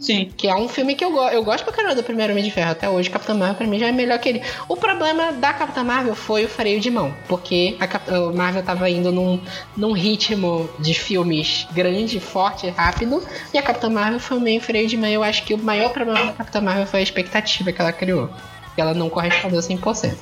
Sim. 0.00 0.30
Que 0.36 0.48
é 0.48 0.54
um 0.54 0.68
filme 0.68 0.94
que 0.94 1.04
eu 1.04 1.10
gosto. 1.10 1.32
Eu 1.34 1.42
gosto 1.42 1.64
pra 1.64 1.72
caramba 1.72 1.94
do 1.94 2.02
primeiro 2.02 2.32
Homem 2.32 2.44
de 2.44 2.50
Ferro. 2.50 2.72
Até 2.72 2.88
hoje, 2.90 3.08
Capitã 3.08 3.32
Marvel 3.34 3.54
pra 3.56 3.66
mim 3.66 3.78
já 3.78 3.86
é 3.88 3.92
melhor 3.92 4.18
que 4.18 4.28
ele. 4.28 4.42
O 4.68 4.76
problema 4.76 5.32
da 5.32 5.52
Capitã 5.52 5.82
Marvel 5.82 6.14
foi 6.14 6.44
o 6.44 6.48
freio 6.48 6.78
de 6.80 6.90
mão. 6.90 7.14
Porque 7.26 7.76
a 7.80 7.86
Cap- 7.86 8.10
Marvel 8.34 8.62
tava 8.62 8.88
indo 8.90 9.10
num, 9.10 9.40
num 9.76 9.92
ritmo 9.92 10.68
de 10.78 10.92
filmes 10.94 11.66
grande, 11.72 12.20
forte, 12.20 12.68
rápido. 12.68 13.22
E 13.52 13.58
a 13.58 13.62
Capitã 13.62 13.88
Marvel 13.88 14.20
foi 14.20 14.38
meio 14.40 14.60
freio 14.60 14.86
de 14.86 14.96
mão. 14.96 15.08
Eu 15.08 15.22
acho 15.22 15.42
que 15.44 15.54
o 15.54 15.58
maior 15.58 15.90
problema 15.90 16.26
da 16.26 16.32
Capitã 16.32 16.60
Marvel 16.60 16.86
foi 16.86 17.00
a 17.00 17.02
expectativa 17.02 17.72
que 17.72 17.80
ela 17.80 17.92
criou. 17.92 18.28
porque 18.64 18.80
ela 18.80 18.92
não 18.92 19.08
correspondeu 19.08 19.60
100%. 19.60 20.14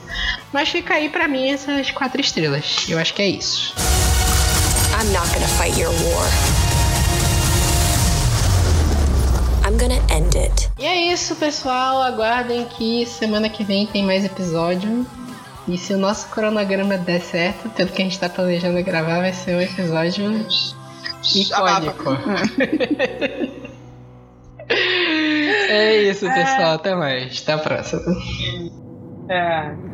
Mas 0.52 0.68
fica 0.68 0.94
aí 0.94 1.08
pra 1.08 1.26
mim 1.26 1.50
essas 1.50 1.90
quatro 1.90 2.20
estrelas. 2.20 2.84
Eu 2.88 2.98
acho 2.98 3.14
que 3.14 3.22
é 3.22 3.26
isso. 3.28 3.74
I'm 5.00 5.10
not 5.12 5.26
gonna 5.32 5.48
fight 5.48 5.80
your 5.80 5.90
war. 5.90 6.61
Gonna 9.93 10.14
end 10.14 10.39
it. 10.39 10.70
E 10.78 10.86
é 10.86 11.12
isso, 11.12 11.36
pessoal. 11.36 12.02
Aguardem 12.02 12.64
que 12.66 13.05
semana 13.06 13.48
que 13.48 13.64
vem 13.64 13.86
tem 13.86 14.05
mais 14.05 14.24
episódio. 14.24 15.06
E 15.69 15.78
se 15.78 15.94
o 15.94 15.98
nosso 15.98 16.28
cronograma 16.31 16.97
der 16.98 17.20
certo, 17.20 17.69
pelo 17.70 17.90
que 17.90 18.02
a 18.02 18.05
gente 18.05 18.19
tá 18.19 18.28
planejando 18.28 18.82
gravar, 18.82 19.20
vai 19.20 19.32
ser 19.32 19.55
um 19.56 19.60
episódio 19.60 20.44
icônico. 21.35 22.10
é 24.69 26.02
isso, 26.02 26.27
pessoal. 26.27 26.74
Até 26.74 26.94
mais. 26.94 27.43
Até 27.43 27.52
a 27.52 27.59
próxima. 27.59 28.02
É. 29.28 29.91